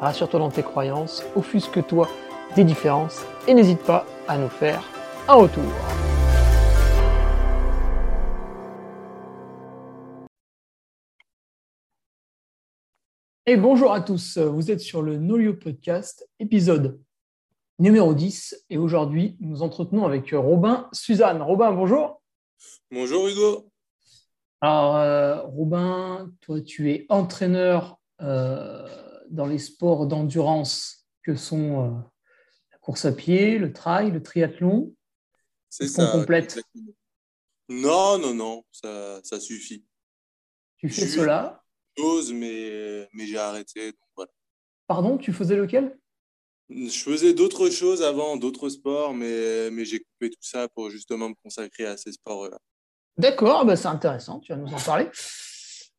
rassure-toi 0.00 0.40
dans 0.40 0.50
tes 0.50 0.62
croyances, 0.62 1.24
offusque-toi 1.34 2.08
des 2.54 2.64
différences 2.64 3.24
et 3.46 3.54
n'hésite 3.54 3.82
pas 3.82 4.06
à 4.28 4.38
nous 4.38 4.48
faire 4.48 4.82
un 5.28 5.34
retour. 5.34 5.64
Et 13.48 13.56
bonjour 13.56 13.92
à 13.92 14.00
tous, 14.00 14.38
vous 14.38 14.70
êtes 14.72 14.80
sur 14.80 15.02
le 15.02 15.18
Nolio 15.18 15.54
Podcast, 15.54 16.28
épisode 16.40 17.00
numéro 17.78 18.12
10, 18.12 18.64
et 18.70 18.78
aujourd'hui 18.78 19.36
nous 19.40 19.62
entretenons 19.62 20.04
avec 20.04 20.30
Robin 20.32 20.88
Suzanne. 20.92 21.42
Robin, 21.42 21.70
bonjour. 21.70 22.22
Bonjour 22.90 23.28
Hugo. 23.28 23.70
Alors, 24.60 24.96
euh, 24.96 25.42
Robin, 25.42 26.32
toi 26.40 26.60
tu 26.60 26.90
es 26.90 27.06
entraîneur 27.08 27.98
euh, 28.20 29.05
dans 29.30 29.46
les 29.46 29.58
sports 29.58 30.06
d'endurance 30.06 31.06
que 31.22 31.34
sont 31.34 31.84
euh, 31.84 31.90
la 32.72 32.78
course 32.78 33.04
à 33.04 33.12
pied, 33.12 33.58
le 33.58 33.72
trail, 33.72 34.10
le 34.10 34.22
triathlon? 34.22 34.94
C'est 35.68 35.88
ça. 35.88 36.06
complète? 36.06 36.58
Non, 37.68 38.18
non, 38.18 38.34
non, 38.34 38.64
ça, 38.70 39.20
ça 39.24 39.40
suffit. 39.40 39.84
Tu 40.78 40.88
fais 40.88 41.06
cela? 41.06 41.62
chose, 41.98 42.32
mais, 42.32 43.08
mais 43.12 43.26
j'ai 43.26 43.38
arrêté. 43.38 43.92
Pardon, 44.86 45.18
tu 45.18 45.32
faisais 45.32 45.56
lequel? 45.56 45.98
Je 46.68 46.98
faisais 47.02 47.32
d'autres 47.32 47.70
choses 47.70 48.02
avant, 48.02 48.36
d'autres 48.36 48.68
sports, 48.68 49.14
mais, 49.14 49.70
mais 49.70 49.84
j'ai 49.84 50.00
coupé 50.00 50.30
tout 50.30 50.42
ça 50.42 50.68
pour 50.68 50.90
justement 50.90 51.28
me 51.28 51.34
consacrer 51.42 51.86
à 51.86 51.96
ces 51.96 52.12
sports-là. 52.12 52.58
D'accord, 53.18 53.64
bah 53.64 53.76
c'est 53.76 53.88
intéressant, 53.88 54.40
tu 54.40 54.52
vas 54.52 54.58
nous 54.58 54.72
en 54.72 54.80
parler. 54.80 55.08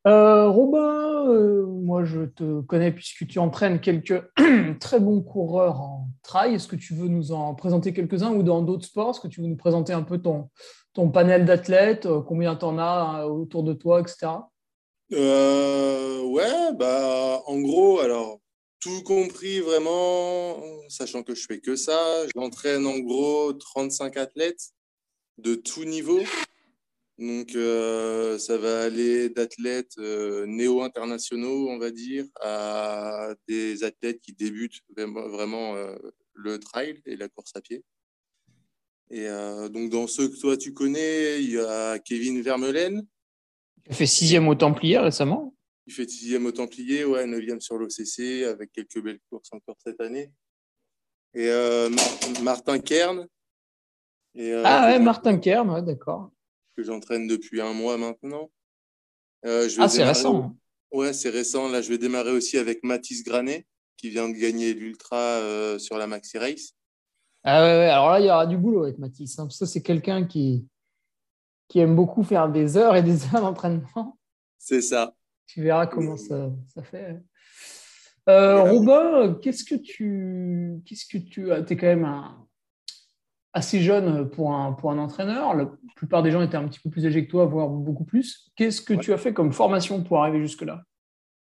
Euh, 0.07 0.47
Robin, 0.47 1.27
euh, 1.27 1.65
moi 1.65 2.05
je 2.05 2.21
te 2.21 2.61
connais 2.61 2.93
puisque 2.93 3.27
tu 3.27 3.39
entraînes 3.39 3.81
quelques 3.81 4.23
très 4.79 5.01
bons 5.01 5.21
coureurs 5.21 5.81
en 5.81 6.07
trail. 6.23 6.55
Est-ce 6.55 6.69
que 6.69 6.77
tu 6.77 6.93
veux 6.93 7.09
nous 7.09 7.33
en 7.33 7.53
présenter 7.55 7.91
quelques-uns 7.91 8.31
ou 8.31 8.41
dans 8.41 8.61
d'autres 8.61 8.85
sports? 8.85 9.09
Est-ce 9.09 9.19
que 9.19 9.27
tu 9.27 9.41
veux 9.41 9.47
nous 9.47 9.57
présenter 9.57 9.91
un 9.91 10.03
peu 10.03 10.19
ton, 10.19 10.49
panel 11.11 11.43
d'athlètes 11.43 12.05
euh, 12.05 12.21
Combien 12.21 12.55
tu 12.55 12.63
en 12.63 12.79
as 12.79 13.27
autour 13.27 13.63
de 13.63 13.73
toi, 13.73 13.99
etc. 13.99 14.27
ouais, 15.11 16.73
bah, 16.79 17.41
en 17.45 17.59
gros, 17.59 17.99
alors, 17.99 18.39
tout 18.79 19.03
compris 19.03 19.59
vraiment, 19.59 20.55
sachant 20.87 21.21
que 21.21 21.35
je 21.35 21.45
fais 21.45 21.59
que 21.59 21.75
ça, 21.75 21.99
j'entraîne 22.33 22.87
en 22.87 22.99
gros 22.99 23.51
35 23.51 24.15
athlètes 24.15 24.69
de 25.37 25.55
tout 25.55 25.83
niveau. 25.83 26.21
Donc, 27.19 27.55
euh, 27.55 28.37
ça 28.37 28.57
va 28.57 28.83
aller 28.83 29.29
d'athlètes 29.29 29.97
euh, 29.97 30.45
néo-internationaux, 30.45 31.67
on 31.67 31.79
va 31.79 31.89
dire, 31.89 32.25
à 32.41 33.33
des 33.47 33.83
athlètes 33.83 34.21
qui 34.21 34.33
débutent 34.33 34.81
vraiment, 34.95 35.75
euh, 35.75 35.95
le 36.33 36.59
trail 36.59 37.01
et 37.05 37.15
la 37.15 37.27
course 37.27 37.55
à 37.55 37.61
pied. 37.61 37.83
Et 39.09 39.27
donc, 39.71 39.89
dans 39.89 40.05
ceux 40.05 40.27
que 40.27 40.37
toi 40.37 40.57
tu 40.57 40.73
connais, 40.73 41.41
il 41.41 41.51
y 41.51 41.57
a 41.57 41.97
Kevin 41.97 42.41
Vermeulen. 42.41 43.07
Il 43.89 43.95
fait 43.95 44.05
sixième 44.05 44.49
au 44.49 44.55
Templier 44.55 44.97
récemment. 44.97 45.55
Il 45.87 45.93
fait 45.93 46.09
sixième 46.09 46.45
au 46.45 46.51
Templier, 46.51 47.05
ouais, 47.05 47.25
neuvième 47.25 47.61
sur 47.61 47.77
l'OCC, 47.77 48.43
avec 48.43 48.73
quelques 48.73 49.01
belles 49.01 49.21
courses 49.29 49.47
encore 49.53 49.77
cette 49.81 50.01
année. 50.01 50.29
Et 51.33 51.49
Martin 52.43 52.79
Kern. 52.79 53.25
ah 54.37 54.89
ouais, 54.89 54.99
Martin 54.99 55.37
Kern, 55.37 55.69
ouais, 55.69 55.81
d'accord 55.81 56.29
que 56.77 56.83
j'entraîne 56.83 57.27
depuis 57.27 57.59
un 57.59 57.73
mois 57.73 57.97
maintenant. 57.97 58.51
Euh, 59.45 59.67
ah, 59.79 59.89
c'est 59.89 60.03
récent. 60.03 60.55
Ouais, 60.91 61.11
c'est 61.13 61.29
récent. 61.29 61.67
Là, 61.69 61.81
je 61.81 61.89
vais 61.89 61.97
démarrer 61.97 62.31
aussi 62.31 62.57
avec 62.57 62.83
Mathis 62.83 63.23
Granet, 63.23 63.65
qui 63.97 64.09
vient 64.09 64.29
de 64.29 64.37
gagner 64.37 64.73
l'Ultra 64.73 65.17
euh, 65.17 65.79
sur 65.79 65.97
la 65.97 66.07
Maxi 66.07 66.37
Race. 66.37 66.73
Ah 67.43 67.63
ouais, 67.63 67.77
ouais, 67.77 67.89
alors 67.89 68.11
là, 68.11 68.19
il 68.19 68.25
y 68.25 68.29
aura 68.29 68.45
du 68.45 68.57
boulot 68.57 68.83
avec 68.83 68.99
Mathis. 68.99 69.39
Hein. 69.39 69.49
Ça, 69.49 69.65
c'est 69.65 69.81
quelqu'un 69.81 70.25
qui, 70.25 70.67
qui 71.67 71.79
aime 71.79 71.95
beaucoup 71.95 72.23
faire 72.23 72.49
des 72.49 72.77
heures 72.77 72.95
et 72.95 73.03
des 73.03 73.25
heures 73.33 73.41
d'entraînement. 73.41 74.17
C'est 74.57 74.81
ça. 74.81 75.15
Tu 75.47 75.63
verras 75.63 75.87
comment 75.87 76.17
ça, 76.17 76.51
ça 76.73 76.83
fait. 76.83 77.17
Euh, 78.27 78.61
Robin, 78.63 79.35
qu'est-ce 79.41 79.63
que 79.63 79.75
tu, 79.75 80.81
qu'est-ce 80.85 81.05
que 81.05 81.17
tu 81.17 81.51
as? 81.53 81.59
Es 81.59 81.77
quand 81.77 81.87
même 81.87 82.03
un, 82.03 82.46
assez 83.53 83.81
jeune 83.81 84.29
pour 84.29 84.53
un, 84.53 84.73
pour 84.73 84.91
un 84.91 84.97
entraîneur. 84.97 85.55
La 85.55 85.69
plupart 85.95 86.23
des 86.23 86.31
gens 86.31 86.41
étaient 86.41 86.57
un 86.57 86.67
petit 86.67 86.79
peu 86.79 86.89
plus 86.89 87.05
âgés 87.05 87.25
que 87.25 87.31
toi, 87.31 87.45
voire 87.45 87.69
beaucoup 87.69 88.05
plus. 88.05 88.51
Qu'est-ce 88.55 88.81
que 88.81 88.93
tu 88.93 89.13
as 89.13 89.17
fait 89.17 89.33
comme 89.33 89.51
formation 89.51 90.03
pour 90.03 90.21
arriver 90.21 90.41
jusque-là? 90.41 90.83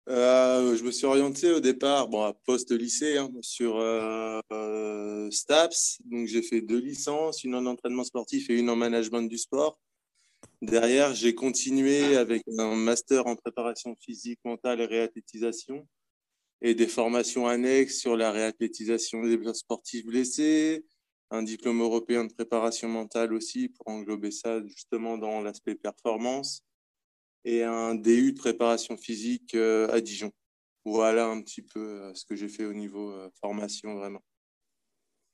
Euh, 0.08 0.76
Je 0.76 0.82
me 0.82 0.90
suis 0.90 1.06
orienté 1.06 1.52
au 1.52 1.60
départ, 1.60 2.08
bon, 2.08 2.22
à 2.22 2.32
post-lycée, 2.32 3.18
hein, 3.18 3.30
sur 3.42 3.76
euh, 3.78 4.40
euh, 4.52 5.30
STAPS. 5.30 6.00
Donc, 6.06 6.26
j'ai 6.26 6.42
fait 6.42 6.60
deux 6.60 6.80
licences, 6.80 7.44
une 7.44 7.54
en 7.54 7.66
entraînement 7.66 8.04
sportif 8.04 8.50
et 8.50 8.58
une 8.58 8.70
en 8.70 8.76
management 8.76 9.22
du 9.28 9.38
sport. 9.38 9.78
Derrière, 10.62 11.14
j'ai 11.14 11.34
continué 11.34 12.16
avec 12.16 12.42
un 12.58 12.74
master 12.74 13.26
en 13.26 13.36
préparation 13.36 13.94
physique, 14.00 14.40
mentale 14.44 14.80
et 14.80 14.86
réathlétisation 14.86 15.86
et 16.62 16.74
des 16.74 16.86
formations 16.86 17.46
annexes 17.46 17.98
sur 17.98 18.16
la 18.16 18.30
réathlétisation 18.32 19.22
des 19.22 19.38
sportifs 19.54 20.04
blessés, 20.04 20.84
un 21.30 21.42
diplôme 21.42 21.80
européen 21.80 22.24
de 22.24 22.32
préparation 22.32 22.88
mentale 22.88 23.32
aussi 23.32 23.68
pour 23.68 23.88
englober 23.88 24.30
ça 24.30 24.64
justement 24.66 25.16
dans 25.16 25.40
l'aspect 25.40 25.74
performance 25.74 26.64
et 27.44 27.62
un 27.62 27.94
DU 27.94 28.32
de 28.32 28.38
préparation 28.38 28.96
physique 28.96 29.54
euh, 29.54 29.90
à 29.92 30.00
Dijon. 30.00 30.32
Voilà 30.84 31.26
un 31.26 31.40
petit 31.42 31.62
peu 31.62 31.80
euh, 31.80 32.14
ce 32.14 32.24
que 32.24 32.34
j'ai 32.34 32.48
fait 32.48 32.64
au 32.64 32.74
niveau 32.74 33.10
euh, 33.12 33.30
formation 33.40 33.94
vraiment. 33.94 34.22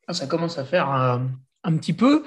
Ah, 0.07 0.13
ça 0.13 0.27
commence 0.27 0.59
à 0.59 0.65
faire 0.65 0.89
un, 0.89 1.77
petit 1.79 1.93
peu. 1.93 2.23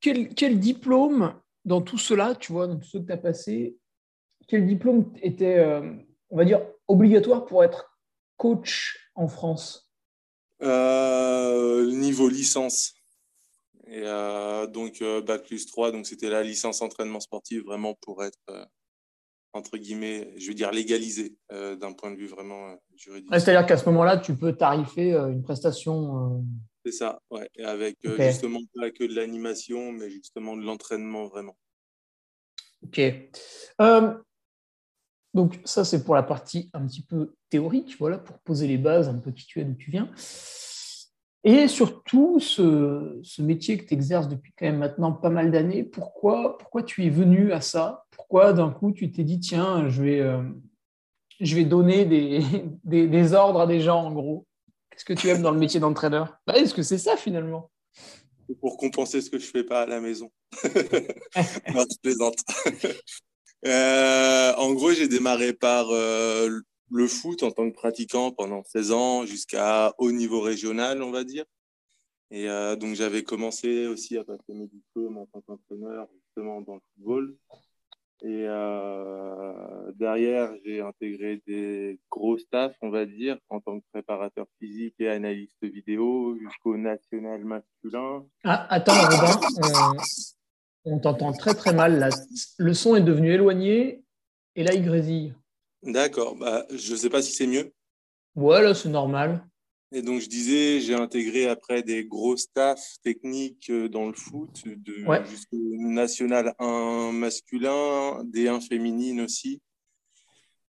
quel, 0.00 0.60
diplôme 0.60 1.34
dans 1.64 1.82
tout 1.82 1.98
cela, 1.98 2.36
tu 2.36 2.52
vois, 2.52 2.68
dans 2.68 2.76
tout 2.76 2.86
ce 2.86 2.98
que 2.98 3.06
tu 3.06 3.12
as 3.12 3.16
passé, 3.16 3.76
quel 4.46 4.68
diplôme 4.68 5.12
était, 5.20 5.60
on 6.30 6.36
va 6.36 6.44
dire, 6.44 6.64
obligatoire 6.86 7.44
pour 7.44 7.64
être 7.64 7.98
coach 8.36 9.10
en 9.16 9.26
France? 9.26 9.87
Niveau 10.60 12.28
licence. 12.28 12.94
Et 13.86 14.02
euh, 14.04 14.66
donc, 14.66 15.00
euh, 15.00 15.22
Bac 15.22 15.44
plus 15.44 15.66
3, 15.66 15.92
donc 15.92 16.06
c'était 16.06 16.28
la 16.28 16.42
licence 16.42 16.82
entraînement 16.82 17.20
sportif 17.20 17.62
vraiment 17.64 17.94
pour 17.94 18.22
être, 18.22 18.68
entre 19.54 19.78
guillemets, 19.78 20.34
je 20.36 20.48
veux 20.48 20.54
dire 20.54 20.70
légalisé 20.72 21.36
d'un 21.50 21.92
point 21.92 22.10
de 22.10 22.16
vue 22.16 22.26
vraiment 22.26 22.76
juridique. 22.96 23.30
C'est-à-dire 23.32 23.66
qu'à 23.66 23.78
ce 23.78 23.86
moment-là, 23.86 24.18
tu 24.18 24.34
peux 24.36 24.52
tarifer 24.54 25.12
une 25.12 25.42
prestation. 25.42 26.44
C'est 26.84 26.92
ça, 26.92 27.20
ouais. 27.30 27.48
Et 27.56 27.64
avec 27.64 27.96
justement 28.04 28.60
pas 28.74 28.90
que 28.90 29.04
de 29.04 29.14
l'animation, 29.14 29.92
mais 29.92 30.10
justement 30.10 30.56
de 30.56 30.62
l'entraînement 30.62 31.26
vraiment. 31.26 31.56
Ok. 32.84 33.00
Donc 35.34 35.60
ça, 35.64 35.84
c'est 35.84 36.04
pour 36.04 36.14
la 36.14 36.22
partie 36.22 36.70
un 36.72 36.86
petit 36.86 37.02
peu 37.02 37.34
théorique, 37.50 37.96
voilà, 37.98 38.18
pour 38.18 38.38
poser 38.38 38.66
les 38.66 38.78
bases, 38.78 39.08
un 39.08 39.18
peu 39.18 39.30
qui 39.30 39.46
tu 39.46 39.60
es, 39.60 39.64
d'où 39.64 39.74
tu 39.74 39.90
viens. 39.90 40.10
Et 41.44 41.68
surtout, 41.68 42.40
ce, 42.40 43.40
métier 43.40 43.78
que 43.78 43.84
tu 43.84 43.94
exerces 43.94 44.28
depuis 44.28 44.52
quand 44.58 44.66
même 44.66 44.78
maintenant 44.78 45.12
pas 45.12 45.30
mal 45.30 45.50
d'années, 45.50 45.84
pourquoi, 45.84 46.58
pourquoi 46.58 46.82
tu 46.82 47.04
es 47.06 47.10
venu 47.10 47.52
à 47.52 47.60
ça? 47.60 48.04
Pourquoi 48.10 48.52
d'un 48.52 48.70
coup 48.70 48.92
tu 48.92 49.10
t'es 49.10 49.22
dit, 49.22 49.38
tiens, 49.38 49.88
je 49.88 50.02
vais, 50.02 50.20
euh, 50.20 50.42
je 51.40 51.54
vais 51.54 51.64
donner 51.64 52.04
des, 52.04 52.42
des, 52.84 53.32
ordres 53.32 53.60
à 53.60 53.66
des 53.66 53.80
gens, 53.80 54.04
en 54.04 54.12
gros? 54.12 54.46
Qu'est-ce 54.90 55.04
que 55.04 55.12
tu 55.12 55.28
aimes 55.28 55.42
dans 55.42 55.52
le 55.52 55.58
métier 55.58 55.78
d'entraîneur? 55.78 56.38
Bah, 56.46 56.56
Est-ce 56.56 56.74
que 56.74 56.82
c'est 56.82 56.98
ça 56.98 57.16
finalement? 57.16 57.70
Pour 58.60 58.76
compenser 58.76 59.20
ce 59.20 59.30
que 59.30 59.38
je 59.38 59.46
ne 59.46 59.50
fais 59.50 59.64
pas 59.64 59.82
à 59.82 59.86
la 59.86 60.00
maison. 60.00 60.30
non, 60.64 61.84
je 61.88 61.98
plaisante. 62.02 62.38
Euh, 63.66 64.52
en 64.54 64.72
gros, 64.74 64.92
j'ai 64.92 65.08
démarré 65.08 65.52
par 65.52 65.90
euh, 65.90 66.60
le 66.90 67.06
foot 67.06 67.42
en 67.42 67.50
tant 67.50 67.68
que 67.68 67.74
pratiquant 67.74 68.30
pendant 68.30 68.62
16 68.64 68.92
ans 68.92 69.26
jusqu'à 69.26 69.94
haut 69.98 70.12
niveau 70.12 70.40
régional, 70.40 71.02
on 71.02 71.10
va 71.10 71.24
dire. 71.24 71.44
Et 72.30 72.48
euh, 72.48 72.76
donc, 72.76 72.94
j'avais 72.94 73.22
commencé 73.22 73.86
aussi 73.86 74.16
à 74.18 74.24
passer 74.24 74.52
mes 74.52 74.66
diplômes 74.66 75.18
en 75.18 75.26
tant 75.26 75.40
qu'entraîneur, 75.40 76.08
justement, 76.12 76.60
dans 76.60 76.74
le 76.74 76.80
football. 76.94 77.36
Et 78.22 78.46
euh, 78.48 79.92
derrière, 79.94 80.52
j'ai 80.64 80.80
intégré 80.80 81.40
des 81.46 82.00
gros 82.10 82.36
staffs, 82.36 82.76
on 82.82 82.90
va 82.90 83.06
dire, 83.06 83.38
en 83.48 83.60
tant 83.60 83.78
que 83.78 83.84
préparateur 83.92 84.46
physique 84.58 84.96
et 84.98 85.08
analyste 85.08 85.62
vidéo 85.62 86.36
jusqu'au 86.36 86.76
national 86.76 87.44
masculin. 87.44 88.26
Ah, 88.42 88.66
attends, 88.74 88.92
Robin, 88.92 90.02
on, 90.90 90.98
t'entend 90.98 91.32
très 91.32 91.54
très 91.54 91.72
mal. 91.72 92.10
Le 92.58 92.74
son 92.74 92.96
est 92.96 93.00
devenu 93.00 93.32
éloigné 93.32 94.02
et 94.56 94.64
là, 94.64 94.74
il 94.74 94.84
grésille. 94.84 95.34
D'accord, 95.82 96.36
bah, 96.36 96.66
je 96.70 96.92
ne 96.92 96.96
sais 96.96 97.10
pas 97.10 97.22
si 97.22 97.32
c'est 97.32 97.46
mieux. 97.46 97.72
Ouais, 98.34 98.62
là, 98.62 98.74
c'est 98.74 98.88
normal. 98.88 99.44
Et 99.90 100.02
donc, 100.02 100.20
je 100.20 100.28
disais, 100.28 100.80
j'ai 100.80 100.94
intégré 100.94 101.46
après 101.46 101.82
des 101.82 102.04
gros 102.04 102.36
staffs 102.36 102.98
techniques 103.02 103.70
euh, 103.70 103.88
dans 103.88 104.06
le 104.06 104.12
foot, 104.12 104.62
de, 104.66 105.06
jusqu'au 105.30 105.56
national 105.56 106.54
1 106.58 107.12
masculin, 107.12 108.22
des 108.24 108.48
1 108.48 108.60
féminines 108.60 109.22
aussi. 109.22 109.62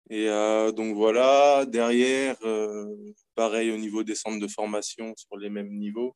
Et 0.08 0.28
euh, 0.28 0.72
donc 0.72 0.94
voilà, 0.94 1.64
derrière, 1.66 2.36
euh, 2.44 2.86
pareil 3.34 3.70
au 3.70 3.76
niveau 3.76 4.02
des 4.02 4.14
centres 4.14 4.40
de 4.40 4.48
formation 4.48 5.12
sur 5.16 5.36
les 5.36 5.50
mêmes 5.50 5.72
niveaux. 5.72 6.14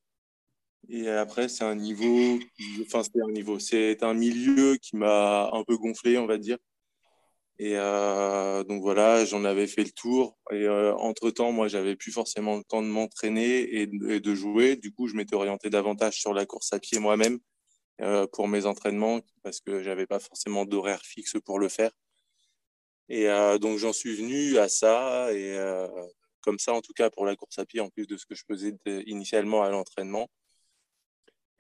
Et 0.89 1.09
après, 1.09 1.49
c'est 1.49 1.65
un 1.65 1.75
niveau, 1.75 2.39
enfin, 2.83 3.03
c'est 3.03 3.21
un 3.21 3.33
niveau, 3.33 3.59
c'est 3.59 4.03
un 4.03 4.15
milieu 4.15 4.77
qui 4.77 4.97
m'a 4.97 5.51
un 5.53 5.65
peu 5.65 5.77
gonflé, 5.77 6.17
on 6.19 6.27
va 6.27 6.39
dire. 6.39 6.59
Et 7.59 7.73
euh, 7.77 8.65
donc 8.65 8.83
voilà, 8.83 9.25
j'en 9.25 9.45
avais 9.45 9.67
fait 9.67 9.83
le 9.83 9.91
tour. 9.91 10.39
Et 10.53 10.67
euh, 10.67 10.95
entre-temps, 10.97 11.53
moi, 11.53 11.69
j'avais 11.69 11.97
plus 11.97 12.13
forcément 12.13 12.57
le 12.57 12.65
temps 12.65 12.83
de 12.83 12.89
m'entraîner 12.89 13.81
et, 13.81 13.87
de 13.87 14.35
jouer. 14.35 14.77
Du 14.77 14.93
coup, 14.93 15.09
je 15.09 15.15
m'étais 15.17 15.35
orienté 15.35 15.71
davantage 15.71 16.19
sur 16.19 16.35
la 16.35 16.47
course 16.47 16.73
à 16.73 16.79
pied 16.79 16.99
moi-même 16.99 17.39
euh, 18.03 18.27
pour 18.33 18.47
mes 18.49 18.67
entraînements 18.67 19.21
parce 19.43 19.61
que 19.61 19.83
j'avais 19.83 20.07
pas 20.07 20.21
forcément 20.21 20.67
d'horaire 20.67 21.01
fixe 21.03 21.37
pour 21.45 21.59
le 21.59 21.69
faire. 21.69 21.91
Et 23.09 23.27
donc, 23.61 23.79
j'en 23.79 23.93
suis 23.93 24.17
venu 24.17 24.59
à 24.59 24.69
ça. 24.69 25.33
Et 25.33 25.57
comme 26.41 26.59
ça, 26.59 26.73
en 26.75 26.81
tout 26.81 26.93
cas, 26.93 27.09
pour 27.09 27.25
la 27.25 27.37
course 27.37 27.59
à 27.59 27.65
pied, 27.65 27.81
en 27.81 27.89
plus 27.89 28.07
de 28.09 28.17
ce 28.17 28.27
que 28.27 28.35
je 28.35 28.43
faisais 28.49 28.77
initialement 29.07 29.63
à 29.63 29.71
l'entraînement. 29.71 30.29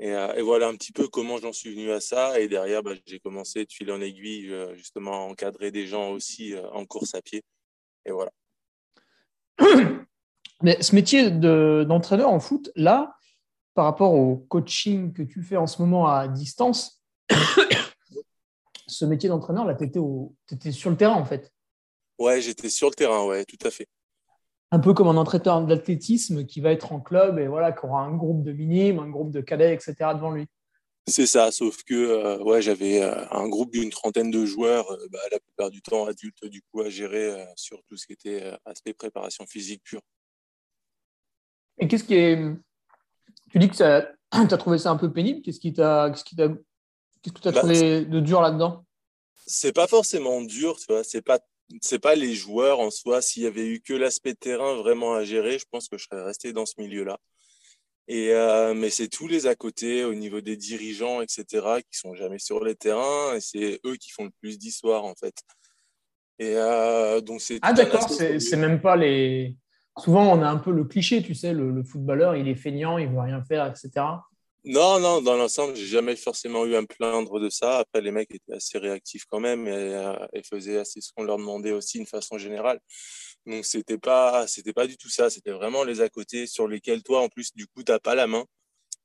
Euh, 0.02 0.34
et, 0.34 0.42
voilà 0.42 0.68
un 0.68 0.74
petit 0.74 0.92
peu 0.92 1.08
comment 1.08 1.38
j'en 1.38 1.52
suis 1.52 1.74
venu 1.74 1.90
à 1.90 2.00
ça. 2.00 2.38
Et 2.40 2.48
derrière, 2.48 2.82
bah, 2.82 2.92
j'ai 3.06 3.18
commencé 3.18 3.64
de 3.64 3.72
fil 3.72 3.90
en 3.90 4.00
aiguille, 4.00 4.52
euh, 4.52 4.74
justement, 4.74 5.12
à 5.12 5.30
encadrer 5.30 5.70
des 5.70 5.86
gens 5.86 6.10
aussi 6.10 6.54
euh, 6.54 6.68
en 6.70 6.84
course 6.84 7.14
à 7.14 7.22
pied. 7.22 7.42
Et 8.04 8.12
voilà. 8.12 8.30
Mais 10.62 10.80
ce 10.82 10.94
métier 10.94 11.30
d'entraîneur 11.30 12.30
en 12.30 12.40
foot, 12.40 12.70
là, 12.76 13.14
par 13.74 13.84
rapport 13.84 14.14
au 14.14 14.36
coaching 14.36 15.12
que 15.12 15.22
tu 15.22 15.42
fais 15.42 15.56
en 15.56 15.66
ce 15.66 15.82
moment 15.82 16.06
à 16.06 16.28
distance, 16.28 17.02
ce 18.86 19.04
métier 19.04 19.28
d'entraîneur, 19.28 19.66
là, 19.66 19.74
tu 19.74 19.84
étais, 19.84 20.00
étais, 20.52 20.72
sur 20.72 20.90
le 20.90 20.96
terrain, 20.96 21.14
en 21.14 21.24
fait. 21.24 21.52
Ouais, 22.18 22.40
j'étais 22.40 22.70
sur 22.70 22.88
le 22.88 22.94
terrain, 22.94 23.26
ouais, 23.26 23.44
tout 23.44 23.58
à 23.66 23.70
fait 23.70 23.86
un 24.72 24.78
peu 24.80 24.94
comme 24.94 25.08
un 25.08 25.16
entraîneur 25.16 25.64
d'athlétisme 25.64 26.44
qui 26.44 26.60
va 26.60 26.72
être 26.72 26.92
en 26.92 27.00
club 27.00 27.38
et 27.38 27.46
voilà, 27.46 27.72
qui 27.72 27.84
aura 27.86 28.02
un 28.02 28.16
groupe 28.16 28.42
de 28.42 28.52
minimes, 28.52 28.98
un 28.98 29.08
groupe 29.08 29.30
de 29.30 29.40
cadets, 29.40 29.74
etc. 29.74 29.94
devant 30.14 30.30
lui. 30.30 30.46
C'est 31.08 31.26
ça, 31.26 31.52
sauf 31.52 31.84
que 31.84 31.94
euh, 31.94 32.42
ouais, 32.42 32.60
j'avais 32.60 33.00
euh, 33.00 33.24
un 33.30 33.48
groupe 33.48 33.70
d'une 33.70 33.90
trentaine 33.90 34.32
de 34.32 34.44
joueurs, 34.44 34.90
euh, 34.90 35.06
bah, 35.12 35.20
la 35.30 35.38
plupart 35.38 35.70
du 35.70 35.80
temps 35.80 36.04
adultes, 36.06 36.44
du 36.46 36.62
coup, 36.62 36.80
à 36.80 36.90
gérer 36.90 37.46
sur 37.54 37.80
tout 37.84 37.96
ce 37.96 38.06
qui 38.08 38.12
était 38.12 38.52
aspect 38.64 38.92
préparation 38.92 39.46
physique 39.46 39.84
pure. 39.84 40.00
Et 41.78 41.86
qu'est-ce 41.86 42.02
qui 42.02 42.14
est. 42.14 42.38
Tu 43.52 43.58
dis 43.60 43.68
que 43.68 43.76
tu 43.76 43.82
as 44.32 44.58
trouvé 44.58 44.78
ça 44.78 44.90
un 44.90 44.96
peu 44.96 45.12
pénible? 45.12 45.42
Qu'est-ce 45.42 45.60
qui 45.60 45.72
t'a. 45.72 46.10
Qu'est-ce, 46.10 46.24
qui 46.24 46.34
qu'est-ce 46.34 47.32
que 47.32 47.40
tu 47.40 47.48
as 47.48 47.52
bah, 47.52 47.60
trouvé 47.60 48.04
de 48.04 48.18
dur 48.18 48.40
là-dedans? 48.40 48.84
C'est 49.46 49.72
pas 49.72 49.86
forcément 49.86 50.42
dur, 50.42 50.76
tu 50.76 50.86
vois. 50.88 51.04
C'est 51.04 51.22
pas 51.22 51.38
c'est 51.80 51.98
pas 51.98 52.14
les 52.14 52.34
joueurs 52.34 52.80
en 52.80 52.90
soi. 52.90 53.22
S'il 53.22 53.42
y 53.42 53.46
avait 53.46 53.66
eu 53.66 53.80
que 53.80 53.92
l'aspect 53.92 54.34
terrain 54.34 54.76
vraiment 54.76 55.14
à 55.14 55.24
gérer, 55.24 55.58
je 55.58 55.66
pense 55.70 55.88
que 55.88 55.98
je 55.98 56.04
serais 56.04 56.22
resté 56.22 56.52
dans 56.52 56.66
ce 56.66 56.74
milieu-là. 56.78 57.18
Et 58.08 58.32
euh, 58.32 58.72
mais 58.74 58.90
c'est 58.90 59.08
tous 59.08 59.26
les 59.26 59.46
à 59.46 59.56
côté, 59.56 60.04
au 60.04 60.14
niveau 60.14 60.40
des 60.40 60.56
dirigeants, 60.56 61.20
etc., 61.22 61.44
qui 61.90 61.98
sont 61.98 62.14
jamais 62.14 62.38
sur 62.38 62.62
les 62.62 62.76
terrains, 62.76 63.34
et 63.34 63.40
c'est 63.40 63.80
eux 63.84 63.96
qui 63.96 64.10
font 64.10 64.24
le 64.24 64.32
plus 64.40 64.58
d'histoire 64.58 65.04
en 65.04 65.14
fait. 65.14 65.34
Et 66.38 66.54
euh, 66.54 67.20
donc 67.20 67.40
c'est 67.40 67.58
ah 67.62 67.72
d'accord, 67.72 68.08
c'est 68.08 68.56
même 68.56 68.80
pas 68.80 68.94
les. 68.94 69.56
Souvent 69.98 70.32
on 70.32 70.42
a 70.42 70.48
un 70.48 70.58
peu 70.58 70.70
le 70.70 70.84
cliché, 70.84 71.22
tu 71.22 71.34
sais, 71.34 71.52
le, 71.52 71.72
le 71.72 71.82
footballeur, 71.82 72.36
il 72.36 72.46
est 72.46 72.54
feignant, 72.54 72.98
il 72.98 73.08
veut 73.08 73.18
rien 73.18 73.42
faire, 73.42 73.66
etc. 73.66 74.04
Non, 74.68 74.98
non, 74.98 75.22
dans 75.22 75.36
l'ensemble, 75.36 75.76
j'ai 75.76 75.86
jamais 75.86 76.16
forcément 76.16 76.66
eu 76.66 76.74
à 76.74 76.80
me 76.80 76.88
plaindre 76.88 77.38
de 77.38 77.48
ça. 77.48 77.78
Après, 77.78 78.00
les 78.00 78.10
mecs 78.10 78.34
étaient 78.34 78.54
assez 78.54 78.78
réactifs 78.78 79.24
quand 79.26 79.38
même 79.38 79.68
et, 79.68 79.70
euh, 79.70 80.16
faisaient 80.42 80.78
assez 80.78 81.00
ce 81.00 81.12
qu'on 81.12 81.22
leur 81.22 81.36
demandait 81.38 81.70
aussi 81.70 81.98
d'une 81.98 82.06
façon 82.06 82.36
générale. 82.36 82.80
Donc, 83.46 83.64
c'était 83.64 83.96
pas, 83.98 84.48
c'était 84.48 84.72
pas 84.72 84.88
du 84.88 84.96
tout 84.96 85.08
ça. 85.08 85.30
C'était 85.30 85.52
vraiment 85.52 85.84
les 85.84 86.00
à 86.00 86.08
côté 86.08 86.48
sur 86.48 86.66
lesquels 86.66 87.04
toi, 87.04 87.20
en 87.22 87.28
plus, 87.28 87.54
du 87.54 87.68
coup, 87.68 87.84
t'as 87.84 88.00
pas 88.00 88.16
la 88.16 88.26
main 88.26 88.44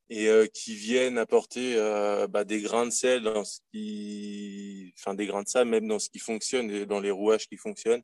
et 0.09 0.29
euh, 0.29 0.47
qui 0.47 0.75
viennent 0.75 1.17
apporter 1.19 1.75
euh, 1.77 2.27
bah, 2.27 2.43
des 2.45 2.61
grains 2.61 2.87
de 2.87 2.91
sel 2.91 3.23
dans 3.23 3.45
ce 3.45 3.59
qui, 3.73 4.93
enfin, 4.99 5.15
des 5.15 5.27
grains 5.27 5.43
de 5.43 5.49
sel 5.49 5.67
même 5.67 5.87
dans 5.87 5.99
ce 5.99 6.09
qui 6.09 6.19
fonctionne, 6.19 6.85
dans 6.85 6.99
les 7.01 7.11
rouages 7.11 7.47
qui 7.47 7.57
fonctionnent. 7.57 8.03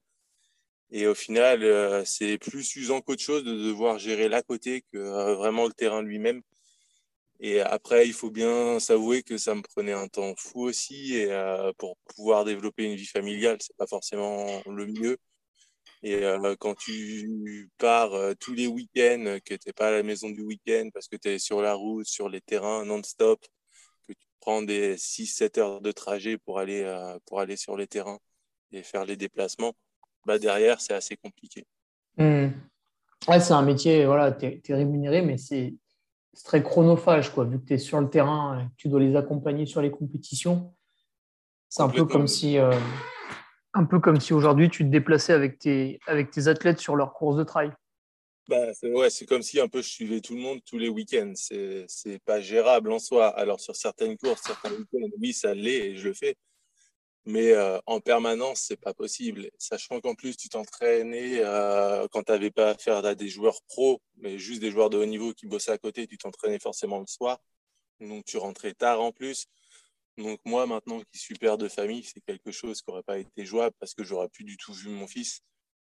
Et 0.92 1.08
au 1.08 1.16
final, 1.16 2.06
c'est 2.06 2.38
plus 2.38 2.76
usant 2.78 3.02
qu'autre 3.02 3.24
chose 3.24 3.44
de 3.44 3.54
devoir 3.54 4.00
gérer 4.00 4.30
l'à 4.30 4.42
côté 4.44 4.84
que 4.94 5.00
vraiment 5.36 5.66
le 5.68 5.74
terrain 5.74 6.02
lui-même. 6.02 6.42
Et 7.40 7.62
après, 7.62 8.08
il 8.08 8.14
faut 8.14 8.32
bien 8.32 8.80
s'avouer 8.80 9.22
que 9.22 9.38
ça 9.38 9.54
me 9.54 9.62
prenait 9.62 9.94
un 9.94 10.08
temps 10.08 10.34
fou 10.38 10.62
aussi. 10.64 11.16
Et 11.16 11.32
euh, 11.32 11.72
pour 11.78 11.98
pouvoir 12.16 12.46
développer 12.46 12.86
une 12.86 12.96
vie 12.96 13.06
familiale, 13.06 13.58
c'est 13.62 13.76
pas 13.78 13.88
forcément 13.88 14.62
le 14.66 14.88
mieux. 14.88 15.18
Et 16.04 16.24
euh, 16.24 16.56
quand 16.60 16.76
tu 16.76 17.70
pars 17.78 18.14
euh, 18.14 18.34
tous 18.40 18.54
les 18.54 18.68
week-ends, 18.68 19.38
que 19.46 19.56
tu 19.56 19.68
n'es 19.68 19.74
pas 19.74 19.90
à 19.90 19.92
la 19.92 20.04
maison 20.04 20.30
du 20.30 20.42
week-end 20.42 20.90
parce 20.94 21.08
que 21.08 21.16
tu 21.16 21.30
es 21.30 21.40
sur 21.40 21.62
la 21.62 21.74
route, 21.74 22.06
sur 22.08 22.30
les 22.30 22.42
terrains 22.42 22.86
non-stop, 22.86 23.40
que 24.08 24.14
tu 24.14 24.28
prends 24.40 24.62
des 24.62 24.96
6-7 24.98 25.60
heures 25.60 25.82
de 25.82 25.92
trajet 25.92 26.38
pour 26.38 26.60
aller, 26.60 26.86
pour 27.26 27.40
aller 27.40 27.58
sur 27.58 27.78
les 27.78 27.88
terrains 27.88 28.20
et 28.72 28.84
faire 28.84 29.06
les 29.06 29.16
déplacements, 29.16 29.74
bah 30.26 30.40
derrière, 30.40 30.82
c'est 30.82 30.94
assez 30.94 31.16
compliqué. 31.16 31.66
Mmh. 32.18 32.48
Ouais, 33.28 33.40
c'est 33.40 33.54
un 33.54 33.62
métier, 33.62 34.06
voilà, 34.06 34.32
tu 34.32 34.46
es, 34.46 34.74
rémunéré, 34.74 35.22
mais 35.22 35.38
c'est 35.38 35.74
c'est 36.38 36.44
très 36.44 36.62
chronophage, 36.62 37.34
quoi, 37.34 37.46
vu 37.46 37.60
que 37.60 37.66
tu 37.66 37.74
es 37.74 37.78
sur 37.80 38.00
le 38.00 38.12
terrain 38.12 38.60
et 38.60 38.66
que 38.66 38.76
tu 38.78 38.90
dois 38.90 39.00
les 39.00 39.16
accompagner 39.16 39.66
sur 39.66 39.82
les 39.82 39.90
compétitions. 39.90 40.72
C'est 41.68 41.82
un 41.82 41.90
peu 41.90 42.06
comme 42.06 42.28
si, 42.28 42.60
euh, 42.60 42.72
un 43.74 43.86
peu 43.86 44.00
comme 44.00 44.22
si 44.22 44.34
aujourd'hui 44.34 44.70
tu 44.70 44.84
te 44.84 44.90
déplaçais 44.90 45.34
avec 45.34 45.58
tes, 45.58 46.00
avec 46.06 46.30
tes 46.30 46.48
athlètes 46.48 46.78
sur 46.78 46.96
leur 46.96 47.14
course 47.14 47.38
de 47.38 47.44
trail. 47.44 47.72
Bah, 48.48 48.72
c'est, 48.76 48.94
ouais, 48.94 49.10
c'est 49.10 49.26
comme 49.26 49.42
si 49.42 49.60
un 49.60 49.68
peu 49.68 49.82
je 49.82 49.90
suivais 49.90 50.22
tout 50.22 50.36
le 50.36 50.42
monde 50.42 50.60
tous 50.64 50.78
les 50.78 50.90
week-ends. 50.90 51.34
C'est, 51.34 51.86
c'est 51.88 52.20
pas 52.24 52.40
gérable 52.40 52.92
en 52.92 53.00
soi. 53.00 53.30
Alors 53.30 53.60
sur 53.60 53.76
certaines 53.76 54.16
courses, 54.16 54.44
certains 54.44 54.70
week-ends, 54.70 55.10
oui, 55.20 55.34
ça 55.34 55.56
l'est 55.56 55.90
et 55.90 55.96
je 55.96 56.10
le 56.10 56.14
fais. 56.14 56.36
Mais 57.28 57.52
euh, 57.52 57.78
en 57.88 58.00
permanence, 58.00 58.62
c'est 58.62 58.80
pas 58.80 58.94
possible. 58.94 59.50
Sachant 59.58 60.00
qu'en 60.00 60.16
plus, 60.16 60.38
tu 60.38 60.48
t'entraînais 60.48 61.42
euh, 61.44 62.08
quand 62.10 62.24
tu 62.24 62.32
n'avais 62.32 62.52
pas 62.52 62.70
affaire 62.70 63.06
à 63.06 63.16
des 63.16 63.28
joueurs 63.28 63.62
pros, 63.68 64.02
mais 64.16 64.40
juste 64.40 64.62
des 64.62 64.72
joueurs 64.72 64.90
de 64.90 64.98
haut 64.98 65.06
niveau 65.06 65.34
qui 65.34 65.46
bossaient 65.46 65.74
à 65.74 65.78
côté, 65.78 66.08
tu 66.08 66.18
t'entraînais 66.18 66.58
forcément 66.58 67.02
le 67.02 67.06
soir. 67.06 67.38
Donc, 68.00 68.24
tu 68.24 68.38
rentrais 68.38 68.74
tard 68.74 69.02
en 69.02 69.12
plus. 69.12 69.48
Donc, 70.18 70.40
moi, 70.46 70.66
maintenant 70.68 71.02
qui 71.12 71.20
suis 71.20 71.36
père 71.36 71.58
de 71.58 71.68
famille, 71.68 72.06
c'est 72.06 72.22
quelque 72.22 72.54
chose 72.54 72.82
qui 72.82 72.90
n'aurait 72.90 73.04
pas 73.04 73.18
été 73.18 73.44
jouable 73.44 73.76
parce 73.78 73.94
que 73.94 74.06
j'aurais 74.06 74.30
plus 74.30 74.46
du 74.46 74.56
tout 74.56 74.72
vu 74.72 74.88
mon 74.88 75.06
fils. 75.06 75.42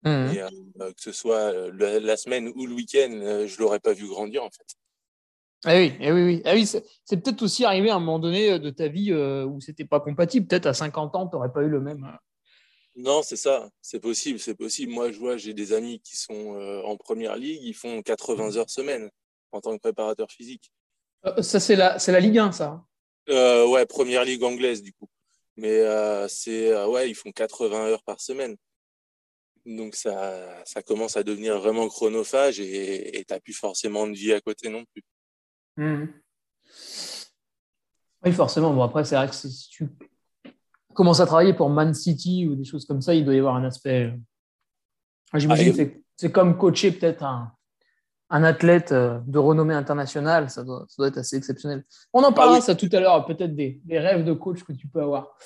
Mmh. 0.05 0.35
Et, 0.35 0.43
euh, 0.43 0.93
que 0.93 1.01
ce 1.01 1.13
soit 1.13 1.71
la 1.73 2.17
semaine 2.19 2.53
ou 2.55 2.67
le 2.67 2.75
week-end, 2.75 3.47
je 3.47 3.59
l'aurais 3.59 3.81
pas 3.81 3.95
vu 3.95 4.07
grandir 4.07 4.45
en 4.45 4.51
fait. 4.51 4.77
Ah 5.65 5.77
oui, 5.77 5.93
eh 6.01 6.11
oui, 6.11 6.23
oui. 6.25 6.43
Ah 6.45 6.55
oui 6.55 6.67
c'est, 6.67 6.83
peut-être 7.23 7.43
aussi 7.43 7.65
arrivé 7.65 7.91
à 7.91 7.95
un 7.95 8.01
moment 8.01 8.19
donné 8.19 8.51
euh, 8.51 8.59
de 8.59 8.71
ta 8.71 8.89
vie 8.89 9.13
euh, 9.13 9.45
où 9.45 9.61
c'était 9.61 9.85
pas 9.85 10.01
compatible. 10.01 10.49
Peut-être 10.49 10.67
à 10.67 10.75
50 10.75 11.15
ans, 11.15 11.29
tu 11.29 11.37
n'aurais 11.37 11.53
pas 11.53 11.63
eu 11.63 11.69
le 11.69 11.81
même. 11.81 12.05
Euh. 12.05 12.17
Non, 12.97 13.23
c'est 13.23 13.37
ça. 13.37 13.71
C'est 13.81 14.01
possible, 14.01 14.41
c'est 14.41 14.57
possible. 14.57 14.93
Moi, 14.93 15.13
je 15.13 15.19
vois, 15.19 15.37
j'ai 15.37 15.55
des 15.55 15.73
amis 15.73 16.01
qui 16.01 16.17
sont 16.17 16.57
en 16.85 16.97
première 16.97 17.37
ligue, 17.37 17.63
ils 17.63 17.75
font 17.75 18.03
80 18.03 18.57
heures 18.57 18.69
semaine 18.69 19.09
en 19.53 19.61
tant 19.61 19.73
que 19.75 19.81
préparateur 19.81 20.31
physique. 20.31 20.73
ça, 21.41 21.59
c'est 21.59 21.77
la, 21.77 21.99
c'est 21.99 22.13
la 22.13 22.21
Ligue 22.21 22.39
1, 22.39 22.53
ça 22.53 22.85
hein 23.29 23.65
Ouais, 23.67 23.87
première 23.87 24.25
ligue 24.25 24.43
anglaise, 24.43 24.83
du 24.83 24.93
coup. 24.93 25.09
Mais 25.57 25.83
c'est, 26.29 26.85
ouais, 26.85 27.09
ils 27.09 27.15
font 27.15 27.33
80 27.33 27.87
heures 27.87 28.03
par 28.03 28.21
semaine. 28.21 28.57
Donc, 29.65 29.95
ça, 29.95 30.63
ça 30.67 30.83
commence 30.83 31.17
à 31.17 31.23
devenir 31.23 31.59
vraiment 31.61 31.89
chronophage 31.89 32.61
et 32.61 33.25
tu 33.27 33.33
n'as 33.33 33.41
plus 33.41 33.55
forcément 33.55 34.07
de 34.07 34.13
vie 34.13 34.35
à 34.35 34.41
côté 34.43 34.69
non 34.69 34.85
plus. 34.93 35.03
Mmh. 35.77 36.05
Oui, 38.25 38.33
forcément. 38.33 38.73
Bon, 38.73 38.83
après, 38.83 39.05
c'est 39.05 39.17
vrai 39.17 39.29
que 39.29 39.35
si 39.35 39.69
tu 39.69 39.89
commences 40.95 41.21
à 41.21 41.27
travailler 41.27 41.55
pour 41.55 41.71
Man 41.71 41.95
City 41.95 42.47
ou 42.47 42.55
des 42.55 42.65
choses 42.65 42.85
comme 42.85 43.01
ça, 43.01 43.15
il 43.15 43.25
doit 43.25 43.35
y 43.35 43.39
avoir 43.39 43.57
un 43.57 43.65
aspect. 43.65 44.13
Euh, 45.35 45.39
j'imagine 45.39 45.75
que 45.75 46.01
c'est 46.17 46.31
comme 46.31 46.57
coacher 46.57 46.93
peut-être 46.93 47.25
un, 47.25 47.53
un, 48.31 48.45
athlète 48.45 48.93
euh, 48.93 49.19
de 49.27 49.39
renommée 49.39 49.75
internationale. 49.75 50.51
Ça 50.51 50.63
doit, 50.63 50.85
ça 50.89 50.95
doit, 50.99 51.09
être 51.09 51.19
assez 51.19 51.37
exceptionnel. 51.37 51.85
On 52.13 52.23
en 52.23 52.33
parlera 52.33 52.59
ah 52.59 52.61
ça 52.61 52.75
tout 52.75 52.91
à 52.93 53.01
l'heure, 53.01 53.25
peut-être 53.25 53.55
des, 53.55 53.81
des, 53.85 53.99
rêves 53.99 54.25
de 54.25 54.33
coach 54.33 54.63
que 54.63 54.73
tu 54.73 54.87
peux 54.87 55.03
avoir. 55.03 55.37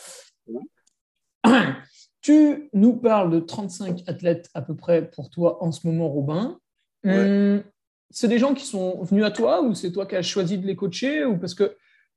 tu 2.21 2.69
nous 2.75 2.97
parles 2.97 3.31
de 3.31 3.41
35 3.41 4.03
athlètes 4.07 4.51
à 4.53 4.61
peu 4.61 4.75
près 4.75 5.09
pour 5.09 5.31
toi 5.31 5.63
en 5.63 5.73
ce 5.73 5.87
moment, 5.87 6.09
Robin. 6.09 6.59
Hum, 7.05 7.63
c'est 8.11 8.29
des 8.29 8.39
gens 8.39 8.55
qui 8.55 8.65
sont 8.65 9.03
venus 9.03 9.25
à 9.25 9.31
toi 9.31 9.63
ou 9.63 9.75
c'est 9.75 9.93
toi 9.93 10.07
qui 10.07 10.17
as 10.17 10.23
choisi 10.23 10.59
de 10.59 10.67
les 10.67 10.77
coacher 10.77 11.25
ou 11.25 11.37
parce 11.37 11.55
que 11.55 11.77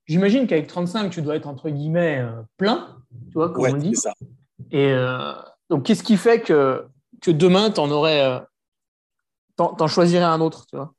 j'imagine 0.09 0.47
qu'avec 0.47 0.67
35, 0.67 1.09
tu 1.09 1.21
dois 1.21 1.35
être 1.35 1.47
entre 1.47 1.69
guillemets 1.69 2.19
euh, 2.19 2.41
plein, 2.57 2.97
tu 3.27 3.33
vois, 3.33 3.51
comme 3.51 3.65
on 3.65 3.77
dit. 3.77 3.95
Ça. 3.95 4.13
Et 4.71 4.91
euh, 4.91 5.33
donc, 5.69 5.85
qu'est-ce 5.85 6.03
qui 6.03 6.17
fait 6.17 6.41
que, 6.41 6.85
que 7.21 7.31
demain, 7.31 7.71
tu 7.71 7.79
en 7.79 7.91
aurais, 7.91 8.21
euh, 8.23 8.39
t'en, 9.55 9.87
choisirais 9.87 10.23
un 10.23 10.41
autre, 10.41 10.65
tu 10.67 10.75
vois? 10.75 10.93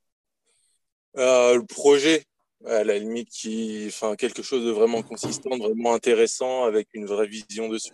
Le 1.15 1.65
projet, 1.65 2.23
à 2.65 2.83
la 2.83 2.97
limite, 2.97 3.29
qui, 3.29 3.85
enfin, 3.87 4.15
quelque 4.15 4.41
chose 4.41 4.65
de 4.65 4.71
vraiment 4.71 5.01
consistant, 5.01 5.57
de 5.57 5.63
vraiment 5.63 5.93
intéressant, 5.93 6.63
avec 6.63 6.87
une 6.93 7.05
vraie 7.05 7.27
vision 7.27 7.67
dessus. 7.67 7.93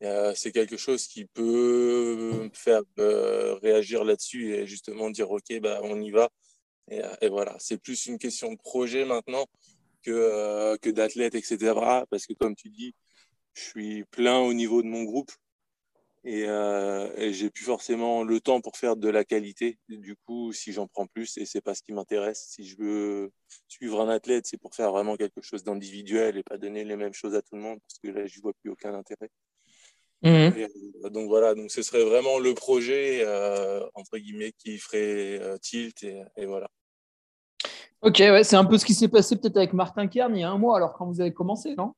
C'est 0.00 0.52
quelque 0.52 0.76
chose 0.76 1.06
qui 1.06 1.24
peut 1.26 2.50
faire 2.52 2.82
réagir 3.62 4.04
là-dessus 4.04 4.54
et 4.54 4.66
justement 4.66 5.10
dire 5.10 5.30
ok 5.30 5.60
bah 5.60 5.80
on 5.82 6.00
y 6.00 6.10
va 6.10 6.28
et, 6.90 7.02
et 7.20 7.28
voilà 7.28 7.56
c'est 7.58 7.78
plus 7.78 8.06
une 8.06 8.18
question 8.18 8.52
de 8.52 8.58
projet 8.58 9.04
maintenant 9.04 9.44
que, 10.02 10.10
euh, 10.10 10.76
que 10.78 10.90
d'athlètes, 10.90 11.34
etc. 11.34 11.74
Parce 12.10 12.26
que 12.26 12.32
comme 12.34 12.54
tu 12.56 12.70
dis, 12.70 12.94
je 13.54 13.62
suis 13.62 14.04
plein 14.04 14.38
au 14.40 14.52
niveau 14.54 14.82
de 14.82 14.88
mon 14.88 15.04
groupe 15.04 15.30
et, 16.24 16.44
euh, 16.46 17.10
et 17.16 17.32
j'ai 17.32 17.50
plus 17.50 17.64
forcément 17.64 18.24
le 18.24 18.40
temps 18.40 18.60
pour 18.60 18.76
faire 18.76 18.96
de 18.96 19.08
la 19.08 19.24
qualité. 19.24 19.78
Du 19.88 20.16
coup, 20.26 20.52
si 20.52 20.72
j'en 20.72 20.86
prends 20.88 21.06
plus, 21.06 21.36
et 21.38 21.46
c'est 21.46 21.60
pas 21.60 21.74
ce 21.74 21.82
qui 21.82 21.92
m'intéresse, 21.92 22.48
si 22.50 22.64
je 22.66 22.76
veux 22.78 23.32
suivre 23.68 24.00
un 24.00 24.08
athlète, 24.08 24.46
c'est 24.46 24.58
pour 24.58 24.74
faire 24.74 24.92
vraiment 24.92 25.16
quelque 25.16 25.42
chose 25.42 25.64
d'individuel 25.64 26.36
et 26.38 26.42
pas 26.42 26.58
donner 26.58 26.84
les 26.84 26.96
mêmes 26.96 27.14
choses 27.14 27.34
à 27.34 27.42
tout 27.42 27.56
le 27.56 27.62
monde 27.62 27.78
parce 27.86 27.98
que 28.00 28.08
là, 28.08 28.26
je 28.26 28.40
vois 28.40 28.52
plus 28.62 28.70
aucun 28.70 28.94
intérêt. 28.94 29.30
Mmh. 30.22 30.28
Euh, 30.28 31.10
donc 31.10 31.28
voilà, 31.28 31.54
donc 31.54 31.70
ce 31.70 31.82
serait 31.82 32.04
vraiment 32.04 32.38
le 32.38 32.54
projet 32.54 33.24
entre 33.94 34.18
guillemets 34.18 34.52
qui 34.58 34.78
ferait 34.78 35.40
tilt 35.60 36.02
et, 36.02 36.22
et 36.36 36.46
voilà. 36.46 36.68
Ok, 38.00 38.18
ouais, 38.18 38.44
c'est 38.44 38.56
un 38.56 38.64
peu 38.64 38.78
ce 38.78 38.84
qui 38.84 38.94
s'est 38.94 39.08
passé 39.08 39.36
peut-être 39.36 39.56
avec 39.56 39.72
Martin 39.72 40.06
Kern 40.06 40.34
il 40.36 40.40
y 40.40 40.44
a 40.44 40.50
un 40.50 40.58
mois, 40.58 40.76
alors 40.76 40.92
quand 40.92 41.06
vous 41.06 41.20
avez 41.20 41.32
commencé, 41.32 41.74
non? 41.76 41.94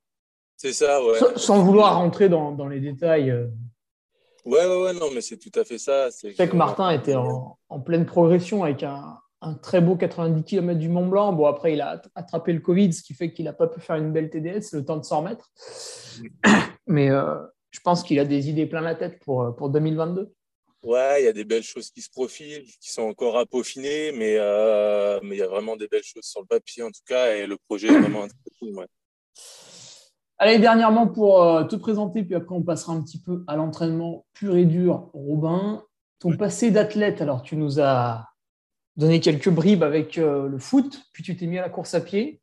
C'est 0.56 0.74
ça, 0.74 1.02
ouais. 1.02 1.18
Sans, 1.36 1.62
vouloir 1.62 1.96
rentrer 1.96 2.28
dans, 2.28 2.68
les 2.68 2.80
détails. 2.80 3.30
Euh. 3.30 3.46
Ouais, 4.44 4.66
ouais, 4.66 4.82
ouais, 4.82 4.92
non, 4.92 5.06
mais 5.14 5.22
c'est 5.22 5.38
tout 5.38 5.58
à 5.58 5.64
fait 5.64 5.78
ça. 5.78 6.08
Je 6.10 6.34
sais 6.34 6.48
que 6.48 6.56
Martin 6.56 6.90
était 6.90 7.14
en, 7.14 7.56
pleine 7.84 8.04
progression 8.04 8.62
avec 8.64 8.82
un, 8.82 9.20
très 9.62 9.80
beau 9.80 9.96
90 9.96 10.44
km 10.44 10.78
du 10.78 10.90
Mont 10.90 11.06
Blanc. 11.06 11.32
Bon, 11.32 11.46
après, 11.46 11.72
il 11.72 11.80
a 11.80 12.02
attrapé 12.14 12.52
le 12.52 12.60
Covid, 12.60 12.92
ce 12.92 13.02
qui 13.02 13.14
fait 13.14 13.32
qu'il 13.32 13.46
n'a 13.46 13.54
pas 13.54 13.68
pu 13.68 13.80
faire 13.80 13.96
une 13.96 14.12
belle 14.12 14.28
TDS, 14.28 14.72
le 14.74 14.84
temps 14.84 14.98
de 14.98 15.04
s'en 15.04 15.20
remettre. 15.20 15.50
Mais 16.86 17.08
euh, 17.08 17.36
je 17.70 17.80
pense 17.80 18.02
qu'il 18.02 18.18
a 18.18 18.24
des 18.24 18.48
idées 18.48 18.66
plein 18.66 18.80
la 18.80 18.94
tête 18.94 19.20
pour, 19.20 19.54
pour 19.56 19.70
2022. 19.70 20.32
Ouais, 20.82 21.22
il 21.22 21.24
y 21.26 21.28
a 21.28 21.32
des 21.32 21.44
belles 21.44 21.62
choses 21.62 21.90
qui 21.90 22.00
se 22.00 22.08
profilent, 22.08 22.64
qui 22.80 22.90
sont 22.90 23.02
encore 23.02 23.36
à 23.36 23.44
peaufiner, 23.44 24.12
mais 24.12 24.36
euh, 24.38 25.20
mais 25.22 25.36
il 25.36 25.38
y 25.38 25.42
a 25.42 25.46
vraiment 25.46 25.76
des 25.76 25.88
belles 25.88 26.02
choses 26.02 26.24
sur 26.24 26.40
le 26.40 26.46
papier 26.46 26.82
en 26.82 26.88
tout 26.88 27.02
cas, 27.06 27.36
et 27.36 27.46
le 27.46 27.58
projet 27.58 27.88
est 27.88 27.98
vraiment 27.98 28.24
intéressant. 28.24 28.80
Ouais. 28.80 28.86
Allez, 30.38 30.58
dernièrement 30.58 31.06
pour 31.06 31.42
euh, 31.42 31.64
te 31.64 31.76
présenter, 31.76 32.22
puis 32.22 32.34
après 32.34 32.54
on 32.54 32.62
passera 32.62 32.94
un 32.94 33.02
petit 33.02 33.20
peu 33.20 33.44
à 33.46 33.56
l'entraînement 33.56 34.24
pur 34.32 34.56
et 34.56 34.64
dur, 34.64 35.10
Robin. 35.12 35.84
Ton 36.18 36.34
passé 36.36 36.70
d'athlète, 36.70 37.20
alors 37.20 37.42
tu 37.42 37.56
nous 37.56 37.78
as 37.78 38.26
donné 38.96 39.20
quelques 39.20 39.50
bribes 39.50 39.82
avec 39.82 40.16
euh, 40.16 40.48
le 40.48 40.58
foot, 40.58 41.02
puis 41.12 41.22
tu 41.22 41.36
t'es 41.36 41.46
mis 41.46 41.58
à 41.58 41.62
la 41.62 41.68
course 41.68 41.92
à 41.92 42.00
pied. 42.00 42.40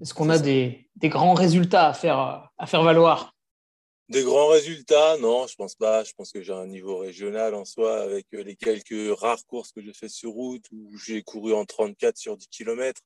Est-ce 0.00 0.12
qu'on 0.12 0.28
a 0.28 0.38
des, 0.38 0.90
des, 0.96 1.08
grands 1.08 1.34
résultats 1.34 1.86
à 1.86 1.92
faire, 1.92 2.50
à 2.58 2.66
faire 2.66 2.82
valoir? 2.82 3.35
Des 4.08 4.22
grands 4.22 4.48
résultats, 4.48 5.16
non, 5.18 5.46
je 5.46 5.56
pense 5.56 5.74
pas. 5.74 6.04
Je 6.04 6.12
pense 6.14 6.32
que 6.32 6.42
j'ai 6.42 6.52
un 6.52 6.66
niveau 6.66 6.98
régional 6.98 7.54
en 7.54 7.64
soi 7.64 8.00
avec 8.00 8.26
euh, 8.34 8.42
les 8.42 8.56
quelques 8.56 9.18
rares 9.18 9.44
courses 9.46 9.72
que 9.72 9.82
j'ai 9.82 9.92
fait 9.92 10.08
sur 10.08 10.30
route 10.30 10.64
où 10.72 10.96
j'ai 10.96 11.22
couru 11.22 11.52
en 11.54 11.64
34 11.64 12.16
sur 12.16 12.36
10 12.36 12.48
km, 12.48 13.00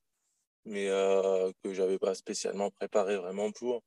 mais 0.65 0.89
euh, 0.89 1.51
que 1.63 1.73
j'avais 1.73 1.99
pas 1.99 2.15
spécialement 2.15 2.71
préparé 2.71 3.17
vraiment 3.17 3.51
pour. 3.51 3.83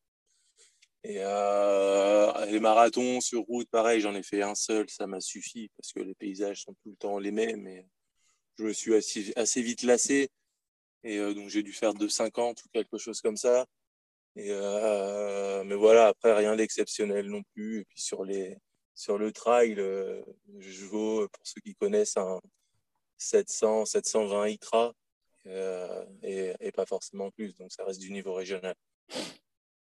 Et 1.05 1.19
euh, 1.19 2.47
les 2.47 2.61
marathons 2.61 3.21
sur 3.21 3.43
route, 3.43 3.69
pareil, 3.71 4.01
j'en 4.01 4.15
ai 4.15 4.23
fait 4.23 4.43
un 4.43 4.55
seul, 4.55 4.89
ça 4.89 5.07
m'a 5.07 5.21
suffi 5.21 5.71
parce 5.77 5.93
que 5.93 6.01
les 6.01 6.15
paysages 6.15 6.63
sont 6.63 6.75
tout 6.83 6.91
le 6.91 6.97
temps 6.97 7.19
les 7.19 7.31
mêmes. 7.31 7.67
Et 7.67 7.87
je 8.59 8.65
me 8.65 8.73
suis 8.73 8.95
assez, 8.95 9.33
assez 9.37 9.61
vite 9.63 9.83
lassé 9.83 10.31
et 11.05 11.19
euh, 11.19 11.35
donc 11.35 11.51
j'ai 11.51 11.63
dû 11.63 11.73
faire 11.73 11.93
2,50 11.93 12.65
ou 12.65 12.69
quelque 12.73 12.99
chose 12.99 13.21
comme 13.21 13.37
ça. 13.37 13.67
Et 14.37 14.49
euh, 14.51 15.63
mais 15.65 15.77
voilà, 15.77 16.09
après 16.09 16.35
rien 16.35 16.57
d'exceptionnel 16.57 17.29
non 17.29 17.43
plus. 17.55 17.81
Et 17.81 17.85
puis 17.85 18.01
sur 18.01 18.25
les 18.25 18.59
sur 18.95 19.19
le 19.19 19.33
trail, 19.33 19.75
euh, 19.79 20.23
je 20.59 20.85
vaux 20.87 21.29
pour 21.29 21.47
ceux 21.47 21.61
qui 21.61 21.75
connaissent 21.75 22.17
un 22.17 22.41
700, 23.19 23.87
720 23.87 24.49
ITRA 24.49 24.93
euh, 25.47 26.05
et, 26.23 26.53
et, 26.61 26.73
pas 26.73 26.87
forcément 26.87 27.31
plus. 27.31 27.55
Donc 27.57 27.73
ça 27.73 27.85
reste 27.85 28.01
du 28.01 28.13
niveau 28.13 28.35
régional. 28.35 28.75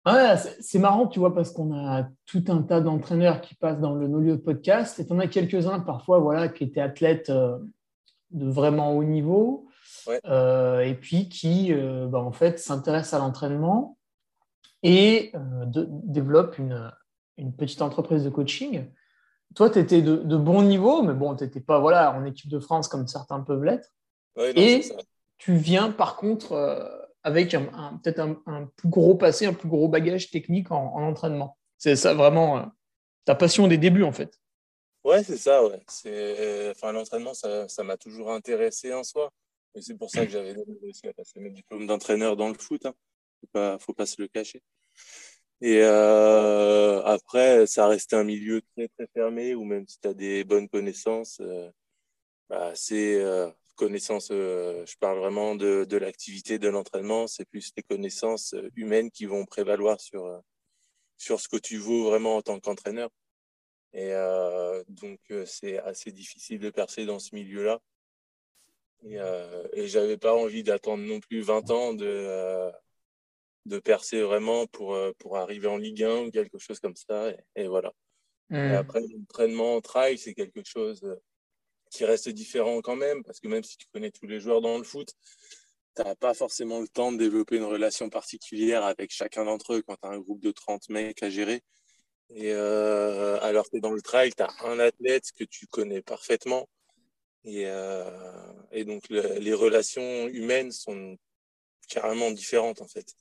Ouais, 0.05 0.35
c'est 0.59 0.79
marrant, 0.79 1.07
tu 1.07 1.19
vois, 1.19 1.33
parce 1.33 1.51
qu'on 1.51 1.73
a 1.73 2.07
tout 2.25 2.43
un 2.47 2.61
tas 2.61 2.79
d'entraîneurs 2.79 3.41
qui 3.41 3.55
passent 3.55 3.79
dans 3.79 3.95
le 3.95 4.07
No 4.07 4.37
podcast 4.37 4.99
et 4.99 5.07
tu 5.07 5.13
en 5.13 5.19
as 5.19 5.27
quelques-uns 5.27 5.79
parfois 5.79 6.19
voilà, 6.19 6.47
qui 6.47 6.63
étaient 6.63 6.81
athlètes 6.81 7.31
de 7.31 8.49
vraiment 8.49 8.95
haut 8.95 9.03
niveau 9.03 9.67
et 10.07 10.95
puis 11.01 11.27
qui 11.27 11.73
bah, 11.73 12.19
en 12.19 12.31
fait 12.31 12.59
s'intéressent 12.59 13.19
à 13.19 13.19
l'entraînement 13.19 13.97
et 14.85 15.31
euh, 15.33 15.65
de, 15.65 15.87
développe 15.89 16.59
une, 16.59 16.91
une, 17.37 17.53
petite 17.53 17.81
entreprise 17.81 18.23
de 18.23 18.29
coaching. 18.29 18.85
Toi, 19.55 19.71
tu 19.71 19.79
étais 19.79 20.03
de, 20.03 20.17
de, 20.17 20.37
bon 20.37 20.61
niveau, 20.61 21.01
mais 21.01 21.13
bon, 21.13 21.35
tu 21.35 21.43
n'étais 21.43 21.59
pas 21.59 21.79
voilà, 21.79 22.13
en 22.13 22.23
équipe 22.23 22.51
de 22.51 22.59
France 22.59 22.87
comme 22.87 23.07
certains 23.07 23.41
peuvent 23.41 23.63
l'être. 23.63 23.89
et 24.37 24.81
tu 25.37 25.55
viens 25.55 25.91
par 25.91 26.17
contre 26.17 26.51
euh, 26.51 26.87
avec 27.23 27.55
un, 27.55 27.99
peut-être 28.03 28.19
un, 28.19 28.69
plus 28.75 28.89
gros 28.89 29.15
passé, 29.15 29.47
un 29.47 29.53
plus 29.53 29.67
gros 29.67 29.87
bagage 29.87 30.29
technique 30.29 30.71
en, 30.71 30.93
entraînement. 30.95 31.57
C'est 31.79 31.95
ça 31.95 32.13
vraiment 32.13 32.59
euh, 32.59 32.63
ta 33.25 33.33
passion 33.33 33.67
des 33.67 33.79
débuts 33.79 34.03
en 34.03 34.11
fait. 34.11 34.39
Ouais, 35.03 35.23
c'est 35.23 35.37
ça. 35.37 35.65
Ouais. 35.65 35.81
C'est, 35.87 36.71
enfin, 36.71 36.91
l'entraînement, 36.91 37.33
ça, 37.33 37.67
ça 37.67 37.83
m'a 37.83 37.97
toujours 37.97 38.31
intéressé 38.31 38.93
en 38.93 39.03
soi. 39.03 39.31
Et 39.73 39.81
c'est 39.81 39.95
pour 39.95 40.09
ça 40.11 40.25
que 40.25 40.31
j'avais 40.31 40.55
réussi 40.81 41.07
à 41.07 41.13
passer 41.13 41.39
mes 41.39 41.49
diplômes 41.49 41.87
d'entraîneur 41.87 42.35
dans 42.35 42.47
le 42.49 42.55
foot. 42.55 42.85
Hein 42.85 42.93
faut 43.79 43.93
pas, 43.93 44.05
se 44.05 44.21
le 44.21 44.27
cacher. 44.27 44.61
Et 45.61 45.79
euh, 45.81 47.01
après, 47.03 47.65
ça 47.67 47.87
restait 47.87 48.15
un 48.15 48.23
milieu 48.23 48.61
très 48.75 48.87
très 48.89 49.07
fermé 49.07 49.55
où 49.55 49.63
même 49.63 49.87
si 49.87 49.99
tu 49.99 50.07
as 50.07 50.13
des 50.13 50.43
bonnes 50.43 50.69
connaissances, 50.69 51.39
euh, 51.41 51.69
bah, 52.49 52.73
c'est 52.75 53.21
euh, 53.21 53.49
connaissances, 53.75 54.29
je 54.31 54.97
parle 54.99 55.19
vraiment 55.19 55.55
de, 55.55 55.85
de 55.85 55.97
l'activité, 55.97 56.59
de 56.59 56.69
l'entraînement, 56.69 57.27
c'est 57.27 57.45
plus 57.45 57.71
les 57.77 57.83
connaissances 57.83 58.55
humaines 58.75 59.11
qui 59.11 59.25
vont 59.25 59.45
prévaloir 59.45 59.99
sur, 59.99 60.41
sur 61.17 61.39
ce 61.41 61.49
que 61.49 61.57
tu 61.57 61.77
vaux 61.77 62.05
vraiment 62.05 62.37
en 62.37 62.41
tant 62.41 62.59
qu'entraîneur. 62.59 63.09
Et 63.93 64.11
donc, 64.89 65.19
c'est 65.45 65.77
assez 65.79 66.11
difficile 66.11 66.59
de 66.59 66.69
percer 66.69 67.05
dans 67.05 67.19
ce 67.19 67.35
milieu-là. 67.35 67.79
Et, 69.03 69.17
et 69.73 69.87
j'avais 69.87 70.17
pas 70.17 70.35
envie 70.35 70.63
d'attendre 70.63 71.03
non 71.03 71.19
plus 71.19 71.41
20 71.41 71.71
ans 71.71 71.93
de 71.93 72.71
de 73.65 73.79
percer 73.79 74.21
vraiment 74.21 74.67
pour, 74.67 74.93
euh, 74.93 75.11
pour 75.19 75.37
arriver 75.37 75.67
en 75.67 75.77
Ligue 75.77 76.03
1 76.03 76.25
ou 76.25 76.31
quelque 76.31 76.57
chose 76.57 76.79
comme 76.79 76.95
ça. 76.95 77.31
Et, 77.55 77.67
voilà. 77.67 77.91
Et 78.51 78.55
hmm. 78.55 78.75
après, 78.75 79.01
l'entraînement 79.01 79.75
en 79.75 79.81
trail, 79.81 80.17
c'est 80.17 80.33
quelque 80.33 80.63
chose 80.63 81.03
euh, 81.03 81.15
qui 81.89 82.05
reste 82.05 82.29
différent 82.29 82.81
quand 82.81 82.95
même, 82.95 83.23
parce 83.23 83.39
que 83.39 83.47
même 83.47 83.63
si 83.63 83.77
tu 83.77 83.87
connais 83.91 84.11
tous 84.11 84.27
les 84.27 84.39
joueurs 84.39 84.61
dans 84.61 84.77
le 84.77 84.83
foot, 84.83 85.09
tu 85.95 86.03
n'as 86.03 86.15
pas 86.15 86.33
forcément 86.33 86.79
le 86.79 86.87
temps 86.87 87.11
de 87.11 87.17
développer 87.17 87.57
une 87.57 87.63
relation 87.63 88.09
particulière 88.09 88.83
avec 88.83 89.11
chacun 89.11 89.45
d'entre 89.45 89.73
eux 89.73 89.81
quand 89.81 89.95
tu 89.95 90.07
as 90.07 90.11
un 90.11 90.19
groupe 90.19 90.41
de 90.41 90.51
30 90.51 90.89
mecs 90.89 91.23
à 91.23 91.29
gérer. 91.29 91.63
Et 92.31 92.51
euh, 92.51 93.39
alors 93.41 93.69
que 93.69 93.77
dans 93.77 93.91
le 93.91 94.01
trail, 94.01 94.31
tu 94.35 94.43
as 94.43 94.49
un 94.65 94.79
athlète 94.79 95.31
que 95.37 95.43
tu 95.43 95.67
connais 95.67 96.01
parfaitement. 96.01 96.67
Et, 97.45 97.67
et 98.71 98.85
donc, 98.85 99.07
les 99.09 99.53
relations 99.53 100.27
humaines 100.29 100.71
sont 100.71 101.15
carrément 101.87 102.31
différentes, 102.31 102.81
en 102.81 102.87
fait. 102.87 103.15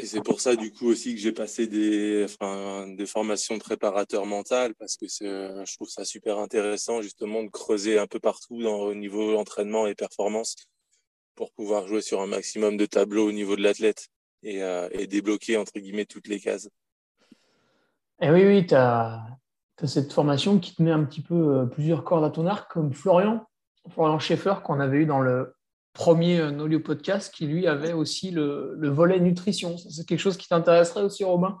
Et 0.00 0.06
c'est 0.06 0.22
pour 0.22 0.40
ça, 0.40 0.54
du 0.54 0.72
coup, 0.72 0.86
aussi 0.86 1.12
que 1.12 1.20
j'ai 1.20 1.32
passé 1.32 1.66
des, 1.66 2.24
enfin, 2.24 2.86
des 2.86 3.04
formations 3.04 3.56
de 3.56 3.60
préparateur 3.60 4.26
mental, 4.26 4.72
parce 4.76 4.96
que 4.96 5.06
je 5.08 5.74
trouve 5.74 5.88
ça 5.88 6.04
super 6.04 6.38
intéressant, 6.38 7.02
justement, 7.02 7.42
de 7.42 7.48
creuser 7.48 7.98
un 7.98 8.06
peu 8.06 8.20
partout 8.20 8.62
au 8.62 8.94
niveau 8.94 9.36
entraînement 9.36 9.88
et 9.88 9.96
performance 9.96 10.54
pour 11.34 11.50
pouvoir 11.50 11.88
jouer 11.88 12.00
sur 12.00 12.20
un 12.20 12.28
maximum 12.28 12.76
de 12.76 12.86
tableaux 12.86 13.26
au 13.26 13.32
niveau 13.32 13.56
de 13.56 13.62
l'athlète 13.62 14.06
et, 14.44 14.62
euh, 14.62 14.88
débloquer, 15.08 15.56
entre 15.56 15.80
guillemets, 15.80 16.06
toutes 16.06 16.28
les 16.28 16.38
cases. 16.38 16.68
Et 18.20 18.26
eh 18.26 18.30
oui, 18.30 18.46
oui, 18.46 18.66
tu 18.68 18.76
as, 18.76 19.26
as, 19.82 19.86
cette 19.88 20.12
formation 20.12 20.60
qui 20.60 20.76
te 20.76 20.82
met 20.82 20.92
un 20.92 21.04
petit 21.04 21.22
peu 21.22 21.34
euh, 21.34 21.66
plusieurs 21.66 22.04
cordes 22.04 22.24
à 22.24 22.30
ton 22.30 22.46
arc, 22.46 22.70
comme 22.70 22.92
Florian, 22.92 23.44
Florian 23.90 24.20
Schaeffer, 24.20 24.54
qu'on 24.62 24.78
avait 24.78 24.98
eu 24.98 25.06
dans 25.06 25.20
le 25.20 25.56
premier 25.98 26.52
Nolio 26.52 26.78
podcast 26.78 27.34
qui 27.34 27.46
lui 27.46 27.66
avait 27.66 27.92
aussi 27.92 28.30
le, 28.30 28.88
volet 28.88 29.18
nutrition. 29.18 29.76
C'est 29.76 30.06
quelque 30.06 30.20
chose 30.20 30.36
qui 30.36 30.46
t'intéresserait 30.46 31.02
aussi, 31.02 31.24
Robin 31.24 31.60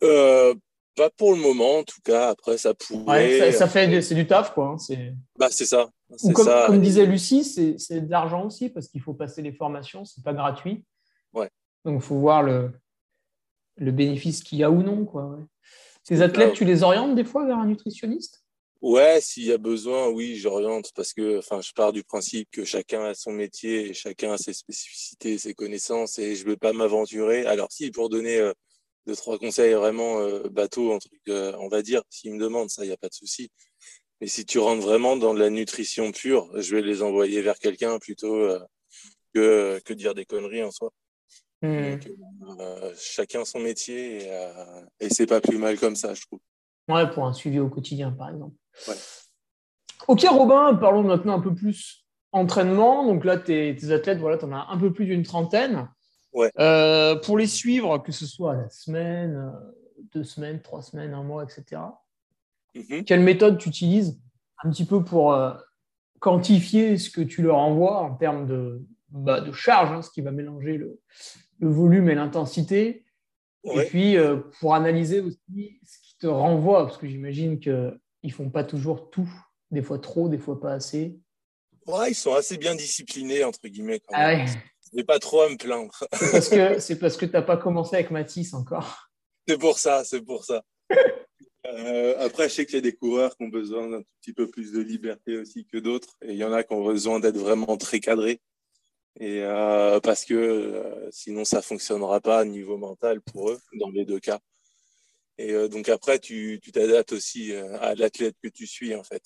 Pas 0.00 1.10
pour 1.16 1.32
le 1.32 1.38
moment, 1.40 1.78
en 1.78 1.84
tout 1.84 2.00
cas. 2.02 2.30
Après, 2.30 2.58
ça 2.58 2.74
pourrait. 2.74 3.52
ça, 3.52 3.68
fait 3.68 4.02
c'est 4.02 4.16
du 4.16 4.26
taf, 4.26 4.52
quoi. 4.52 4.70
Hein, 4.70 4.78
c'est 4.78 5.14
bah, 5.38 5.46
c'est 5.50 5.64
ça. 5.64 5.90
Comme, 6.34 6.48
comme, 6.66 6.80
disait 6.80 7.06
Lucie, 7.06 7.44
c'est 7.44 8.00
de 8.00 8.10
l'argent 8.10 8.46
aussi 8.46 8.68
parce 8.68 8.88
qu'il 8.88 9.00
faut 9.00 9.14
passer 9.14 9.42
les 9.42 9.52
formations, 9.52 10.04
c'est 10.04 10.24
pas 10.24 10.34
gratuit. 10.34 10.84
Ouais. 11.32 11.48
Donc, 11.84 12.02
il 12.02 12.04
faut 12.04 12.18
voir 12.18 12.42
le, 12.42 12.72
le 13.76 13.92
bénéfice 13.92 14.42
qu'il 14.42 14.58
y 14.58 14.64
a 14.64 14.72
ou 14.72 14.82
non. 14.82 15.04
Quoi, 15.04 15.38
Tes 16.04 16.20
athlètes, 16.20 16.54
tu 16.54 16.64
les 16.64 16.82
orientes 16.82 17.14
des 17.14 17.24
fois 17.24 17.46
vers 17.46 17.58
un 17.58 17.66
nutritionniste? 17.66 18.42
Ouais, 18.80 19.20
s'il 19.20 19.44
y 19.44 19.52
a 19.52 19.58
besoin, 19.58 20.08
oui, 20.08 20.36
j'oriente 20.36 20.92
parce 20.94 21.12
que, 21.12 21.38
enfin, 21.38 21.60
je 21.60 21.72
pars 21.72 21.92
du 21.92 22.04
principe 22.04 22.48
que 22.52 22.64
chacun 22.64 23.02
a 23.06 23.14
son 23.14 23.32
métier 23.32 23.88
et 23.88 23.94
chacun 23.94 24.32
a 24.32 24.38
ses 24.38 24.52
spécificités, 24.52 25.36
ses 25.36 25.52
connaissances 25.52 26.18
et 26.20 26.36
je 26.36 26.44
ne 26.44 26.50
veux 26.50 26.56
pas 26.56 26.72
m'aventurer. 26.72 27.44
Alors, 27.46 27.72
si 27.72 27.90
pour 27.90 28.08
donner 28.08 28.38
euh, 28.38 28.52
deux 29.06 29.16
trois 29.16 29.36
conseils 29.36 29.74
vraiment 29.74 30.20
euh, 30.20 30.48
bateau, 30.48 30.92
un 30.92 30.98
truc, 30.98 31.20
euh, 31.28 31.52
on 31.58 31.66
va 31.66 31.82
dire, 31.82 32.02
s'ils 32.08 32.32
me 32.34 32.38
demandent 32.38 32.70
ça, 32.70 32.84
il 32.84 32.88
n'y 32.88 32.94
a 32.94 32.96
pas 32.96 33.08
de 33.08 33.14
souci. 33.14 33.50
Mais 34.20 34.28
si 34.28 34.46
tu 34.46 34.60
rentres 34.60 34.82
vraiment 34.84 35.16
dans 35.16 35.34
de 35.34 35.40
la 35.40 35.50
nutrition 35.50 36.12
pure, 36.12 36.48
je 36.54 36.76
vais 36.76 36.82
les 36.82 37.02
envoyer 37.02 37.42
vers 37.42 37.58
quelqu'un 37.58 37.98
plutôt 37.98 38.48
que 39.34 39.80
que 39.84 39.92
dire 39.92 40.14
des 40.14 40.24
conneries 40.24 40.62
en 40.62 40.70
soi. 40.70 40.90
Hmm. 41.62 41.98
chacun 42.96 43.44
son 43.44 43.58
métier 43.58 44.22
et, 44.22 44.30
et 45.00 45.08
c'est 45.10 45.26
pas 45.26 45.40
plus 45.40 45.58
mal 45.58 45.78
comme 45.78 45.96
ça, 45.96 46.14
je 46.14 46.22
trouve. 46.22 46.38
Ouais, 46.88 47.10
pour 47.10 47.26
un 47.26 47.32
suivi 47.32 47.58
au 47.58 47.68
quotidien, 47.68 48.12
par 48.12 48.30
exemple. 48.30 48.54
Ok, 50.08 50.24
Robin, 50.30 50.74
parlons 50.74 51.02
maintenant 51.02 51.34
un 51.34 51.40
peu 51.40 51.54
plus 51.54 52.06
entraînement. 52.32 53.04
Donc 53.04 53.24
là, 53.24 53.36
tes, 53.36 53.90
athlètes, 53.90 54.18
voilà, 54.18 54.38
tu 54.38 54.44
en 54.44 54.52
as 54.52 54.66
un 54.70 54.78
peu 54.78 54.92
plus 54.92 55.06
d'une 55.06 55.22
trentaine. 55.22 55.88
Euh, 56.58 57.16
pour 57.16 57.36
les 57.36 57.46
suivre, 57.46 57.98
que 57.98 58.12
ce 58.12 58.26
soit 58.26 58.54
la 58.54 58.68
semaine, 58.68 59.34
euh, 59.34 59.72
deux 60.14 60.24
semaines, 60.24 60.62
trois 60.62 60.82
semaines, 60.82 61.12
un 61.12 61.22
mois, 61.22 61.42
etc. 61.42 61.82
Mhm. 62.74 63.04
Quelle 63.04 63.20
méthode 63.20 63.58
tu 63.58 63.68
utilises 63.68 64.20
un 64.62 64.70
petit 64.70 64.84
peu 64.84 65.02
pour 65.02 65.32
euh, 65.32 65.52
quantifier 66.20 66.96
ce 66.96 67.10
que 67.10 67.22
tu 67.22 67.42
leur 67.42 67.56
envoies 67.56 67.98
en 67.98 68.14
termes 68.14 68.46
de, 68.46 68.86
bah, 69.10 69.40
de 69.40 69.52
charge, 69.52 69.90
hein, 69.90 70.02
ce 70.02 70.10
qui 70.10 70.20
va 70.20 70.30
mélanger 70.30 70.76
le, 70.76 71.00
volume 71.60 72.08
et 72.08 72.14
l'intensité. 72.14 73.04
Et 73.64 73.84
puis, 73.86 74.16
pour 74.60 74.74
analyser 74.74 75.20
aussi 75.20 75.80
ce 75.82 75.98
qui 76.00 76.16
te 76.18 76.28
renvoie, 76.28 76.86
parce 76.86 76.96
que 76.98 77.08
j'imagine 77.08 77.58
que 77.58 77.98
ils 78.22 78.32
font 78.32 78.50
pas 78.50 78.64
toujours 78.64 79.10
tout, 79.10 79.30
des 79.70 79.82
fois 79.82 79.98
trop, 79.98 80.28
des 80.28 80.38
fois 80.38 80.60
pas 80.60 80.72
assez. 80.72 81.18
Ouais, 81.86 82.10
ils 82.10 82.14
sont 82.14 82.34
assez 82.34 82.58
bien 82.58 82.74
disciplinés, 82.74 83.44
entre 83.44 83.66
guillemets. 83.66 84.00
Quand 84.00 84.14
ah 84.14 84.44
pas 85.06 85.18
trop 85.18 85.42
à 85.42 85.48
me 85.48 85.56
plaindre. 85.56 85.92
C'est 86.12 86.30
parce 86.30 86.48
que 86.48 86.78
c'est 86.78 86.98
parce 86.98 87.16
que 87.16 87.26
tu 87.26 87.32
n'as 87.32 87.42
pas 87.42 87.56
commencé 87.56 87.96
avec 87.96 88.10
Matisse 88.10 88.54
encore. 88.54 89.08
C'est 89.46 89.58
pour 89.58 89.78
ça, 89.78 90.04
c'est 90.04 90.22
pour 90.22 90.44
ça. 90.44 90.62
Euh, 91.66 92.14
après, 92.24 92.48
je 92.48 92.54
sais 92.54 92.64
qu'il 92.64 92.76
y 92.76 92.78
a 92.78 92.82
des 92.82 92.94
coureurs 92.94 93.36
qui 93.36 93.44
ont 93.44 93.48
besoin 93.48 93.88
d'un 93.90 94.02
petit 94.22 94.32
peu 94.32 94.48
plus 94.48 94.72
de 94.72 94.80
liberté 94.80 95.36
aussi 95.36 95.66
que 95.66 95.76
d'autres. 95.76 96.16
Et 96.22 96.32
il 96.32 96.36
y 96.36 96.44
en 96.44 96.52
a 96.52 96.62
qui 96.62 96.72
ont 96.72 96.84
besoin 96.84 97.20
d'être 97.20 97.36
vraiment 97.36 97.76
très 97.76 98.00
cadrés. 98.00 98.40
Et 99.20 99.42
euh, 99.42 100.00
parce 100.00 100.24
que 100.24 100.34
euh, 100.34 101.10
sinon, 101.10 101.44
ça 101.44 101.58
ne 101.58 101.62
fonctionnera 101.62 102.20
pas 102.20 102.38
à 102.38 102.44
niveau 102.46 102.78
mental 102.78 103.20
pour 103.20 103.50
eux, 103.50 103.58
dans 103.74 103.90
les 103.90 104.06
deux 104.06 104.20
cas. 104.20 104.38
Et 105.38 105.52
euh, 105.52 105.68
donc 105.68 105.88
après, 105.88 106.18
tu 106.18 106.60
t'adaptes 106.72 107.12
aussi 107.12 107.52
euh, 107.52 107.78
à 107.80 107.94
l'athlète 107.94 108.36
que 108.42 108.48
tu 108.48 108.66
suis, 108.66 108.94
en 108.94 109.04
fait. 109.04 109.22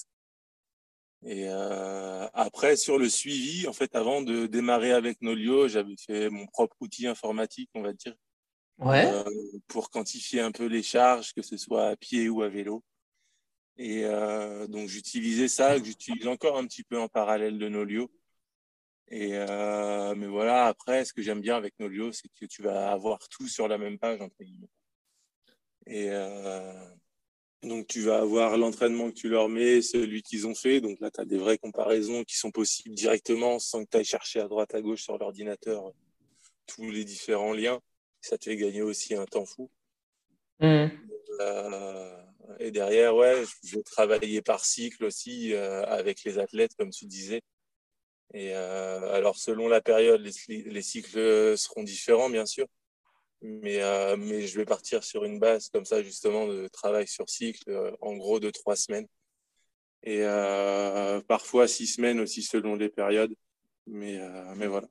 Et 1.24 1.46
euh, 1.48 2.28
après, 2.34 2.76
sur 2.76 2.98
le 2.98 3.08
suivi, 3.08 3.66
en 3.66 3.72
fait, 3.72 3.94
avant 3.96 4.20
de 4.20 4.46
démarrer 4.46 4.92
avec 4.92 5.22
Nolio, 5.22 5.68
j'avais 5.68 5.96
fait 5.96 6.28
mon 6.28 6.46
propre 6.46 6.76
outil 6.80 7.06
informatique, 7.06 7.70
on 7.74 7.82
va 7.82 7.92
dire, 7.92 8.14
ouais. 8.78 9.10
pour 9.68 9.90
quantifier 9.90 10.40
un 10.40 10.52
peu 10.52 10.66
les 10.66 10.82
charges, 10.82 11.32
que 11.32 11.42
ce 11.42 11.56
soit 11.56 11.88
à 11.88 11.96
pied 11.96 12.28
ou 12.28 12.42
à 12.42 12.48
vélo. 12.48 12.84
Et 13.78 14.02
donc, 14.68 14.88
j'utilisais 14.88 15.46
ça, 15.46 15.78
que 15.78 15.86
j'utilise 15.86 16.26
encore 16.26 16.58
un 16.58 16.66
petit 16.66 16.82
peu 16.82 16.98
en 16.98 17.06
parallèle 17.06 17.56
de 17.56 17.68
Nolio. 17.68 18.10
Et 19.06 19.30
mais 19.30 20.26
voilà, 20.26 20.66
après, 20.66 21.04
ce 21.04 21.12
que 21.12 21.22
j'aime 21.22 21.40
bien 21.40 21.54
avec 21.54 21.78
Nolio, 21.78 22.10
c'est 22.10 22.28
que 22.40 22.46
tu 22.46 22.62
vas 22.62 22.90
avoir 22.90 23.20
tout 23.28 23.46
sur 23.46 23.68
la 23.68 23.78
même 23.78 23.96
page, 23.96 24.20
entre 24.20 24.42
guillemets. 24.42 24.68
Et 25.86 26.08
euh, 26.10 26.72
donc, 27.62 27.86
tu 27.86 28.00
vas 28.00 28.18
avoir 28.18 28.56
l'entraînement 28.56 29.10
que 29.10 29.14
tu 29.14 29.28
leur 29.28 29.48
mets, 29.48 29.82
celui 29.82 30.22
qu'ils 30.22 30.46
ont 30.46 30.54
fait. 30.54 30.80
Donc 30.80 31.00
là, 31.00 31.10
tu 31.10 31.20
as 31.20 31.24
des 31.24 31.38
vraies 31.38 31.58
comparaisons 31.58 32.24
qui 32.24 32.36
sont 32.36 32.50
possibles 32.50 32.94
directement 32.94 33.58
sans 33.58 33.84
que 33.84 33.90
tu 33.90 33.96
ailles 33.96 34.04
chercher 34.04 34.40
à 34.40 34.48
droite, 34.48 34.74
à 34.74 34.80
gauche 34.80 35.02
sur 35.02 35.18
l'ordinateur 35.18 35.92
tous 36.66 36.90
les 36.90 37.04
différents 37.04 37.52
liens. 37.52 37.80
Ça 38.20 38.38
te 38.38 38.44
fait 38.44 38.56
gagner 38.56 38.82
aussi 38.82 39.14
un 39.14 39.26
temps 39.26 39.46
fou. 39.46 39.70
Mmh. 40.60 40.86
Euh, 41.40 42.22
et 42.60 42.70
derrière, 42.70 43.16
ouais, 43.16 43.42
je 43.64 43.76
vais 43.76 43.82
travailler 43.82 44.42
par 44.42 44.64
cycle 44.64 45.04
aussi 45.04 45.52
euh, 45.54 45.84
avec 45.86 46.22
les 46.24 46.38
athlètes, 46.38 46.74
comme 46.76 46.90
tu 46.90 47.06
disais. 47.06 47.42
Et 48.34 48.54
alors, 48.54 49.36
selon 49.36 49.68
la 49.68 49.82
période, 49.82 50.26
les, 50.48 50.82
cycles 50.82 51.58
seront 51.58 51.82
différents, 51.82 52.30
bien 52.30 52.46
sûr. 52.46 52.66
Mais, 53.42 53.82
euh, 53.82 54.16
mais 54.16 54.46
je 54.46 54.56
vais 54.56 54.64
partir 54.64 55.02
sur 55.02 55.24
une 55.24 55.40
base 55.40 55.68
comme 55.68 55.84
ça, 55.84 56.00
justement, 56.02 56.46
de 56.46 56.68
travail 56.68 57.08
sur 57.08 57.28
cycle, 57.28 57.68
euh, 57.68 57.90
en 58.00 58.16
gros 58.16 58.38
de 58.38 58.50
trois 58.50 58.76
semaines. 58.76 59.06
Et 60.04 60.20
euh, 60.22 61.20
parfois 61.26 61.66
six 61.66 61.88
semaines 61.88 62.20
aussi 62.20 62.42
selon 62.42 62.76
les 62.76 62.88
périodes. 62.88 63.34
Mais, 63.86 64.20
mais 64.56 64.68
voilà. 64.68 64.86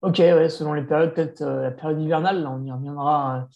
Ok, 0.00 0.18
ouais, 0.18 0.48
selon 0.48 0.72
les 0.72 0.84
périodes, 0.84 1.12
peut-être 1.12 1.44
la 1.44 1.70
période 1.70 2.00
hivernale, 2.00 2.42
là, 2.42 2.50
on 2.50 2.64
y 2.64 2.72
reviendra 2.72 3.46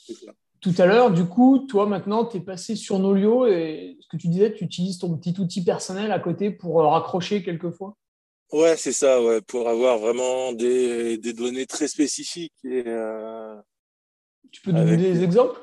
tout 0.61 0.74
à 0.76 0.87
l'heure. 0.87 1.11
Du 1.11 1.24
coup, 1.24 1.66
toi, 1.68 1.87
maintenant, 1.87 2.26
tu 2.26 2.38
es 2.38 2.40
passé 2.40 2.76
sur 2.76 2.98
Nolio 2.98 3.46
et 3.46 3.96
ce 4.00 4.09
que 4.09 4.18
tu 4.18 4.28
disais, 4.28 4.52
tu 4.52 4.64
utilises 4.64 4.98
ton 4.98 5.16
petit 5.16 5.38
outil 5.40 5.64
personnel 5.64 6.12
à 6.12 6.18
côté 6.18 6.50
pour 6.50 6.83
raccrocher 6.83 7.42
quelquefois? 7.42 7.96
Ouais, 8.52 8.76
c'est 8.76 8.92
ça, 8.92 9.22
ouais, 9.22 9.40
pour 9.40 9.68
avoir 9.68 9.98
vraiment 9.98 10.52
des, 10.52 11.16
des 11.16 11.32
données 11.32 11.66
très 11.66 11.88
spécifiques. 11.88 12.52
Et, 12.64 12.84
euh, 12.86 13.56
tu 14.50 14.60
peux 14.60 14.72
donner 14.72 14.96
des 14.96 15.22
exemples? 15.22 15.58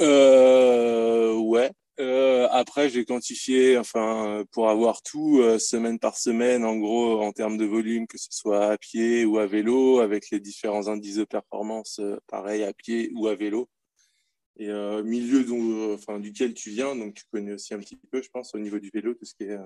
Euh, 0.00 1.34
Ouais. 1.34 1.70
Euh, 2.00 2.48
après, 2.50 2.88
j'ai 2.88 3.04
quantifié, 3.04 3.78
enfin, 3.78 4.44
pour 4.50 4.68
avoir 4.68 5.02
tout 5.02 5.38
euh, 5.40 5.60
semaine 5.60 6.00
par 6.00 6.16
semaine, 6.18 6.64
en 6.64 6.76
gros, 6.76 7.20
en 7.22 7.30
termes 7.30 7.56
de 7.56 7.64
volume, 7.64 8.08
que 8.08 8.18
ce 8.18 8.26
soit 8.30 8.66
à 8.72 8.78
pied 8.78 9.24
ou 9.24 9.38
à 9.38 9.46
vélo, 9.46 10.00
avec 10.00 10.30
les 10.30 10.40
différents 10.40 10.88
indices 10.88 11.16
de 11.16 11.24
performance, 11.24 12.00
pareil 12.26 12.64
à 12.64 12.72
pied 12.72 13.12
ou 13.14 13.28
à 13.28 13.36
vélo. 13.36 13.68
Et 14.58 14.68
euh, 14.68 15.04
milieu 15.04 15.44
dont, 15.44 15.94
enfin, 15.94 16.18
duquel 16.18 16.54
tu 16.54 16.70
viens, 16.70 16.96
donc 16.96 17.14
tu 17.14 17.24
connais 17.30 17.52
aussi 17.52 17.74
un 17.74 17.78
petit 17.78 17.96
peu, 18.10 18.20
je 18.20 18.28
pense, 18.28 18.54
au 18.54 18.58
niveau 18.58 18.80
du 18.80 18.90
vélo, 18.92 19.14
tout 19.14 19.24
ce 19.24 19.34
qui 19.34 19.44
est 19.44 19.58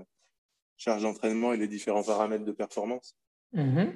charge 0.79 1.03
d'entraînement 1.03 1.53
et 1.53 1.57
les 1.57 1.69
différents 1.69 2.03
paramètres 2.03 2.45
de 2.45 2.53
performance. 2.53 3.17
Mm-hmm. 3.55 3.93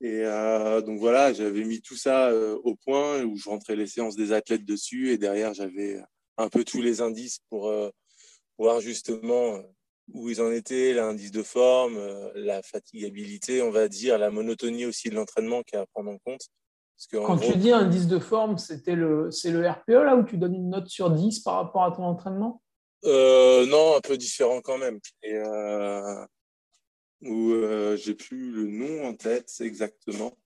Et 0.00 0.20
euh, 0.24 0.80
donc 0.80 1.00
voilà, 1.00 1.32
j'avais 1.32 1.64
mis 1.64 1.80
tout 1.80 1.96
ça 1.96 2.28
euh, 2.28 2.56
au 2.62 2.76
point 2.76 3.22
où 3.24 3.36
je 3.36 3.48
rentrais 3.48 3.74
les 3.74 3.88
séances 3.88 4.14
des 4.14 4.32
athlètes 4.32 4.64
dessus 4.64 5.10
et 5.10 5.18
derrière 5.18 5.54
j'avais 5.54 6.00
un 6.36 6.48
peu 6.48 6.62
tous 6.62 6.80
les 6.80 7.00
indices 7.00 7.40
pour 7.50 7.68
euh, 7.68 7.90
voir 8.58 8.80
justement 8.80 9.60
où 10.14 10.30
ils 10.30 10.40
en 10.40 10.52
étaient, 10.52 10.94
l'indice 10.94 11.32
de 11.32 11.42
forme, 11.42 11.98
la 12.34 12.62
fatigabilité, 12.62 13.60
on 13.60 13.70
va 13.70 13.88
dire, 13.88 14.16
la 14.16 14.30
monotonie 14.30 14.86
aussi 14.86 15.10
de 15.10 15.14
l'entraînement 15.14 15.62
qui 15.62 15.74
est 15.74 15.78
à 15.78 15.86
prendre 15.86 16.10
en 16.10 16.18
compte. 16.24 16.46
Parce 16.96 17.06
que, 17.08 17.26
Quand 17.26 17.36
tu 17.36 17.58
dis 17.58 17.72
indice 17.72 18.06
de 18.06 18.18
forme, 18.18 18.56
c'était 18.56 18.94
le, 18.94 19.30
c'est 19.30 19.50
le 19.50 19.68
RPE 19.68 19.90
là 19.90 20.16
où 20.16 20.24
tu 20.24 20.38
donnes 20.38 20.54
une 20.54 20.70
note 20.70 20.88
sur 20.88 21.10
10 21.10 21.40
par 21.40 21.56
rapport 21.56 21.84
à 21.84 21.92
ton 21.92 22.04
entraînement? 22.04 22.62
Euh, 23.04 23.66
non, 23.66 23.96
un 23.96 24.00
peu 24.00 24.16
différent 24.16 24.60
quand 24.60 24.78
même. 24.78 24.98
Et 25.22 25.34
euh, 25.34 26.24
euh, 27.24 27.96
j'ai 27.96 28.14
plus 28.14 28.50
le 28.50 28.66
nom 28.66 29.06
en 29.06 29.14
tête 29.14 29.52
exactement. 29.60 30.36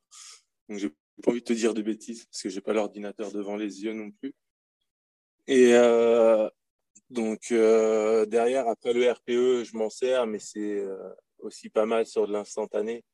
Donc 0.68 0.78
j'ai 0.78 0.90
pas 1.22 1.30
envie 1.30 1.40
de 1.40 1.46
te 1.46 1.52
dire 1.52 1.74
de 1.74 1.82
bêtises 1.82 2.26
parce 2.26 2.42
que 2.42 2.48
j'ai 2.48 2.60
pas 2.60 2.72
l'ordinateur 2.72 3.32
devant 3.32 3.56
les 3.56 3.84
yeux 3.84 3.94
non 3.94 4.10
plus. 4.10 4.34
Et 5.48 5.72
donc 7.10 7.48
derrière, 7.50 8.68
après 8.68 8.92
le 8.92 9.10
RPE, 9.10 9.64
je 9.64 9.76
m'en 9.76 9.90
sers, 9.90 10.26
mais 10.26 10.38
c'est 10.38 10.84
aussi 11.38 11.68
pas 11.68 11.86
mal 11.86 12.06
sur 12.06 12.26
de 12.28 12.32
l'instantané. 12.32 13.04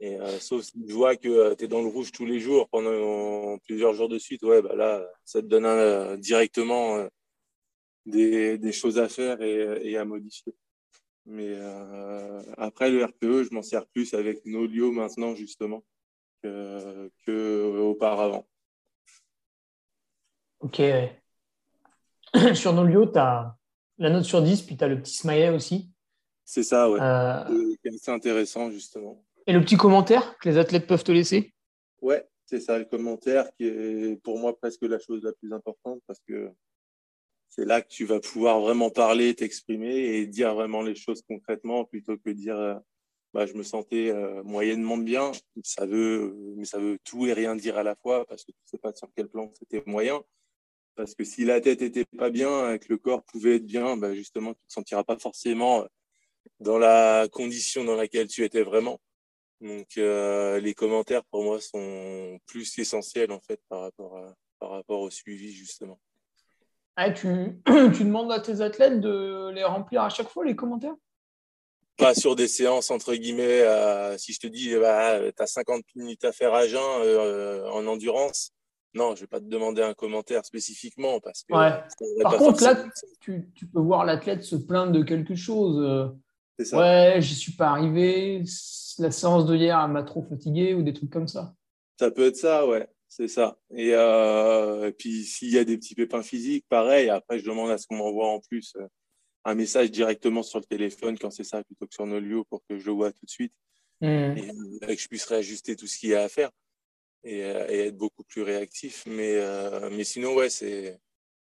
Et 0.00 0.16
sauf 0.40 0.62
si 0.64 0.72
je 0.86 0.94
vois 0.94 1.16
que 1.16 1.54
tu 1.54 1.64
es 1.64 1.68
dans 1.68 1.82
le 1.82 1.88
rouge 1.88 2.10
tous 2.12 2.24
les 2.24 2.40
jours 2.40 2.68
pendant 2.70 3.58
plusieurs 3.58 3.94
jours 3.94 4.08
de 4.08 4.18
suite, 4.18 4.42
ouais, 4.44 4.62
bah 4.62 4.74
là, 4.74 5.06
ça 5.24 5.42
te 5.42 5.46
donne 5.46 6.18
directement 6.20 7.08
des, 8.08 8.72
choses 8.72 8.98
à 8.98 9.08
faire 9.08 9.40
et, 9.42 9.96
à 9.96 10.04
modifier. 10.04 10.54
Mais 11.26 11.48
euh, 11.48 12.42
après, 12.56 12.90
le 12.90 13.04
RPE, 13.04 13.48
je 13.48 13.54
m'en 13.54 13.62
sers 13.62 13.86
plus 13.86 14.14
avec 14.14 14.44
Nolio 14.46 14.92
maintenant, 14.92 15.34
justement, 15.34 15.84
que, 16.42 17.10
que 17.26 17.78
auparavant. 17.80 18.46
Ok. 20.60 20.80
sur 22.54 22.72
Nolio, 22.72 23.06
tu 23.06 23.18
as 23.18 23.56
la 23.98 24.10
note 24.10 24.24
sur 24.24 24.42
10, 24.42 24.62
puis 24.62 24.76
tu 24.76 24.84
as 24.84 24.88
le 24.88 25.00
petit 25.00 25.14
smiley 25.14 25.50
aussi. 25.50 25.90
C'est 26.44 26.62
ça, 26.62 26.90
ouais. 26.90 26.98
Euh, 27.00 27.74
c'est 27.98 28.10
intéressant, 28.10 28.70
justement. 28.70 29.22
Et 29.46 29.52
le 29.52 29.60
petit 29.60 29.76
commentaire 29.76 30.38
que 30.38 30.48
les 30.48 30.56
athlètes 30.56 30.86
peuvent 30.86 31.04
te 31.04 31.12
laisser? 31.12 31.52
Ouais, 32.00 32.26
c'est 32.46 32.60
ça, 32.60 32.78
le 32.78 32.86
commentaire 32.86 33.50
qui 33.56 33.66
est 33.66 34.22
pour 34.22 34.38
moi 34.38 34.56
presque 34.56 34.82
la 34.82 34.98
chose 34.98 35.22
la 35.22 35.32
plus 35.32 35.52
importante 35.52 36.00
parce 36.06 36.20
que 36.26 36.50
c'est 37.58 37.64
là 37.64 37.82
que 37.82 37.88
tu 37.88 38.04
vas 38.04 38.20
pouvoir 38.20 38.60
vraiment 38.60 38.88
parler, 38.88 39.34
t'exprimer 39.34 39.92
et 39.92 40.26
dire 40.26 40.54
vraiment 40.54 40.80
les 40.80 40.94
choses 40.94 41.22
concrètement 41.26 41.84
plutôt 41.84 42.16
que 42.16 42.30
dire 42.30 42.56
euh, 42.56 42.76
bah, 43.34 43.46
je 43.46 43.54
me 43.54 43.64
sentais 43.64 44.10
euh, 44.10 44.44
moyennement 44.44 44.96
bien. 44.96 45.32
Ça 45.64 45.84
veut, 45.84 46.36
mais 46.56 46.64
ça 46.64 46.78
veut 46.78 46.98
tout 47.02 47.26
et 47.26 47.32
rien 47.32 47.56
dire 47.56 47.76
à 47.76 47.82
la 47.82 47.96
fois 47.96 48.24
parce 48.26 48.44
que 48.44 48.52
tu 48.52 48.58
ne 48.64 48.68
sais 48.68 48.78
pas 48.78 48.94
sur 48.94 49.08
quel 49.16 49.26
plan 49.28 49.50
c'était 49.58 49.82
moyen. 49.86 50.22
Parce 50.94 51.16
que 51.16 51.24
si 51.24 51.44
la 51.44 51.60
tête 51.60 51.82
était 51.82 52.04
pas 52.04 52.30
bien 52.30 52.74
et 52.74 52.78
que 52.78 52.86
le 52.90 52.96
corps 52.96 53.24
pouvait 53.24 53.56
être 53.56 53.66
bien, 53.66 53.96
bah, 53.96 54.14
justement, 54.14 54.54
tu 54.54 54.60
ne 54.62 54.68
te 54.68 54.72
sentiras 54.74 55.02
pas 55.02 55.18
forcément 55.18 55.84
dans 56.60 56.78
la 56.78 57.26
condition 57.32 57.82
dans 57.82 57.96
laquelle 57.96 58.28
tu 58.28 58.44
étais 58.44 58.62
vraiment. 58.62 59.00
Donc, 59.60 59.98
euh, 59.98 60.60
les 60.60 60.74
commentaires 60.74 61.24
pour 61.24 61.42
moi 61.42 61.60
sont 61.60 62.38
plus 62.46 62.78
essentiels 62.78 63.32
en 63.32 63.40
fait 63.40 63.60
par 63.68 63.80
rapport, 63.80 64.36
par 64.60 64.70
rapport 64.70 65.00
au 65.00 65.10
suivi 65.10 65.52
justement. 65.52 65.98
Ah, 67.00 67.12
tu, 67.12 67.62
tu 67.94 68.04
demandes 68.04 68.32
à 68.32 68.40
tes 68.40 68.60
athlètes 68.60 69.00
de 69.00 69.50
les 69.54 69.62
remplir 69.62 70.02
à 70.02 70.08
chaque 70.08 70.28
fois, 70.28 70.44
les 70.44 70.56
commentaires? 70.56 70.96
Pas 71.96 72.12
sur 72.12 72.34
des 72.34 72.48
séances, 72.48 72.90
entre 72.90 73.14
guillemets. 73.14 73.62
Euh, 73.62 74.18
si 74.18 74.32
je 74.32 74.40
te 74.40 74.48
dis, 74.48 74.74
bah, 74.74 75.20
tu 75.30 75.40
as 75.42 75.46
50 75.46 75.84
minutes 75.94 76.24
à 76.24 76.32
faire 76.32 76.52
à 76.54 76.66
jeun 76.66 76.80
euh, 76.82 77.70
en 77.70 77.86
endurance, 77.86 78.50
non, 78.94 79.10
je 79.14 79.20
ne 79.20 79.20
vais 79.20 79.26
pas 79.28 79.38
te 79.38 79.44
demander 79.44 79.80
un 79.80 79.94
commentaire 79.94 80.44
spécifiquement. 80.44 81.20
Parce 81.20 81.44
que 81.44 82.22
Par 82.22 82.36
contre, 82.36 82.64
là, 82.64 82.84
tu, 83.20 83.48
tu, 83.54 83.68
peux 83.68 83.80
voir 83.80 84.04
l'athlète 84.04 84.42
se 84.42 84.56
plaindre 84.56 84.90
de 84.90 85.04
quelque 85.04 85.36
chose. 85.36 85.78
Euh, 85.80 86.64
ça. 86.64 86.78
Ouais, 86.78 87.20
je 87.20 87.32
suis 87.32 87.52
pas 87.52 87.68
arrivé. 87.68 88.42
La 88.98 89.12
séance 89.12 89.46
de 89.46 89.54
hier 89.54 89.86
m'a 89.86 90.02
trop 90.02 90.22
fatigué 90.22 90.74
ou 90.74 90.82
des 90.82 90.92
trucs 90.92 91.10
comme 91.10 91.28
ça. 91.28 91.54
Ça 92.00 92.10
peut 92.10 92.26
être 92.26 92.36
ça, 92.36 92.66
ouais. 92.66 92.88
C'est 93.08 93.28
ça. 93.28 93.58
Euh, 93.72 94.88
et, 94.88 94.92
puis, 94.92 95.24
s'il 95.24 95.50
y 95.50 95.58
a 95.58 95.64
des 95.64 95.78
petits 95.78 95.94
pépins 95.94 96.22
physiques, 96.22 96.66
pareil. 96.68 97.08
Après, 97.08 97.38
je 97.38 97.44
demande 97.44 97.70
à 97.70 97.78
ce 97.78 97.86
qu'on 97.86 97.96
m'envoie 97.96 98.28
en 98.28 98.40
plus 98.40 98.74
euh, 98.76 98.86
un 99.44 99.54
message 99.54 99.90
directement 99.90 100.42
sur 100.42 100.58
le 100.58 100.66
téléphone 100.66 101.18
quand 101.18 101.30
c'est 101.30 101.44
ça, 101.44 101.64
plutôt 101.64 101.86
que 101.86 101.94
sur 101.94 102.06
Nolio 102.06 102.44
pour 102.44 102.62
que 102.68 102.78
je 102.78 102.86
le 102.86 102.92
vois 102.92 103.10
tout 103.10 103.24
de 103.24 103.30
suite. 103.30 103.54
Mmh. 104.02 104.06
Et, 104.06 104.50
euh, 104.50 104.94
que 104.94 105.00
je 105.00 105.08
puisse 105.08 105.24
réajuster 105.24 105.74
tout 105.74 105.86
ce 105.86 105.98
qu'il 105.98 106.10
y 106.10 106.14
a 106.14 106.22
à 106.22 106.28
faire 106.28 106.50
et, 107.24 107.40
être 107.40 107.96
beaucoup 107.96 108.24
plus 108.24 108.42
réactif. 108.42 109.04
Mais, 109.06 109.40
mais 109.90 110.04
sinon, 110.04 110.34
ouais, 110.34 110.50
c'est, 110.50 111.00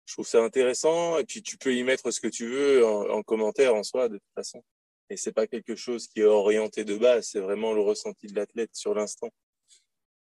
je 0.06 0.14
trouve 0.14 0.26
ça 0.26 0.42
intéressant. 0.42 1.18
Et 1.18 1.24
puis, 1.24 1.42
tu 1.42 1.58
peux 1.58 1.74
y 1.74 1.84
mettre 1.84 2.10
ce 2.10 2.20
que 2.20 2.28
tu 2.28 2.46
veux 2.46 2.84
en, 2.86 3.22
commentaire 3.22 3.74
en 3.74 3.82
soi, 3.82 4.08
de 4.08 4.16
toute 4.16 4.34
façon. 4.34 4.64
Et 5.10 5.18
c'est 5.18 5.32
pas 5.32 5.46
quelque 5.46 5.76
chose 5.76 6.08
qui 6.08 6.20
est 6.20 6.24
orienté 6.24 6.84
de 6.84 6.96
base, 6.96 7.28
c'est 7.28 7.40
vraiment 7.40 7.74
le 7.74 7.82
ressenti 7.82 8.26
de 8.26 8.34
l'athlète 8.34 8.74
sur 8.74 8.94
l'instant. 8.94 9.28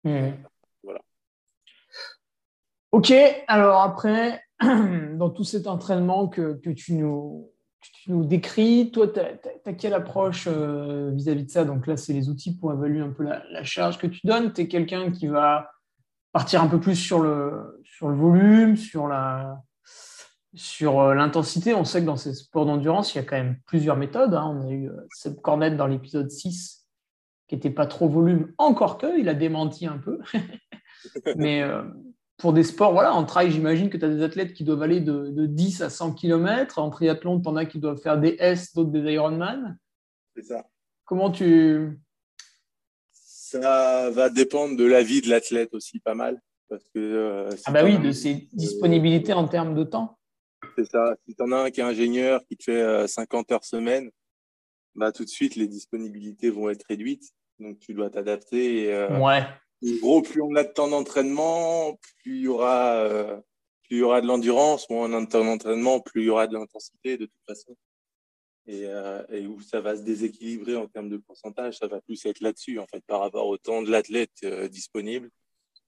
Mmh. 0.03 0.31
Voilà. 0.81 1.01
Ok, 2.91 3.13
alors 3.47 3.81
après, 3.81 4.43
dans 5.13 5.29
tout 5.29 5.43
cet 5.43 5.67
entraînement 5.67 6.27
que, 6.27 6.59
tu, 6.73 6.93
nous, 6.93 7.51
nous 8.07 8.25
décris, 8.25 8.89
toi, 8.91 9.07
tu 9.07 9.19
as, 9.19 9.73
quelle 9.73 9.93
approche 9.93 10.47
euh, 10.47 11.11
vis-à-vis 11.13 11.43
de 11.43 11.51
ça? 11.51 11.65
Donc 11.65 11.85
là, 11.85 11.97
c'est 11.97 12.13
les 12.13 12.29
outils 12.29 12.57
pour 12.57 12.73
évaluer 12.73 13.01
un 13.01 13.11
peu 13.11 13.23
la, 13.23 13.63
charge 13.63 13.99
que 13.99 14.07
tu 14.07 14.25
donnes. 14.25 14.53
Tu 14.53 14.61
es 14.61 14.67
quelqu'un 14.67 15.11
qui 15.11 15.27
va 15.27 15.69
partir 16.31 16.63
un 16.63 16.67
peu 16.67 16.79
plus 16.79 16.95
sur 16.95 17.19
le, 17.19 17.79
sur 17.83 18.09
le 18.09 18.15
volume, 18.15 18.75
sur 18.75 19.07
la 19.07 19.61
sur 20.55 20.99
euh, 20.99 21.13
l'intensité. 21.13 21.75
On 21.75 21.83
sait 21.83 22.01
que 22.01 22.07
dans 22.07 22.17
ces 22.17 22.33
sports 22.33 22.65
d'endurance, 22.65 23.13
il 23.13 23.19
y 23.19 23.21
a 23.21 23.23
quand 23.23 23.37
même 23.37 23.57
plusieurs 23.67 23.97
méthodes. 23.97 24.33
Hein. 24.33 24.57
On 24.57 24.67
a 24.67 24.71
eu 24.71 24.89
euh, 24.89 25.05
Seb 25.13 25.39
Cornet 25.41 25.75
dans 25.75 25.85
l'épisode 25.85 26.31
6 26.31 26.87
qui 27.47 27.55
n'était 27.55 27.69
pas 27.69 27.85
trop 27.85 28.07
volume, 28.07 28.51
encore 28.59 28.97
que, 28.99 29.19
il 29.19 29.27
a 29.29 29.33
démenti 29.35 29.85
un 29.87 29.97
peu. 29.97 30.19
Mais 31.35 31.63
pour 32.39 32.53
des 32.53 32.63
sports, 32.63 32.93
voilà, 32.93 33.13
en 33.13 33.25
trail, 33.25 33.51
j'imagine 33.51 33.89
que 33.89 33.97
tu 33.97 34.05
as 34.05 34.09
des 34.09 34.23
athlètes 34.23 34.53
qui 34.53 34.63
doivent 34.63 34.81
aller 34.81 35.01
de, 35.01 35.45
10 35.45 35.81
à 35.81 35.89
100 35.89 36.13
km. 36.13 36.79
En 36.79 36.89
triathlon, 36.89 37.41
tu 37.41 37.49
en 37.49 37.55
as 37.57 37.65
qui 37.65 37.79
doivent 37.79 38.01
faire 38.01 38.17
des 38.17 38.37
S, 38.39 38.73
d'autres 38.73 38.91
des 38.91 39.11
Ironman. 39.11 39.77
C'est 40.35 40.43
ça. 40.43 40.65
Comment 41.05 41.31
tu. 41.31 41.99
Ça 43.11 44.09
va 44.11 44.29
dépendre 44.29 44.77
de 44.77 44.85
la 44.85 45.03
vie 45.03 45.21
de 45.21 45.29
l'athlète 45.29 45.73
aussi, 45.73 45.99
pas 45.99 46.15
mal. 46.15 46.41
Parce 46.69 46.87
que, 46.93 46.99
euh, 46.99 47.49
ah, 47.65 47.71
bah 47.71 47.83
oui, 47.83 47.99
de 47.99 48.11
ses 48.11 48.47
disponibilités 48.53 49.33
en 49.33 49.47
termes 49.47 49.75
de 49.75 49.83
temps. 49.83 50.17
C'est 50.77 50.85
ça. 50.85 51.15
Si 51.27 51.35
tu 51.35 51.43
en 51.43 51.51
as 51.51 51.65
un 51.65 51.71
qui 51.71 51.81
est 51.81 51.83
ingénieur, 51.83 52.41
qui 52.45 52.55
te 52.55 52.63
fait 52.63 53.07
50 53.07 53.51
euh, 53.51 53.55
heures 53.55 53.65
semaine, 53.65 54.11
bah, 54.95 55.11
tout 55.11 55.25
de 55.25 55.29
suite, 55.29 55.55
les 55.55 55.67
disponibilités 55.67 56.51
vont 56.51 56.69
être 56.69 56.85
réduites. 56.87 57.33
Donc, 57.59 57.79
tu 57.79 57.93
dois 57.93 58.09
t'adapter. 58.09 58.93
Euh, 58.93 59.19
ouais 59.19 59.43
gros, 59.83 60.21
plus 60.21 60.41
on 60.41 60.55
a 60.55 60.63
de 60.63 60.71
temps 60.71 60.87
d'entraînement, 60.87 61.97
plus 62.21 62.37
il 62.37 62.41
y 62.43 62.47
aura, 62.47 62.95
euh, 62.97 63.37
plus 63.83 63.97
il 63.97 63.99
y 63.99 64.01
aura 64.01 64.21
de 64.21 64.27
l'endurance. 64.27 64.89
Moins 64.89 65.09
on 65.09 65.13
a 65.17 65.21
de 65.21 65.29
temps 65.29 65.45
d'entraînement, 65.45 65.99
plus 65.99 66.23
il 66.23 66.25
y 66.25 66.29
aura 66.29 66.47
de 66.47 66.53
l'intensité 66.53 67.17
de 67.17 67.25
toute 67.25 67.45
façon. 67.47 67.75
Et, 68.67 68.85
euh, 68.85 69.23
et, 69.29 69.47
où 69.47 69.59
ça 69.61 69.81
va 69.81 69.95
se 69.95 70.01
déséquilibrer 70.01 70.75
en 70.75 70.87
termes 70.87 71.09
de 71.09 71.17
pourcentage, 71.17 71.77
ça 71.79 71.87
va 71.87 72.01
plus 72.01 72.23
être 72.25 72.39
là-dessus, 72.41 72.77
en 72.79 72.85
fait, 72.87 73.03
par 73.05 73.21
rapport 73.21 73.47
au 73.47 73.57
temps 73.57 73.81
de 73.81 73.89
l'athlète 73.89 74.31
euh, 74.43 74.67
disponible 74.67 75.29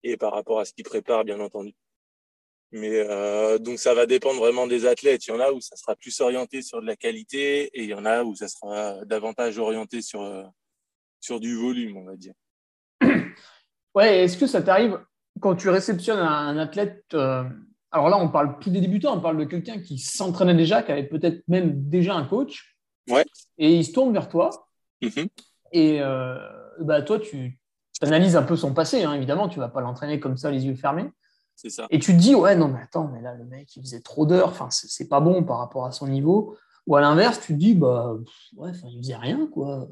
et 0.04 0.18
par 0.18 0.34
rapport 0.34 0.60
à 0.60 0.66
ce 0.66 0.74
qu'il 0.74 0.84
prépare, 0.84 1.24
bien 1.24 1.40
entendu. 1.40 1.74
Mais 2.74 3.06
donc 3.60 3.80
ça 3.80 3.94
va 3.94 4.06
dépendre 4.06 4.40
vraiment 4.40 4.66
des 4.66 4.86
athlètes. 4.86 5.28
Il 5.28 5.32
y 5.32 5.34
en 5.34 5.42
a 5.42 5.52
où 5.52 5.60
ça 5.60 5.76
sera 5.76 5.94
plus 5.94 6.22
orienté 6.22 6.62
sur 6.62 6.82
de 6.82 6.88
la 6.88 6.96
qualité 6.96 7.64
et 7.66 7.84
il 7.84 7.90
y 7.90 7.94
en 7.94 8.06
a 8.06 8.24
où 8.24 8.34
ça 8.34 8.48
sera 8.48 9.04
davantage 9.04 9.58
orienté 9.60 10.02
sur, 10.02 10.50
sur 11.20 11.42
du 11.42 11.56
volume, 11.58 11.98
on 11.98 12.06
va 12.06 12.16
dire. 12.16 12.34
Ouais, 13.96 14.24
est-ce 14.24 14.38
que 14.38 14.48
ça 14.48 14.62
t'arrive 14.62 15.00
quand 15.40 15.56
tu 15.56 15.70
réceptionnes 15.70 16.20
un, 16.20 16.58
athlète 16.58 17.04
euh, 17.14 17.44
Alors 17.92 18.10
là, 18.10 18.18
on 18.18 18.30
parle 18.30 18.60
plus 18.60 18.72
des 18.72 18.82
débutants, 18.82 19.18
on 19.18 19.22
parle 19.22 19.38
de 19.38 19.46
quelqu'un 19.46 19.80
qui 19.82 19.98
s'entraînait 19.98 20.56
déjà, 20.56 20.84
qui 20.84 20.92
avait 20.92 21.08
peut-être 21.08 21.44
même 21.48 21.90
déjà 21.90 22.16
un 22.16 22.26
coach. 22.26 22.78
Ouais. 23.10 23.26
Et 23.58 23.76
il 23.76 23.86
se 23.86 23.92
tourne 23.92 24.14
vers 24.14 24.30
toi. 24.30 24.68
Mm-hmm. 25.02 25.28
Et 25.74 26.02
euh, 26.02 26.38
bah, 26.80 27.02
toi, 27.02 27.20
tu 27.20 27.60
analyses 28.02 28.36
un 28.36 28.44
peu 28.44 28.56
son 28.56 28.74
passé, 28.74 29.04
hein, 29.04 29.14
évidemment. 29.14 29.50
Tu 29.50 29.60
ne 29.60 29.64
vas 29.64 29.70
pas 29.70 29.82
l'entraîner 29.82 30.20
comme 30.20 30.38
ça, 30.38 30.52
les 30.52 30.66
yeux 30.66 30.76
fermés. 30.76 31.10
C'est 31.56 31.70
ça. 31.70 31.88
Et 31.90 32.00
tu 32.00 32.14
te 32.14 32.18
dis, 32.18 32.34
ouais, 32.34 32.56
non, 32.56 32.68
mais 32.68 32.82
attends, 32.82 33.08
mais 33.08 33.22
là, 33.22 33.36
le 33.36 33.46
mec, 33.46 33.76
il 33.76 33.82
faisait 33.82 34.02
trop 34.02 34.26
d'heures. 34.26 34.50
Enfin, 34.50 34.68
c'est 34.70 35.08
pas 35.08 35.20
bon 35.20 35.44
par 35.44 35.60
rapport 35.60 35.86
à 35.86 35.92
son 35.92 36.08
niveau. 36.08 36.56
Ou 36.88 36.96
à 36.96 37.02
l'inverse, 37.02 37.40
tu 37.40 37.54
te 37.54 37.60
dis, 37.60 37.74
bah, 37.74 38.16
ouais, 38.56 38.72
il 38.72 39.02
faisait 39.02 39.16
rien, 39.16 39.48
quoi. 39.48 39.88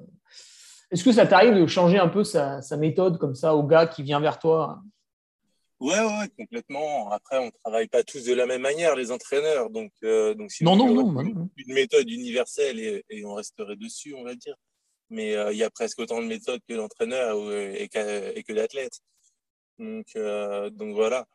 Est-ce 0.92 1.04
que 1.04 1.12
ça 1.12 1.28
t'arrive 1.28 1.56
de 1.56 1.68
changer 1.68 2.00
un 2.00 2.08
peu 2.08 2.24
sa, 2.24 2.62
méthode 2.78 3.18
comme 3.20 3.36
ça 3.36 3.56
au 3.56 3.64
gars 3.64 3.86
qui 3.88 4.04
vient 4.04 4.20
vers 4.20 4.40
toi? 4.40 4.82
Ouais, 5.80 6.00
ouais, 6.00 6.30
complètement. 6.38 7.12
Après, 7.12 7.38
on 7.38 7.46
ne 7.46 7.52
travaille 7.64 7.88
pas 7.88 8.04
tous 8.04 8.26
de 8.26 8.34
la 8.34 8.46
même 8.46 8.62
manière, 8.62 8.96
les 8.96 9.12
entraîneurs. 9.12 9.70
Donc, 9.70 9.92
euh, 10.04 10.34
donc 10.34 10.52
non, 10.62 10.76
non, 10.76 10.94
non, 10.94 11.50
Une 11.56 11.74
méthode 11.74 12.10
universelle 12.10 12.80
et, 12.80 13.26
on 13.26 13.36
resterait 13.36 13.78
dessus, 13.78 14.14
on 14.14 14.24
va 14.24 14.36
dire. 14.36 14.56
Mais 15.10 15.36
euh, 15.36 15.54
il 15.54 15.58
y 15.58 15.64
a 15.64 15.70
presque 15.70 16.00
autant 16.00 16.22
de 16.22 16.28
méthodes 16.28 16.62
que 16.68 16.74
l'entraîneur 16.74 17.38
et, 17.54 17.88
que 17.88 18.54
l'athlète. 18.54 19.00
Donc, 19.78 20.08
euh, 20.18 20.70
donc 20.72 20.96
voilà. 20.96 21.26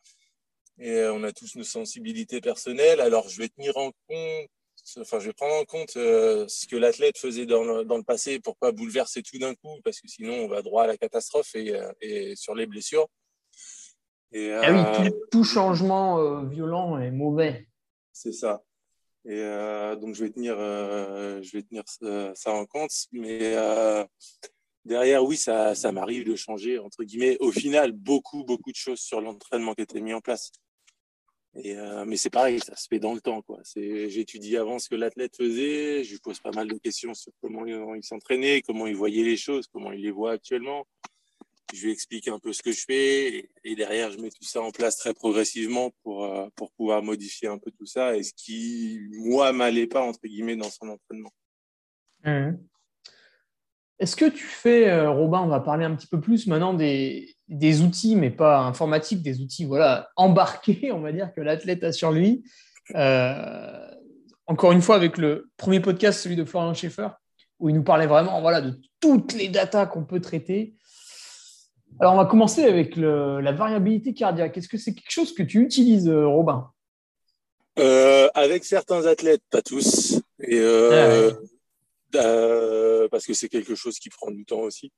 Et 0.79 1.05
on 1.07 1.23
a 1.23 1.33
tous 1.33 1.55
nos 1.55 1.65
sensibilités 1.65 2.41
personnelles. 2.41 3.01
Alors, 3.01 3.29
je 3.29 3.39
vais 3.39 3.49
tenir 3.49 3.77
en 3.79 3.93
compte 4.09 4.51
enfin, 4.99 5.19
je 5.19 5.27
vais 5.27 5.33
prendre 5.33 5.55
en 5.55 5.65
compte 5.65 5.97
euh, 5.97 6.47
ce 6.49 6.67
que 6.67 6.77
l'athlète 6.77 7.19
faisait 7.19 7.47
dans 7.47 7.65
le, 7.65 7.85
dans 7.85 7.97
le, 7.97 8.03
passé 8.03 8.41
pour 8.41 8.57
pas 8.57 8.73
bouleverser 8.73 9.23
tout 9.23 9.39
d'un 9.39 9.55
coup, 9.55 9.81
parce 9.83 10.01
que 10.01 10.09
sinon 10.09 10.35
on 10.35 10.49
va 10.49 10.63
droit 10.63 10.85
à 10.85 10.87
la 10.87 10.97
catastrophe 10.97 11.55
et, 11.55 11.75
euh, 11.75 11.91
et 12.01 12.37
sur 12.37 12.55
les 12.55 12.67
blessures. 12.67 13.07
Et, 14.33 14.53
ah 14.53 15.01
oui, 15.01 15.11
tout, 15.31 15.41
euh, 15.41 15.45
changement 15.45 16.43
violent 16.45 16.99
est 16.99 17.13
mauvais. 17.13 17.69
C'est 18.13 18.33
ça. 18.33 18.63
Et 19.27 19.41
donc 20.01 20.15
je 20.15 20.25
vais 20.25 20.31
tenir, 20.31 20.57
je 20.59 21.51
vais 21.53 21.63
tenir 21.63 21.85
ça, 21.87 22.53
en 22.53 22.67
compte, 22.67 22.91
mais 23.13 23.57
derrière, 24.85 25.25
oui, 25.25 25.37
ça, 25.37 25.75
ça 25.75 25.93
m'arrive 25.93 26.27
de 26.27 26.37
changer 26.37 26.79
entre 26.79 27.05
guillemets. 27.05 27.39
Au 27.41 27.51
final, 27.51 27.93
beaucoup, 27.93 28.45
beaucoup 28.45 28.71
de 28.71 28.77
choses 28.77 29.01
sur 29.01 29.21
l'entraînement 29.23 29.75
qui 29.75 29.83
étaient 29.83 30.01
mis 30.01 30.13
en 30.13 30.21
place. 30.21 30.51
Euh, 31.57 32.05
mais 32.05 32.17
c'est 32.17 32.31
pareil, 32.31 32.59
ça 32.61 32.75
se 32.75 32.89
fait 32.89 32.99
dans 32.99 33.15
le 33.15 33.21
temps. 33.21 33.45
J'étudie 33.77 34.57
avant 34.57 34.79
ce 34.79 34.89
que 34.89 34.97
l'athlète 34.97 35.37
faisait, 35.37 36.03
je 36.03 36.13
lui 36.13 36.19
pose 36.19 36.41
pas 36.41 36.51
mal 36.51 36.69
de 36.69 36.79
questions 36.79 37.15
sur 37.15 37.33
comment 37.41 37.65
il 37.95 38.03
s'entraînait, 38.03 38.63
comment 38.63 38.87
il 38.87 38.97
voyait 38.97 39.23
les 39.23 39.37
choses, 39.37 39.67
comment 39.73 39.93
il 39.93 40.03
les 40.03 40.11
voit 40.11 40.33
actuellement. 40.33 40.87
Je 41.73 41.87
lui 41.87 41.93
explique 41.93 42.29
un 42.29 42.39
peu 42.39 42.53
ce 42.53 42.63
que 42.63 42.73
je 42.73 42.85
fais 42.85 43.49
et, 43.65 43.75
derrière, 43.75 44.11
je 44.11 44.19
mets 44.19 44.31
tout 44.31 44.45
ça 44.45 44.61
en 44.61 44.71
place 44.71 44.97
très 44.97 45.15
progressivement 45.15 45.91
pour, 46.03 46.25
euh, 46.25 46.49
pour 46.55 46.71
pouvoir 46.73 47.03
modifier 47.03 47.49
un 47.49 47.59
peu 47.59 47.71
tout 47.71 47.87
ça 47.87 48.17
et 48.17 48.23
ce 48.23 48.33
qui, 48.35 49.01
moi, 49.11 49.53
m'allait 49.53 49.87
pas, 49.87 50.03
entre 50.03 50.21
guillemets, 50.25 50.57
dans 50.57 50.71
son 50.71 50.89
entraînement. 50.89 51.33
Mmh. 52.25 52.59
Est-ce 53.99 54.17
que 54.17 54.25
tu 54.25 54.45
fais, 54.45 54.91
euh, 54.91 55.11
Robin, 55.11 55.41
on 55.41 55.49
va 55.49 55.61
parler 55.61 55.85
un 55.85 55.95
petit 55.95 56.07
peu 56.07 56.21
plus 56.21 56.47
maintenant 56.47 56.75
des, 56.75 57.37
outils, 57.81 58.17
mais 58.17 58.31
pas 58.31 58.61
informatiques, 58.61 59.23
des 59.23 59.41
outils 59.41 59.65
voilà, 59.65 60.09
embarqués, 60.17 60.91
on 60.93 61.01
va 61.01 61.13
dire, 61.13 61.33
que 61.35 61.41
l'athlète 61.41 61.85
a 61.85 61.93
sur 61.93 62.11
lui. 62.11 62.45
Euh, 62.95 63.91
encore 64.47 64.73
une 64.73 64.83
fois, 64.83 64.97
avec 64.97 65.17
le 65.17 65.49
premier 65.57 65.81
podcast, 65.81 66.21
celui 66.21 66.37
de 66.37 66.45
Florian 66.45 66.75
Schaeffer, 66.75 67.09
où 67.61 67.69
il 67.69 67.75
nous 67.75 67.85
parlait 67.85 68.07
vraiment 68.07 68.41
voilà, 68.41 68.61
de 68.61 68.79
toutes 69.01 69.33
les 69.33 69.49
datas 69.49 69.87
qu'on 69.87 70.05
peut 70.05 70.21
traiter. 70.21 70.75
Alors, 72.01 72.15
on 72.15 72.17
va 72.17 72.27
commencer 72.27 72.65
avec 72.65 72.97
la 72.97 73.53
variabilité 73.53 74.15
cardiaque. 74.15 74.57
Est-ce 74.59 74.69
que 74.69 74.77
c'est 74.77 74.95
quelque 74.95 75.11
chose 75.11 75.33
que 75.33 75.43
tu 75.43 75.61
utilises, 75.61 76.09
euh, 76.09 76.27
Robin? 76.27 76.71
Euh, 77.79 78.29
Avec 78.35 78.65
certains 78.65 79.07
athlètes, 79.07 79.43
pas 79.51 79.63
tous. 79.63 80.21
Et, 80.41 80.59
euh, 80.59 81.31
ah 81.33 81.37
parce 83.11 83.27
que 83.27 83.35
c'est 83.35 83.49
quelque 83.49 83.75
chose 83.75 83.99
qui 83.99 84.11
prend 84.11 84.31
du 84.31 84.45
temps 84.45 84.61
aussi. 84.61 84.93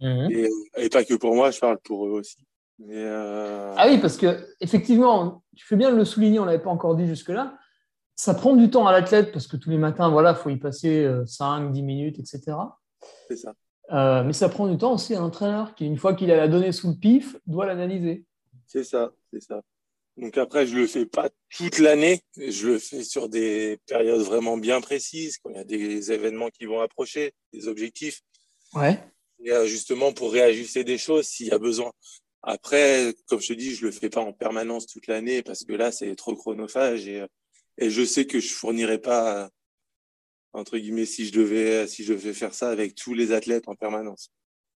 Mhm. 0.00 0.48
Et, 0.76 0.88
pas 0.88 1.04
que 1.04 1.14
pour 1.14 1.34
moi, 1.34 1.50
je 1.50 1.60
parle 1.60 1.78
pour 1.78 2.06
eux 2.06 2.10
aussi. 2.10 2.38
Ah 2.90 3.86
oui, 3.88 3.98
parce 3.98 4.16
que 4.16 4.46
effectivement, 4.60 5.44
tu 5.56 5.64
fais 5.64 5.76
bien 5.76 5.90
de 5.90 5.96
le 5.96 6.04
souligner, 6.04 6.38
on 6.38 6.42
ne 6.42 6.50
l'avait 6.50 6.62
pas 6.62 6.70
encore 6.70 6.96
dit 6.96 7.06
jusque-là. 7.06 7.56
Ça 8.16 8.34
prend 8.34 8.54
du 8.54 8.70
temps 8.70 8.86
à 8.86 8.92
l'athlète 8.92 9.32
parce 9.32 9.46
que 9.46 9.56
tous 9.56 9.70
les 9.70 9.78
matins, 9.78 10.10
voilà, 10.10 10.34
faut 10.34 10.50
y 10.50 10.56
passer 10.56 11.08
5, 11.26 11.70
10 11.72 11.82
minutes, 11.82 12.18
etc. 12.18 12.56
C'est 13.28 13.36
ça. 13.36 13.54
Euh, 13.90 14.22
mais 14.24 14.32
ça 14.32 14.48
prend 14.48 14.68
du 14.68 14.78
temps 14.78 14.94
aussi 14.94 15.14
à 15.14 15.20
l'entraîneur 15.20 15.74
qui, 15.74 15.86
une 15.86 15.98
fois 15.98 16.14
qu'il 16.14 16.30
a 16.30 16.36
la 16.36 16.48
donnée 16.48 16.72
sous 16.72 16.88
le 16.88 16.94
pif, 16.94 17.36
doit 17.46 17.66
l'analyser. 17.66 18.24
C'est 18.66 18.84
ça, 18.84 19.12
c'est 19.30 19.42
ça. 19.42 19.60
Donc 20.16 20.36
après, 20.36 20.66
je 20.66 20.74
ne 20.74 20.80
le 20.80 20.86
fais 20.86 21.06
pas 21.06 21.30
toute 21.50 21.78
l'année, 21.78 22.20
je 22.36 22.68
le 22.68 22.78
fais 22.78 23.02
sur 23.02 23.28
des 23.28 23.78
périodes 23.86 24.20
vraiment 24.20 24.58
bien 24.58 24.80
précises, 24.80 25.38
quand 25.38 25.50
il 25.50 25.56
y 25.56 25.60
a 25.60 25.64
des 25.64 26.12
événements 26.12 26.50
qui 26.50 26.66
vont 26.66 26.80
approcher, 26.80 27.32
des 27.52 27.66
objectifs. 27.66 28.20
Ouais. 28.74 28.98
Et 29.44 29.52
euh, 29.52 29.66
justement 29.66 30.12
pour 30.12 30.32
réajuster 30.32 30.84
des 30.84 30.98
choses 30.98 31.26
s'il 31.26 31.46
y 31.46 31.52
a 31.52 31.58
besoin. 31.58 31.92
Après, 32.42 33.14
comme 33.26 33.40
je 33.40 33.48
te 33.48 33.52
dis, 33.54 33.74
je 33.74 33.82
ne 33.82 33.90
le 33.90 33.92
fais 33.92 34.10
pas 34.10 34.20
en 34.20 34.32
permanence 34.32 34.86
toute 34.86 35.06
l'année 35.06 35.42
parce 35.42 35.64
que 35.64 35.72
là, 35.72 35.92
c'est 35.92 36.14
trop 36.16 36.34
chronophage 36.36 37.08
et, 37.08 37.24
et 37.78 37.90
je 37.90 38.04
sais 38.04 38.26
que 38.26 38.40
je 38.40 38.48
ne 38.48 38.52
fournirai 38.52 38.98
pas 38.98 39.50
entre 40.52 40.78
guillemets, 40.78 41.06
si 41.06 41.26
je 41.26 41.32
devais, 41.32 41.86
si 41.86 42.04
je 42.04 42.12
devais 42.12 42.34
faire 42.34 42.54
ça 42.54 42.70
avec 42.70 42.94
tous 42.94 43.14
les 43.14 43.32
athlètes 43.32 43.68
en 43.68 43.74
permanence. 43.74 44.30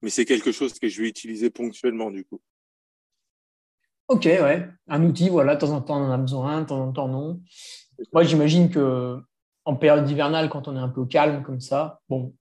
Mais 0.03 0.11
c'est 0.11 0.25
quelque 0.25 0.53
chose 0.53 0.79
que 0.79 0.89
je 0.89 1.03
vais 1.03 1.09
utiliser 1.09 1.51
ponctuellement, 1.51 2.11
du 2.11 2.25
coup. 2.25 2.41
Ok, 4.13 4.25
ouais. 4.25 4.69
Un 4.89 5.05
outil, 5.05 5.31
voilà, 5.31 5.55
de 5.55 5.61
temps 5.61 5.71
en 5.71 5.81
temps 5.81 5.99
on 5.99 6.05
en 6.05 6.11
a 6.11 6.19
besoin, 6.19 6.61
de 6.61 6.67
temps 6.67 6.87
en 6.87 6.93
temps 6.93 7.09
non. 7.09 7.41
Moi, 8.13 8.25
j'imagine 8.25 8.69
que 8.69 9.19
en 9.65 9.75
période 9.75 10.09
hivernale, 10.11 10.51
quand 10.51 10.69
on 10.69 10.77
est 10.77 10.81
un 10.81 10.91
peu 10.91 11.07
calme 11.07 11.43
comme 11.43 11.61
ça, 11.61 12.03
bon, 12.11 12.35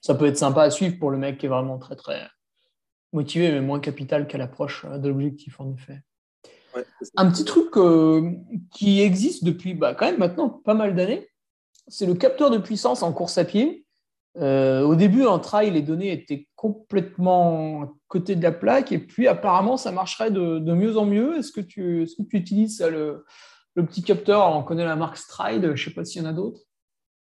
ça 0.00 0.14
peut 0.14 0.24
être 0.24 0.38
sympa 0.38 0.62
à 0.62 0.70
suivre 0.70 0.98
pour 0.98 1.10
le 1.10 1.18
mec 1.18 1.36
qui 1.36 1.46
est 1.46 1.50
vraiment 1.50 1.76
très, 1.76 1.96
très 1.96 2.26
motivé, 3.12 3.52
mais 3.52 3.60
moins 3.60 3.78
capital 3.78 4.26
qu'à 4.26 4.38
l'approche 4.38 4.86
euh, 4.86 4.96
de 4.96 5.10
l'objectif, 5.10 5.60
en 5.60 5.74
effet. 5.74 6.00
un 7.16 7.30
petit 7.30 7.44
truc 7.44 7.76
euh, 7.76 8.32
qui 8.72 9.02
existe 9.02 9.44
depuis 9.44 9.74
bah, 9.74 9.94
quand 9.94 10.06
même 10.06 10.18
maintenant 10.18 10.48
pas 10.48 10.74
mal 10.74 10.94
d'années, 10.94 11.28
c'est 11.88 12.06
le 12.06 12.14
capteur 12.14 12.50
de 12.50 12.56
puissance 12.56 13.02
en 13.02 13.12
course 13.12 13.36
à 13.36 13.44
pied. 13.44 13.85
Euh, 14.38 14.82
au 14.82 14.94
début, 14.96 15.24
en 15.24 15.38
trail, 15.38 15.70
les 15.70 15.82
données 15.82 16.12
étaient 16.12 16.46
complètement 16.56 17.82
à 17.84 17.92
côté 18.08 18.36
de 18.36 18.42
la 18.42 18.52
plaque, 18.52 18.92
et 18.92 18.98
puis 18.98 19.28
apparemment, 19.28 19.76
ça 19.76 19.92
marcherait 19.92 20.30
de, 20.30 20.58
mieux 20.58 20.96
en 20.98 21.06
mieux. 21.06 21.38
Est-ce 21.38 21.52
que 21.52 21.60
tu, 21.60 22.02
est 22.02 22.16
que 22.16 22.22
tu 22.28 22.36
utilises 22.36 22.82
le, 22.82 23.24
petit 23.74 24.02
capteur? 24.02 24.54
On 24.54 24.62
connaît 24.62 24.84
la 24.84 24.96
marque 24.96 25.16
Stride, 25.16 25.62
je 25.62 25.68
ne 25.68 25.76
sais 25.76 25.90
pas 25.90 26.04
s'il 26.04 26.22
y 26.22 26.26
en 26.26 26.28
a 26.28 26.32
d'autres. 26.32 26.60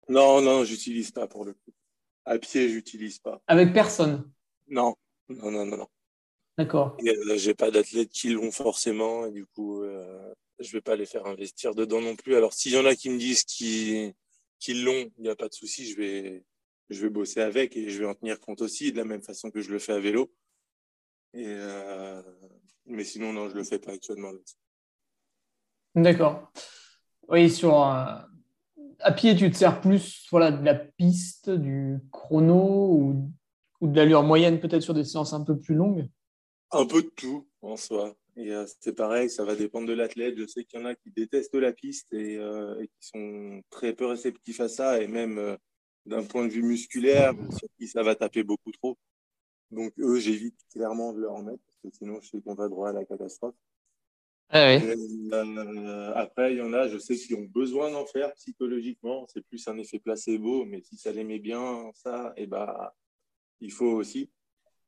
Non, 0.09 0.41
non, 0.41 0.63
j'utilise 0.63 1.11
pas 1.11 1.27
pour 1.27 1.45
le 1.45 1.53
coup. 1.53 1.73
À 2.25 2.39
pied, 2.39 2.69
j'utilise 2.69 3.19
pas. 3.19 3.39
Avec 3.47 3.71
personne? 3.71 4.31
Non, 4.67 4.95
non, 5.29 5.51
non, 5.51 5.65
non. 5.65 5.87
D'accord. 6.57 6.97
Euh, 7.05 7.37
j'ai 7.37 7.53
pas 7.53 7.69
d'athlètes 7.69 8.09
qui 8.09 8.29
l'ont 8.29 8.51
forcément, 8.51 9.27
et 9.27 9.31
du 9.31 9.45
coup, 9.45 9.83
euh, 9.83 10.33
je 10.59 10.71
vais 10.71 10.81
pas 10.81 10.95
les 10.95 11.05
faire 11.05 11.27
investir 11.27 11.75
dedans 11.75 12.01
non 12.01 12.15
plus. 12.15 12.35
Alors, 12.35 12.53
s'il 12.53 12.73
y 12.73 12.77
en 12.77 12.85
a 12.85 12.95
qui 12.95 13.09
me 13.09 13.19
disent 13.19 13.43
qu'ils 13.43 14.13
qu'ils 14.57 14.83
l'ont, 14.83 15.11
il 15.17 15.21
n'y 15.21 15.29
a 15.29 15.35
pas 15.35 15.49
de 15.49 15.53
souci, 15.53 15.85
je 15.85 15.97
vais, 15.97 16.43
je 16.89 17.01
vais 17.01 17.09
bosser 17.09 17.41
avec 17.41 17.75
et 17.75 17.89
je 17.89 17.99
vais 17.99 18.05
en 18.05 18.15
tenir 18.15 18.39
compte 18.39 18.61
aussi, 18.61 18.91
de 18.91 18.97
la 18.97 19.05
même 19.05 19.21
façon 19.21 19.51
que 19.51 19.61
je 19.61 19.71
le 19.71 19.79
fais 19.79 19.93
à 19.93 19.99
vélo. 19.99 20.31
Et 21.33 21.45
euh, 21.47 22.21
mais 22.85 23.03
sinon, 23.03 23.33
non, 23.33 23.47
je 23.49 23.53
ne 23.53 23.59
le 23.59 23.63
fais 23.63 23.79
pas 23.79 23.91
actuellement. 23.91 24.31
D'accord. 25.95 26.51
Oui, 27.27 27.49
sur 27.49 27.73
à 28.99 29.11
pied, 29.11 29.35
tu 29.35 29.49
te 29.51 29.57
sers 29.57 29.81
plus 29.81 30.27
voilà, 30.31 30.51
de 30.51 30.63
la 30.63 30.75
piste, 30.75 31.49
du 31.49 31.99
chrono 32.11 32.93
ou, 32.93 33.31
ou 33.81 33.87
de 33.87 33.95
l'allure 33.95 34.23
moyenne, 34.23 34.59
peut-être 34.59 34.81
sur 34.81 34.93
des 34.93 35.03
séances 35.03 35.33
un 35.33 35.43
peu 35.43 35.57
plus 35.57 35.75
longues? 35.75 36.07
Un 36.71 36.85
peu 36.85 37.01
de 37.01 37.09
tout 37.09 37.47
en 37.61 37.77
soi. 37.77 38.15
Et 38.37 38.51
euh, 38.51 38.65
c'est 38.81 38.95
pareil, 38.95 39.29
ça 39.29 39.45
va 39.45 39.55
dépendre 39.55 39.87
de 39.87 39.93
l'athlète. 39.93 40.37
Je 40.37 40.45
sais 40.45 40.65
qu'il 40.65 40.79
y 40.79 40.83
en 40.83 40.85
a 40.85 40.95
qui 40.95 41.11
détestent 41.11 41.55
la 41.55 41.71
piste 41.71 42.11
et, 42.13 42.37
euh, 42.37 42.83
qui 42.83 43.07
sont 43.07 43.61
très 43.69 43.93
peu 43.93 44.05
réceptifs 44.05 44.59
à 44.59 44.67
ça. 44.67 45.01
Et 45.01 45.07
même 45.07 45.37
euh, 45.37 45.55
d'un 46.05 46.23
point 46.23 46.45
de 46.45 46.51
vue 46.51 46.63
musculaire, 46.63 47.33
sur 47.57 47.67
qui 47.77 47.87
ça 47.87 48.03
va 48.03 48.15
taper 48.15 48.43
beaucoup 48.43 48.71
trop. 48.71 48.97
Donc 49.71 49.93
eux, 49.99 50.19
j'évite 50.19 50.59
clairement 50.71 51.13
de 51.13 51.21
leur 51.21 51.41
mettre 51.41 51.63
parce 51.65 51.77
que 51.83 51.97
sinon 51.97 52.19
je 52.21 52.29
sais 52.29 52.41
qu'on 52.41 52.53
va 52.53 52.69
droit 52.69 52.89
à 52.89 52.93
la 52.93 53.05
catastrophe. 53.05 53.55
Ah 54.49 54.75
après, 56.15 56.53
il 56.53 56.57
y 56.59 56.61
en 56.61 56.71
a, 56.73 56.87
je 56.87 56.99
sais, 56.99 57.15
qui 57.15 57.33
ont 57.33 57.47
besoin 57.49 57.91
d'en 57.91 58.05
faire 58.05 58.31
psychologiquement. 58.35 59.25
C'est 59.27 59.41
plus 59.41 59.67
un 59.67 59.77
effet 59.77 59.97
placebo, 59.97 60.65
mais 60.65 60.81
si 60.81 60.97
ça 60.97 61.11
les 61.11 61.23
met 61.23 61.39
bien, 61.39 61.89
ça, 61.95 62.31
et 62.37 62.43
eh 62.43 62.47
bah, 62.47 62.95
il 63.59 63.71
faut 63.71 63.91
aussi. 63.91 64.29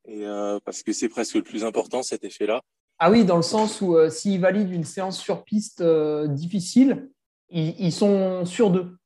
Et 0.06 0.22
parce 0.64 0.84
que 0.84 0.92
c'est 0.92 1.08
presque 1.08 1.34
le 1.34 1.42
plus 1.42 1.64
important, 1.64 2.04
cet 2.04 2.22
effet-là. 2.22 2.62
Ah 3.00 3.10
oui, 3.10 3.24
dans 3.24 3.36
le 3.36 3.42
sens 3.42 3.80
où 3.80 3.96
euh, 3.96 4.10
s'ils 4.10 4.40
valident 4.40 4.72
une 4.72 4.84
séance 4.84 5.20
sur 5.20 5.44
piste 5.44 5.82
euh, 5.82 6.26
difficile, 6.26 7.08
ils, 7.50 7.92
sont 7.92 8.44
sûrs 8.44 8.70
d'eux. 8.70 8.98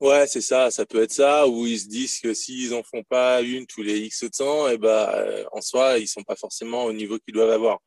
Ouais, 0.00 0.26
c'est 0.26 0.40
ça. 0.40 0.70
Ça 0.70 0.86
peut 0.86 1.02
être 1.02 1.12
ça, 1.12 1.46
où 1.48 1.66
ils 1.66 1.80
se 1.80 1.88
disent 1.88 2.20
que 2.20 2.34
s'ils 2.34 2.74
en 2.74 2.82
font 2.82 3.02
pas 3.02 3.42
une 3.42 3.66
tous 3.66 3.82
les 3.82 3.98
X 4.00 4.24
temps, 4.36 4.68
et 4.68 4.74
eh 4.74 4.78
ben, 4.78 4.88
euh, 4.88 5.44
en 5.52 5.60
soi, 5.60 5.98
ils 5.98 6.06
sont 6.06 6.22
pas 6.22 6.36
forcément 6.36 6.84
au 6.84 6.92
niveau 6.92 7.18
qu'ils 7.18 7.34
doivent 7.34 7.50
avoir. 7.50 7.80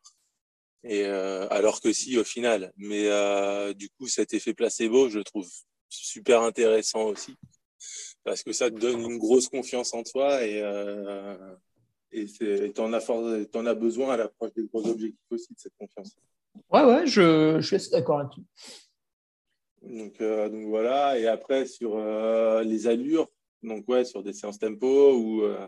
Et 0.84 1.06
alors 1.06 1.80
que 1.80 1.93
si, 1.93 2.17
au 2.17 2.24
final. 2.24 2.74
Mais 2.76 3.08
du 3.76 3.89
coup, 3.91 4.08
cet 4.08 4.34
effet 4.34 4.54
placebo, 4.54 5.10
je 5.10 5.19
le 5.19 5.24
trouve 5.24 5.47
super 5.89 6.41
intéressant 6.41 7.04
aussi, 7.04 7.36
parce 8.24 8.43
que 8.43 8.52
ça 8.52 8.69
te 8.71 8.80
donne 8.80 9.00
une 9.00 9.17
grosse 9.19 9.47
confiance 9.47 9.93
en 9.93 10.04
toi 10.04 10.43
et 10.43 10.62
et 12.12 12.26
tu 12.26 12.82
en, 12.82 12.93
as 12.93 13.74
besoin 13.74 14.13
à 14.13 14.17
l'approche 14.17 14.54
des 14.54 14.65
gros 14.65 14.86
objectifs 14.86 15.19
aussi 15.30 15.54
de 15.54 15.60
cette 15.60 15.74
confiance. 15.78 16.15
Ouais, 16.69 16.84
ouais, 16.84 17.08
je 17.08 17.62
suis 17.62 17.91
d'accord 17.91 18.19
là-dessus. 18.19 18.41
Donc, 19.82 20.22
euh, 20.22 20.50
donc, 20.50 20.65
voilà, 20.67 21.17
et 21.17 21.28
après 21.28 21.65
sur 21.65 21.98
euh, 21.98 22.63
les 22.63 22.88
allures, 22.88 23.28
donc 23.63 23.88
ouais, 23.88 24.06
sur 24.06 24.24
des 24.24 24.34
séances 24.34 24.60
tempo 24.60 25.13
où 25.15 25.44
euh, 25.44 25.67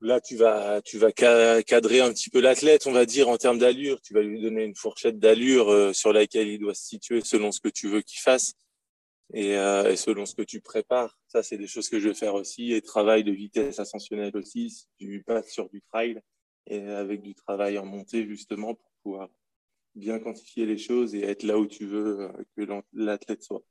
là 0.00 0.20
tu 0.20 0.36
vas, 0.36 0.82
tu 0.82 0.98
vas 0.98 1.12
cadrer 1.12 2.00
un 2.00 2.12
petit 2.12 2.30
peu 2.30 2.40
l'athlète, 2.40 2.86
on 2.86 2.92
va 2.92 3.06
dire, 3.06 3.28
en 3.28 3.36
termes 3.36 3.58
d'allure. 3.58 4.00
Tu 4.00 4.14
vas 4.14 4.22
lui 4.22 4.40
donner 4.40 4.64
une 4.64 4.74
fourchette 4.74 5.18
d'allure 5.18 5.94
sur 5.94 6.12
laquelle 6.12 6.48
il 6.48 6.58
doit 6.58 6.74
se 6.74 6.84
situer 6.84 7.20
selon 7.20 7.52
ce 7.52 7.60
que 7.60 7.68
tu 7.68 7.88
veux 7.88 8.02
qu'il 8.02 8.20
fasse. 8.20 8.54
Euh, 9.34 9.90
et, 9.90 9.96
selon 9.96 10.26
ce 10.26 10.34
que 10.34 10.42
tu 10.42 10.60
prépares. 10.60 11.18
Ça, 11.26 11.42
c'est 11.42 11.56
des 11.56 11.66
choses 11.66 11.88
que 11.88 11.98
je 11.98 12.08
vais 12.08 12.14
faire 12.14 12.34
aussi. 12.34 12.72
Et 12.72 12.82
travail 12.82 13.24
de 13.24 13.32
vitesse 13.32 13.78
ascensionnelle 13.78 14.36
aussi, 14.36 14.70
si 14.70 14.86
tu 14.98 15.22
passes 15.22 15.50
sur 15.50 15.70
du 15.70 15.80
trail 15.80 16.20
et 16.66 16.82
avec 16.82 17.22
du 17.22 17.34
travail 17.34 17.78
en 17.78 17.86
montée, 17.86 18.26
justement, 18.26 18.74
pour 18.74 18.90
pouvoir 19.02 19.28
bien 19.94 20.18
quantifier 20.18 20.66
les 20.66 20.78
choses 20.78 21.14
et 21.14 21.22
être 21.22 21.42
là 21.42 21.58
où 21.58 21.66
tu 21.66 21.86
veux 21.86 22.20
euh, 22.20 22.32
que 22.56 22.62
l'athlète 22.92 23.42
soit. 23.42 23.62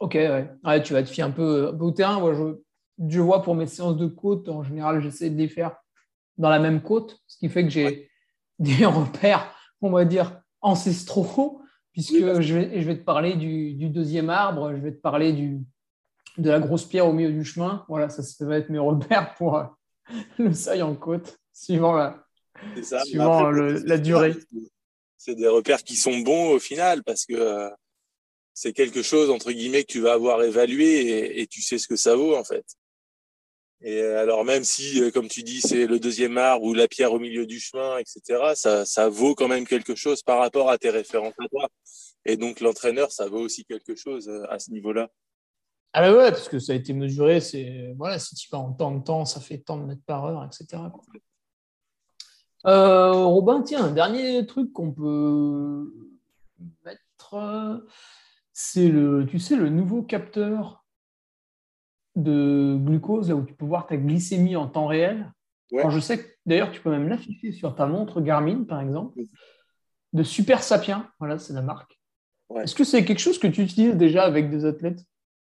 Ok, 0.00 0.14
ouais. 0.14 0.82
tu 0.82 0.92
vas 0.92 1.02
te 1.02 1.08
fier 1.08 1.26
un 1.26 1.30
peu, 1.30 1.76
au 1.80 1.90
terrain. 1.90 2.20
Moi, 2.20 2.34
je, 2.34 3.08
je, 3.08 3.20
vois 3.20 3.42
pour 3.42 3.56
mes 3.56 3.66
séances 3.66 3.96
de 3.96 4.06
côte, 4.06 4.48
en 4.48 4.62
général, 4.62 5.02
j'essaie 5.02 5.30
de 5.30 5.36
les 5.36 5.48
faire 5.48 5.76
dans 6.36 6.50
la 6.50 6.60
même 6.60 6.82
côte, 6.82 7.20
ce 7.26 7.36
qui 7.36 7.48
fait 7.48 7.64
que 7.64 7.70
j'ai 7.70 8.08
des 8.60 8.86
repères, 8.86 9.52
on 9.80 9.90
va 9.90 10.04
dire, 10.04 10.40
ancestraux 10.60 11.62
puisque 11.92 12.14
je, 12.14 12.54
vais, 12.54 12.80
je, 12.80 12.86
vais, 12.86 12.96
te 12.96 13.02
parler 13.02 13.34
du, 13.34 13.88
deuxième 13.88 14.30
arbre, 14.30 14.72
je 14.72 14.80
vais 14.80 14.92
te 14.92 15.00
parler 15.00 15.32
du, 15.32 15.60
de 16.36 16.48
la 16.48 16.60
grosse 16.60 16.84
pierre 16.84 17.08
au 17.08 17.12
milieu 17.12 17.32
du 17.32 17.44
chemin. 17.44 17.84
Voilà, 17.88 18.08
ça, 18.08 18.22
ça 18.22 18.46
va 18.46 18.56
être 18.56 18.70
mes 18.70 18.78
repères 18.78 19.34
pour 19.34 19.56
euh, 19.56 19.64
le 20.38 20.52
seuil 20.52 20.80
en 20.82 20.94
côte, 20.94 21.40
suivant 21.52 21.94
la, 21.96 22.27
suivant 22.82 23.50
la 23.50 23.98
durée. 23.98 24.36
C'est 25.16 25.34
des 25.34 25.48
repères 25.48 25.82
qui 25.82 25.96
sont 25.96 26.18
bons 26.18 26.50
au 26.50 26.58
final 26.58 27.02
parce 27.02 27.26
que 27.26 27.34
euh, 27.34 27.70
c'est 28.54 28.72
quelque 28.72 29.02
chose, 29.02 29.30
entre 29.30 29.52
guillemets, 29.52 29.82
que 29.82 29.92
tu 29.92 30.00
vas 30.00 30.12
avoir 30.12 30.42
évalué 30.42 31.40
et, 31.40 31.46
tu 31.46 31.60
sais 31.60 31.78
ce 31.78 31.88
que 31.88 31.96
ça 31.96 32.14
vaut 32.14 32.36
en 32.36 32.44
fait. 32.44 32.64
Et 33.80 34.00
alors 34.00 34.44
même 34.44 34.64
si, 34.64 35.00
euh, 35.00 35.10
comme 35.10 35.28
tu 35.28 35.42
dis, 35.42 35.60
c'est 35.60 35.86
le 35.86 36.00
deuxième 36.00 36.36
arbre 36.38 36.64
ou 36.64 36.74
la 36.74 36.88
pierre 36.88 37.12
au 37.12 37.18
milieu 37.18 37.46
du 37.46 37.60
chemin, 37.60 37.98
etc., 37.98 38.52
ça, 38.54 38.84
ça 38.84 39.08
vaut 39.08 39.34
quand 39.34 39.48
même 39.48 39.66
quelque 39.66 39.94
chose 39.94 40.22
par 40.22 40.38
rapport 40.38 40.70
à 40.70 40.78
tes 40.78 40.90
références 40.90 41.34
à 41.38 41.48
toi. 41.48 41.68
Et 42.24 42.36
donc, 42.36 42.60
l'entraîneur, 42.60 43.12
ça 43.12 43.28
vaut 43.28 43.40
aussi 43.40 43.64
quelque 43.64 43.94
chose 43.94 44.28
euh, 44.28 44.42
à 44.50 44.58
ce 44.58 44.70
niveau-là. 44.72 45.08
Ah 45.92 46.02
bah 46.02 46.16
ouais, 46.16 46.30
parce 46.30 46.48
que 46.48 46.58
ça 46.58 46.72
a 46.72 46.76
été 46.76 46.92
mesuré, 46.92 47.40
c'est 47.40 47.94
voilà, 47.96 48.18
si 48.18 48.34
tu 48.34 48.48
vas 48.50 48.58
en 48.58 48.72
temps 48.72 48.94
de 48.94 49.02
temps, 49.02 49.24
ça 49.24 49.40
fait 49.40 49.58
tant 49.58 49.78
de 49.78 49.84
mètres 49.84 50.04
par 50.04 50.26
heure, 50.26 50.44
etc. 50.44 50.82
Euh, 52.66 53.12
Robin, 53.24 53.62
tiens, 53.62 53.84
un 53.84 53.92
dernier 53.92 54.46
truc 54.46 54.72
qu'on 54.72 54.92
peut 54.92 55.92
mettre, 56.84 57.82
c'est 58.52 58.88
le, 58.88 59.26
tu 59.26 59.38
sais, 59.38 59.56
le 59.56 59.68
nouveau 59.68 60.02
capteur 60.02 60.84
de 62.16 62.76
glucose, 62.78 63.28
là 63.28 63.36
où 63.36 63.44
tu 63.44 63.54
peux 63.54 63.64
voir 63.64 63.86
ta 63.86 63.96
glycémie 63.96 64.56
en 64.56 64.66
temps 64.66 64.86
réel. 64.86 65.32
Alors, 65.72 65.90
je 65.90 66.00
sais 66.00 66.18
que 66.18 66.28
d'ailleurs, 66.46 66.72
tu 66.72 66.80
peux 66.80 66.90
même 66.90 67.08
l'afficher 67.08 67.52
sur 67.52 67.74
ta 67.74 67.86
montre 67.86 68.20
Garmin, 68.20 68.64
par 68.64 68.80
exemple, 68.80 69.20
de 70.12 70.22
Super 70.22 70.62
Sapien. 70.62 71.08
Voilà, 71.18 71.38
c'est 71.38 71.52
la 71.52 71.62
marque. 71.62 71.98
Est-ce 72.56 72.74
que 72.74 72.84
c'est 72.84 73.04
quelque 73.04 73.18
chose 73.18 73.38
que 73.38 73.46
tu 73.46 73.62
utilises 73.62 73.94
déjà 73.94 74.24
avec 74.24 74.50
des 74.50 74.64
athlètes? 74.64 75.04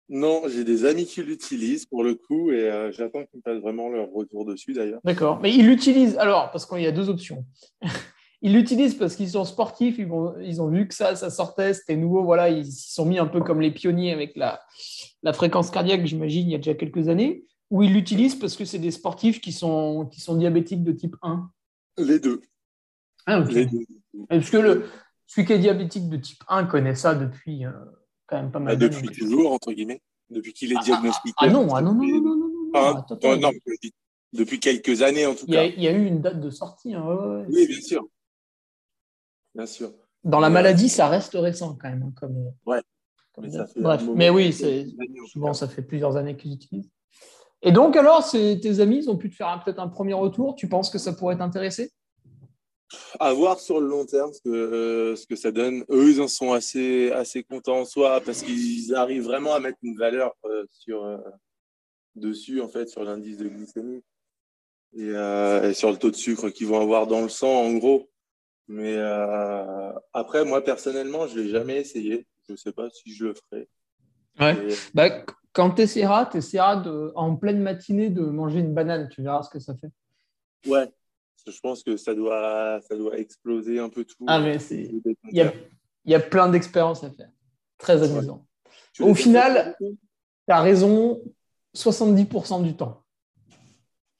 Non, 0.08 0.42
j'ai 0.48 0.64
des 0.64 0.84
amis 0.84 1.04
qui 1.04 1.22
l'utilisent 1.22 1.84
pour 1.84 2.02
le 2.02 2.14
coup 2.14 2.50
et 2.50 2.70
euh, 2.70 2.90
j'attends 2.92 3.24
qu'ils 3.24 3.38
me 3.38 3.42
fassent 3.42 3.60
vraiment 3.60 3.88
leur 3.90 4.10
retour 4.10 4.46
dessus 4.46 4.72
d'ailleurs. 4.72 5.00
D'accord, 5.04 5.38
mais 5.40 5.52
ils 5.54 5.66
l'utilisent 5.66 6.16
alors 6.16 6.50
parce 6.50 6.64
qu'il 6.64 6.80
y 6.80 6.86
a 6.86 6.92
deux 6.92 7.10
options. 7.10 7.44
ils 8.42 8.54
l'utilisent 8.54 8.94
parce 8.94 9.16
qu'ils 9.16 9.30
sont 9.30 9.44
sportifs, 9.44 9.98
ils, 9.98 10.08
ils, 10.42 10.62
ont 10.62 10.68
vu 10.68 10.88
que 10.88 10.94
ça, 10.94 11.14
ça 11.14 11.28
sortait, 11.28 11.74
c'était 11.74 11.96
nouveau, 11.96 12.24
voilà, 12.24 12.48
ils 12.48 12.64
s'y 12.64 12.92
sont 12.92 13.04
mis 13.04 13.18
un 13.18 13.26
peu 13.26 13.40
comme 13.40 13.60
les 13.60 13.70
pionniers 13.70 14.12
avec 14.12 14.34
la, 14.36 14.62
la 15.22 15.32
fréquence 15.32 15.70
cardiaque, 15.70 16.06
j'imagine, 16.06 16.48
il 16.48 16.52
y 16.52 16.54
a 16.54 16.58
déjà 16.58 16.74
quelques 16.74 17.08
années, 17.08 17.44
ou 17.70 17.82
ils 17.82 17.92
l'utilisent 17.92 18.36
parce 18.36 18.56
que 18.56 18.64
c'est 18.64 18.78
des 18.78 18.90
sportifs 18.90 19.40
qui 19.40 19.52
sont, 19.52 20.06
qui 20.06 20.20
sont 20.20 20.36
diabétiques 20.36 20.84
de 20.84 20.92
type 20.92 21.16
1 21.22 21.50
Les 21.98 22.18
deux. 22.18 22.40
Ah, 23.26 23.40
ok. 23.40 23.52
Les 23.52 23.66
deux. 23.66 23.84
Parce 24.28 24.50
que 24.50 24.56
le, 24.56 24.86
celui 25.26 25.46
qui 25.46 25.52
est 25.52 25.58
diabétique 25.58 26.08
de 26.08 26.16
type 26.16 26.42
1 26.48 26.64
connaît 26.64 26.94
ça 26.94 27.14
depuis 27.14 27.66
euh, 27.66 27.72
quand 28.28 28.36
même 28.36 28.52
pas 28.52 28.60
mal 28.60 28.76
bah, 28.76 28.88
Depuis 28.88 29.08
toujours, 29.08 29.52
entre 29.52 29.72
guillemets. 29.72 30.00
Depuis 30.30 30.52
qu'il 30.52 30.72
est 30.72 30.76
ah, 30.78 30.84
diagnostiqué. 30.84 31.34
Ah, 31.38 31.48
non, 31.48 31.74
ah 31.74 31.80
non, 31.80 31.94
non, 31.94 32.04
non, 32.04 32.20
non, 32.20 32.36
non, 32.36 32.70
ah, 32.74 33.06
non, 33.36 33.50
depuis 34.34 34.60
quelques 34.60 35.00
années 35.00 35.24
en 35.24 35.34
tout 35.34 35.46
il 35.48 35.54
cas. 35.54 35.64
Il 35.64 35.82
y 35.82 35.88
a 35.88 35.92
eu 35.92 36.04
une 36.04 36.20
date 36.20 36.40
de 36.40 36.50
sortie. 36.50 36.94
Hein, 36.94 37.44
oui, 37.48 37.66
bien 37.66 37.80
sûr. 37.80 38.06
Bien 39.54 39.66
sûr. 39.66 39.92
Dans 40.24 40.40
la 40.40 40.50
maladie, 40.50 40.90
ça 40.90 41.08
reste 41.08 41.32
récent 41.34 41.76
quand 41.80 41.88
même. 41.88 42.02
Hein, 42.02 42.12
comme, 42.20 42.36
euh, 42.36 42.70
ouais. 42.70 42.82
mais 43.40 43.48
Bref, 43.76 44.02
mais 44.14 44.30
oui, 44.30 44.54
souvent 45.32 45.54
ça 45.54 45.66
fait 45.66 45.82
plusieurs 45.82 46.16
années 46.16 46.36
qu'ils 46.36 46.52
utilisent. 46.52 46.90
Et 47.62 47.72
donc 47.72 47.96
alors, 47.96 48.28
tes 48.30 48.80
amis, 48.80 48.98
ils 48.98 49.10
ont 49.10 49.16
pu 49.16 49.30
te 49.30 49.36
faire 49.36 49.62
peut-être 49.64 49.80
un 49.80 49.88
premier 49.88 50.12
retour. 50.12 50.54
Tu 50.54 50.68
penses 50.68 50.90
que 50.90 50.98
ça 50.98 51.14
pourrait 51.14 51.38
t'intéresser? 51.38 51.90
À 53.20 53.32
voir 53.32 53.60
sur 53.60 53.80
le 53.80 53.88
long 53.88 54.06
terme 54.06 54.32
ce 54.32 54.40
que, 54.40 54.48
euh, 54.48 55.16
ce 55.16 55.26
que 55.26 55.36
ça 55.36 55.50
donne. 55.50 55.84
Eux, 55.90 56.10
ils 56.10 56.20
en 56.20 56.28
sont 56.28 56.52
assez, 56.52 57.10
assez 57.12 57.42
contents 57.42 57.80
en 57.80 57.84
soi 57.84 58.20
parce 58.20 58.42
qu'ils 58.42 58.94
arrivent 58.94 59.24
vraiment 59.24 59.54
à 59.54 59.60
mettre 59.60 59.78
une 59.82 59.96
valeur 59.96 60.34
euh, 60.44 60.64
sur, 60.70 61.04
euh, 61.04 61.18
dessus, 62.14 62.60
en 62.60 62.68
fait, 62.68 62.88
sur 62.88 63.04
l'indice 63.04 63.38
de 63.38 63.48
glycémie 63.48 64.02
et, 64.96 65.08
et, 65.08 65.74
sur 65.74 65.90
le 65.90 65.96
taux 65.98 66.10
de 66.10 66.16
sucre 66.16 66.48
qu'ils 66.50 66.66
vont 66.66 66.80
avoir 66.80 67.06
dans 67.06 67.22
le 67.22 67.28
sang, 67.28 67.52
en 67.52 67.74
gros. 67.74 68.10
Mais 68.68 68.98
après, 70.12 70.44
moi, 70.44 70.62
personnellement, 70.62 71.26
je 71.26 71.38
ne 71.38 71.42
l'ai 71.42 71.48
jamais 71.50 71.80
essayé. 71.80 72.26
Je 72.46 72.52
ne 72.52 72.56
sais 72.56 72.72
pas 72.72 72.88
si 72.90 73.12
je 73.12 73.26
le 73.26 73.34
ferai. 73.34 73.68
Ouais. 74.40 74.74
Bah, 74.94 75.24
quand 75.52 75.72
tu 75.72 75.82
essaieras, 75.82 76.26
tu 76.26 76.38
essaieras 76.38 76.76
de, 76.76 77.12
en 77.14 77.36
pleine 77.36 77.60
matinée 77.60 78.10
de 78.10 78.22
manger 78.22 78.60
une 78.60 78.74
banane. 78.74 79.08
Tu 79.10 79.22
verras 79.22 79.42
ce 79.42 79.50
que 79.50 79.58
ça 79.58 79.74
fait. 79.74 79.90
Ouais, 80.68 80.90
je 81.50 81.60
pense 81.60 81.82
que 81.82 81.96
ça 81.96 82.14
doit, 82.14 82.80
ça 82.82 82.96
doit 82.96 83.18
exploser 83.18 83.78
un 83.78 83.88
peu 83.88 84.04
tout. 84.04 84.24
Ah, 84.26 84.40
mais 84.40 84.58
c'est. 84.58 84.90
Il 85.30 85.36
y 85.36 85.40
a, 85.40 85.52
y 86.04 86.14
a, 86.14 86.20
plein 86.20 86.48
d'expériences 86.48 87.04
à 87.04 87.10
faire. 87.10 87.30
Très 87.78 88.02
amusant. 88.02 88.46
Au 89.00 89.14
final, 89.14 89.76
tu 89.78 89.96
as 90.48 90.60
raison 90.60 91.20
70% 91.74 92.62
du 92.62 92.76
temps. 92.76 93.04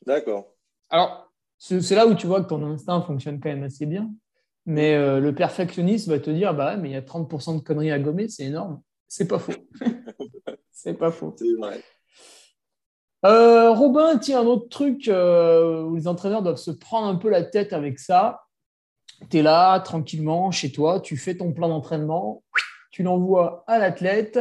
D'accord. 0.07 0.55
Alors, 0.91 1.31
c'est 1.59 1.95
là 1.95 2.07
où 2.07 2.15
tu 2.15 2.27
vois 2.27 2.43
que 2.43 2.49
ton 2.49 2.65
instinct 2.65 3.03
fonctionne 3.03 3.41
quand 3.41 3.49
même 3.49 3.65
assez 3.65 3.87
bien. 3.87 4.11
Mais 4.65 4.95
euh, 4.95 5.19
le 5.19 5.35
perfectionniste 5.35 6.09
va 6.09 6.19
te 6.19 6.31
dire 6.31 6.55
bah 6.55 6.77
mais 6.77 6.91
il 6.91 6.93
y 6.93 6.97
a 6.97 7.01
30% 7.01 7.57
de 7.57 7.63
conneries 7.63 7.91
à 7.91 7.99
gommer, 7.99 8.29
c'est 8.29 8.45
énorme. 8.45 8.83
C'est 9.09 9.27
pas 9.27 9.39
faux. 9.39 9.53
c'est 10.71 10.95
pas 10.95 11.11
faux. 11.11 11.35
C'est 11.39 11.55
vrai. 11.55 11.83
Euh, 13.25 13.73
Robin, 13.73 14.17
tiens, 14.19 14.43
un 14.43 14.47
autre 14.47 14.69
truc 14.69 15.09
euh, 15.09 15.83
où 15.83 15.97
les 15.97 16.07
entraîneurs 16.07 16.43
doivent 16.43 16.57
se 16.57 16.71
prendre 16.71 17.09
un 17.09 17.17
peu 17.17 17.29
la 17.29 17.43
tête 17.43 17.73
avec 17.73 17.99
ça. 17.99 18.43
Tu 19.31 19.39
es 19.39 19.43
là, 19.43 19.81
tranquillement, 19.81 20.53
chez 20.53 20.71
toi, 20.71 21.01
tu 21.01 21.17
fais 21.17 21.37
ton 21.37 21.53
plan 21.53 21.69
d'entraînement, 21.69 22.45
tu 22.93 23.03
l'envoies 23.03 23.65
à 23.67 23.79
l'athlète 23.79 24.39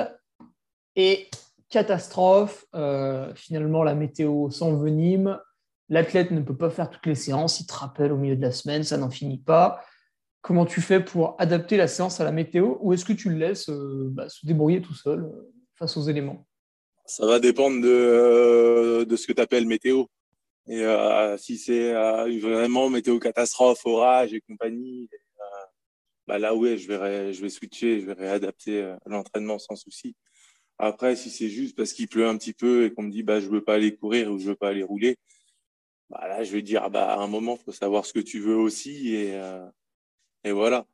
et 0.95 1.27
catastrophe, 1.69 2.65
euh, 2.75 3.33
finalement 3.33 3.83
la 3.83 3.95
météo 3.95 4.51
s'envenime, 4.51 5.39
l'athlète 5.89 6.29
ne 6.29 6.41
peut 6.41 6.55
pas 6.55 6.69
faire 6.69 6.91
toutes 6.91 7.07
les 7.07 7.15
séances, 7.15 7.59
il 7.59 7.65
te 7.65 7.73
rappelle 7.73 8.11
au 8.11 8.17
milieu 8.17 8.35
de 8.35 8.41
la 8.41 8.51
semaine, 8.51 8.83
ça 8.83 8.97
n'en 8.97 9.09
finit 9.09 9.39
pas. 9.39 9.83
Comment 10.41 10.65
tu 10.65 10.81
fais 10.81 10.99
pour 10.99 11.35
adapter 11.39 11.75
la 11.77 11.87
séance 11.87 12.21
à 12.21 12.23
la 12.23 12.31
météo 12.31 12.77
ou 12.81 12.93
est-ce 12.93 13.03
que 13.03 13.13
tu 13.13 13.29
le 13.29 13.37
laisses 13.37 13.69
bah, 13.69 14.29
se 14.29 14.45
débrouiller 14.45 14.81
tout 14.81 14.93
seul 14.93 15.29
face 15.75 15.97
aux 15.97 16.03
éléments? 16.03 16.45
Ça 17.08 17.26
va 17.26 17.39
dépendre 17.39 17.82
de, 17.82 17.88
euh, 17.89 19.06
de 19.06 19.15
ce 19.15 19.28
que 19.28 19.34
tu 19.34 19.41
appelles 19.41 19.65
météo. 19.65 20.06
Et 20.67 20.82
euh, 20.82 21.38
si 21.38 21.58
c'est 21.58 21.96
euh, 21.96 22.39
vraiment 22.39 22.89
météo 22.89 23.20
catastrophe, 23.20 23.86
orage 23.86 24.34
et 24.34 24.41
compagnie, 24.41 25.10
bah 26.28 26.38
là, 26.39 26.54
ouais, 26.54 26.78
je 26.78 26.89
vais, 26.89 27.34
je 27.34 27.41
vais 27.41 27.50
switcher, 27.50 28.02
je 28.02 28.06
vais 28.08 28.13
réadapter 28.13 28.96
l'entraînement 29.06 29.58
sans 29.60 29.78
souci. 29.78 30.13
Après, 30.78 31.15
si 31.15 31.30
c'est 31.30 31.48
juste 31.48 31.78
parce 31.78 31.93
qu'il 31.93 32.10
pleut 32.10 32.28
un 32.28 32.38
petit 32.38 32.52
peu 32.54 32.86
et 32.86 32.93
qu'on 32.93 33.04
me 33.04 33.12
dit 33.12 33.24
bah 33.24 33.39
je 33.39 33.48
veux 33.48 33.63
pas 33.63 33.76
aller 33.76 33.96
courir 33.96 34.30
ou 34.30 34.38
je 34.38 34.48
veux 34.48 34.56
pas 34.56 34.70
aller 34.70 34.84
rouler, 34.84 35.15
bah 36.10 36.28
là 36.28 36.43
je 36.43 36.52
vais 36.52 36.62
dire 36.62 36.89
bah 36.89 37.13
à 37.13 37.20
un 37.20 37.28
moment 37.28 37.56
faut 37.56 37.72
savoir 37.72 38.06
ce 38.06 38.12
que 38.12 38.20
tu 38.20 38.39
veux 38.41 38.58
aussi 38.58 39.15
et 39.15 39.39
et 40.43 40.52
voilà. 40.52 40.86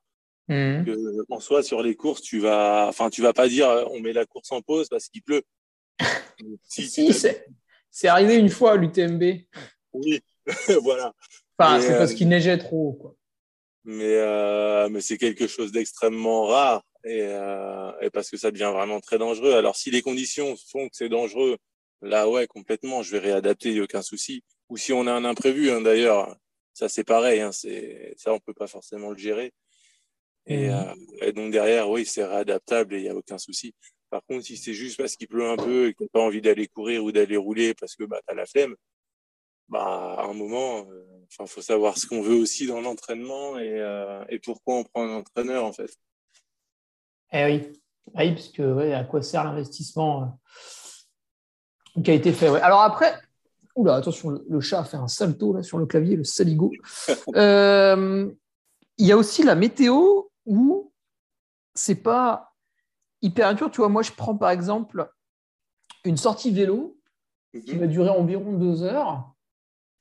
Mmh. 0.50 0.84
en 1.30 1.40
soi 1.40 1.64
sur 1.64 1.82
les 1.82 1.96
courses 1.96 2.22
tu 2.22 2.40
vas 2.40 2.88
enfin 2.90 3.10
tu 3.10 3.22
vas 3.22 3.32
pas 3.32 3.48
dire 3.48 3.70
on 3.92 4.02
met 4.02 4.12
la 4.12 4.26
course 4.26 4.52
en 4.52 4.62
pause 4.62 4.88
parce 4.88 5.10
qu'il 5.10 5.24
pleut. 5.24 5.44
si, 6.64 7.14
c'est 7.92 8.08
arrivé 8.08 8.36
une 8.36 8.50
fois 8.50 8.74
à 8.74 8.76
l'UTMB. 8.76 9.24
Oui, 9.94 10.22
voilà. 10.82 11.14
Enfin, 11.58 11.80
c'est 11.80 11.98
parce 11.98 12.12
euh, 12.12 12.16
qu'il 12.16 12.28
neigeait 12.28 12.58
trop. 12.58 12.94
Quoi. 12.94 13.16
Mais, 13.86 14.16
euh, 14.16 14.90
mais 14.90 15.02
c'est 15.02 15.18
quelque 15.18 15.48
chose 15.48 15.72
d'extrêmement 15.72 16.46
rare 16.46 16.84
et, 17.04 17.22
euh, 17.22 17.92
et, 18.02 18.10
parce 18.10 18.30
que 18.30 18.38
ça 18.38 18.52
devient 18.52 18.72
vraiment 18.74 19.00
très 19.00 19.18
dangereux. 19.18 19.54
Alors, 19.54 19.76
si 19.76 19.92
les 19.92 20.02
conditions 20.02 20.56
font 20.72 20.88
que 20.88 20.96
c'est 20.96 21.10
dangereux, 21.10 21.58
là, 22.02 22.28
ouais, 22.28 22.48
complètement, 22.48 23.04
je 23.04 23.12
vais 23.12 23.20
réadapter, 23.20 23.70
il 23.70 23.76
n'y 23.76 23.80
a 23.82 23.84
aucun 23.84 24.02
souci. 24.02 24.44
Ou 24.70 24.78
si 24.78 24.94
on 24.94 25.06
a 25.06 25.12
un 25.12 25.26
imprévu, 25.26 25.70
hein, 25.70 25.82
d'ailleurs, 25.82 26.36
ça 26.74 26.90
c'est 26.90 27.04
pareil, 27.04 27.42
hein, 27.42 27.52
ça 27.52 28.34
on 28.34 28.40
peut 28.40 28.54
pas 28.54 28.68
forcément 28.68 29.12
le 29.12 29.18
gérer. 29.18 29.54
Et, 30.46 30.70
mmh. 30.70 30.96
et 31.22 31.32
donc 31.32 31.52
derrière, 31.52 31.90
oui, 31.90 32.06
c'est 32.06 32.26
réadaptable 32.26 32.96
et 32.96 32.98
il 32.98 33.04
n'y 33.04 33.10
a 33.10 33.16
aucun 33.16 33.38
souci. 33.38 33.76
Par 34.14 34.22
contre, 34.26 34.46
si 34.46 34.58
c'est 34.58 34.76
juste 34.76 34.98
parce 34.98 35.16
qu'il 35.16 35.28
pleut 35.28 35.50
un 35.50 35.58
peu 35.58 35.88
et 35.88 35.94
que 35.94 35.98
tu 35.98 36.04
n'as 36.04 36.10
pas 36.10 36.20
envie 36.20 36.40
d'aller 36.40 36.68
courir 36.68 37.04
ou 37.04 37.12
d'aller 37.12 37.36
rouler 37.36 37.74
parce 37.74 37.96
que 37.96 38.04
bah, 38.04 38.20
tu 38.28 38.32
as 38.32 38.36
la 38.36 38.46
flemme, 38.46 38.76
bah, 39.70 40.18
à 40.20 40.26
un 40.26 40.34
moment, 40.34 40.86
il 40.86 41.42
euh, 41.42 41.48
faut 41.48 41.64
savoir 41.64 41.98
ce 41.98 42.06
qu'on 42.06 42.22
veut 42.22 42.36
aussi 42.36 42.68
dans 42.68 42.80
l'entraînement 42.80 43.58
et, 43.58 43.80
euh, 43.80 44.24
et, 44.30 44.38
pourquoi 44.38 44.76
on 44.76 44.84
prend 44.84 45.04
un 45.10 45.16
entraîneur, 45.16 45.66
en 45.66 45.74
fait. 45.74 45.90
Eh 47.32 47.44
oui, 47.46 47.74
oui 48.14 48.34
parce 48.34 48.50
que 48.50 48.62
ouais, 48.62 48.94
à 48.94 49.04
quoi 49.04 49.24
sert 49.24 49.46
l'investissement 49.46 50.38
euh, 51.98 52.02
qui 52.04 52.12
a 52.12 52.14
été 52.14 52.34
fait 52.34 52.50
Alors 52.62 52.82
après, 52.82 53.16
oula, 53.74 53.96
attention, 53.96 54.30
le, 54.30 54.62
chat 54.62 54.82
a 54.82 54.84
fait 54.84 54.98
un 54.98 55.08
salto 55.08 55.54
là, 55.54 55.64
sur 55.64 55.80
le 55.80 55.88
clavier, 55.88 56.18
le 56.18 56.24
saligo. 56.24 56.72
Il 59.00 59.08
y 59.08 59.12
a 59.12 59.18
aussi 59.18 59.42
la 59.42 59.56
météo 59.56 60.26
où 60.46 60.94
c'est 61.74 62.04
pas 62.04 62.53
hyper 63.24 63.56
dur. 63.56 63.72
Tu 63.72 63.78
vois, 63.78 63.90
moi, 63.90 64.04
je 64.04 64.12
prends 64.12 64.38
par 64.38 64.52
exemple 64.52 65.10
une 66.06 66.18
sortie 66.18 66.52
vélo 66.52 67.00
qui 67.66 67.74
mhm. 67.74 67.80
va 67.80 67.88
durer 67.88 68.10
environ 68.10 68.54
deux 68.54 68.84
heures. 68.84 69.32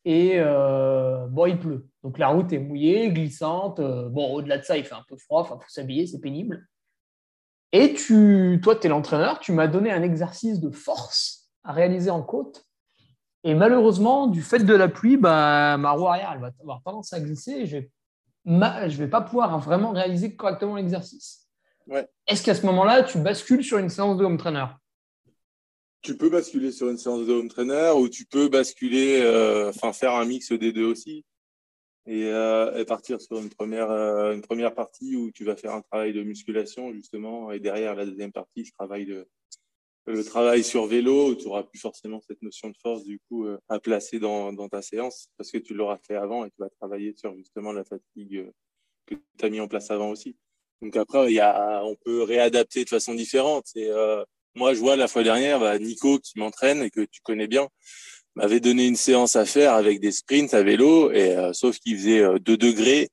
Et 0.04 0.34
euh, 0.36 1.26
bon, 1.28 1.46
il 1.46 1.58
pleut. 1.58 1.88
Donc 2.02 2.18
la 2.18 2.28
route 2.28 2.52
est 2.52 2.58
mouillée, 2.58 3.12
glissante. 3.12 3.78
Euh, 3.78 4.08
bon, 4.08 4.34
au-delà 4.34 4.58
de 4.58 4.64
ça, 4.64 4.76
il 4.76 4.84
fait 4.84 4.94
un 4.94 5.04
peu 5.08 5.16
froid. 5.16 5.42
Enfin, 5.42 5.58
faut 5.58 5.68
s'habiller, 5.68 6.06
c'est 6.06 6.20
pénible. 6.20 6.66
Et 7.70 7.94
tu, 7.94 8.60
toi, 8.62 8.76
tu 8.76 8.86
es 8.86 8.90
l'entraîneur. 8.90 9.38
Tu 9.38 9.52
m'as 9.52 9.68
donné 9.68 9.92
un 9.92 10.02
exercice 10.02 10.60
de 10.60 10.70
force 10.70 11.50
à 11.62 11.72
réaliser 11.72 12.10
en 12.10 12.22
côte. 12.22 12.64
Et 13.44 13.54
malheureusement, 13.54 14.26
du 14.26 14.42
fait 14.42 14.60
de 14.60 14.74
la 14.74 14.88
pluie, 14.88 15.16
bah, 15.16 15.76
ma 15.76 15.92
roue 15.92 16.06
arrière 16.06 16.32
elle 16.34 16.40
va 16.40 16.50
avoir 16.60 16.82
tendance 16.82 17.12
à 17.12 17.20
glisser. 17.20 17.52
Et 17.52 17.66
je 17.66 17.76
ne 18.46 18.88
vais 18.88 19.08
pas 19.08 19.20
pouvoir 19.20 19.58
vraiment 19.60 19.92
réaliser 19.92 20.34
correctement 20.34 20.76
l'exercice. 20.76 21.48
Est-ce 22.26 22.42
qu'à 22.44 22.54
ce, 22.54 22.64
moment-là, 22.66 23.02
tu 23.02 23.18
bascules 23.18 23.64
sur 23.64 23.78
une 23.78 23.88
séance 23.88 24.16
de 24.16 24.24
home 24.24 24.38
trainer? 24.38 24.66
Tu 26.02 26.16
peux 26.16 26.30
basculer 26.30 26.72
sur 26.72 26.88
une 26.88 26.98
séance 26.98 27.26
de 27.26 27.32
home 27.32 27.48
trainer 27.48 27.92
ou 27.96 28.08
tu 28.08 28.24
peux 28.24 28.48
basculer, 28.48 29.20
euh, 29.22 29.70
enfin 29.70 29.92
faire 29.92 30.14
un 30.14 30.24
mix 30.24 30.52
des 30.52 30.72
deux 30.72 30.84
aussi 30.84 31.24
et, 32.06 32.24
euh, 32.24 32.84
partir 32.84 33.20
sur 33.20 33.38
une 33.38 33.50
première, 33.50 33.90
euh, 33.90 34.34
une 34.34 34.42
première 34.42 34.74
partie 34.74 35.14
où 35.14 35.30
tu 35.30 35.44
vas 35.44 35.54
faire 35.54 35.72
un 35.72 35.82
travail 35.82 36.12
de 36.12 36.24
musculation 36.24 36.92
justement 36.92 37.52
et 37.52 37.60
derrière 37.60 37.94
la 37.94 38.04
deuxième 38.04 38.32
partie, 38.32 38.64
je 38.64 38.72
travaille 38.72 39.06
de, 39.06 39.28
le 40.06 40.24
travail 40.24 40.64
sur 40.64 40.86
vélo 40.86 41.30
où 41.30 41.34
tu 41.36 41.44
n'auras 41.46 41.62
plus 41.62 41.78
forcément 41.78 42.20
cette 42.20 42.42
notion 42.42 42.70
de 42.70 42.76
force 42.82 43.04
du 43.04 43.20
coup 43.28 43.46
à 43.68 43.78
placer 43.78 44.18
dans, 44.18 44.52
dans, 44.52 44.68
ta 44.68 44.82
séance 44.82 45.28
parce 45.36 45.52
que 45.52 45.58
tu 45.58 45.74
l'auras 45.74 45.98
fait 45.98 46.16
avant 46.16 46.44
et 46.44 46.50
tu 46.50 46.56
vas 46.58 46.70
travailler 46.80 47.14
sur 47.16 47.36
justement 47.36 47.72
la 47.72 47.84
fatigue 47.84 48.50
que 49.06 49.14
tu 49.38 49.44
as 49.44 49.50
mis 49.50 49.60
en 49.60 49.68
place 49.68 49.90
avant 49.92 50.10
aussi. 50.10 50.36
Donc 50.82 50.96
après, 50.96 51.30
il 51.30 51.34
y 51.34 51.40
a, 51.40 51.82
on 51.84 51.96
peut 52.04 52.22
réadapter 52.22 52.84
de 52.84 52.88
façon 52.88 53.14
différente. 53.14 53.66
Et, 53.76 53.88
euh, 53.88 54.22
moi, 54.54 54.74
je 54.74 54.80
vois 54.80 54.96
la 54.96 55.08
fois 55.08 55.22
dernière, 55.22 55.60
bah, 55.60 55.78
Nico 55.78 56.18
qui 56.18 56.38
m'entraîne 56.38 56.82
et 56.82 56.90
que 56.90 57.00
tu 57.00 57.20
connais 57.22 57.46
bien, 57.46 57.68
m'avait 58.34 58.60
donné 58.60 58.86
une 58.86 58.96
séance 58.96 59.36
à 59.36 59.46
faire 59.46 59.74
avec 59.74 60.00
des 60.00 60.12
sprints 60.12 60.52
à 60.52 60.62
vélo, 60.62 61.10
et 61.10 61.36
sauf 61.52 61.78
qu'il 61.78 61.96
faisait 61.96 62.38
2 62.40 62.56
degrés 62.56 63.08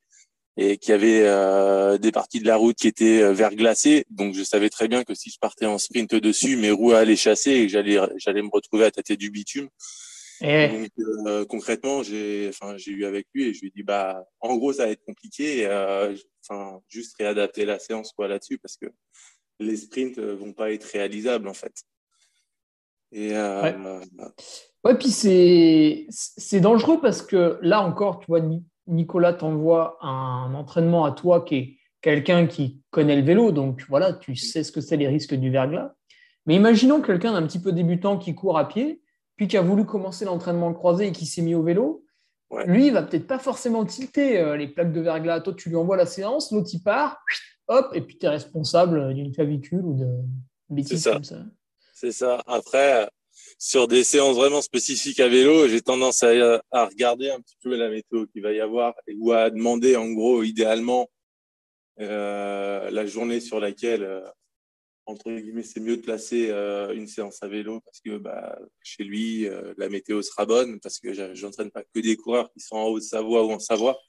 et 0.61 0.78
qu'il 0.78 0.91
y 0.91 0.93
avait 0.93 1.22
euh, 1.24 1.97
des 1.97 2.11
parties 2.11 2.41
de 2.41 2.45
la 2.45 2.57
route 2.57 2.76
qui 2.76 2.88
étaient 2.88 3.22
euh, 3.22 3.32
verglacées. 3.32 4.05
Donc, 4.09 4.34
je 4.34 4.43
savais 4.43 4.70
très 4.70 4.89
bien 4.89 5.05
que 5.05 5.15
si 5.15 5.30
je 5.30 5.38
partais 5.39 5.65
en 5.65 5.78
sprint 5.78 6.15
dessus, 6.15 6.57
mes 6.57 6.72
roues 6.72 6.91
allaient 6.91 7.15
chasser 7.15 7.51
et 7.51 7.65
que 7.65 7.72
j'allais, 7.72 7.97
j'allais 8.17 8.41
me 8.41 8.49
retrouver 8.51 8.84
à 8.84 8.91
tâter 8.91 9.15
du 9.15 9.32
bitume. 9.32 9.70
Et... 10.42 10.68
Donc, 10.68 10.90
euh, 11.28 11.46
concrètement, 11.46 12.04
j'ai, 12.04 12.52
eu 12.88 13.06
avec 13.06 13.28
lui 13.34 13.46
et 13.46 13.54
je 13.54 13.62
lui 13.62 13.68
ai 13.68 13.72
dit, 13.76 13.84
bah, 13.84 14.24
en 14.40 14.56
gros, 14.58 14.74
ça 14.74 14.86
va 14.86 14.92
être 14.92 15.04
compliqué. 15.06 15.66
Euh, 15.68 16.16
enfin, 16.48 16.80
juste 16.88 17.16
réadapter 17.18 17.66
la 17.66 17.80
séance 17.80 18.12
quoi 18.14 18.28
là-dessus 18.28 18.58
parce 18.58 18.78
que 18.78 18.88
les 19.60 19.76
sprints 19.76 20.20
vont 20.20 20.54
pas 20.54 20.72
être 20.72 20.86
réalisables 20.86 21.48
en 21.48 21.54
fait. 21.54 21.74
Et 23.12 23.32
ouais. 23.34 23.76
ouais, 24.84 24.98
puis 24.98 25.10
c'est 25.10 26.06
c'est 26.10 26.62
dangereux 26.62 27.02
parce 27.02 27.22
que 27.22 27.58
là 27.62 27.82
encore, 27.82 28.20
tu 28.20 28.28
vois, 28.28 28.42
Nicolas 28.88 29.34
t'envoie 29.34 29.98
un 30.02 30.54
entraînement 30.54 31.06
à 31.06 31.12
toi 31.12 31.42
qui 31.42 31.56
est 31.56 31.80
quelqu'un 32.02 32.48
qui 32.48 32.82
connaît 32.92 33.16
le 33.16 33.24
vélo, 33.24 33.52
donc 33.52 33.86
voilà, 33.90 34.14
tu 34.14 34.36
sais 34.36 34.64
ce 34.64 34.72
que 34.72 34.82
c'est 34.82 34.98
les 34.98 35.08
risques 35.08 35.36
du 35.36 35.50
verglas. 35.50 35.94
Mais 36.46 36.56
imaginons 36.56 37.02
quelqu'un 37.02 37.34
d'un 37.34 37.46
petit 37.46 37.62
peu 37.62 37.72
débutant 37.72 38.18
qui 38.18 38.34
court 38.34 38.58
à 38.58 38.68
pied, 38.68 39.02
puis 39.40 39.48
qui 39.48 39.56
a 39.56 39.62
voulu 39.62 39.86
commencer 39.86 40.26
l'entraînement 40.26 40.74
croisé 40.74 41.08
et 41.08 41.12
qui 41.14 41.26
s'est 41.26 41.42
mis 41.42 41.56
au 41.56 41.64
vélo. 41.64 42.04
Lui, 42.66 42.88
il 42.88 42.94
va 42.94 43.04
peut-être 43.04 43.26
pas 43.26 43.40
forcément 43.40 43.86
tilter 43.86 44.38
euh, 44.38 44.58
les 44.58 44.68
plaques 44.68 44.92
de 44.92 45.00
verglas. 45.00 45.40
Toi, 45.40 45.54
tu 45.54 45.70
lui 45.70 45.78
envoies 45.78 45.96
la 45.96 46.06
séance, 46.06 46.52
l'autre 46.52 46.68
il 46.74 46.84
part, 46.84 47.24
hop, 47.70 47.90
et 47.94 48.02
puis 48.02 48.18
tu 48.18 48.26
es 48.26 48.30
responsable 48.30 49.14
d'une 49.14 49.32
clavicule 49.32 49.86
ou 49.86 49.94
de 49.94 50.08
bêtises 50.68 51.06
comme 51.06 51.24
ça. 51.24 51.38
C'est 51.94 52.12
ça. 52.12 52.44
Après, 52.48 53.08
sur 53.58 53.88
des 53.88 54.04
séances 54.04 54.36
vraiment 54.36 54.62
spécifiques 54.62 55.22
à 55.22 55.30
vélo, 55.30 55.70
j'ai 55.70 55.80
tendance 55.80 56.22
à, 56.22 56.62
à, 56.72 56.86
regarder 56.88 57.30
un 57.32 57.40
petit 57.40 57.56
peu 57.64 57.78
la 57.78 57.88
météo 57.88 58.26
qu'il 58.26 58.42
va 58.42 58.52
y 58.52 58.60
avoir 58.60 58.94
et, 59.08 59.16
ou 59.18 59.32
à 59.32 59.50
demander 59.50 59.96
en 59.96 60.12
gros 60.12 60.44
idéalement 60.44 61.08
euh, 62.02 62.92
la 62.92 63.06
journée 63.06 63.40
sur 63.40 63.62
laquelle 63.62 64.04
euh, 64.04 64.20
entre 65.10 65.32
guillemets 65.32 65.64
c'est 65.64 65.80
mieux 65.80 65.97
de 65.97 66.01
placer 66.01 66.49
euh, 66.49 66.93
une 66.93 67.07
séance 67.07 67.41
à 67.41 67.47
vélo 67.47 67.82
parce 67.82 67.99
que 67.99 68.18
bah, 68.18 68.60
chez 68.84 69.03
lui 69.03 69.47
euh, 69.47 69.74
la 69.78 69.89
météo 69.89 70.22
sera 70.22 70.45
bonne 70.45 70.80
parce 70.80 70.99
que 70.99 71.36
j'entraîne 71.36 71.72
pas 71.72 71.84
que 71.84 71.99
des 71.99 72.16
coureurs 72.16 72.51
qui 72.51 72.60
sont 72.60 72.76
en 72.76 72.88
Haute-Savoie 72.88 73.45
ou 73.45 73.51
en 73.51 73.60
Savoie. 73.60 73.99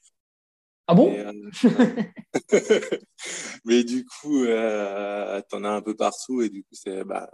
Ah 0.87 0.95
bon? 0.95 1.15
Mais 3.65 3.85
du 3.85 4.05
coup, 4.05 4.45
euh, 4.45 5.41
tu 5.49 5.57
en 5.57 5.63
as 5.63 5.71
un 5.71 5.83
peu 5.83 5.95
partout 5.95 6.43
et 6.43 6.49
du 6.49 6.63
coup, 6.63 6.75
c'est 6.75 7.05
bah, 7.05 7.31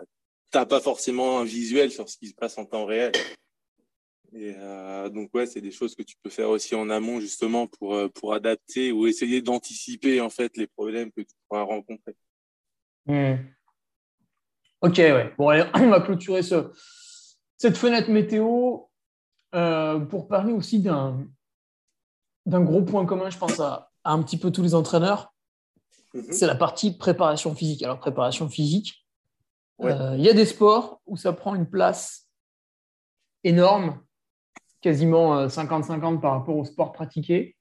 t'as 0.50 0.66
pas 0.66 0.80
forcément 0.80 1.40
un 1.40 1.44
visuel 1.44 1.90
sur 1.90 2.08
ce 2.08 2.18
qui 2.18 2.28
se 2.28 2.34
passe 2.34 2.58
en 2.58 2.66
temps 2.66 2.84
réel. 2.84 3.12
Et 4.34 4.54
euh, 4.58 5.08
donc 5.08 5.32
ouais, 5.34 5.46
c'est 5.46 5.60
des 5.60 5.70
choses 5.70 5.94
que 5.94 6.02
tu 6.02 6.16
peux 6.22 6.30
faire 6.30 6.50
aussi 6.50 6.74
en 6.74 6.90
amont 6.90 7.20
justement 7.20 7.66
pour 7.66 7.94
euh, 7.94 8.08
pour 8.08 8.34
adapter 8.34 8.92
ou 8.92 9.06
essayer 9.06 9.40
d'anticiper 9.40 10.20
en 10.20 10.28
fait 10.28 10.56
les 10.56 10.66
problèmes 10.66 11.10
que 11.12 11.22
tu 11.22 11.34
pourras 11.48 11.62
rencontrer. 11.62 12.14
Hmm. 13.06 13.36
Ok, 14.86 14.98
ouais. 14.98 15.34
Bon, 15.36 15.48
allez, 15.48 15.64
on 15.74 15.88
va 15.88 16.00
clôturer 16.00 16.42
ce, 16.42 16.70
cette 17.56 17.76
fenêtre 17.76 18.08
météo 18.08 18.82
euh, 19.54 19.98
pour 19.98 20.28
parler 20.28 20.52
aussi 20.52 20.78
d'un 20.80 21.26
gros 22.46 22.82
point 22.82 23.04
commun, 23.04 23.28
je 23.28 23.36
pense 23.36 23.58
à, 23.58 23.90
à, 24.04 24.12
un 24.12 24.22
petit 24.22 24.38
peu 24.38 24.52
tous 24.52 24.62
les 24.62 24.76
entraîneurs. 24.76 25.34
Mm-hmm. 26.14 26.32
C'est 26.32 26.46
la 26.46 26.54
partie 26.54 26.96
préparation 26.96 27.52
physique. 27.56 27.82
Alors 27.82 27.98
préparation 27.98 28.48
physique, 28.48 29.04
euh, 29.82 30.14
il 30.16 30.24
y 30.24 30.28
a 30.28 30.32
des 30.32 30.46
sports 30.46 31.00
où 31.04 31.16
ça 31.16 31.32
prend 31.32 31.56
une 31.56 31.68
place 31.68 32.28
énorme, 33.42 34.00
quasiment 34.82 35.48
50-50 35.48 36.14
euh, 36.14 36.18
par 36.18 36.30
rapport 36.32 36.56
au 36.56 36.64
sport 36.64 36.92
pratiqué. 36.92 37.56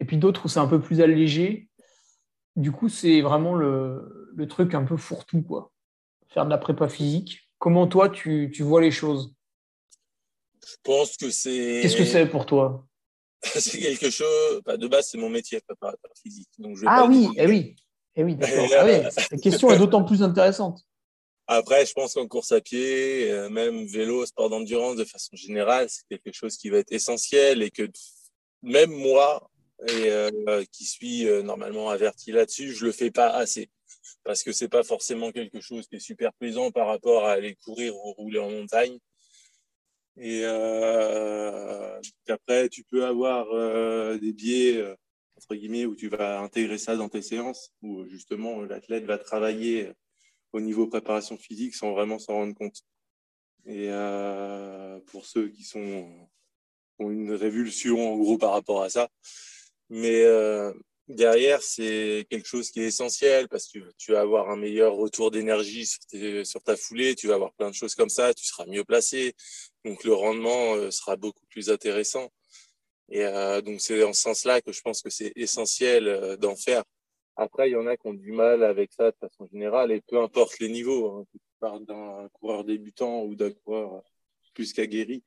Et 0.00 0.04
puis 0.04 0.16
d'autres 0.16 0.46
où 0.46 0.48
c'est 0.48 0.58
un 0.58 0.66
peu 0.66 0.80
plus 0.80 1.00
allégé. 1.00 1.68
Du 2.56 2.72
coup, 2.72 2.88
c'est 2.88 3.20
vraiment 3.20 3.54
le, 3.54 4.32
le, 4.34 4.48
truc 4.48 4.74
un 4.74 4.82
peu 4.82 4.96
fourre-tout, 4.96 5.42
quoi. 5.42 5.70
Faire 6.32 6.44
de 6.44 6.50
la 6.50 6.58
prépa 6.58 6.88
physique. 6.88 7.48
Comment 7.58 7.86
toi, 7.86 8.08
tu, 8.08 8.50
tu 8.54 8.62
vois 8.62 8.80
les 8.80 8.90
choses? 8.90 9.34
Je 10.66 10.76
pense 10.82 11.16
que 11.16 11.30
c'est. 11.30 11.80
Qu'est-ce 11.82 11.96
que 11.96 12.04
c'est 12.04 12.26
pour 12.26 12.46
toi? 12.46 12.86
C'est 13.42 13.80
quelque 13.80 14.08
chose. 14.08 14.62
Bah, 14.64 14.76
de 14.76 14.86
base, 14.86 15.08
c'est 15.10 15.18
mon 15.18 15.28
métier, 15.28 15.60
préparateur 15.60 16.12
physique. 16.22 16.48
Donc 16.58 16.78
ah, 16.86 17.06
oui, 17.08 17.28
eh 17.36 17.48
oui, 17.48 17.74
eh 18.14 18.22
oui, 18.22 18.36
d'accord. 18.36 18.68
ah 18.78 18.84
oui, 18.84 19.02
La 19.32 19.38
question 19.38 19.72
est 19.72 19.78
d'autant 19.78 20.04
plus 20.04 20.22
intéressante. 20.22 20.80
Après, 21.48 21.84
je 21.84 21.92
pense 21.92 22.14
qu'en 22.14 22.28
course 22.28 22.52
à 22.52 22.60
pied, 22.60 23.30
euh, 23.30 23.50
même 23.50 23.84
vélo, 23.86 24.24
sport 24.26 24.48
d'endurance, 24.48 24.94
de 24.94 25.04
façon 25.04 25.34
générale, 25.34 25.88
c'est 25.88 26.04
quelque 26.08 26.32
chose 26.32 26.56
qui 26.56 26.70
va 26.70 26.78
être 26.78 26.92
essentiel 26.92 27.62
et 27.62 27.70
que 27.70 27.90
même 28.62 28.92
moi, 28.92 29.50
et, 29.88 30.08
euh, 30.10 30.62
qui 30.70 30.84
suis 30.84 31.28
euh, 31.28 31.42
normalement 31.42 31.90
averti 31.90 32.30
là-dessus, 32.30 32.72
je 32.72 32.84
le 32.84 32.92
fais 32.92 33.10
pas 33.10 33.28
assez 33.28 33.68
parce 34.24 34.42
que 34.42 34.52
c'est 34.52 34.68
pas 34.68 34.82
forcément 34.82 35.32
quelque 35.32 35.60
chose 35.60 35.86
qui 35.88 35.96
est 35.96 36.00
super 36.00 36.32
plaisant 36.34 36.70
par 36.70 36.86
rapport 36.86 37.24
à 37.26 37.32
aller 37.32 37.56
courir 37.56 37.94
ou 37.96 38.12
rouler 38.12 38.38
en 38.38 38.50
montagne. 38.50 38.98
Et 40.16 40.42
euh, 40.44 42.00
après, 42.28 42.68
tu 42.68 42.84
peux 42.84 43.04
avoir 43.04 43.46
des 44.18 44.32
biais 44.32 44.82
entre 45.36 45.54
guillemets 45.54 45.86
où 45.86 45.94
tu 45.96 46.08
vas 46.08 46.40
intégrer 46.40 46.78
ça 46.78 46.96
dans 46.96 47.08
tes 47.08 47.22
séances 47.22 47.72
où 47.82 48.04
justement 48.06 48.62
l'athlète 48.62 49.04
va 49.04 49.18
travailler 49.18 49.92
au 50.52 50.60
niveau 50.60 50.86
préparation 50.86 51.36
physique 51.36 51.74
sans 51.74 51.92
vraiment 51.92 52.18
s'en 52.18 52.34
rendre 52.34 52.54
compte. 52.54 52.82
Et 53.64 53.88
euh, 53.90 55.00
pour 55.06 55.24
ceux 55.24 55.48
qui 55.48 55.64
sont 55.64 56.28
ont 56.98 57.10
une 57.10 57.32
révulsion 57.32 58.12
en 58.12 58.16
gros 58.18 58.38
par 58.38 58.52
rapport 58.52 58.82
à 58.82 58.90
ça, 58.90 59.08
mais 59.88 60.22
euh, 60.22 60.72
derrière 61.12 61.62
c'est 61.62 62.26
quelque 62.30 62.46
chose 62.46 62.70
qui 62.70 62.80
est 62.80 62.86
essentiel 62.86 63.48
parce 63.48 63.68
que 63.68 63.78
tu 63.98 64.12
vas 64.12 64.20
avoir 64.20 64.50
un 64.50 64.56
meilleur 64.56 64.94
retour 64.94 65.30
d'énergie 65.30 65.86
sur, 65.86 66.62
ta 66.62 66.76
foulée, 66.76 67.14
tu 67.14 67.28
vas 67.28 67.34
avoir 67.34 67.52
plein 67.52 67.70
de 67.70 67.74
choses 67.74 67.94
comme 67.94 68.08
ça, 68.08 68.34
tu 68.34 68.44
seras 68.44 68.66
mieux 68.66 68.84
placé, 68.84 69.34
donc 69.84 70.04
le 70.04 70.12
rendement 70.12 70.74
euh, 70.74 70.90
sera 70.90 71.16
beaucoup 71.16 71.46
plus 71.46 71.70
intéressant. 71.70 72.30
Et 73.08 73.24
euh, 73.24 73.60
donc 73.60 73.80
c'est 73.80 73.98
dans 74.00 74.12
ce 74.12 74.22
sens-là 74.22 74.60
que 74.60 74.72
je 74.72 74.80
pense 74.80 75.02
que 75.02 75.10
c'est 75.10 75.32
essentiel 75.36 76.08
euh, 76.08 76.36
d'en 76.36 76.56
faire. 76.56 76.84
Après, 77.36 77.70
il 77.70 77.72
y 77.72 77.76
en 77.76 77.86
a 77.86 77.96
qui 77.96 78.06
ont 78.06 78.14
du 78.14 78.32
mal 78.32 78.62
avec 78.62 78.92
ça 78.92 79.10
de 79.10 79.16
façon 79.16 79.48
générale, 79.52 79.90
et 79.92 80.02
peu 80.02 80.20
importe 80.20 80.58
les 80.58 80.68
niveaux, 80.68 81.10
hein, 81.10 81.24
que 81.32 81.38
tu 81.38 81.44
parles 81.60 81.84
d'un 81.86 82.28
coureur 82.34 82.64
débutant 82.64 83.22
ou 83.22 83.34
d'un 83.34 83.50
coureur 83.50 84.02
plus 84.54 84.72
qu'aguerri, 84.72 85.22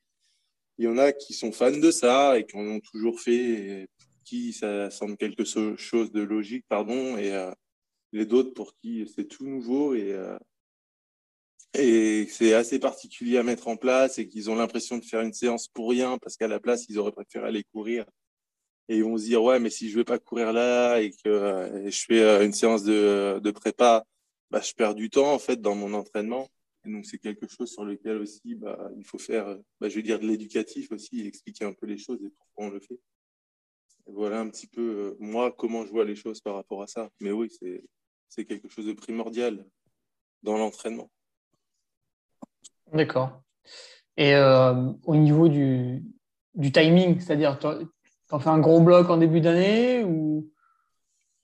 il 0.78 0.86
y 0.86 0.88
en 0.88 0.98
a 0.98 1.12
qui 1.14 1.34
sont 1.34 1.52
fans 1.52 1.72
de 1.72 1.92
ça 1.92 2.38
et 2.38 2.46
qui 2.46 2.58
en 2.58 2.68
ont 2.68 2.80
toujours 2.80 3.20
fait, 3.20 3.88
qui 4.26 4.54
ça 4.54 4.90
semble 4.92 5.18
quelque 5.18 5.46
chose 5.46 6.12
de 6.12 6.22
logique, 6.22 6.66
pardon, 6.68 7.18
et 7.18 7.34
euh, 7.34 7.52
les 8.12 8.26
d'autres 8.26 8.54
pour 8.54 8.76
qui 8.78 9.08
c'est 9.16 9.26
tout 9.26 9.46
nouveau 9.46 9.94
et, 9.94 10.14
euh, 10.14 10.38
et 11.74 12.28
c'est 12.30 12.54
assez 12.54 12.80
particulier 12.80 13.38
à 13.38 13.44
mettre 13.44 13.68
en 13.68 13.78
place 13.78 14.18
et 14.20 14.28
qu'ils 14.28 14.50
ont 14.50 14.56
l'impression 14.56 14.98
de 14.98 15.06
faire 15.06 15.22
une 15.22 15.34
séance 15.34 15.68
pour 15.68 15.90
rien 15.90 16.18
parce 16.20 16.38
qu'à 16.38 16.48
la 16.48 16.60
place, 16.60 16.86
ils 16.90 17.00
auraient 17.00 17.12
préféré 17.12 17.48
aller 17.48 17.64
courir 17.64 18.06
et 18.90 18.98
ils 18.98 19.04
vont 19.04 19.18
se 19.18 19.24
dire 19.24 19.44
ouais 19.44 19.60
mais 19.60 19.70
si 19.70 19.90
je 19.90 19.96
vais 19.98 20.04
pas 20.04 20.20
courir 20.20 20.54
là 20.54 21.00
et 21.00 21.12
que 21.12 21.28
euh, 21.30 21.90
je 21.90 22.06
fais 22.06 22.46
une 22.46 22.54
séance 22.54 22.84
de, 22.84 23.40
de 23.44 23.52
prépa 23.52 24.06
bah, 24.52 24.62
je 24.62 24.74
perds 24.74 24.96
du 24.96 25.10
temps 25.10 25.34
en 25.34 25.40
fait 25.40 25.62
dans 25.62 25.76
mon 25.76 25.94
entraînement. 25.94 26.48
Et 26.86 26.92
donc 26.92 27.06
c'est 27.06 27.18
quelque 27.18 27.48
chose 27.48 27.72
sur 27.72 27.84
lequel 27.84 28.18
aussi 28.18 28.56
bah, 28.56 28.90
il 28.98 29.04
faut 29.04 29.18
faire 29.18 29.58
bah, 29.80 29.90
je 29.90 29.96
vais 29.96 30.04
dire 30.04 30.20
de 30.20 30.28
l'éducatif 30.28 30.92
aussi 30.92 31.26
expliquer 31.28 31.66
un 31.66 31.74
peu 31.74 31.88
les 31.88 31.98
choses 31.98 32.20
et 32.24 32.30
pourquoi 32.30 32.68
on 32.68 32.70
le 32.70 32.80
fait 32.80 33.00
voilà 34.08 34.39
un 34.39 34.49
petit 34.49 34.68
peu 34.68 34.82
euh, 34.82 35.18
moi 35.20 35.51
comment 35.51 35.86
je 35.86 35.91
vois 35.91 36.06
les 36.06 36.16
choses 36.16 36.41
par 36.41 36.56
rapport 36.56 36.82
à 36.82 36.88
ça. 36.88 37.10
Mais 37.20 37.32
oui 37.32 37.49
c'est 37.60 37.84
c'est 38.30 38.45
quelque 38.45 38.70
chose 38.70 38.86
de 38.86 38.93
primordial 38.93 39.66
dans 40.43 40.58
l'entraînement. 40.58 41.10
D'accord. 42.93 43.41
Et 44.18 44.36
euh, 44.36 44.91
au 45.03 45.16
niveau 45.16 45.47
du, 45.47 46.03
du 46.53 46.72
timing 46.72 47.20
c'est-à-dire 47.20 47.60
T'en 48.28 48.39
fais 48.39 48.49
un 48.49 48.60
gros 48.60 48.82
bloc 48.82 49.10
en 49.10 49.18
début 49.18 49.39
d'année 49.39 50.03
ou, 50.03 50.51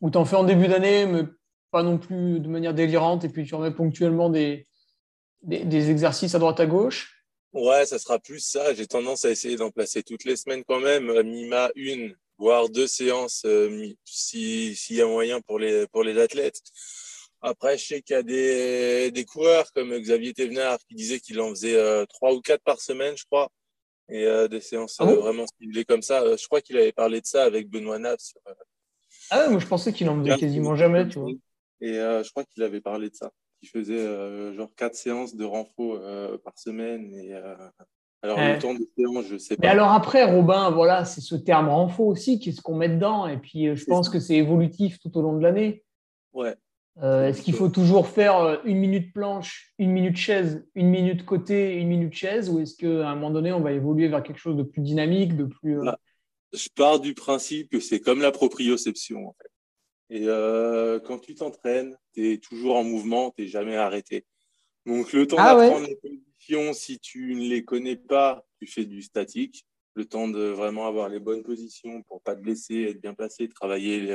ou 0.02 0.10
t'en 0.10 0.26
fais 0.26 0.36
en 0.36 0.44
début 0.44 0.68
d'année, 0.68 1.06
mais 1.06 1.24
pas 1.70 1.84
non 1.84 1.98
plus 1.98 2.40
de 2.40 2.48
manière 2.48 2.74
délirante, 2.74 3.24
et 3.24 3.30
puis 3.30 3.46
tu 3.46 3.54
remets 3.56 3.72
ponctuellement 3.72 4.30
des, 4.30 4.68
des, 5.44 5.92
exercices 5.92 6.34
à 6.34 6.40
droite 6.40 6.60
à 6.60 6.66
gauche? 6.66 7.24
Ouais, 7.54 7.86
ça 7.86 8.00
sera 8.00 8.18
plus 8.18 8.40
ça. 8.40 8.74
J'ai 8.74 8.88
tendance 8.88 9.26
à 9.26 9.30
essayer 9.30 9.58
d'en 9.58 9.70
placer 9.70 10.02
toutes 10.02 10.26
les 10.26 10.36
semaines 10.36 10.64
quand 10.68 10.80
même, 10.80 11.12
minima 11.22 11.70
une, 11.76 12.16
voire 12.42 12.70
deux 12.70 12.88
séances 12.88 13.44
euh, 13.46 13.88
s'il 14.04 14.96
y 14.96 15.02
a 15.02 15.06
moyen 15.06 15.42
pour 15.42 15.60
les, 15.60 15.86
pour 15.88 16.04
les 16.04 16.20
athlètes. 16.20 16.60
Après, 17.40 17.78
je 17.78 17.86
sais 17.86 18.02
qu'il 18.02 18.16
y 18.16 18.20
a 18.20 18.24
des, 18.24 19.12
des 19.12 19.26
coureurs 19.26 19.72
comme 19.74 19.96
Xavier 19.96 20.34
Thévenard 20.34 20.80
qui 20.88 20.96
disait 20.96 21.20
qu'il 21.20 21.40
en 21.40 21.50
faisait 21.50 21.76
euh, 21.76 22.04
trois 22.08 22.34
ou 22.34 22.42
quatre 22.42 22.64
par 22.64 22.82
semaine, 22.82 23.16
je 23.16 23.26
crois 23.26 23.50
et 24.10 24.26
euh, 24.26 24.50
des 24.50 24.60
séances 24.60 24.98
ah 25.00 25.08
euh, 25.08 25.16
vraiment 25.16 25.46
ciblées 25.58 25.86
comme 25.86 26.02
ça. 26.02 26.36
Je 26.36 26.46
crois 26.48 26.60
qu'il 26.60 26.78
avait 26.78 26.92
parlé 26.92 27.22
de 27.22 27.26
ça 27.26 27.44
avec 27.44 27.70
Benoît 27.70 27.98
Naf. 27.98 28.20
ah 29.30 29.48
moi 29.48 29.60
je 29.60 29.68
pensais 29.68 29.94
qu'il 29.94 30.10
en 30.10 30.22
faisait 30.22 30.38
quasiment 30.38 30.76
jamais, 30.76 31.08
tu 31.08 31.20
vois. 31.20 31.32
Et 31.80 31.94
je 31.94 32.30
crois 32.32 32.44
qu'il 32.44 32.62
avait 32.64 32.82
parlé 32.82 33.10
de 33.10 33.16
ça. 33.16 33.32
qui 33.62 33.68
faisait 33.68 34.54
genre 34.54 34.74
quatre 34.76 34.96
séances 34.96 35.36
de 35.36 35.46
renfort 35.46 36.02
par 36.44 36.58
semaine. 36.58 37.14
Et, 37.14 37.34
alors, 38.22 38.38
le 38.40 38.60
temps 38.60 38.74
de 38.74 38.88
séance, 38.96 39.26
je 39.26 39.38
sais 39.38 39.56
pas. 39.56 39.62
Mais 39.64 39.68
alors 39.68 39.92
après, 39.92 40.24
Robin, 40.24 40.70
voilà, 40.70 41.06
c'est 41.06 41.22
ce 41.22 41.36
terme 41.36 41.70
renfort 41.70 42.08
aussi, 42.08 42.40
qu'est-ce 42.40 42.62
qu'on 42.62 42.76
met 42.76 42.90
dedans? 42.90 43.28
Et 43.28 43.38
puis, 43.38 43.76
je 43.76 43.86
pense 43.86 44.10
que 44.10 44.20
c'est 44.20 44.36
évolutif 44.36 45.00
tout 45.00 45.18
au 45.18 45.22
long 45.22 45.38
de 45.38 45.42
l'année. 45.42 45.84
Ouais. 46.34 46.56
Est-ce 47.02 47.42
qu'il 47.42 47.56
faut 47.56 47.70
toujours 47.70 48.08
faire 48.08 48.62
une 48.64 48.78
minute 48.78 49.12
planche, 49.14 49.74
une 49.80 49.92
minute 49.92 50.18
chaise, 50.18 50.68
une 50.76 50.90
minute 50.90 51.26
côté, 51.26 51.78
une 51.78 51.88
minute 51.88 52.14
chaise? 52.14 52.50
Ou 52.50 52.60
est-ce 52.60 52.76
qu'à 52.76 53.10
un 53.10 53.16
moment 53.16 53.32
donné, 53.32 53.52
on 53.54 53.62
va 53.62 53.72
évoluer 53.72 54.08
vers 54.08 54.22
quelque 54.22 54.40
chose 54.40 54.58
de 54.58 54.64
plus 54.64 54.82
dynamique, 54.82 55.36
de 55.36 55.46
plus. 55.46 55.80
Bah, 55.84 55.98
je 56.54 56.68
pars 56.76 57.00
du 57.00 57.14
principe 57.16 57.72
que 57.72 57.80
c'est 57.80 58.02
comme 58.02 58.22
la 58.22 58.32
proprioception. 58.32 59.28
En 59.28 59.36
fait. 59.42 59.52
Et 60.12 60.28
euh, 60.28 61.00
quand 61.00 61.20
tu 61.20 61.34
t'entraînes, 61.34 61.98
tu 62.14 62.34
es 62.34 62.38
toujours 62.38 62.76
en 62.76 62.84
mouvement, 62.84 63.32
tu 63.32 63.44
n'es 63.44 63.48
jamais 63.48 63.78
arrêté. 63.78 64.26
Donc, 64.86 65.14
le 65.14 65.26
temps 65.26 65.38
ah 65.40 65.56
d'apprendre 65.56 65.88
les 65.88 65.96
positions, 66.42 66.74
si 66.74 67.00
tu 67.00 67.36
ne 67.36 67.48
les 67.48 67.64
connais 67.64 67.96
pas, 67.96 68.46
tu 68.60 68.68
fais 68.68 68.86
du 68.86 69.02
statique. 69.02 69.66
Le 69.94 70.06
temps 70.06 70.28
de 70.28 70.40
vraiment 70.40 70.88
avoir 70.88 71.10
les 71.10 71.20
bonnes 71.20 71.44
positions 71.44 72.02
pour 72.04 72.22
pas 72.22 72.36
te 72.36 72.42
blesser, 72.42 72.84
être 72.84 73.02
bien 73.02 73.14
placé, 73.14 73.50
travailler 73.50 74.10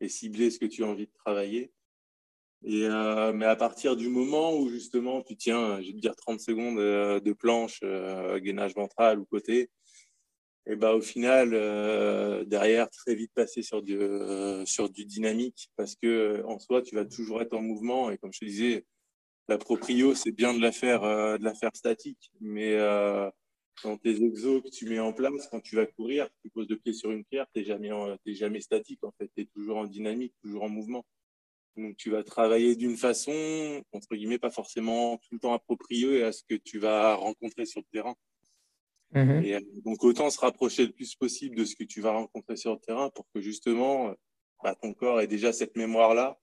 et 0.00 0.08
cibler 0.08 0.50
ce 0.50 0.58
que 0.58 0.66
tu 0.66 0.84
as 0.84 0.86
envie 0.86 1.06
de 1.06 1.12
travailler. 1.24 1.72
Et, 2.64 2.84
euh, 2.84 3.32
mais 3.32 3.46
à 3.46 3.56
partir 3.56 3.96
du 3.96 4.08
moment 4.08 4.56
où 4.56 4.68
justement 4.68 5.22
tu 5.22 5.36
tiens, 5.36 5.80
je 5.80 5.88
vais 5.88 5.92
te 5.94 5.98
dire 5.98 6.14
30 6.14 6.40
secondes 6.40 6.78
euh, 6.78 7.20
de 7.20 7.32
planche, 7.32 7.80
gainage 7.80 8.74
ventral 8.74 9.18
ou 9.18 9.24
côté, 9.24 9.70
et 10.66 10.76
bah, 10.76 10.94
au 10.94 11.00
final, 11.00 11.50
euh, 11.54 12.44
derrière, 12.44 12.88
très 12.88 13.14
vite 13.16 13.32
passer 13.34 13.62
sur 13.62 13.82
du, 13.82 13.98
euh, 13.98 14.64
sur 14.64 14.88
du 14.88 15.04
dynamique 15.04 15.70
parce 15.76 15.96
que 15.96 16.42
en 16.46 16.58
soi, 16.60 16.82
tu 16.82 16.94
vas 16.94 17.04
toujours 17.04 17.42
être 17.42 17.54
en 17.54 17.62
mouvement. 17.62 18.10
Et 18.10 18.18
comme 18.18 18.32
je 18.32 18.40
te 18.40 18.44
disais, 18.44 18.84
la 19.48 19.58
proprio, 19.58 20.14
c'est 20.14 20.32
bien 20.32 20.54
de 20.54 20.60
la 20.60 20.72
faire, 20.72 21.04
euh, 21.04 21.38
de 21.38 21.44
la 21.44 21.54
faire 21.54 21.74
statique. 21.74 22.30
Mais 22.40 22.76
dans 23.84 23.96
tes 23.96 24.22
exos 24.22 24.62
que 24.62 24.68
tu 24.68 24.88
mets 24.88 25.00
en 25.00 25.12
place, 25.12 25.48
quand 25.50 25.60
tu 25.60 25.76
vas 25.76 25.86
courir, 25.86 26.28
tu 26.42 26.50
poses 26.50 26.68
le 26.68 26.76
pied 26.76 26.92
sur 26.92 27.10
une 27.10 27.24
pierre, 27.24 27.46
tu 27.52 27.60
n'es 27.60 27.66
jamais, 27.66 27.90
jamais 28.26 28.60
statique. 28.60 29.02
En 29.02 29.12
fait, 29.18 29.30
tu 29.34 29.42
es 29.42 29.46
toujours 29.46 29.78
en 29.78 29.86
dynamique, 29.86 30.34
toujours 30.42 30.62
en 30.62 30.68
mouvement. 30.68 31.04
Donc, 31.76 31.96
tu 31.96 32.10
vas 32.10 32.22
travailler 32.22 32.76
d'une 32.76 32.96
façon, 32.96 33.82
entre 33.92 34.14
guillemets, 34.14 34.38
pas 34.38 34.50
forcément 34.50 35.16
tout 35.18 35.32
le 35.32 35.38
temps 35.38 35.54
appropriée 35.54 36.22
à 36.22 36.32
ce 36.32 36.42
que 36.48 36.54
tu 36.54 36.78
vas 36.78 37.14
rencontrer 37.14 37.64
sur 37.64 37.80
le 37.80 37.86
terrain. 37.90 38.14
Mhm. 39.14 39.42
Et, 39.44 39.54
euh, 39.54 39.60
donc, 39.84 40.04
autant 40.04 40.28
se 40.30 40.38
rapprocher 40.38 40.86
le 40.86 40.92
plus 40.92 41.14
possible 41.14 41.56
de 41.56 41.64
ce 41.64 41.74
que 41.74 41.84
tu 41.84 42.00
vas 42.00 42.12
rencontrer 42.12 42.56
sur 42.56 42.72
le 42.72 42.78
terrain 42.78 43.10
pour 43.10 43.26
que 43.34 43.40
justement 43.40 44.08
euh, 44.08 44.14
bah, 44.62 44.74
ton 44.74 44.92
corps 44.92 45.20
ait 45.20 45.26
déjà 45.26 45.52
cette 45.52 45.76
mémoire-là 45.76 46.38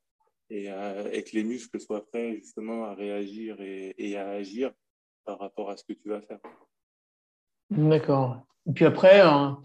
et, 0.50 0.70
euh, 0.70 1.10
et, 1.12 1.24
que 1.24 1.32
les 1.36 1.44
muscles 1.44 1.80
soient 1.80 2.06
prêts 2.06 2.36
justement 2.36 2.86
à 2.86 2.94
réagir 2.94 3.60
et, 3.62 3.94
et, 3.98 4.18
à 4.18 4.30
agir 4.30 4.72
par 5.26 5.40
rapport 5.40 5.70
à 5.70 5.78
ce 5.78 5.84
que 5.84 5.94
tu 5.94 6.10
vas 6.10 6.22
faire. 6.22 6.40
D'accord. 7.70 8.46
Et 8.68 8.74
puis 8.74 8.86
après, 8.86 9.22
hein, 9.22 9.62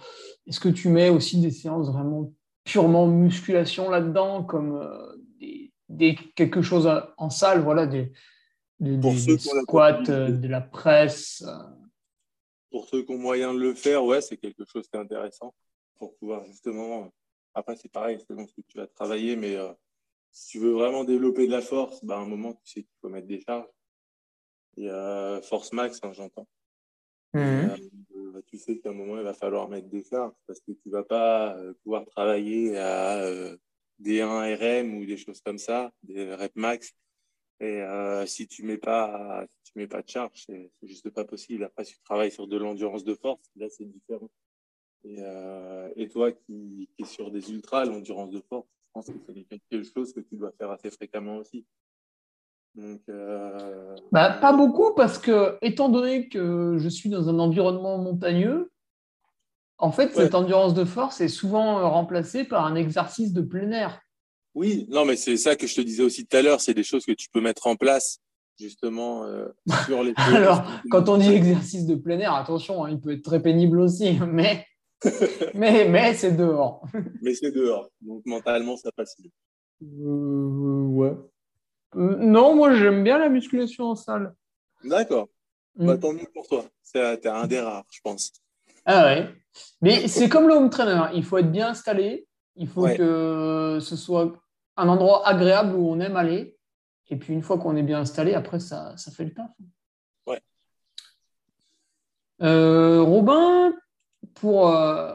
est-ce 0.46 0.60
que 0.60 0.68
tu 0.68 0.88
mets 0.88 1.08
aussi 1.08 1.40
des 1.40 1.50
séances 1.50 1.90
vraiment 1.90 2.32
purement 2.64 3.06
musculation 3.06 3.90
là-dedans, 3.90 4.44
comme 4.44 4.86
des, 5.38 5.72
des, 5.88 6.16
quelque 6.34 6.62
chose 6.62 6.90
en 7.16 7.30
salle, 7.30 7.62
voilà, 7.62 7.86
des, 7.86 8.12
des, 8.80 8.96
des 8.96 9.38
squats, 9.38 10.02
de 10.02 10.48
la 10.48 10.60
presse 10.60 11.44
pour 12.74 12.88
ceux 12.88 13.04
qui 13.04 13.12
ont 13.12 13.18
moyen 13.18 13.54
de 13.54 13.60
le 13.60 13.72
faire, 13.72 14.04
ouais, 14.04 14.20
c'est 14.20 14.36
quelque 14.36 14.64
chose 14.64 14.88
qui 14.88 14.96
est 14.96 15.00
intéressant 15.00 15.54
pour 15.94 16.16
pouvoir 16.16 16.44
justement. 16.44 17.04
Euh, 17.04 17.08
après, 17.54 17.76
c'est 17.76 17.88
pareil, 17.88 18.18
c'est 18.18 18.36
ce 18.36 18.52
que 18.52 18.62
tu 18.66 18.78
vas 18.78 18.88
travailler, 18.88 19.36
mais 19.36 19.54
euh, 19.54 19.72
si 20.34 20.48
tu 20.48 20.58
veux 20.58 20.72
vraiment 20.72 21.04
développer 21.04 21.46
de 21.46 21.52
la 21.52 21.62
force, 21.62 22.04
bah, 22.04 22.16
à 22.16 22.20
un 22.20 22.26
moment, 22.26 22.52
tu 22.54 22.66
sais 22.66 22.82
qu'il 22.82 22.94
faut 23.00 23.08
mettre 23.08 23.26
des 23.26 23.40
charges. 23.40 23.68
Et 24.76 24.90
euh, 24.90 25.40
force 25.40 25.72
max, 25.72 26.00
hein, 26.02 26.12
j'entends. 26.12 26.46
Mhm. 27.32 27.74
Bah, 28.32 28.40
tu 28.46 28.58
sais 28.58 28.78
qu'à 28.78 28.90
un 28.90 28.94
moment, 28.94 29.16
il 29.16 29.24
va 29.24 29.32
falloir 29.32 29.68
mettre 29.68 29.88
des 29.88 30.04
charges 30.04 30.34
parce 30.46 30.60
que 30.60 30.72
tu 30.72 30.88
ne 30.88 30.92
vas 30.92 31.04
pas 31.04 31.56
pouvoir 31.82 32.04
travailler 32.06 32.76
à 32.76 33.24
des 33.98 34.20
1 34.20 34.56
RM 34.56 34.98
ou 34.98 35.06
des 35.06 35.16
choses 35.16 35.40
comme 35.40 35.58
ça, 35.58 35.92
des 36.02 36.34
reps 36.34 36.56
max. 36.56 36.92
Et 37.60 37.80
si 38.26 38.48
tu 38.48 38.62
ne 38.64 38.68
mets 38.68 38.78
pas 38.78 39.46
mets 39.76 39.86
pas 39.86 40.02
de 40.02 40.08
charge, 40.08 40.44
c'est 40.46 40.70
juste 40.82 41.10
pas 41.10 41.24
possible. 41.24 41.64
Après, 41.64 41.84
si 41.84 41.94
tu 41.94 42.02
travailles 42.02 42.30
sur 42.30 42.46
de 42.46 42.56
l'endurance 42.56 43.04
de 43.04 43.14
force, 43.14 43.50
là, 43.56 43.68
c'est 43.68 43.84
différent. 43.84 44.30
Et, 45.04 45.16
euh, 45.18 45.92
et, 45.96 46.08
toi 46.08 46.32
qui, 46.32 46.88
qui 46.96 47.02
es 47.02 47.06
sur 47.06 47.30
des 47.30 47.50
ultras, 47.50 47.84
l'endurance 47.84 48.30
de 48.30 48.40
force, 48.40 48.68
pense 48.94 49.06
que 49.06 49.12
c'est 49.28 49.60
quelque 49.70 49.82
chose 49.82 50.12
que 50.12 50.20
tu 50.20 50.36
dois 50.36 50.52
faire 50.52 50.70
assez 50.70 50.90
fréquemment 50.90 51.36
aussi. 51.36 51.66
Donc, 52.74 53.02
euh, 53.08 53.94
bah, 54.10 54.30
pas 54.30 54.52
beaucoup 54.52 54.94
parce 54.94 55.18
que, 55.18 55.58
étant 55.62 55.88
donné 55.88 56.28
que 56.28 56.76
je 56.78 56.88
suis 56.88 57.10
dans 57.10 57.28
un 57.28 57.38
environnement 57.38 57.98
montagneux, 57.98 58.72
en 59.78 59.92
fait, 59.92 60.14
cette 60.14 60.34
endurance 60.34 60.74
de 60.74 60.84
force 60.84 61.20
est 61.20 61.28
souvent 61.28 61.90
remplacée 61.90 62.44
par 62.44 62.64
un 62.64 62.74
exercice 62.74 63.32
de 63.32 63.42
plein 63.42 63.70
air. 63.70 64.00
Oui, 64.54 64.86
non, 64.88 65.04
mais 65.04 65.16
c'est 65.16 65.36
ça 65.36 65.56
que 65.56 65.66
je 65.66 65.74
te 65.74 65.80
disais 65.80 66.02
aussi 66.02 66.26
tout 66.26 66.36
à 66.36 66.42
l'heure, 66.42 66.60
c'est 66.60 66.74
des 66.74 66.84
choses 66.84 67.04
que 67.04 67.12
tu 67.12 67.28
peux 67.28 67.40
mettre 67.40 67.66
en 67.66 67.76
place 67.76 68.20
justement 68.58 69.24
euh, 69.24 69.48
sur 69.84 70.02
les. 70.02 70.14
Alors, 70.16 70.64
quand 70.90 71.08
on 71.08 71.16
dit 71.18 71.32
exercice 71.32 71.86
de 71.86 71.96
plein 71.96 72.18
air, 72.20 72.34
attention, 72.34 72.84
hein, 72.84 72.90
il 72.90 73.00
peut 73.00 73.12
être 73.12 73.24
très 73.24 73.42
pénible 73.42 73.80
aussi, 73.80 74.18
mais, 74.28 74.66
mais, 75.54 75.88
mais 75.88 76.14
c'est 76.14 76.32
dehors. 76.32 76.86
mais 77.22 77.34
c'est 77.34 77.50
dehors, 77.50 77.88
donc 78.00 78.24
mentalement, 78.26 78.76
ça 78.76 78.90
passe 78.92 79.16
mieux. 79.18 79.30
Euh, 79.82 80.86
ouais. 80.86 81.16
Euh, 81.96 82.16
non, 82.16 82.54
moi, 82.54 82.74
j'aime 82.74 83.04
bien 83.04 83.18
la 83.18 83.28
musculation 83.28 83.86
en 83.86 83.94
salle. 83.94 84.34
D'accord. 84.82 85.28
Mm. 85.76 85.86
Bah, 85.86 85.98
tant 85.98 86.12
mieux 86.12 86.28
pour 86.32 86.46
toi. 86.46 86.64
T'es 86.92 87.28
un 87.28 87.46
des 87.46 87.60
rares, 87.60 87.84
je 87.90 88.00
pense. 88.02 88.32
Ah 88.84 89.04
ouais. 89.06 89.28
Mais 89.80 90.08
c'est 90.08 90.28
comme 90.28 90.48
le 90.48 90.54
home 90.54 90.70
trainer. 90.70 91.06
Il 91.14 91.24
faut 91.24 91.38
être 91.38 91.50
bien 91.50 91.68
installé. 91.68 92.26
Il 92.56 92.68
faut 92.68 92.86
que 92.86 93.78
ce 93.80 93.96
soit 93.96 94.32
un 94.76 94.88
endroit 94.88 95.26
agréable 95.26 95.74
où 95.74 95.88
on 95.88 96.00
aime 96.00 96.16
aller. 96.16 96.56
Et 97.10 97.16
puis 97.16 97.32
une 97.32 97.42
fois 97.42 97.58
qu'on 97.58 97.76
est 97.76 97.82
bien 97.82 98.00
installé, 98.00 98.34
après, 98.34 98.60
ça, 98.60 98.96
ça 98.96 99.10
fait 99.10 99.24
le 99.24 99.34
taf. 99.34 99.50
Ouais. 100.26 100.40
Euh, 102.42 103.02
Robin, 103.02 103.72
pour 104.34 104.68
euh, 104.68 105.14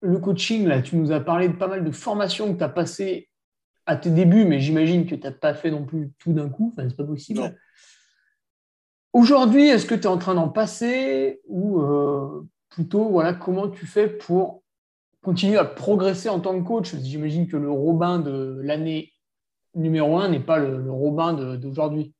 le 0.00 0.18
coaching, 0.18 0.66
là, 0.66 0.82
tu 0.82 0.96
nous 0.96 1.12
as 1.12 1.20
parlé 1.20 1.48
de 1.48 1.54
pas 1.54 1.68
mal 1.68 1.84
de 1.84 1.90
formations 1.90 2.52
que 2.52 2.58
tu 2.58 2.64
as 2.64 2.68
passées 2.68 3.28
à 3.86 3.96
tes 3.96 4.10
débuts, 4.10 4.44
mais 4.44 4.60
j'imagine 4.60 5.06
que 5.06 5.14
tu 5.14 5.22
n'as 5.22 5.32
pas 5.32 5.54
fait 5.54 5.70
non 5.70 5.84
plus 5.84 6.10
tout 6.18 6.32
d'un 6.32 6.48
coup. 6.48 6.74
Enfin, 6.76 6.88
c'est 6.88 6.96
pas 6.96 7.04
possible. 7.04 7.56
Aujourd'hui, 9.12 9.68
est-ce 9.68 9.86
que 9.86 9.94
tu 9.94 10.02
es 10.02 10.06
en 10.06 10.18
train 10.18 10.34
d'en 10.34 10.48
passer 10.48 11.40
ou 11.46 11.80
euh, 11.80 12.46
plutôt, 12.68 13.08
voilà, 13.08 13.32
comment 13.32 13.68
tu 13.68 13.86
fais 13.86 14.08
pour 14.08 14.62
continuer 15.22 15.56
à 15.56 15.64
progresser 15.64 16.28
en 16.28 16.40
tant 16.40 16.60
que 16.60 16.66
coach? 16.66 16.94
J'imagine 16.96 17.46
que 17.46 17.56
le 17.56 17.70
Robin 17.70 18.18
de 18.18 18.60
l'année 18.62 19.12
numéro 19.74 20.18
un 20.18 20.28
n'est 20.28 20.40
pas 20.40 20.58
le, 20.58 20.90
Robin 20.90 21.32
d'aujourd'hui. 21.56 22.12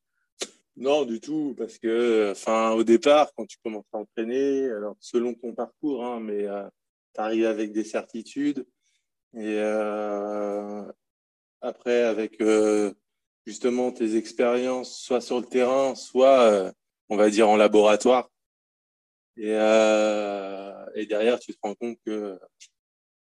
Non, 0.77 1.07
du 1.07 1.21
tout, 1.21 1.55
parce 1.57 1.79
que, 1.79 2.33
enfin, 2.33 2.73
au 2.73 2.85
départ, 2.85 3.33
quand 3.35 3.47
tu 3.47 3.57
commences 3.65 3.87
à 3.95 3.99
entraîner, 3.99 4.71
alors 4.71 4.95
selon 5.01 5.33
ton 5.33 5.55
parcours, 5.55 6.05
hein, 6.05 6.21
mais 6.21 6.47
euh, 6.47 6.69
tu 7.15 7.21
arrives 7.21 7.47
avec 7.47 7.73
des 7.73 7.85
certitudes, 7.85 8.67
et 9.35 9.59
euh, 9.59 10.83
après 11.63 12.03
avec 12.03 12.41
euh, 12.43 12.93
justement 13.47 13.91
tes 13.91 14.17
expériences, 14.17 15.01
soit 15.01 15.23
sur 15.23 15.41
le 15.41 15.47
terrain, 15.47 15.95
soit, 15.95 16.73
on 17.09 17.17
va 17.17 17.31
dire, 17.31 17.49
en 17.49 17.57
laboratoire, 17.57 18.29
et, 19.39 19.53
et 19.53 21.07
derrière, 21.07 21.39
tu 21.39 21.55
te 21.55 21.59
rends 21.63 21.75
compte 21.75 21.99
que 22.05 22.39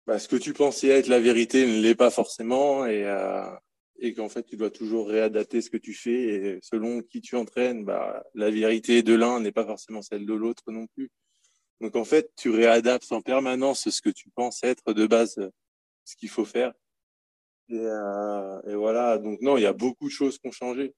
bah, 0.06 0.20
ce 0.20 0.28
que 0.28 0.36
tu 0.36 0.54
pensais 0.54 0.90
être 0.90 1.08
la 1.08 1.20
vérité 1.20 1.66
ne 1.66 1.82
l'est 1.82 1.96
pas 1.96 2.12
forcément, 2.12 2.86
et 2.86 3.04
et 4.02 4.14
qu'en 4.14 4.30
fait, 4.30 4.44
tu 4.44 4.58
dois 4.58 4.72
toujours 4.72 5.08
réadapter 5.08 5.62
ce 5.62 5.70
que 5.70 5.78
tu 5.78 5.94
fais. 5.94 6.12
Et 6.12 6.60
selon 6.62 7.02
qui 7.02 7.22
tu 7.22 7.36
entraînes, 7.36 7.84
bah, 7.86 8.24
la 8.34 8.50
vérité 8.50 9.04
de 9.04 9.14
l'un 9.14 9.40
n'est 9.40 9.52
pas 9.52 9.66
forcément 9.66 10.02
celle 10.02 10.26
de 10.26 10.34
l'autre 10.34 10.72
non 10.72 10.88
plus. 10.88 11.10
Donc, 11.82 11.96
en 11.96 12.06
fait, 12.06 12.32
tu 12.36 12.50
réadaptes 12.50 13.12
en 13.12 13.22
permanence 13.22 13.90
ce 13.90 14.02
que 14.02 14.10
tu 14.10 14.30
penses 14.30 14.64
être 14.64 14.94
de 14.94 15.08
base 15.08 15.40
ce 16.06 16.16
qu'il 16.16 16.30
faut 16.30 16.46
faire. 16.46 16.74
Et, 17.70 17.78
euh, 17.78 18.62
et, 18.68 18.76
voilà. 18.76 19.18
Donc, 19.18 19.42
non, 19.42 19.58
il 19.58 19.64
y 19.64 19.68
a 19.68 19.74
beaucoup 19.74 20.06
de 20.06 20.14
choses 20.14 20.40
qui 20.40 20.48
ont 20.48 20.52
changé 20.52 20.94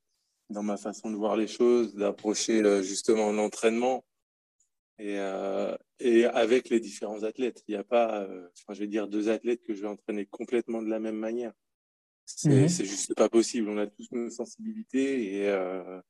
dans 0.50 0.64
ma 0.64 0.78
façon 0.78 1.12
de 1.12 1.16
voir 1.16 1.36
les 1.36 1.48
choses, 1.48 1.96
d'approcher 1.96 2.62
euh, 2.62 2.82
justement 2.82 3.32
l'entraînement. 3.32 4.06
Et, 5.00 5.18
euh, 5.18 5.76
et, 6.00 6.26
avec 6.26 6.70
les 6.70 6.80
différents 6.80 7.24
athlètes. 7.24 7.64
Il 7.68 7.72
n'y 7.72 7.78
a 7.78 7.84
pas, 7.84 8.22
euh, 8.22 8.48
je 8.70 8.80
vais 8.80 8.88
dire, 8.88 9.08
deux 9.08 9.30
athlètes 9.30 9.64
que 9.64 9.74
je 9.74 9.82
vais 9.82 9.88
entraîner 9.88 10.28
complètement 10.28 10.82
de 10.82 10.90
la 10.90 11.00
même 11.00 11.16
manière. 11.16 11.54
Mhm. 12.46 12.70
C'est 12.70 12.86
juste 12.86 13.14
pas 13.16 13.30
possible. 13.30 13.70
On 13.70 13.78
a 13.78 13.88
tous 13.88 14.08
nos 14.12 14.30
sensibilités 14.30 15.38
et, 15.38 15.48
euh, 15.50 16.02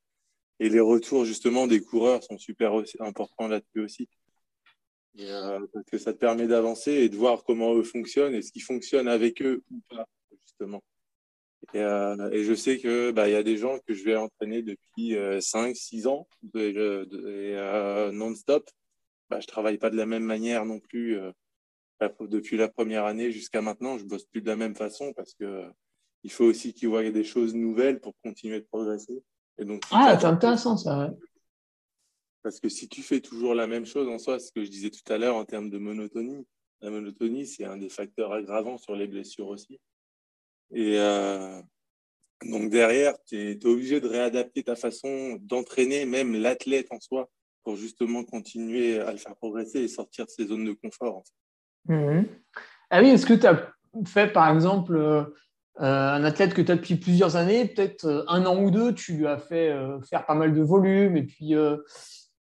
et 0.59 0.69
les 0.69 0.79
retours 0.79 1.25
justement 1.25 1.67
des 1.67 1.81
coureurs 1.81 2.23
sont 2.23 2.37
super 2.37 2.73
importants 2.99 3.47
là-dessus 3.47 3.81
aussi. 3.81 4.09
Euh, 5.19 5.59
parce 5.73 5.85
que 5.85 5.97
ça 5.97 6.13
te 6.13 6.17
permet 6.19 6.47
d'avancer 6.47 6.91
et 6.91 7.09
de 7.09 7.17
voir 7.17 7.43
comment 7.43 7.73
eux 7.75 7.83
fonctionnent 7.83 8.33
et 8.33 8.41
ce 8.41 8.51
qui 8.51 8.61
fonctionne 8.61 9.07
avec 9.07 9.41
eux 9.41 9.61
ou 9.71 9.81
pas, 9.89 10.07
justement. 10.41 10.81
Et, 11.73 11.79
et 11.79 12.43
je 12.43 12.53
sais 12.55 12.77
qu'il 12.77 13.11
bah, 13.13 13.29
y 13.29 13.35
a 13.35 13.43
des 13.43 13.57
gens 13.57 13.77
que 13.79 13.93
je 13.93 14.03
vais 14.03 14.15
entraîner 14.15 14.61
depuis 14.61 15.15
5-6 15.39 16.07
ans 16.07 16.27
non-stop. 18.13 18.69
Bah, 19.29 19.39
je 19.39 19.45
ne 19.45 19.47
travaille 19.47 19.77
pas 19.77 19.89
de 19.89 19.97
la 19.97 20.05
même 20.05 20.23
manière 20.23 20.65
non 20.65 20.79
plus 20.79 21.19
depuis 22.21 22.57
la 22.57 22.67
première 22.67 23.05
année 23.05 23.31
jusqu'à 23.31 23.61
maintenant. 23.61 23.97
Je 23.97 24.05
bosse 24.05 24.25
plus 24.25 24.41
de 24.41 24.47
la 24.47 24.55
même 24.55 24.75
façon 24.75 25.13
parce 25.13 25.33
que 25.33 25.65
il 26.23 26.31
faut 26.31 26.45
aussi 26.45 26.73
qu'ils 26.73 26.89
voient 26.89 27.09
des 27.09 27.23
choses 27.23 27.53
nouvelles 27.53 27.99
pour 27.99 28.13
continuer 28.23 28.59
de 28.59 28.65
progresser. 28.65 29.23
Et 29.57 29.65
donc, 29.65 29.83
ah, 29.91 30.17
c'est 30.19 30.25
intéressant 30.25 30.77
ça. 30.77 31.11
Parce 32.43 32.59
que 32.59 32.69
si 32.69 32.87
tu 32.87 33.03
fais 33.03 33.19
toujours 33.19 33.53
la 33.53 33.67
même 33.67 33.85
chose 33.85 34.07
en 34.07 34.17
soi, 34.17 34.39
ce 34.39 34.51
que 34.51 34.63
je 34.63 34.69
disais 34.69 34.89
tout 34.89 35.13
à 35.13 35.17
l'heure 35.17 35.35
en 35.35 35.45
termes 35.45 35.69
de 35.69 35.77
monotonie, 35.77 36.45
la 36.81 36.89
monotonie, 36.89 37.45
c'est 37.45 37.65
un 37.65 37.77
des 37.77 37.89
facteurs 37.89 38.33
aggravants 38.33 38.77
sur 38.77 38.95
les 38.95 39.07
blessures 39.07 39.47
aussi. 39.47 39.79
Et 40.73 40.97
euh, 40.97 41.61
donc 42.43 42.71
derrière, 42.71 43.13
tu 43.25 43.37
es, 43.37 43.65
obligé 43.65 44.01
de 44.01 44.07
réadapter 44.07 44.63
ta 44.63 44.75
façon 44.75 45.37
d'entraîner 45.41 46.05
même 46.05 46.33
l'athlète 46.33 46.87
en 46.91 46.99
soi 46.99 47.29
pour 47.63 47.75
justement 47.75 48.23
continuer 48.23 48.99
à 48.99 49.11
le 49.11 49.17
faire 49.17 49.35
progresser 49.35 49.81
et 49.81 49.87
sortir 49.87 50.25
de 50.25 50.31
ses 50.31 50.47
zones 50.47 50.65
de 50.65 50.73
confort. 50.73 51.23
Mhm. 51.85 52.25
Ah 52.89 53.01
oui, 53.01 53.09
est-ce 53.09 53.25
que 53.25 53.33
tu 53.33 53.45
as 53.45 53.71
fait 54.05 54.31
par 54.33 54.51
exemple 54.51 54.95
euh, 54.95 55.23
un 55.77 56.23
athlète 56.23 56.53
que 56.53 56.61
tu 56.61 56.71
as 56.71 56.75
depuis 56.75 56.95
plusieurs 56.95 57.35
années, 57.37 57.65
peut-être 57.65 58.05
euh, 58.05 58.23
un 58.27 58.45
an 58.45 58.61
ou 58.61 58.71
deux, 58.71 58.93
tu 58.93 59.13
lui 59.13 59.27
as 59.27 59.37
fait 59.37 59.73
faire 60.09 60.25
pas 60.25 60.35
mal 60.35 60.53
de 60.53 60.61
volume 60.61 61.17
et 61.17 61.23
puis 61.23 61.53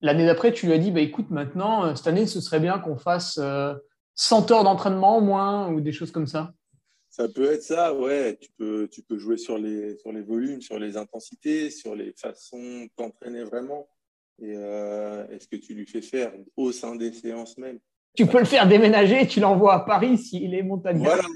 l'année 0.00 0.26
d'après, 0.26 0.52
tu 0.52 0.66
lui 0.66 0.72
as 0.72 0.78
dit 0.78 0.90
bah, 0.90 1.00
écoute, 1.00 1.30
maintenant, 1.30 1.94
cette 1.96 2.06
année, 2.06 2.26
ce 2.26 2.40
serait 2.40 2.60
bien 2.60 2.78
qu'on 2.78 2.96
fasse 2.96 3.38
100 4.16 4.50
heures 4.50 4.64
d'entraînement 4.64 5.18
au 5.18 5.20
moins 5.20 5.72
ou 5.72 5.80
des 5.80 5.92
choses 5.92 6.10
comme 6.10 6.26
ça 6.26 6.54
Ça 7.10 7.28
peut 7.28 7.52
être 7.52 7.62
ça, 7.62 7.94
ouais. 7.94 8.36
Tu 8.40 8.48
peux, 8.58 8.88
tu 8.88 9.02
peux 9.02 9.18
jouer 9.18 9.36
sur 9.36 9.58
les, 9.58 9.96
sur 9.98 10.10
les 10.12 10.22
volumes, 10.22 10.62
sur 10.62 10.78
les 10.78 10.96
intensités, 10.96 11.70
sur 11.70 11.94
les 11.94 12.12
façons 12.16 12.88
d'entraîner 12.98 13.44
vraiment. 13.44 13.86
Et 14.40 14.54
euh, 14.56 15.26
est-ce 15.28 15.48
que 15.48 15.56
tu 15.56 15.74
lui 15.74 15.86
fais 15.86 16.02
faire 16.02 16.32
au 16.56 16.72
sein 16.72 16.96
des 16.96 17.12
séances 17.12 17.56
même? 17.58 17.78
Tu 18.14 18.26
peux 18.26 18.38
le 18.38 18.46
faire 18.46 18.66
déménager, 18.66 19.26
tu 19.26 19.40
l'envoies 19.40 19.74
à 19.74 19.80
Paris 19.80 20.16
s'il 20.16 20.54
est 20.54 20.62
montagnard. 20.62 21.14
Voilà, 21.14 21.28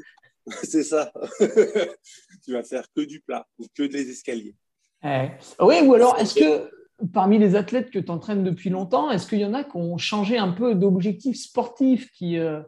c'est 0.65 0.85
ça. 0.85 1.13
tu 2.45 2.53
vas 2.53 2.63
faire 2.63 2.85
que 2.95 3.03
du 3.03 3.21
plat 3.21 3.47
ou 3.59 3.67
que 3.75 3.83
des 3.83 4.11
escaliers. 4.11 4.55
Oui, 5.03 5.81
ou 5.83 5.95
alors 5.95 6.19
est-ce 6.19 6.35
que 6.35 6.71
parmi 7.13 7.39
les 7.39 7.57
athlètes 7.57 7.91
que 7.91 7.99
tu 7.99 8.11
entraînes 8.11 8.45
depuis 8.45 8.71
longtemps, 8.71 9.11
est-ce 9.11 9.27
qu'il 9.27 9.41
y 9.41 9.45
en 9.45 9.55
a 9.55 9.65
qui 9.65 9.77
ont 9.77 9.99
changé 9.99 10.39
un 10.39 10.53
peu 10.53 10.75
d'objectif 10.75 11.39
sportif 11.39 12.11
qui, 12.13 12.39
euh, 12.39 12.61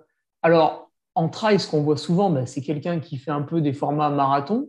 Alors, 0.43 0.91
en 1.15 1.29
trail, 1.29 1.61
ce 1.61 1.69
qu'on 1.69 1.83
voit 1.83 1.97
souvent, 1.97 2.31
ben, 2.31 2.47
c'est 2.47 2.63
quelqu'un 2.63 3.01
qui 3.01 3.19
fait 3.19 3.31
un 3.31 3.43
peu 3.43 3.61
des 3.61 3.73
formats 3.73 4.11
marathon 4.11 4.69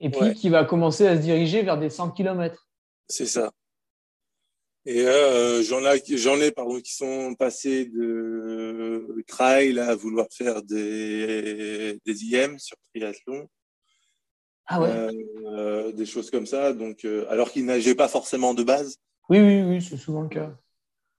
et 0.00 0.10
puis 0.10 0.34
qui 0.34 0.48
va 0.48 0.64
commencer 0.64 1.06
à 1.06 1.16
se 1.16 1.22
diriger 1.22 1.62
vers 1.62 1.78
des 1.78 1.88
100 1.88 2.10
km. 2.10 2.68
C'est 3.08 3.26
ça. 3.26 3.52
Et 4.86 5.06
euh, 5.06 5.62
j'en 5.62 6.40
ai, 6.40 6.50
pardon, 6.50 6.80
qui 6.80 6.92
sont 6.92 7.34
passés 7.38 7.86
de 7.86 8.43
trail 9.26 9.78
à 9.78 9.94
vouloir 9.94 10.26
faire 10.30 10.62
des, 10.62 11.98
des 12.04 12.24
IM 12.24 12.58
sur 12.58 12.76
triathlon. 12.92 13.48
Ah 14.66 14.80
ouais. 14.80 15.10
Euh, 15.44 15.92
des 15.92 16.06
choses 16.06 16.30
comme 16.30 16.46
ça. 16.46 16.72
Donc, 16.72 17.04
euh, 17.04 17.26
alors 17.28 17.50
qu'ils 17.50 17.66
nageaient 17.66 17.94
pas 17.94 18.08
forcément 18.08 18.54
de 18.54 18.62
base. 18.62 18.96
Oui, 19.28 19.40
oui, 19.40 19.62
oui, 19.62 19.82
c'est 19.82 19.96
souvent 19.96 20.22
le 20.22 20.28
cas. 20.28 20.56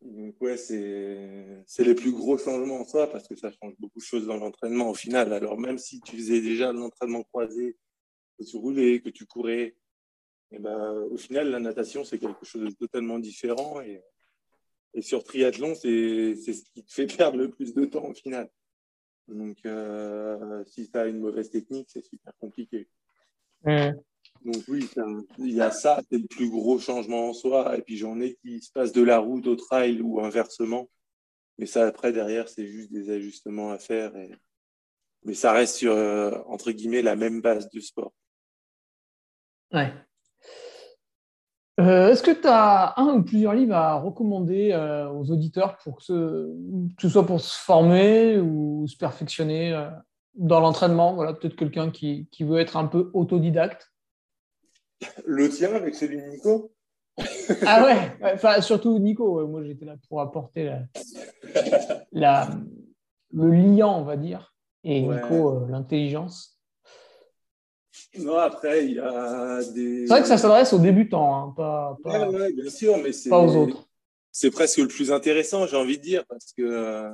Donc, 0.01 0.35
ouais, 0.41 0.57
c'est 0.57 1.83
les 1.83 1.95
plus 1.95 2.11
gros 2.11 2.37
changements 2.37 2.81
en 2.81 2.85
soi 2.85 3.09
parce 3.11 3.27
que 3.27 3.35
ça 3.35 3.51
change 3.51 3.73
beaucoup 3.79 3.99
de 3.99 4.03
choses 4.03 4.27
dans 4.27 4.37
l'entraînement 4.37 4.89
au 4.89 4.93
final. 4.93 5.33
Alors, 5.33 5.59
même 5.59 5.77
si 5.77 5.99
tu 6.01 6.17
faisais 6.17 6.41
déjà 6.41 6.71
l'entraînement 6.71 7.23
croisé, 7.23 7.77
que 8.37 8.45
tu 8.45 8.57
roulais, 8.57 8.99
que 9.01 9.09
tu 9.09 9.25
courais, 9.25 9.75
et 10.51 10.57
eh 10.57 10.59
ben, 10.59 11.07
au 11.11 11.17
final, 11.17 11.49
la 11.49 11.59
natation, 11.59 12.03
c'est 12.03 12.19
quelque 12.19 12.45
chose 12.45 12.61
de 12.61 12.69
totalement 12.69 13.17
différent. 13.17 13.81
Et, 13.81 14.01
et 14.95 15.01
sur 15.01 15.23
triathlon, 15.23 15.75
c'est 15.75 16.35
ce 16.35 16.63
qui 16.73 16.83
te 16.83 16.91
fait 16.91 17.07
perdre 17.17 17.37
le 17.37 17.49
plus 17.49 17.73
de 17.73 17.85
temps 17.85 18.05
au 18.05 18.13
final. 18.13 18.49
Donc, 19.27 19.57
euh, 19.65 20.63
si 20.65 20.89
tu 20.89 20.97
as 20.97 21.07
une 21.07 21.19
mauvaise 21.19 21.49
technique, 21.49 21.89
c'est 21.91 22.05
super 22.05 22.33
compliqué. 22.39 22.87
Donc 23.65 24.63
oui, 24.67 24.87
il 25.39 25.53
y 25.53 25.61
a 25.61 25.71
ça, 25.71 26.01
c'est 26.09 26.17
le 26.17 26.27
plus 26.27 26.49
gros 26.49 26.79
changement 26.79 27.29
en 27.29 27.33
soi. 27.33 27.77
Et 27.77 27.81
puis 27.81 27.97
j'en 27.97 28.19
ai 28.19 28.35
qui 28.35 28.61
se 28.61 28.71
passent 28.71 28.91
de 28.91 29.01
la 29.01 29.17
route 29.17 29.47
au 29.47 29.55
trail 29.55 30.01
ou 30.01 30.19
inversement. 30.21 30.89
Mais 31.57 31.65
ça, 31.65 31.87
après, 31.87 32.11
derrière, 32.11 32.47
c'est 32.47 32.67
juste 32.67 32.91
des 32.91 33.09
ajustements 33.09 33.71
à 33.71 33.79
faire. 33.79 34.13
Mais 35.23 35.33
ça 35.33 35.51
reste 35.51 35.75
sur, 35.75 35.93
euh, 35.93 36.37
entre 36.47 36.71
guillemets, 36.71 37.01
la 37.01 37.15
même 37.15 37.41
base 37.41 37.69
du 37.69 37.81
sport. 37.81 38.13
Ouais. 39.71 39.91
Euh, 41.79 42.09
est-ce 42.09 42.23
que 42.23 42.31
tu 42.31 42.47
as 42.47 42.93
un 42.97 43.15
ou 43.15 43.23
plusieurs 43.23 43.53
livres 43.53 43.75
à 43.75 43.95
recommander 43.95 44.71
euh, 44.71 45.09
aux 45.09 45.29
auditeurs 45.29 45.77
pour 45.83 45.97
que 45.97 46.03
ce, 46.03 46.49
ce, 46.99 47.09
soit 47.09 47.25
pour 47.25 47.41
se 47.41 47.53
former 47.57 48.37
ou 48.37 48.85
se 48.87 48.95
perfectionner 48.95 49.77
dans 50.35 50.61
l'entraînement? 50.61 51.13
Voilà, 51.15 51.33
peut-être 51.33 51.55
quelqu'un 51.55 51.91
qui, 51.91 52.29
qui, 52.31 52.45
veut 52.45 52.59
être 52.59 52.77
un 52.77 52.85
peu 52.85 53.11
autodidacte. 53.13 53.91
Le 55.25 55.49
tien 55.49 55.73
avec 55.73 55.95
celui 55.95 56.17
de 56.17 56.27
Nico? 56.27 56.71
Ah 57.65 57.85
ouais, 57.85 58.33
enfin, 58.33 58.61
surtout 58.61 58.97
Nico. 58.99 59.45
Moi, 59.47 59.63
j'étais 59.63 59.85
là 59.85 59.95
pour 60.07 60.21
apporter 60.21 60.71
la, 62.13 62.49
le 63.35 63.51
liant, 63.51 63.99
on 63.99 64.03
va 64.03 64.17
dire, 64.17 64.55
et 64.83 65.01
Nico, 65.01 65.49
euh, 65.49 65.67
l'intelligence. 65.69 66.54
Non, 68.19 68.37
après, 68.37 68.85
il 68.85 68.93
y 68.93 68.99
a 68.99 69.61
des. 69.73 70.07
C'est 70.07 70.13
vrai 70.13 70.21
que 70.21 70.27
ça 70.27 70.37
s'adresse 70.37 70.73
aux 70.73 70.79
débutants, 70.79 71.35
hein, 71.35 71.53
pas, 71.55 71.97
pas, 72.03 72.29
bien 72.29 72.69
sûr, 72.69 72.97
mais 72.97 73.11
pas 73.29 73.39
aux 73.39 73.55
autres. 73.55 73.87
C'est 74.31 74.51
presque 74.51 74.79
le 74.79 74.87
plus 74.87 75.11
intéressant, 75.11 75.65
j'ai 75.65 75.77
envie 75.77 75.97
de 75.97 76.03
dire, 76.03 76.25
parce 76.27 76.51
que 76.51 76.61
euh, 76.61 77.09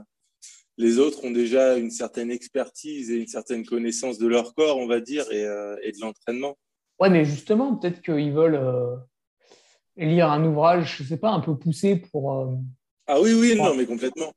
les 0.78 0.97
autres 0.97 1.24
ont 1.24 1.32
déjà 1.32 1.78
une 1.78 1.91
certaine 1.91 2.32
expertise 2.32 3.12
et 3.12 3.16
une 3.16 3.28
certaine 3.28 3.66
connaissance 3.66 4.18
de 4.18 4.28
leur 4.28 4.56
corps, 4.56 4.78
on 4.78 4.88
va 4.88 4.99
dire, 4.99 5.32
et, 5.32 5.45
euh, 5.45 5.76
de 5.76 6.02
l'entraînement. 6.02 6.58
Ouais, 6.99 7.10
mais 7.10 7.26
justement, 7.26 7.76
peut-être 7.76 8.02
qu'ils 8.02 8.32
veulent 8.32 8.56
euh, 8.56 8.95
lire 9.97 10.32
un 10.32 10.43
ouvrage, 10.45 10.97
je 10.97 11.04
ne 11.04 11.10
sais 11.10 11.18
pas, 11.18 11.30
un 11.30 11.41
peu 11.41 11.56
poussé 11.56 11.95
pour. 11.95 12.52
Ah 13.08 13.22
oui, 13.22 13.34
oui, 13.34 13.56
non, 13.56 13.76
mais 13.76 13.86
complètement. 13.86 14.32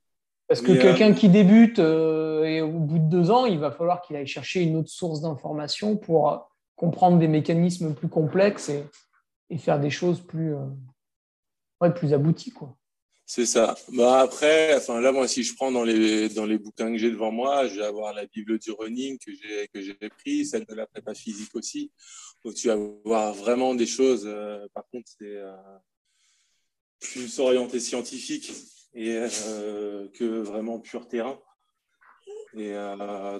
Parce 0.47 0.61
que 0.61 0.73
quelqu'un 0.73 1.15
qui 1.15 1.31
débute 1.31 1.79
et 1.79 2.61
au 2.61 2.79
bout 2.79 2.99
de 2.99 3.09
deux 3.09 3.31
ans, 3.31 3.47
il 3.47 3.59
va 3.59 3.71
falloir 3.71 4.03
qu'il 4.03 4.15
aille 4.17 4.27
chercher 4.27 4.61
une 4.61 4.77
autre 4.77 4.91
source 4.91 5.23
d'information 5.23 5.97
pour 5.97 6.51
comprendre 6.77 7.19
des 7.19 7.29
mécanismes 7.29 7.95
plus 7.95 8.09
complexes 8.09 8.69
et, 8.69 8.85
et 9.51 9.59
faire 9.59 9.81
des 9.81 9.91
choses 9.91 10.21
plus, 10.21 10.55
ouais, 11.81 11.93
plus 11.95 12.13
abouties, 12.13 12.51
quoi. 12.51 12.77
C'est 13.27 13.47
ça. 13.47 13.75
Bah 13.95 14.21
après, 14.21 14.77
enfin 14.77 15.01
là, 15.01 15.11
moi, 15.11 15.27
si 15.27 15.43
je 15.45 15.55
prends 15.55 15.73
dans 15.73 15.85
les, 15.85 16.29
dans 16.29 16.45
les 16.45 16.59
bouquins 16.59 16.93
que 16.93 16.99
j'ai 16.99 17.11
devant 17.11 17.33
moi, 17.33 17.67
je 17.69 17.77
vais 17.77 17.85
avoir 17.85 18.13
la 18.13 18.27
Bible 18.27 18.59
du 18.59 18.71
running 18.71 19.19
que 19.19 19.33
j'ai, 19.33 19.69
que 19.69 19.81
j'ai 19.81 19.95
pris, 19.95 20.45
celle 20.45 20.67
de 20.67 20.75
la 20.75 20.87
prépa 20.87 21.15
physique 21.15 21.55
aussi. 21.55 21.91
Donc, 22.45 22.55
tu 22.55 22.69
vas 22.69 22.77
voir 23.05 23.33
vraiment 23.33 23.75
des 23.75 23.87
choses. 23.87 24.25
Euh, 24.27 24.67
par 24.75 24.87
contre, 24.91 25.09
c'est 25.19 25.37
euh, 25.37 25.57
plus 27.01 27.39
orienté 27.39 27.81
scientifique 27.81 28.53
et, 28.93 29.17
euh, 29.47 30.07
que 30.13 30.41
vraiment 30.41 30.79
pur 30.79 31.09
terrain. 31.09 31.41
Et 32.57 32.73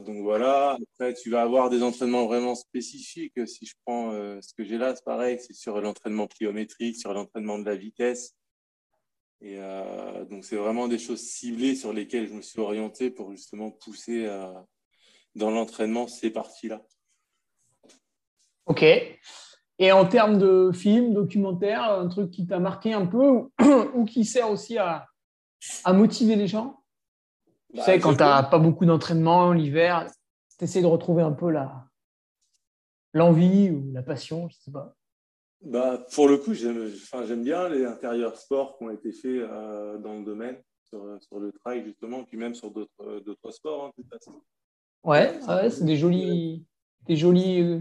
donc 0.05 0.23
voilà. 0.23 0.77
Après, 0.93 1.15
tu 1.15 1.31
vas 1.31 1.43
avoir 1.43 1.71
des 1.71 1.83
entraînements 1.83 2.27
vraiment 2.27 2.55
spécifiques. 2.55 3.47
Si 3.47 3.67
je 3.67 3.75
prends 3.85 4.11
ce 4.41 4.55
que 4.55 4.65
j'ai 4.65 4.77
là, 4.77 4.95
c'est 4.95 5.05
pareil, 5.05 5.39
c'est 5.41 5.53
sur 5.53 5.81
l'entraînement 5.81 6.27
pliométrique, 6.27 6.97
sur 6.97 7.15
l'entraînement 7.15 7.59
de 7.59 7.65
la 7.65 7.77
vitesse 7.77 8.35
et 9.45 9.59
euh, 9.59 10.25
donc, 10.25 10.43
c'est 10.43 10.57
vraiment 10.57 10.89
des 10.89 10.99
choses 10.99 11.21
ciblées 11.21 11.77
sur 11.77 11.93
lesquelles 11.93 12.29
je 12.29 12.33
me 12.33 12.41
suis 12.41 12.61
orienté 12.61 13.11
pour 13.11 13.31
justement 13.31 13.71
pousser 13.71 14.25
euh, 14.27 14.51
dans 15.35 15.51
l'entraînement 15.51 16.07
ces 16.07 16.31
parties-là. 16.31 16.83
Ok. 18.65 18.83
Et 19.79 19.93
en 19.93 20.07
termes 20.07 20.39
de 20.39 20.71
films, 20.73 21.13
documentaires, 21.13 21.83
un 21.83 22.09
truc 22.09 22.31
qui 22.31 22.47
t'a 22.47 22.59
marqué 22.59 22.95
un 22.95 23.05
peu 23.05 23.51
ou 23.95 24.05
qui 24.09 24.25
sert 24.25 24.51
aussi 24.51 24.79
à, 24.79 25.07
motiver 25.89 26.37
les 26.37 26.47
gens? 26.47 26.83
Tu 27.75 27.79
bah, 27.79 27.87
sais, 27.87 27.99
quand 27.99 28.13
tu 28.13 28.23
n'as 28.23 28.45
pas 28.45 28.61
beaucoup 28.61 28.87
d'entraînement 28.87 29.53
l'hiver, 29.53 30.07
tu 30.59 30.65
essaies 30.65 30.81
de 30.81 30.87
retrouver 30.87 31.25
un 31.25 31.33
peu 31.33 31.53
l'envie 33.13 33.71
ou 33.71 33.91
la 33.93 34.05
passion, 34.05 34.49
je 34.49 34.57
ne 34.57 34.61
sais 34.61 34.71
pas. 34.71 34.95
Bah, 35.61 36.07
pour 36.15 36.29
le 36.29 36.39
coup, 36.39 36.55
j'aime 36.55 37.43
bien 37.43 37.69
les 37.69 37.85
intérieurs 37.85 38.37
sports 38.37 38.79
qui 38.79 38.85
ont 38.85 38.91
été 38.91 39.11
faits 39.11 39.25
euh, 39.25 39.99
dans 39.99 40.19
le 40.19 40.25
domaine, 40.25 40.63
sur, 40.85 41.21
sur, 41.21 41.41
le 41.41 41.51
trail 41.51 41.83
justement, 41.85 42.23
puis 42.23 42.37
même 42.37 42.55
sur 42.55 42.71
d'autres 42.71 43.51
sports. 43.51 43.87
Hein, 43.87 43.91
de 43.97 44.03
toute 44.03 44.13
façon. 44.13 44.41
Ouais, 45.03 45.37
ouais 45.49 45.71
c'est 45.71 45.85
des 45.85 45.97
jolis, 45.97 46.65
des 47.03 47.17
jolis 47.17 47.61
euh, 47.61 47.81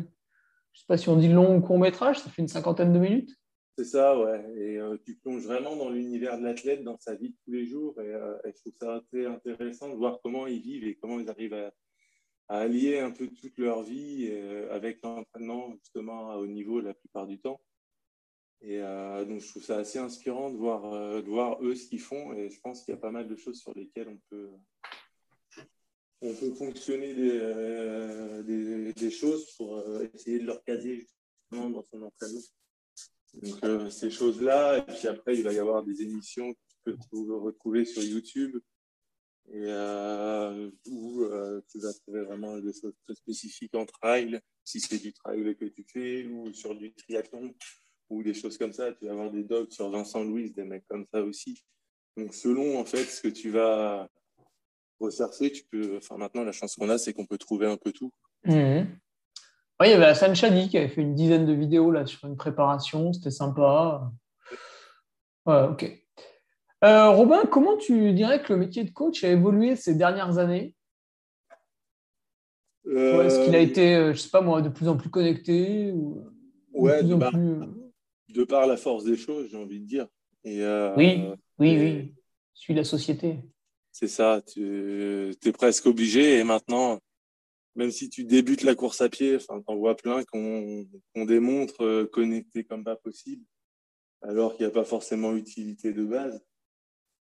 je 0.73 0.79
ne 0.79 0.81
sais 0.81 0.87
pas 0.87 0.97
si 0.97 1.07
on 1.07 1.17
dit 1.17 1.27
long 1.27 1.55
ou 1.55 1.61
court 1.61 1.77
métrage, 1.77 2.19
ça 2.19 2.31
fait 2.31 2.41
une 2.41 2.47
cinquantaine 2.47 2.91
de 2.93 2.99
minutes. 2.99 3.37
C'est 3.75 3.85
ça, 3.85 4.19
ouais. 4.19 4.45
Et 4.57 4.77
euh, 4.77 4.97
tu 5.03 5.15
plonges 5.15 5.45
vraiment 5.45 5.75
dans 5.75 5.89
l'univers 5.89 6.37
de 6.37 6.43
l'athlète, 6.43 6.83
dans 6.83 6.99
sa 6.99 7.15
vie 7.15 7.29
de 7.29 7.35
tous 7.43 7.51
les 7.51 7.65
jours. 7.65 7.99
Et, 7.99 8.13
je 8.45 8.51
trouve 8.59 8.73
ça 8.79 8.95
assez 8.95 9.25
intéressant 9.25 9.89
de 9.89 9.95
voir 9.95 10.19
comment 10.21 10.45
ils 10.45 10.61
vivent 10.61 10.83
et 10.85 10.95
comment 10.95 11.19
ils 11.19 11.29
arrivent 11.29 11.55
à, 11.55 11.73
allier 12.49 12.99
un 12.99 13.09
peu 13.09 13.27
toute 13.29 13.57
leur 13.57 13.81
vie 13.81 14.31
avec 14.69 15.01
l'entraînement 15.01 15.73
justement 15.77 16.35
au 16.35 16.45
niveau 16.45 16.81
la 16.81 16.93
plupart 16.93 17.25
du 17.25 17.39
temps. 17.39 17.59
Et 18.61 18.79
donc 18.79 19.39
je 19.39 19.47
trouve 19.47 19.63
ça 19.63 19.77
assez 19.77 19.97
inspirant 19.97 20.51
de 20.51 20.57
voir, 20.57 20.91
de 21.23 21.27
voir 21.27 21.63
eux 21.63 21.73
ce 21.73 21.87
qu'ils 21.87 22.01
font 22.01 22.33
et 22.33 22.49
je 22.49 22.59
pense 22.59 22.83
qu'il 22.83 22.93
y 22.93 22.97
a 22.97 22.99
pas 22.99 23.11
mal 23.11 23.27
de 23.27 23.35
choses 23.37 23.59
sur 23.59 23.73
lesquelles 23.73 24.09
on 24.09 24.19
peut, 24.29 24.49
on 26.21 26.33
peut 26.35 26.53
fonctionner 26.53 27.15
des, 27.15 28.93
des, 28.93 29.11
choses 29.11 29.55
pour 29.55 29.81
essayer 30.13 30.39
de 30.39 30.45
leur 30.45 30.63
caser 30.63 31.07
justement 31.49 31.69
dans 31.69 31.83
son 31.83 32.03
entraînement. 32.03 32.41
Donc 33.33 33.91
ces 33.91 34.11
choses-là, 34.11 34.77
et 34.77 34.81
puis 34.83 35.07
après 35.07 35.35
il 35.35 35.43
va 35.43 35.51
y 35.53 35.59
avoir 35.59 35.83
des 35.83 36.01
émissions 36.01 36.53
que 36.85 36.91
tu 36.91 36.97
peux 37.09 37.35
retrouver 37.35 37.85
sur 37.85 38.03
YouTube 38.03 38.59
et 39.49 39.65
euh, 39.65 40.69
où 40.87 41.23
euh, 41.23 41.61
tu 41.69 41.79
vas 41.79 41.93
trouver 41.93 42.23
vraiment 42.23 42.57
des 42.57 42.73
choses 42.73 42.93
très 43.05 43.15
spécifiques 43.15 43.75
en 43.75 43.85
trail, 43.85 44.39
si 44.63 44.79
c'est 44.79 44.99
du 44.99 45.13
trail 45.13 45.55
que 45.55 45.65
tu 45.65 45.85
fais, 45.91 46.25
ou 46.25 46.53
sur 46.53 46.75
du 46.75 46.93
triathlon, 46.93 47.53
ou 48.09 48.23
des 48.23 48.33
choses 48.33 48.57
comme 48.57 48.71
ça. 48.71 48.93
Tu 48.93 49.05
vas 49.05 49.11
avoir 49.11 49.31
des 49.31 49.43
docs 49.43 49.71
sur 49.71 49.89
Vincent 49.89 50.23
Louis, 50.23 50.51
des 50.51 50.63
mecs 50.63 50.87
comme 50.87 51.05
ça 51.13 51.21
aussi. 51.21 51.61
Donc 52.15 52.33
selon 52.33 52.79
en 52.79 52.85
fait 52.85 53.03
ce 53.03 53.21
que 53.21 53.27
tu 53.27 53.49
vas 53.49 54.09
rechercher, 54.99 55.51
tu 55.51 55.63
peux. 55.65 55.97
Enfin 55.97 56.17
maintenant 56.17 56.43
la 56.43 56.51
chance 56.51 56.75
qu'on 56.75 56.89
a, 56.89 56.97
c'est 56.97 57.13
qu'on 57.13 57.25
peut 57.25 57.37
trouver 57.37 57.67
un 57.67 57.77
peu 57.77 57.91
tout. 57.91 58.11
Mmh. 58.45 58.83
Il 59.81 59.89
y 59.89 59.93
avait 59.93 60.05
Hassan 60.05 60.35
Chadi 60.35 60.69
qui 60.69 60.77
avait 60.77 60.87
fait 60.87 61.01
une 61.01 61.15
dizaine 61.15 61.45
de 61.45 61.53
vidéos 61.53 61.91
là 61.91 62.05
sur 62.05 62.25
une 62.27 62.37
préparation, 62.37 63.11
c'était 63.13 63.31
sympa. 63.31 64.11
Ouais, 65.45 65.63
ok. 65.63 66.03
Euh, 66.83 67.09
Robin, 67.11 67.43
comment 67.49 67.77
tu 67.77 68.13
dirais 68.13 68.41
que 68.41 68.53
le 68.53 68.59
métier 68.59 68.83
de 68.83 68.91
coach 68.91 69.23
a 69.23 69.29
évolué 69.29 69.75
ces 69.75 69.95
dernières 69.95 70.37
années? 70.37 70.75
Est-ce 72.85 73.45
qu'il 73.45 73.55
a 73.55 73.59
euh, 73.59 73.61
été, 73.61 73.95
euh, 73.95 74.13
je 74.13 74.19
sais 74.19 74.29
pas 74.29 74.41
moi, 74.41 74.61
de 74.61 74.67
plus 74.67 74.89
en 74.89 74.97
plus 74.97 75.09
connecté 75.09 75.91
ou 75.93 76.25
Ouais, 76.73 77.03
de, 77.03 77.15
par, 77.15 77.31
de, 77.31 78.43
par, 78.43 78.65
la 78.65 78.77
force 78.77 79.03
des 79.03 79.15
choses, 79.15 79.47
j'ai 79.49 79.57
envie 79.57 79.79
de 79.79 79.85
dire. 79.85 80.07
Et, 80.43 80.65
oui, 80.97 81.23
oui, 81.59 81.77
oui. 81.77 82.13
Suis 82.53 82.73
la 82.73 82.83
société. 82.83 83.39
C'est 83.91 84.07
ça, 84.07 84.41
tu 84.41 85.31
es 85.45 85.51
presque 85.51 85.85
obligé. 85.85 86.39
Et 86.39 86.43
maintenant, 86.43 86.99
même 87.75 87.91
si 87.91 88.09
tu 88.09 88.23
débutes 88.23 88.63
la 88.63 88.75
course 88.75 89.01
à 89.01 89.09
pied, 89.09 89.35
enfin, 89.35 89.61
t'en 89.61 89.75
vois 89.75 89.95
plein 89.95 90.23
qu'on 90.23 90.85
démontre 91.15 92.03
connecté 92.11 92.63
comme 92.63 92.83
pas 92.83 92.95
possible, 92.95 93.43
alors 94.21 94.55
qu'il 94.55 94.65
n'y 94.65 94.71
a 94.71 94.73
pas 94.73 94.85
forcément 94.85 95.35
utilité 95.35 95.93
de 95.93 96.05
base 96.05 96.43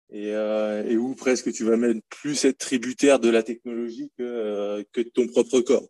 et, 0.10 0.34
euh, 0.34 0.84
et, 0.88 0.98
où 0.98 1.16
presque 1.16 1.52
tu 1.52 1.64
vas 1.64 1.78
même 1.78 2.02
plus 2.10 2.46
être 2.46 2.60
tributaire 2.60 3.20
de 3.20 3.30
la 3.30 3.44
technologie 3.44 4.12
que, 4.18 4.24
euh, 4.24 4.84
de 4.96 5.04
ton 5.04 5.28
propre 5.28 5.60
corps. 5.62 5.88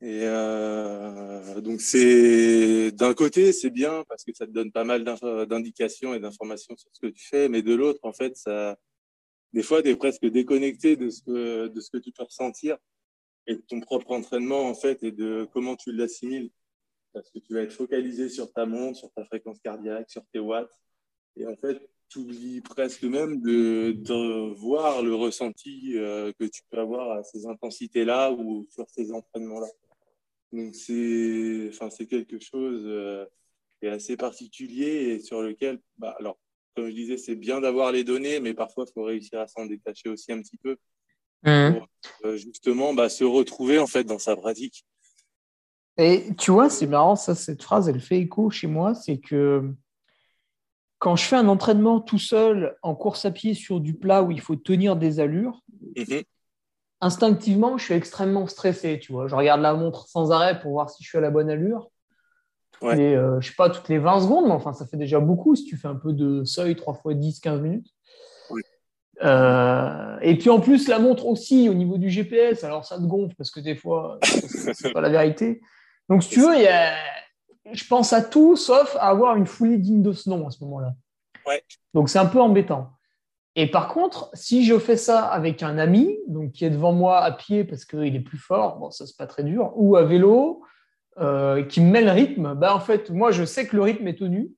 Et 0.00 0.20
euh, 0.22 1.60
donc 1.60 1.80
c'est 1.80 2.92
d'un 2.92 3.14
côté 3.14 3.52
c'est 3.52 3.70
bien 3.70 4.04
parce 4.08 4.22
que 4.22 4.32
ça 4.32 4.46
te 4.46 4.52
donne 4.52 4.70
pas 4.70 4.84
mal 4.84 5.02
d'indications 5.48 6.14
et 6.14 6.20
d'informations 6.20 6.76
sur 6.76 6.88
ce 6.92 7.00
que 7.00 7.08
tu 7.08 7.26
fais, 7.26 7.48
mais 7.48 7.62
de 7.62 7.74
l'autre 7.74 7.98
en 8.04 8.12
fait 8.12 8.36
ça 8.36 8.78
des 9.52 9.64
fois 9.64 9.82
tu 9.82 9.88
es 9.88 9.96
presque 9.96 10.24
déconnecté 10.24 10.94
de 10.94 11.10
ce 11.10 11.20
que 11.90 11.98
tu 11.98 12.12
peux 12.12 12.22
ressentir 12.22 12.78
et 13.48 13.56
de 13.56 13.62
ton 13.62 13.80
propre 13.80 14.12
entraînement 14.12 14.68
en 14.68 14.74
fait 14.74 15.02
et 15.02 15.10
de 15.10 15.48
comment 15.52 15.74
tu 15.74 15.90
l'assimiles 15.92 16.50
parce 17.12 17.30
que 17.30 17.40
tu 17.40 17.54
vas 17.54 17.62
être 17.62 17.72
focalisé 17.72 18.28
sur 18.28 18.52
ta 18.52 18.66
montre, 18.66 18.98
sur 18.98 19.10
ta 19.12 19.24
fréquence 19.24 19.58
cardiaque, 19.60 20.08
sur 20.08 20.24
tes 20.32 20.38
watts 20.38 20.70
et 21.36 21.46
en 21.46 21.56
fait 21.56 21.80
tu 22.08 22.20
oublies 22.20 22.60
presque 22.60 23.04
même 23.04 23.40
de, 23.40 24.54
voir 24.54 25.02
le 25.02 25.14
ressenti 25.14 25.92
euh, 25.96 26.32
que 26.38 26.44
tu 26.44 26.62
peux 26.70 26.78
avoir 26.78 27.18
à 27.18 27.22
ces 27.22 27.46
intensités-là 27.46 28.32
ou 28.32 28.66
sur 28.70 28.88
ces 28.88 29.12
entraînements-là. 29.12 29.68
Donc, 30.52 30.74
c'est 30.74 31.68
enfin, 31.68 31.88
quelque 32.06 32.38
chose 32.38 32.82
euh, 32.86 33.26
qui 33.78 33.86
est 33.86 33.90
assez 33.90 34.16
particulier 34.16 35.10
et 35.10 35.18
sur 35.20 35.42
lequel, 35.42 35.80
bah, 35.98 36.16
alors, 36.18 36.38
comme 36.74 36.88
je 36.88 36.94
disais, 36.94 37.18
c'est 37.18 37.36
bien 37.36 37.60
d'avoir 37.60 37.92
les 37.92 38.04
données, 38.04 38.40
mais 38.40 38.54
parfois, 38.54 38.86
il 38.88 38.92
faut 38.92 39.02
réussir 39.02 39.40
à 39.40 39.46
s'en 39.46 39.66
détacher 39.66 40.08
aussi 40.08 40.32
un 40.32 40.40
petit 40.40 40.56
peu. 40.56 40.76
Mmh. 41.44 41.74
Pour, 41.74 41.88
euh, 42.24 42.36
justement, 42.36 42.94
bah, 42.94 43.08
se 43.08 43.24
retrouver 43.24 43.78
en 43.78 43.86
fait 43.86 44.04
dans 44.04 44.18
sa 44.18 44.36
pratique. 44.36 44.84
Et 45.96 46.26
tu 46.38 46.52
vois, 46.52 46.70
c'est 46.70 46.86
marrant, 46.86 47.16
ça, 47.16 47.34
cette 47.34 47.62
phrase, 47.62 47.88
elle 47.88 48.00
fait 48.00 48.18
écho 48.18 48.50
chez 48.50 48.68
moi, 48.68 48.94
c'est 48.94 49.18
que 49.18 49.74
quand 50.98 51.16
je 51.16 51.24
fais 51.24 51.36
un 51.36 51.48
entraînement 51.48 52.00
tout 52.00 52.18
seul 52.18 52.76
en 52.82 52.94
course 52.94 53.24
à 53.24 53.30
pied 53.30 53.54
sur 53.54 53.80
du 53.80 53.94
plat 53.94 54.22
où 54.22 54.30
il 54.30 54.40
faut 54.40 54.56
tenir 54.56 54.96
des 54.96 55.20
allures, 55.20 55.62
mhm. 55.96 56.22
instinctivement, 57.00 57.78
je 57.78 57.84
suis 57.84 57.94
extrêmement 57.94 58.46
stressé. 58.46 58.98
Tu 59.00 59.12
vois, 59.12 59.26
je 59.26 59.34
regarde 59.34 59.60
la 59.60 59.74
montre 59.74 60.06
sans 60.08 60.30
arrêt 60.30 60.60
pour 60.60 60.72
voir 60.72 60.88
si 60.90 61.02
je 61.02 61.08
suis 61.08 61.18
à 61.18 61.20
la 61.20 61.30
bonne 61.30 61.50
allure. 61.50 61.90
Et 62.82 63.16
euh, 63.16 63.40
je 63.40 63.48
sais 63.48 63.54
pas, 63.56 63.70
toutes 63.70 63.88
les 63.88 63.98
20 63.98 64.20
secondes, 64.20 64.46
mais 64.46 64.52
enfin, 64.52 64.72
ça 64.72 64.86
fait 64.86 64.96
déjà 64.96 65.18
beaucoup 65.18 65.56
si 65.56 65.64
tu 65.64 65.76
fais 65.76 65.88
un 65.88 65.96
peu 65.96 66.12
de 66.12 66.44
seuil 66.44 66.76
3 66.76 66.94
fois 66.94 67.14
10, 67.14 67.40
15 67.40 67.60
minutes. 67.60 67.88
Euh, 69.22 70.18
et 70.20 70.36
puis 70.38 70.50
en 70.50 70.60
plus, 70.60 70.88
la 70.88 70.98
montre 70.98 71.26
aussi 71.26 71.68
au 71.68 71.74
niveau 71.74 71.98
du 71.98 72.08
GPS, 72.10 72.62
alors 72.64 72.84
ça 72.84 72.96
te 72.98 73.02
gonfle 73.02 73.34
parce 73.36 73.50
que 73.50 73.60
des 73.60 73.74
fois, 73.74 74.18
c'est 74.22 74.92
pas 74.92 75.00
la 75.00 75.08
vérité. 75.08 75.60
Donc, 76.08 76.22
si 76.22 76.30
tu 76.30 76.40
veux, 76.40 76.54
il 76.54 76.62
y 76.62 76.68
a 76.68 76.92
je 77.72 77.84
pense 77.86 78.12
à 78.12 78.22
tout 78.22 78.56
sauf 78.56 78.96
à 78.96 79.08
avoir 79.08 79.36
une 79.36 79.46
foulée 79.46 79.78
digne 79.78 80.02
de 80.02 80.12
ce 80.12 80.28
nom 80.30 80.46
à 80.46 80.50
ce 80.50 80.62
moment-là. 80.64 80.94
Donc 81.94 82.10
c'est 82.10 82.18
un 82.18 82.26
peu 82.26 82.40
embêtant. 82.40 82.90
Et 83.56 83.70
par 83.70 83.88
contre, 83.88 84.30
si 84.34 84.64
je 84.64 84.78
fais 84.78 84.98
ça 84.98 85.24
avec 85.24 85.62
un 85.62 85.78
ami, 85.78 86.18
donc 86.28 86.52
qui 86.52 86.64
est 86.64 86.70
devant 86.70 86.92
moi 86.92 87.20
à 87.20 87.32
pied 87.32 87.64
parce 87.64 87.84
qu'il 87.84 88.14
est 88.14 88.20
plus 88.20 88.38
fort, 88.38 88.78
bon, 88.78 88.90
ça 88.90 89.06
c'est 89.06 89.16
pas 89.16 89.26
très 89.26 89.42
dur, 89.42 89.72
ou 89.74 89.96
à 89.96 90.04
vélo, 90.04 90.62
euh, 91.18 91.64
qui 91.64 91.80
me 91.80 91.90
met 91.90 92.02
le 92.02 92.10
rythme, 92.10 92.54
bah, 92.54 92.74
en 92.74 92.80
fait, 92.80 93.10
moi 93.10 93.30
je 93.32 93.44
sais 93.44 93.66
que 93.66 93.74
le 93.74 93.82
rythme 93.82 94.06
est 94.06 94.18
tenu, 94.18 94.52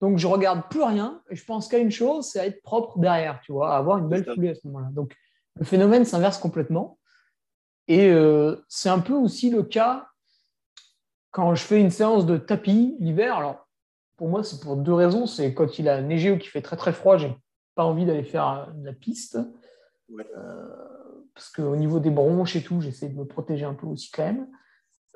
donc 0.00 0.18
je 0.18 0.26
regarde 0.26 0.68
plus 0.70 0.82
rien 0.82 1.22
et 1.30 1.36
je 1.36 1.44
pense 1.44 1.68
qu'à 1.68 1.78
une 1.78 1.90
chose, 1.90 2.26
c'est 2.26 2.40
à 2.40 2.46
être 2.46 2.62
propre 2.62 2.98
derrière, 2.98 3.40
tu 3.42 3.52
vois, 3.52 3.74
à 3.74 3.78
avoir 3.78 3.98
une 3.98 4.08
belle 4.08 4.24
foulée 4.24 4.50
à 4.50 4.54
ce 4.54 4.66
moment-là. 4.66 4.88
Donc 4.92 5.14
le 5.58 5.64
phénomène 5.64 6.04
s'inverse 6.04 6.38
complètement. 6.38 6.98
Et 7.88 8.10
euh, 8.10 8.56
c'est 8.68 8.90
un 8.90 9.00
peu 9.00 9.14
aussi 9.14 9.50
le 9.50 9.62
cas 9.62 10.08
quand 11.30 11.54
je 11.54 11.62
fais 11.62 11.80
une 11.80 11.90
séance 11.90 12.26
de 12.26 12.36
tapis 12.36 12.96
l'hiver, 13.00 13.36
alors 13.36 13.68
pour 14.16 14.28
moi, 14.28 14.42
c'est 14.42 14.60
pour 14.60 14.76
deux 14.76 14.92
raisons. 14.92 15.26
C'est 15.26 15.54
quand 15.54 15.78
il 15.78 15.88
a 15.88 16.02
neigé 16.02 16.30
ou 16.30 16.38
qu'il 16.38 16.50
fait 16.50 16.62
très 16.62 16.76
très 16.76 16.92
froid, 16.92 17.16
j'ai 17.16 17.34
pas 17.74 17.84
envie 17.84 18.04
d'aller 18.04 18.24
faire 18.24 18.72
de 18.74 18.84
la 18.84 18.92
piste. 18.92 19.38
Euh, 20.10 20.66
parce 21.34 21.50
qu'au 21.50 21.76
niveau 21.76 22.00
des 22.00 22.10
bronches 22.10 22.56
et 22.56 22.62
tout, 22.62 22.80
j'essaie 22.80 23.08
de 23.08 23.16
me 23.16 23.24
protéger 23.24 23.64
un 23.64 23.74
peu 23.74 23.86
aussi 23.86 24.10
quand 24.10 24.24
même. 24.24 24.48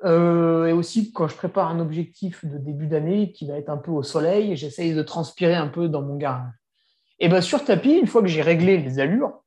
Euh, 0.03 0.65
et 0.65 0.73
aussi, 0.73 1.13
quand 1.13 1.27
je 1.27 1.35
prépare 1.35 1.69
un 1.69 1.79
objectif 1.79 2.43
de 2.45 2.57
début 2.57 2.87
d'année 2.87 3.31
qui 3.31 3.47
va 3.47 3.57
être 3.57 3.69
un 3.69 3.77
peu 3.77 3.91
au 3.91 4.03
soleil, 4.03 4.55
j'essaie 4.55 4.93
de 4.93 5.01
transpirer 5.01 5.55
un 5.55 5.67
peu 5.67 5.87
dans 5.87 6.01
mon 6.01 6.17
garage. 6.17 6.51
Et 7.19 7.29
bien 7.29 7.41
sur 7.41 7.63
tapis, 7.63 7.93
une 7.93 8.07
fois 8.07 8.21
que 8.21 8.27
j'ai 8.27 8.41
réglé 8.41 8.77
les 8.77 8.99
allures, 8.99 9.43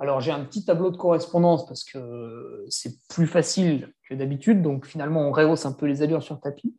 alors, 0.00 0.22
j'ai 0.22 0.30
un 0.30 0.44
petit 0.44 0.64
tableau 0.64 0.90
de 0.90 0.96
correspondance 0.96 1.66
parce 1.66 1.84
que 1.84 2.64
c'est 2.70 3.06
plus 3.08 3.26
facile 3.26 3.92
que 4.08 4.14
d'habitude. 4.14 4.62
Donc, 4.62 4.86
finalement, 4.86 5.20
on 5.28 5.32
rehausse 5.32 5.66
un 5.66 5.72
peu 5.72 5.84
les 5.86 6.00
allures 6.00 6.22
sur 6.22 6.40
tapis. 6.40 6.74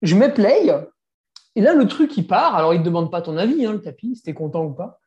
Je 0.00 0.16
mets 0.16 0.32
play. 0.32 0.66
Et 1.56 1.60
là, 1.60 1.74
le 1.74 1.86
truc, 1.86 2.16
il 2.16 2.26
part. 2.26 2.54
Alors, 2.54 2.72
il 2.72 2.80
ne 2.80 2.84
demande 2.84 3.10
pas 3.10 3.20
ton 3.20 3.36
avis, 3.36 3.66
hein, 3.66 3.72
le 3.72 3.82
tapis, 3.82 4.16
si 4.16 4.22
tu 4.22 4.30
es 4.30 4.34
content 4.34 4.64
ou 4.64 4.72
pas. 4.72 4.98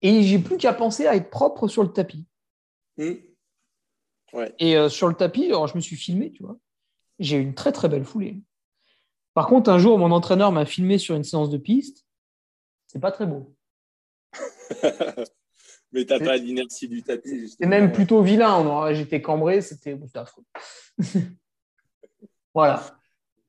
Et 0.00 0.22
j'ai 0.22 0.38
plus 0.38 0.58
qu'à 0.58 0.72
penser 0.72 1.08
à 1.08 1.16
être 1.16 1.28
propre 1.28 1.66
sur 1.66 1.82
le 1.82 1.92
tapis. 1.92 2.24
Et 4.58 4.76
euh, 4.76 4.88
sur 4.88 5.08
le 5.08 5.14
tapis, 5.14 5.46
alors, 5.46 5.66
je 5.66 5.76
me 5.76 5.80
suis 5.80 5.96
filmé, 5.96 6.30
tu 6.32 6.42
vois. 6.42 6.56
J'ai 7.18 7.36
une 7.36 7.54
très, 7.54 7.72
très 7.72 7.88
belle 7.88 8.04
foulée. 8.04 8.42
Par 9.34 9.46
contre, 9.46 9.70
un 9.70 9.78
jour, 9.78 9.98
mon 9.98 10.10
entraîneur 10.10 10.52
m'a 10.52 10.64
filmé 10.64 10.98
sur 10.98 11.14
une 11.14 11.24
séance 11.24 11.50
de 11.50 11.58
piste. 11.58 12.04
C'est 12.86 13.00
pas 13.00 13.12
très 13.12 13.26
beau. 13.26 13.54
Mais 15.92 16.04
tu 16.04 16.12
n'as 16.12 16.18
pas 16.18 16.36
l'inertie 16.36 16.88
du 16.88 17.02
tapis. 17.02 17.54
C'est 17.58 17.66
même 17.66 17.92
plutôt 17.92 18.22
vilain. 18.22 18.92
J'étais 18.92 19.22
cambré, 19.22 19.62
c'était 19.62 19.98
affreux. 20.14 20.44
voilà. 22.54 22.82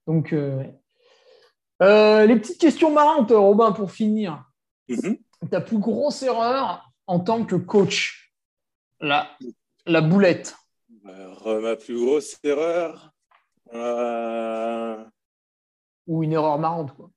Donc, 0.08 0.32
euh, 0.32 0.64
euh, 1.82 2.26
les 2.26 2.36
petites 2.38 2.60
questions 2.60 2.92
marrantes, 2.92 3.32
Robin, 3.32 3.72
pour 3.72 3.92
finir. 3.92 4.46
Mm-hmm. 4.88 5.20
Ta 5.50 5.62
plus 5.62 5.80
grosse 5.80 6.24
erreur 6.24 6.92
en 7.08 7.20
tant 7.20 7.46
que 7.46 7.56
coach? 7.56 8.34
La, 9.02 9.30
la 9.86 10.02
boulette. 10.02 10.56
Ma 11.04 11.76
plus 11.76 11.98
grosse 11.98 12.38
erreur. 12.44 13.12
Euh, 13.74 15.04
Ou 16.08 16.24
une 16.24 16.34
erreur 16.34 16.58
marrante, 16.60 16.96
quoi. 16.96 17.12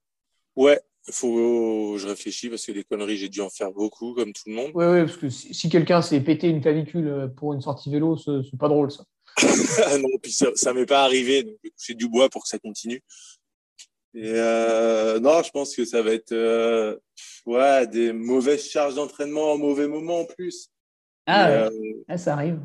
Ouais, 0.55 0.79
faut, 1.11 1.97
je 1.97 2.07
réfléchis 2.07 2.49
parce 2.49 2.65
que 2.65 2.71
des 2.71 2.83
conneries, 2.83 3.17
j'ai 3.17 3.29
dû 3.29 3.41
en 3.41 3.49
faire 3.49 3.71
beaucoup, 3.71 4.13
comme 4.13 4.31
tout 4.31 4.43
le 4.47 4.53
monde. 4.53 4.71
Oui, 4.75 5.05
parce 5.05 5.17
que 5.17 5.29
si, 5.29 5.69
quelqu'un 5.69 6.01
s'est 6.01 6.21
pété 6.21 6.47
une 6.47 6.61
clavicule 6.61 7.07
euh, 7.07 7.27
pour 7.27 7.53
une 7.53 7.61
sortie 7.61 7.91
vélo, 7.91 8.17
c'est 8.17 8.57
pas 8.57 8.69
drôle, 8.69 8.91
ça. 8.91 9.03
non, 9.97 10.09
puis 10.21 10.31
ça, 10.31 10.47
ça 10.55 10.73
m'est 10.73 10.85
pas 10.85 11.03
arrivé, 11.03 11.43
donc 11.43 11.55
j'ai 11.77 11.95
du 11.95 12.07
bois 12.07 12.29
pour 12.29 12.43
que 12.43 12.49
ça 12.49 12.59
continue. 12.59 13.01
Et 14.15 14.31
euh, 14.35 15.19
non, 15.19 15.41
je 15.41 15.49
pense 15.49 15.75
que 15.75 15.85
ça 15.85 16.03
va 16.03 16.13
être 16.13 16.33
euh, 16.33 16.95
ouais, 17.47 17.87
des 17.87 18.13
mauvaises 18.13 18.69
charges 18.69 18.93
d'entraînement 18.93 19.53
en 19.53 19.57
mauvais 19.57 19.87
moment 19.87 20.19
en 20.19 20.25
plus. 20.25 20.69
Ah, 21.25 21.69
ah, 22.07 22.17
ça 22.17 22.33
arrive. 22.33 22.59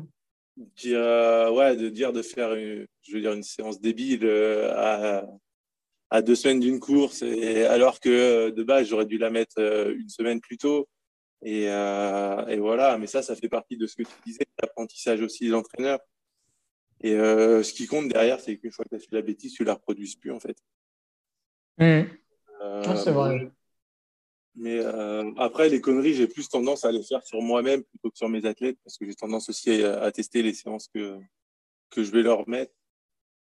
Ouais, 0.59 1.75
de 1.75 1.89
dire 1.89 2.13
de 2.13 2.21
faire 2.21 2.53
une, 2.53 2.85
je 3.01 3.13
veux 3.13 3.21
dire 3.21 3.33
une 3.33 3.43
séance 3.43 3.79
débile 3.79 4.27
à, 4.27 5.25
à 6.09 6.21
deux 6.21 6.35
semaines 6.35 6.59
d'une 6.59 6.79
course, 6.79 7.21
et, 7.21 7.65
alors 7.65 7.99
que 7.99 8.49
de 8.49 8.63
base 8.63 8.87
j'aurais 8.87 9.05
dû 9.05 9.17
la 9.17 9.29
mettre 9.29 9.59
une 9.59 10.09
semaine 10.09 10.41
plus 10.41 10.57
tôt. 10.57 10.87
Et, 11.41 11.63
et, 11.63 12.57
voilà, 12.57 12.97
mais 12.99 13.07
ça, 13.07 13.21
ça 13.21 13.35
fait 13.35 13.47
partie 13.47 13.77
de 13.77 13.87
ce 13.87 13.95
que 13.95 14.03
tu 14.03 14.15
disais, 14.25 14.45
l'apprentissage 14.61 15.21
aussi 15.21 15.47
de 15.47 15.51
l'entraîneur. 15.51 15.99
Et 17.01 17.13
ce 17.13 17.73
qui 17.73 17.87
compte 17.87 18.09
derrière, 18.09 18.39
c'est 18.39 18.57
qu'une 18.57 18.71
fois 18.71 18.83
que 18.85 18.89
tu 18.89 18.95
as 18.95 18.99
su 18.99 19.09
la 19.11 19.21
bêtise, 19.21 19.53
tu 19.53 19.63
la 19.63 19.75
reproduises 19.75 20.15
plus 20.15 20.31
en 20.31 20.39
fait. 20.39 20.57
Mmh. 21.77 22.03
c'est 22.97 23.11
vrai. 23.11 23.49
Mais 24.59 24.77
euh, 24.79 25.31
après, 25.37 25.69
les 25.69 25.79
conneries, 25.79 26.13
j'ai 26.13 26.27
plus 26.27 26.49
tendance 26.49 26.83
à 26.83 26.91
les 26.91 27.01
faire 27.01 27.23
sur 27.25 27.41
moi-même 27.41 27.81
plutôt 27.81 28.11
que 28.11 28.17
sur 28.17 28.27
mes 28.27 28.45
athlètes 28.45 28.77
parce 28.83 28.97
que 28.97 29.05
j'ai 29.05 29.15
tendance 29.15 29.47
aussi 29.47 29.71
à, 29.83 30.11
tester 30.11 30.43
les 30.43 30.53
séances 30.53 30.89
que, 30.93 31.17
que 31.89 32.03
je 32.03 32.11
vais 32.11 32.23
leur 32.23 32.47
mettre. 32.49 32.73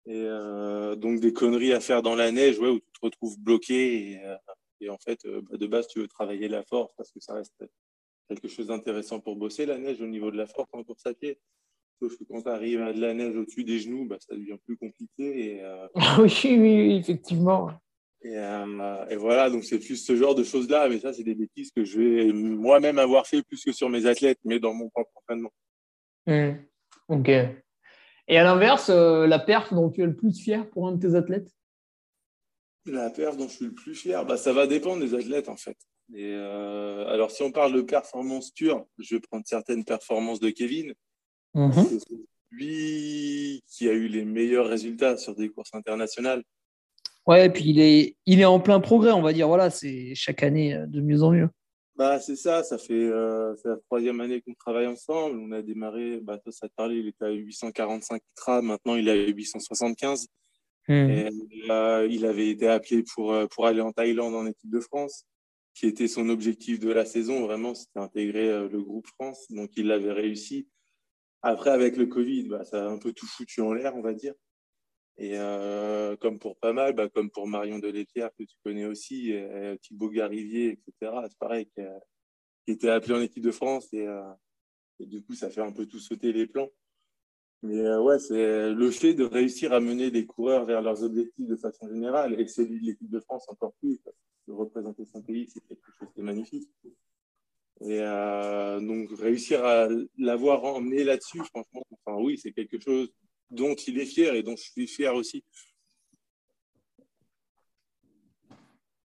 Et 0.06 0.16
euh, 0.16 0.96
donc, 0.96 1.20
des 1.20 1.34
conneries 1.34 1.74
à 1.74 1.82
faire 1.82 2.02
dans 2.02 2.16
la 2.16 2.32
neige 2.32 2.60
ouais, 2.60 2.70
où 2.70 2.80
tu 2.80 2.92
te 2.94 3.06
retrouves 3.06 3.38
bloqué. 3.40 4.12
Et, 4.12 4.26
euh, 4.26 4.90
en 4.90 4.98
fait, 5.00 5.28
bah, 5.28 5.58
de 5.58 5.68
base, 5.68 5.88
tu 5.90 6.00
veux 6.00 6.08
travailler 6.08 6.48
la 6.48 6.64
force 6.64 6.94
parce 6.96 7.12
que 7.12 7.20
ça 7.20 7.34
reste 7.34 7.62
quelque 8.30 8.48
chose 8.48 8.68
d'intéressant 8.68 9.20
pour 9.20 9.36
bosser 9.36 9.66
la 9.66 9.78
neige 9.78 10.02
au 10.02 10.08
niveau 10.08 10.32
de 10.32 10.38
la 10.38 10.48
force 10.48 10.70
en 10.72 10.84
course 10.84 11.06
à 11.06 11.14
pied. 11.14 11.40
Sauf 12.02 12.18
que 12.18 12.24
quand 12.24 12.44
tu 12.44 12.50
arrives 12.50 12.82
à 12.82 12.94
de 12.94 13.02
la 13.02 13.14
neige 13.14 13.36
au-dessus 13.36 13.66
des 13.66 13.80
genoux, 13.80 14.06
bah, 14.06 14.18
ça 14.22 14.34
devient 14.34 14.58
plus 14.66 14.78
compliqué. 14.78 15.58
Et, 15.58 15.62
oui, 16.20 16.58
oui, 16.58 16.96
effectivement. 16.96 17.70
Euh, 18.26 19.06
et, 19.10 19.16
voilà, 19.16 19.50
donc 19.50 19.64
c'est 19.64 19.80
plus 19.80 19.98
ce 19.98 20.16
genre 20.16 20.36
de 20.36 20.44
choses-là, 20.44 20.88
mais 20.90 21.00
ça, 21.00 21.12
c'est 21.14 21.24
des 21.24 21.36
bêtises 21.36 21.72
que 21.72 21.84
je 21.84 22.00
vais 22.00 22.32
moi-même 22.32 23.00
avoir 23.00 23.26
fait 23.26 23.42
plus 23.42 23.64
que 23.64 23.72
sur 23.72 23.90
mes 23.90 24.06
athlètes, 24.06 24.40
mais 24.44 24.60
dans 24.60 24.74
mon 24.74 24.90
propre 24.90 25.12
entraînement. 25.16 25.52
Hmm. 26.28 26.58
Ok. 27.08 27.30
Et 27.30 28.38
à 28.38 28.44
l'inverse, 28.44 28.90
euh, 28.90 29.26
la 29.26 29.40
perf 29.40 29.74
dont 29.74 29.90
tu 29.90 30.02
es 30.02 30.06
le 30.06 30.16
plus 30.16 30.40
fier 30.40 30.70
pour 30.70 30.88
un 30.88 30.94
de 30.94 31.08
tes 31.08 31.16
athlètes? 31.16 31.50
La 32.86 33.10
perf 33.10 33.38
dont 33.38 33.48
je 33.48 33.56
suis 33.56 33.66
le 33.66 33.74
plus 33.74 33.96
fier, 33.96 34.26
bah, 34.26 34.38
ça 34.38 34.54
va 34.54 34.68
dépendre 34.68 35.02
des 35.02 35.14
athlètes 35.14 35.50
en 35.50 35.58
fait. 35.58 35.78
Et 36.14 36.34
euh, 36.34 37.08
alors, 37.08 37.32
si 37.32 37.42
on 37.42 37.52
parle 37.52 37.74
de 37.74 37.82
performance 37.82 38.52
pure, 38.52 38.86
je 39.00 39.16
vais 39.16 39.22
prendre 39.22 39.44
certaines 39.46 39.84
performances 39.84 40.40
de 40.40 40.50
Kevin. 40.50 40.94
Mm-hmm. 41.56 42.26
Lui 42.52 43.64
qui 43.68 43.88
a 43.88 43.94
eu 43.94 44.08
les 44.08 44.26
meilleurs 44.26 44.68
résultats 44.68 45.18
sur 45.18 45.36
des 45.36 45.50
courses 45.50 45.74
internationales. 45.74 46.44
Ouais, 47.28 47.46
et 47.46 47.50
puis 47.50 47.66
il 47.66 47.80
est, 47.80 48.16
il 48.26 48.40
est 48.40 48.46
en 48.46 48.60
plein 48.60 48.80
progrès, 48.80 49.12
on 49.12 49.22
va 49.22 49.34
dire. 49.34 49.48
Voilà, 49.48 49.70
c'est 49.70 50.16
chaque 50.16 50.44
année 50.44 50.74
euh, 50.74 50.86
de 50.88 51.02
mieux 51.02 51.22
en 51.24 51.32
mieux. 51.32 51.50
Bah, 51.96 52.20
c'est 52.20 52.36
ça, 52.36 52.64
ça 52.64 52.78
fait 52.78 52.94
euh, 52.94 53.54
la 53.64 53.78
troisième 53.78 54.22
année 54.22 54.42
qu'on 54.42 54.54
travaille 54.56 54.88
ensemble. 54.88 55.38
On 55.40 55.52
a 55.52 55.62
démarré, 55.62 56.20
bah, 56.20 56.40
toi, 56.40 56.52
ça 56.52 56.68
te 56.68 56.74
parlait, 56.74 56.98
il 56.98 57.08
était 57.08 57.26
à 57.26 57.32
845 57.32 58.22
ITRA, 58.38 58.62
maintenant 58.62 58.96
il 58.96 59.08
est 59.08 59.12
à 59.12 59.28
875. 59.28 60.28
Hmm. 60.88 60.94
Et, 60.94 61.30
euh, 61.70 62.08
il 62.10 62.26
avait 62.26 62.50
été 62.50 62.68
appelé 62.68 63.04
pour, 63.14 63.36
pour 63.50 63.68
aller 63.68 63.82
en 63.82 63.92
Thaïlande 63.92 64.34
en 64.34 64.48
équipe 64.48 64.72
de 64.72 64.80
France, 64.80 65.26
qui 65.76 65.86
était 65.86 66.08
son 66.08 66.28
objectif 66.30 66.80
de 66.80 66.92
la 66.92 67.06
saison. 67.06 67.46
Vraiment, 67.46 67.76
c'était 67.76 68.00
intégrer 68.00 68.68
le 68.68 68.82
groupe 68.82 69.06
France, 69.20 69.46
donc 69.52 69.70
il 69.78 69.88
l'avait 69.88 70.12
réussi. 70.12 70.68
Après, 71.44 71.70
avec 71.70 71.98
le 71.98 72.08
Covid, 72.08 72.48
bah, 72.48 72.64
ça 72.64 72.88
a 72.88 72.90
un 72.90 72.98
peu 72.98 73.14
tout 73.14 73.28
foutu 73.28 73.62
en 73.62 73.74
l'air, 73.74 73.96
on 73.96 74.02
va 74.02 74.14
dire. 74.14 74.34
Et 75.22 75.38
euh, 75.38 76.18
comme 76.18 76.40
pour 76.40 76.58
pas 76.58 76.74
mal, 76.74 76.94
bah, 76.96 77.08
comme 77.08 77.30
pour 77.30 77.46
Marion 77.46 77.78
Delepierre, 77.78 78.32
que 78.40 78.44
tu 78.44 78.56
connais 78.66 78.88
aussi, 78.88 79.32
euh, 79.34 79.76
Thibaut 79.78 80.10
Garivier, 80.10 80.72
etc., 80.72 81.14
c'est 81.30 81.38
pareil, 81.38 81.68
qui, 81.68 81.82
était 82.66 82.90
appelé 82.90 83.14
en 83.14 83.22
équipe 83.22 83.44
de 83.44 83.52
France. 83.52 83.88
Euh, 83.94 84.34
et, 85.00 85.06
du 85.06 85.22
coup, 85.22 85.36
ça 85.36 85.52
fait 85.52 85.62
un 85.62 85.72
peu 85.72 85.86
tout 85.86 86.00
sauter 86.00 86.34
les 86.34 86.48
plans. 86.48 86.70
Mais 87.62 87.96
ouais, 87.98 88.18
c'est 88.18 88.74
le 88.74 88.90
fait 88.90 89.14
de 89.14 89.24
réussir 89.24 89.74
à 89.74 89.80
mener 89.80 90.10
des 90.10 90.26
coureurs 90.26 90.66
vers 90.66 90.82
leurs 90.82 91.04
objectifs 91.04 91.48
de 91.48 91.56
façon 91.56 91.88
générale, 91.88 92.42
et 92.42 92.48
celui 92.48 92.82
de 92.82 92.88
l'équipe 92.88 93.12
de 93.12 93.20
France 93.20 93.46
encore 93.48 93.74
plus, 93.74 94.00
parce 94.00 94.18
que 94.48 94.52
représenter 94.52 95.06
son 95.06 95.22
pays, 95.22 95.48
c'est 95.48 95.62
quelque 95.68 95.92
chose 96.00 96.10
de 96.18 96.24
magnifique. 96.24 96.68
Et 97.82 98.00
donc, 98.00 99.12
réussir 99.20 99.64
à 99.64 99.88
l'avoir 100.18 100.64
emmené 100.64 101.04
là-dessus, 101.04 101.44
franchement, 101.44 101.84
enfin, 101.92 102.20
oui, 102.20 102.40
c'est 102.40 102.54
quelque 102.54 102.80
chose 102.80 103.14
dont 103.52 103.76
il 103.76 104.00
est 104.00 104.06
fier 104.06 104.34
et 104.34 104.44
dont 104.44 104.56
je 104.56 104.64
suis 104.64 104.88
fier 104.88 105.14
aussi. 105.14 105.44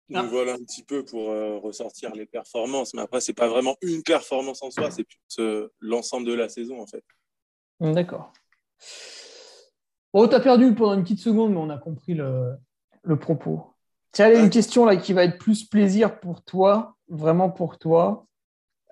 Donc 0.08 0.24
ah. 0.24 0.28
voilà 0.30 0.52
un 0.52 0.58
petit 0.58 0.84
peu 0.84 1.04
pour 1.04 1.30
euh, 1.30 1.58
ressortir 1.58 2.14
les 2.14 2.26
performances. 2.26 2.94
Mais 2.94 3.02
après, 3.02 3.20
ce 3.20 3.30
n'est 3.30 3.34
pas 3.34 3.48
vraiment 3.48 3.76
une 3.82 4.02
performance 4.02 4.62
en 4.62 4.70
soi, 4.70 4.90
c'est 4.90 5.04
plus 5.04 5.18
euh, 5.40 5.68
l'ensemble 5.80 6.26
de 6.26 6.32
la 6.32 6.48
saison 6.48 6.80
en 6.80 6.86
fait. 6.86 7.04
Hmm, 7.80 7.92
d'accord. 7.92 8.32
Bon, 10.14 10.28
tu 10.28 10.34
as 10.34 10.40
perdu 10.40 10.74
pendant 10.74 10.94
une 10.94 11.02
petite 11.02 11.18
seconde, 11.18 11.52
mais 11.52 11.58
on 11.58 11.70
a 11.70 11.78
compris 11.78 12.14
le, 12.14 12.56
propos. 13.20 13.74
Tiens, 14.12 14.42
une 14.42 14.50
question 14.50 14.84
là 14.84 14.96
qui 14.96 15.12
va 15.12 15.24
être 15.24 15.38
plus 15.38 15.64
plaisir 15.64 16.20
pour 16.20 16.42
toi, 16.42 16.96
vraiment 17.08 17.50
pour 17.50 17.78
toi. 17.78 18.26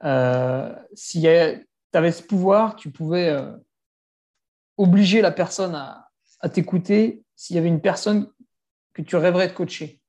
Euh, 0.02 0.74
si 0.94 1.22
tu 1.22 1.28
avais 1.96 2.12
ce 2.12 2.22
pouvoir, 2.22 2.76
tu 2.76 2.90
pouvais 2.90 3.34
obliger 4.76 5.20
la 5.20 5.30
personne 5.30 5.74
à, 5.74 6.10
t'écouter 6.52 7.24
s'il 7.36 7.56
y 7.56 7.58
avait 7.58 7.68
une 7.68 7.80
personne 7.80 8.30
que 8.92 9.00
tu 9.00 9.16
rêverais 9.16 9.48
de 9.48 9.54
coacher. 9.54 10.02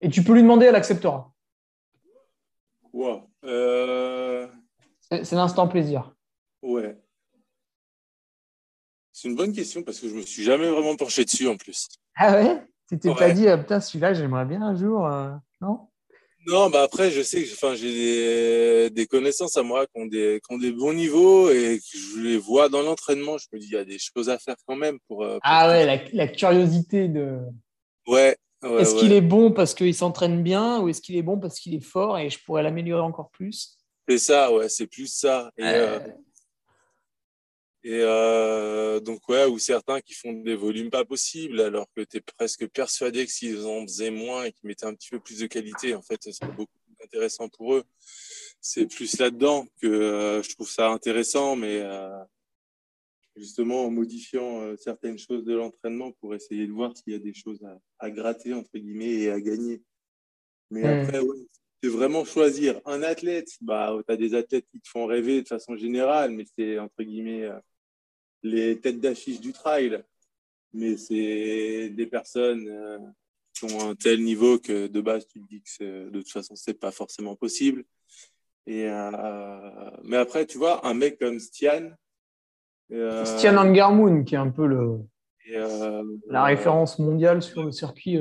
Et 0.00 0.10
tu 0.10 0.24
peux 0.24 0.34
lui 0.34 0.42
demander, 0.42 0.66
elle 0.66 0.74
acceptera. 0.74 1.32
Euh, 3.44 4.48
c'est 5.08 5.32
l'instant 5.32 5.68
plaisir. 5.68 6.12
Ouais. 6.62 6.98
C'est 9.12 9.28
une 9.28 9.36
bonne 9.36 9.52
question 9.52 9.82
parce 9.82 10.00
que 10.00 10.08
je 10.08 10.14
me 10.14 10.22
suis 10.22 10.42
jamais 10.42 10.68
vraiment 10.68 10.96
penché 10.96 11.24
dessus 11.24 11.46
en 11.46 11.56
plus. 11.56 11.88
Ah 12.16 12.32
ouais? 12.32 12.66
Tu 12.88 12.98
t'es 12.98 13.14
pas 13.14 13.30
dit, 13.30 13.48
ah, 13.48 13.58
putain, 13.58 13.80
celui-là, 13.80 14.14
j'aimerais 14.14 14.44
bien 14.44 14.62
un 14.62 14.74
jour, 14.74 15.06
euh, 15.06 15.32
non? 15.60 15.88
Non, 16.46 16.70
bah 16.70 16.82
après, 16.82 17.10
je 17.10 17.22
sais 17.22 17.42
que 17.42 17.52
enfin, 17.52 17.74
j'ai 17.74 18.88
des, 18.90 19.06
connaissances 19.06 19.56
à 19.56 19.64
moi 19.64 19.86
qui 19.86 20.00
ont, 20.00 20.06
des, 20.06 20.40
qui 20.46 20.54
ont 20.54 20.58
des 20.58 20.70
bons 20.70 20.92
niveaux 20.92 21.50
et 21.50 21.80
que 21.80 21.98
je 21.98 22.20
les 22.20 22.38
vois 22.38 22.68
dans 22.68 22.82
l'entraînement. 22.82 23.36
Je 23.36 23.46
me 23.52 23.58
dis, 23.58 23.66
il 23.66 23.72
y 23.72 23.76
a 23.76 23.84
des 23.84 23.98
choses 23.98 24.28
à 24.28 24.38
faire 24.38 24.54
quand 24.64 24.76
même 24.76 24.98
pour. 25.08 25.24
Euh, 25.24 25.38
ah 25.42 25.68
ouais, 25.68 26.08
la, 26.12 26.28
curiosité 26.28 27.08
de. 27.08 27.38
Ouais. 28.06 28.36
est-ce 28.62 28.94
qu'il 28.94 29.12
est 29.12 29.20
bon 29.20 29.50
parce 29.50 29.74
qu'il 29.74 29.94
s'entraîne 29.94 30.44
bien 30.44 30.80
ou 30.80 30.88
est-ce 30.88 31.00
qu'il 31.00 31.16
est 31.16 31.22
bon 31.22 31.38
parce 31.38 31.58
qu'il 31.58 31.74
est 31.74 31.84
fort 31.84 32.16
et 32.18 32.30
je 32.30 32.38
pourrais 32.44 32.62
l'améliorer 32.62 33.02
encore 33.02 33.30
plus? 33.30 33.76
C'est 34.08 34.18
ça, 34.18 34.52
ouais, 34.52 34.68
c'est 34.68 34.86
plus 34.86 35.12
ça. 35.12 35.50
Et, 35.58 35.64
euh, 35.64 35.98
et 37.86 38.00
euh, 38.02 38.98
donc, 38.98 39.28
ouais, 39.28 39.44
ou 39.44 39.60
certains 39.60 40.00
qui 40.00 40.12
font 40.12 40.32
des 40.32 40.56
volumes 40.56 40.90
pas 40.90 41.04
possibles, 41.04 41.60
alors 41.60 41.86
que 41.94 42.00
tu 42.00 42.16
es 42.16 42.20
presque 42.20 42.66
persuadé 42.66 43.24
que 43.24 43.30
s'ils 43.30 43.64
en 43.64 43.82
faisaient 43.82 44.10
moins 44.10 44.42
et 44.42 44.50
qu'ils 44.50 44.66
mettaient 44.66 44.86
un 44.86 44.94
petit 44.94 45.10
peu 45.10 45.20
plus 45.20 45.38
de 45.38 45.46
qualité, 45.46 45.94
en 45.94 46.02
fait, 46.02 46.20
ce 46.20 46.32
serait 46.32 46.50
beaucoup 46.50 46.80
plus 46.84 47.04
intéressant 47.04 47.48
pour 47.48 47.76
eux. 47.76 47.84
C'est 48.60 48.86
plus 48.86 49.16
là-dedans 49.20 49.68
que 49.80 49.86
euh, 49.86 50.42
je 50.42 50.52
trouve 50.52 50.68
ça 50.68 50.88
intéressant, 50.88 51.54
mais 51.54 51.80
euh, 51.80 52.10
justement 53.36 53.84
en 53.84 53.90
modifiant 53.92 54.76
certaines 54.78 55.20
choses 55.20 55.44
de 55.44 55.54
l'entraînement 55.54 56.10
pour 56.10 56.34
essayer 56.34 56.66
de 56.66 56.72
voir 56.72 56.92
s'il 56.96 57.12
y 57.12 57.16
a 57.16 57.20
des 57.20 57.34
choses 57.34 57.64
à, 58.00 58.10
gratter, 58.10 58.52
entre 58.52 58.76
guillemets, 58.78 59.12
et 59.12 59.30
à 59.30 59.40
gagner. 59.40 59.80
Mais 60.72 60.82
hmm. 60.82 61.04
après, 61.04 61.20
ouais, 61.20 61.46
c'est 61.80 61.90
vraiment 61.90 62.24
choisir 62.24 62.80
un 62.84 63.04
athlète. 63.04 63.50
Bah, 63.60 63.96
tu 64.04 64.12
as 64.12 64.16
des 64.16 64.34
athlètes 64.34 64.66
qui 64.72 64.80
te 64.80 64.88
font 64.88 65.06
rêver 65.06 65.42
de 65.42 65.46
façon 65.46 65.76
générale, 65.76 66.32
mais 66.32 66.46
c'est 66.58 66.80
entre 66.80 67.04
guillemets 67.04 67.48
les 68.42 68.80
têtes 68.80 69.00
d'affiche 69.00 69.40
du 69.40 69.52
trail, 69.52 70.02
mais 70.72 70.96
c'est 70.96 71.90
des 71.90 72.06
personnes 72.06 72.68
euh, 72.68 72.98
qui 73.54 73.64
ont 73.64 73.90
un 73.90 73.94
tel 73.94 74.22
niveau 74.22 74.58
que 74.58 74.86
de 74.86 75.00
base, 75.00 75.26
tu 75.26 75.40
te 75.40 75.48
dis 75.48 75.62
que 75.62 76.08
de 76.10 76.20
toute 76.20 76.30
façon, 76.30 76.54
c'est 76.56 76.78
pas 76.78 76.90
forcément 76.90 77.36
possible. 77.36 77.84
Et, 78.66 78.88
euh, 78.88 79.90
mais 80.04 80.16
après, 80.16 80.44
tu 80.46 80.58
vois, 80.58 80.86
un 80.86 80.94
mec 80.94 81.18
comme 81.18 81.38
Stian. 81.38 81.92
Euh, 82.92 83.24
Stian 83.24 83.56
Angermoon, 83.56 84.24
qui 84.24 84.34
est 84.34 84.38
un 84.38 84.50
peu 84.50 84.66
le, 84.66 84.98
la 86.28 86.44
référence 86.44 86.98
mondiale 86.98 87.42
sur 87.42 87.64
le 87.64 87.72
circuit 87.72 88.18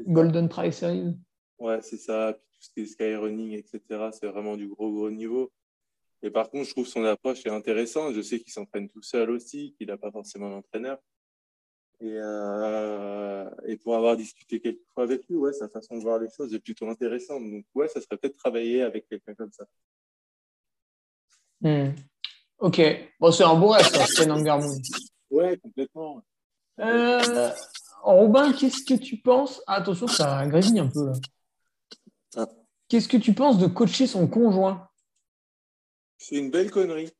Golden 0.00 0.48
Trail 0.48 0.72
Series. 0.72 1.16
Ouais, 1.58 1.80
c'est 1.82 1.98
ça. 1.98 2.32
tout 2.32 2.60
ce 2.60 2.70
qui 2.70 2.80
est 2.80 2.86
skyrunning, 2.86 3.52
etc., 3.52 4.08
c'est 4.12 4.26
vraiment 4.26 4.56
du 4.56 4.68
gros, 4.68 4.90
gros 4.92 5.10
niveau. 5.10 5.52
Et 6.22 6.30
par 6.30 6.50
contre, 6.50 6.66
je 6.66 6.70
trouve 6.72 6.86
son 6.86 7.04
approche 7.04 7.44
est 7.46 7.50
intéressante. 7.50 8.14
Je 8.14 8.20
sais 8.20 8.40
qu'il 8.40 8.52
s'entraîne 8.52 8.88
tout 8.88 9.02
seul 9.02 9.30
aussi, 9.30 9.74
qu'il 9.76 9.88
n'a 9.88 9.96
pas 9.96 10.10
forcément 10.10 10.50
d'entraîneur. 10.50 10.98
Et, 12.00 12.14
euh, 12.14 13.50
et, 13.66 13.76
pour 13.76 13.94
avoir 13.94 14.16
discuté 14.16 14.58
quelques 14.60 14.86
fois 14.94 15.04
avec 15.04 15.22
lui, 15.28 15.36
ouais, 15.36 15.52
sa 15.52 15.68
façon 15.68 15.98
de 15.98 16.02
voir 16.02 16.18
les 16.18 16.28
choses 16.34 16.54
est 16.54 16.58
plutôt 16.58 16.88
intéressante. 16.88 17.42
Donc, 17.42 17.64
ouais, 17.74 17.88
ça 17.88 18.00
serait 18.00 18.16
peut-être 18.16 18.36
travailler 18.36 18.82
avec 18.82 19.06
quelqu'un 19.06 19.34
comme 19.34 19.52
ça. 19.52 19.64
Hmm. 21.60 21.92
Ok. 22.58 22.80
Bon, 23.18 23.30
c'est 23.30 23.44
un 23.44 23.54
beau 23.54 23.68
rêve, 23.68 23.86
ça, 23.86 24.06
c'est 24.06 24.26
Nangarmoon. 24.26 24.78
Ouais, 25.30 25.58
complètement. 25.58 26.22
Euh, 26.80 27.50
Robin, 28.02 28.52
qu'est-ce 28.52 28.82
que 28.84 28.98
tu 28.98 29.18
penses? 29.18 29.62
Ah, 29.66 29.76
Attention, 29.76 30.06
ça 30.08 30.46
grésille 30.46 30.80
un 30.80 30.88
peu. 30.88 31.12
Ah. 32.36 32.46
Qu'est-ce 32.88 33.08
que 33.08 33.18
tu 33.18 33.34
penses 33.34 33.58
de 33.58 33.66
coacher 33.66 34.06
son 34.06 34.26
conjoint? 34.26 34.89
C'est 36.20 36.36
une 36.36 36.50
belle 36.50 36.70
connerie. 36.70 37.10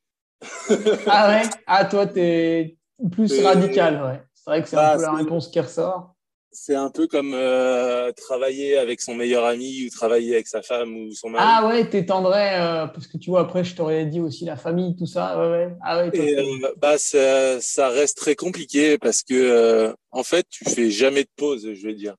ah 1.06 1.28
ouais? 1.28 1.50
Ah, 1.66 1.84
toi, 1.86 2.06
tu 2.06 2.20
es 2.20 2.76
plus 3.10 3.40
radical, 3.40 4.02
ouais. 4.04 4.22
C'est 4.34 4.50
vrai 4.50 4.62
que 4.62 4.68
c'est 4.68 4.76
un 4.76 4.80
bah, 4.80 4.96
peu 4.96 5.02
la 5.02 5.12
réponse 5.14 5.48
qui 5.48 5.58
ressort 5.58 6.14
c'est 6.52 6.74
un 6.74 6.90
peu 6.90 7.06
comme 7.06 7.32
euh, 7.34 8.10
travailler 8.12 8.76
avec 8.76 9.00
son 9.00 9.14
meilleur 9.14 9.44
ami 9.44 9.86
ou 9.86 9.90
travailler 9.90 10.34
avec 10.34 10.48
sa 10.48 10.62
femme 10.62 10.96
ou 10.96 11.12
son 11.12 11.30
mari. 11.30 11.44
Ah 11.46 11.68
ouais, 11.68 11.88
t'étendrais, 11.88 12.60
euh, 12.60 12.86
parce 12.86 13.06
que 13.06 13.18
tu 13.18 13.30
vois, 13.30 13.42
après, 13.42 13.62
je 13.62 13.76
t'aurais 13.76 14.04
dit 14.06 14.20
aussi 14.20 14.44
la 14.44 14.56
famille, 14.56 14.96
tout 14.96 15.06
ça. 15.06 15.38
Ouais, 15.38 15.50
ouais. 15.50 15.76
Ah 15.82 15.98
ouais, 15.98 16.10
et, 16.12 16.38
euh, 16.38 16.74
bah, 16.78 16.98
ça, 16.98 17.60
ça, 17.60 17.88
reste 17.88 18.18
très 18.18 18.34
compliqué 18.34 18.98
parce 18.98 19.22
que, 19.22 19.94
en 20.10 20.24
fait, 20.24 20.44
tu 20.50 20.64
fais 20.64 20.90
jamais 20.90 21.22
de 21.22 21.30
pause, 21.36 21.72
je 21.72 21.86
vais 21.86 21.94
dire. 21.94 22.16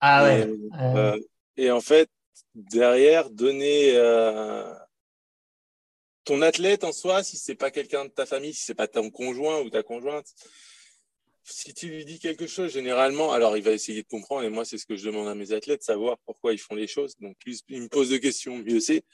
Ah 0.00 0.24
ouais. 0.24 0.50
Et, 1.56 1.64
et 1.64 1.70
en 1.70 1.80
fait, 1.80 2.08
derrière, 2.54 3.30
donner 3.30 3.94
ton 6.24 6.42
athlète 6.42 6.84
en 6.84 6.92
soi, 6.92 7.22
si 7.22 7.36
c'est 7.36 7.54
pas 7.54 7.70
quelqu'un 7.70 8.06
de 8.06 8.10
ta 8.10 8.26
famille, 8.26 8.54
si 8.54 8.64
c'est 8.64 8.74
pas 8.74 8.88
ton 8.88 9.10
conjoint 9.10 9.60
ou 9.60 9.70
ta 9.70 9.82
conjointe, 9.82 10.26
si 11.44 11.74
tu 11.74 11.88
lui 11.88 12.04
dis 12.04 12.18
quelque 12.18 12.46
chose, 12.46 12.72
généralement, 12.72 13.32
alors 13.32 13.56
il 13.56 13.62
va 13.62 13.72
essayer 13.72 14.02
de 14.02 14.08
comprendre, 14.08 14.44
et 14.44 14.50
moi, 14.50 14.64
c'est 14.64 14.78
ce 14.78 14.86
que 14.86 14.96
je 14.96 15.04
demande 15.06 15.28
à 15.28 15.34
mes 15.34 15.52
athlètes, 15.52 15.82
savoir 15.82 16.18
pourquoi 16.24 16.52
ils 16.54 16.58
font 16.58 16.74
les 16.74 16.86
choses. 16.86 17.14
Donc, 17.20 17.36
plus 17.38 17.60
il 17.68 17.82
me 17.82 17.88
pose 17.88 18.10
de 18.10 18.16
questions, 18.16 18.58
mieux 18.58 18.80
c'est. 18.80 19.04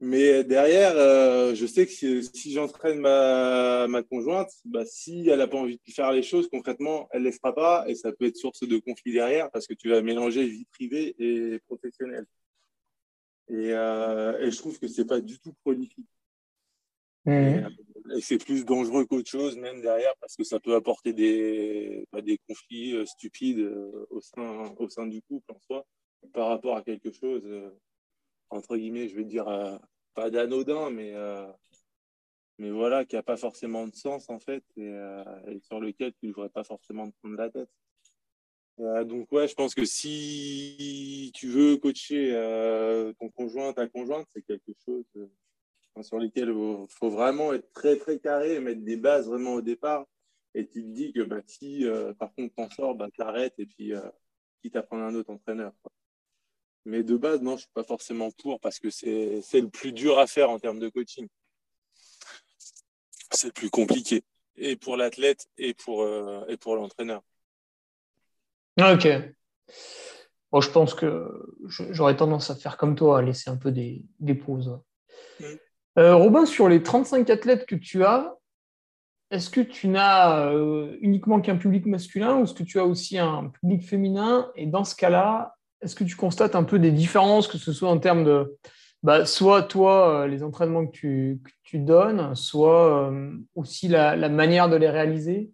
Mais 0.00 0.44
derrière, 0.44 0.92
euh, 0.96 1.54
je 1.54 1.64
sais 1.66 1.86
que 1.86 1.92
si, 1.92 2.52
j'entraîne 2.52 3.00
ma, 3.00 4.02
conjointe, 4.10 4.50
bah, 4.64 4.84
si 4.84 5.28
elle 5.28 5.38
n'a 5.38 5.46
pas 5.46 5.56
envie 5.56 5.76
de 5.86 5.92
faire 5.92 6.12
les 6.12 6.22
choses, 6.22 6.48
concrètement, 6.50 7.08
elle 7.12 7.22
ne 7.22 7.26
les 7.26 7.32
fera 7.32 7.54
pas, 7.54 7.84
et 7.88 7.94
ça 7.94 8.12
peut 8.12 8.26
être 8.26 8.36
source 8.36 8.66
de 8.66 8.78
conflit 8.78 9.12
derrière, 9.12 9.50
parce 9.50 9.66
que 9.66 9.74
tu 9.74 9.88
vas 9.88 10.02
mélanger 10.02 10.44
vie 10.46 10.66
privée 10.66 11.14
et 11.18 11.58
professionnelle. 11.66 12.26
Et, 13.48 13.72
euh, 13.72 14.38
et 14.40 14.50
je 14.50 14.56
trouve 14.58 14.78
que 14.78 14.88
ce 14.88 15.00
n'est 15.00 15.06
pas 15.06 15.20
du 15.20 15.38
tout 15.38 15.54
prolifique. 15.62 16.06
Mmh. 17.26 17.30
Euh, 17.30 17.68
et, 18.16 18.20
c'est 18.20 18.38
plus 18.38 18.64
dangereux 18.64 19.04
qu'autre 19.04 19.28
chose, 19.28 19.56
même 19.56 19.80
derrière, 19.80 20.14
parce 20.20 20.36
que 20.36 20.44
ça 20.44 20.60
peut 20.60 20.76
apporter 20.76 21.12
des, 21.12 22.06
bah, 22.12 22.22
des 22.22 22.38
conflits 22.48 22.94
euh, 22.94 23.04
stupides 23.04 23.58
euh, 23.58 24.06
au 24.10 24.20
sein, 24.20 24.72
au 24.78 24.88
sein 24.88 25.06
du 25.06 25.20
couple 25.22 25.52
en 25.52 25.58
soi, 25.60 25.84
par 26.32 26.48
rapport 26.48 26.76
à 26.76 26.82
quelque 26.82 27.10
chose, 27.10 27.42
entre 28.50 28.76
guillemets, 28.76 29.08
je 29.08 29.16
vais 29.16 29.24
dire, 29.24 29.46
pas 30.14 30.30
d'anodin, 30.30 30.90
mais, 30.90 31.14
mais 32.58 32.70
voilà, 32.70 33.04
qui 33.04 33.14
n'a 33.14 33.22
pas 33.22 33.36
forcément 33.36 33.86
de 33.86 33.94
sens 33.94 34.28
en 34.28 34.40
fait, 34.40 34.64
et, 34.76 34.92
sur 35.62 35.78
lequel 35.78 36.12
tu 36.14 36.26
ne 36.26 36.32
devrais 36.32 36.48
pas 36.48 36.64
forcément 36.64 37.08
te 37.08 37.14
prendre 37.20 37.36
la 37.36 37.50
tête. 37.50 37.68
donc 39.06 39.30
ouais, 39.30 39.46
je 39.46 39.54
pense 39.54 39.74
que 39.74 39.84
si 39.84 41.30
tu 41.34 41.48
veux 41.48 41.76
coacher 41.76 42.32
ton 43.20 43.28
conjoint, 43.28 43.72
ta 43.72 43.86
conjointe, 43.86 44.26
c'est 44.34 44.42
quelque 44.42 44.72
chose 44.84 45.04
sur 46.02 46.18
lesquels 46.18 46.50
il 46.50 46.86
faut 46.88 47.10
vraiment 47.10 47.52
être 47.52 47.72
très 47.72 47.96
très 47.96 48.18
carré 48.18 48.54
et 48.54 48.60
mettre 48.60 48.82
des 48.82 48.96
bases 48.96 49.28
vraiment 49.28 49.54
au 49.54 49.60
départ. 49.62 50.06
Et 50.54 50.66
tu 50.66 50.82
te 50.82 50.88
dis 50.88 51.12
que 51.12 51.22
bah, 51.22 51.40
si 51.46 51.86
euh, 51.86 52.14
par 52.14 52.34
contre 52.34 52.54
t'en 52.54 52.70
sors, 52.70 52.94
bah, 52.94 53.08
t'arrêtes 53.16 53.54
et 53.58 53.66
puis 53.66 53.94
euh, 53.94 54.00
quitte 54.62 54.76
à 54.76 54.82
prendre 54.82 55.04
un 55.04 55.14
autre 55.14 55.30
entraîneur. 55.30 55.72
Mais 56.86 57.02
de 57.02 57.16
base, 57.16 57.42
non, 57.42 57.56
je 57.56 57.62
suis 57.62 57.72
pas 57.74 57.82
forcément 57.82 58.30
pour 58.30 58.60
parce 58.60 58.78
que 58.78 58.90
c'est 58.90 59.42
le 59.52 59.68
plus 59.68 59.92
dur 59.92 60.18
à 60.18 60.26
faire 60.26 60.50
en 60.50 60.58
termes 60.58 60.78
de 60.78 60.88
coaching. 60.88 61.26
C'est 63.32 63.48
le 63.48 63.52
plus 63.52 63.70
compliqué, 63.70 64.22
et 64.54 64.76
pour 64.76 64.96
l'athlète 64.96 65.48
et 65.58 65.74
pour, 65.74 66.02
euh, 66.02 66.46
et 66.46 66.56
pour 66.56 66.76
l'entraîneur. 66.76 67.22
Ok. 68.78 69.08
Bon, 70.52 70.60
je 70.60 70.70
pense 70.70 70.94
que 70.94 71.28
j'aurais 71.66 72.16
tendance 72.16 72.50
à 72.50 72.54
faire 72.54 72.76
comme 72.76 72.94
toi, 72.94 73.18
à 73.18 73.22
laisser 73.22 73.50
un 73.50 73.56
peu 73.56 73.72
des, 73.72 74.04
des 74.20 74.34
pauses. 74.34 74.78
Mm. 75.40 75.44
Euh, 75.98 76.14
Robin, 76.14 76.44
sur 76.44 76.68
les 76.68 76.82
35 76.82 77.30
athlètes 77.30 77.66
que 77.66 77.74
tu 77.74 78.04
as, 78.04 78.36
est-ce 79.30 79.48
que 79.50 79.60
tu 79.60 79.88
n'as 79.88 80.50
euh, 80.50 80.96
uniquement 81.00 81.40
qu'un 81.40 81.56
public 81.56 81.86
masculin 81.86 82.36
ou 82.36 82.44
est-ce 82.44 82.54
que 82.54 82.62
tu 82.62 82.78
as 82.78 82.84
aussi 82.84 83.18
un 83.18 83.50
public 83.60 83.82
féminin? 83.82 84.50
Et 84.56 84.66
dans 84.66 84.84
ce 84.84 84.94
cas-là, 84.94 85.54
est-ce 85.80 85.94
que 85.94 86.04
tu 86.04 86.14
constates 86.14 86.54
un 86.54 86.64
peu 86.64 86.78
des 86.78 86.92
différences, 86.92 87.48
que 87.48 87.58
ce 87.58 87.72
soit 87.72 87.90
en 87.90 87.98
termes 87.98 88.24
de 88.24 88.56
bah, 89.02 89.24
soit 89.24 89.62
toi, 89.62 90.22
euh, 90.22 90.26
les 90.26 90.42
entraînements 90.42 90.86
que 90.86 90.92
tu, 90.92 91.40
donnes, 91.74 92.34
soit 92.34 93.12
aussi 93.54 93.88
la, 93.88 94.28
manière 94.28 94.68
de 94.68 94.76
les 94.76 94.88
réaliser 94.88 95.50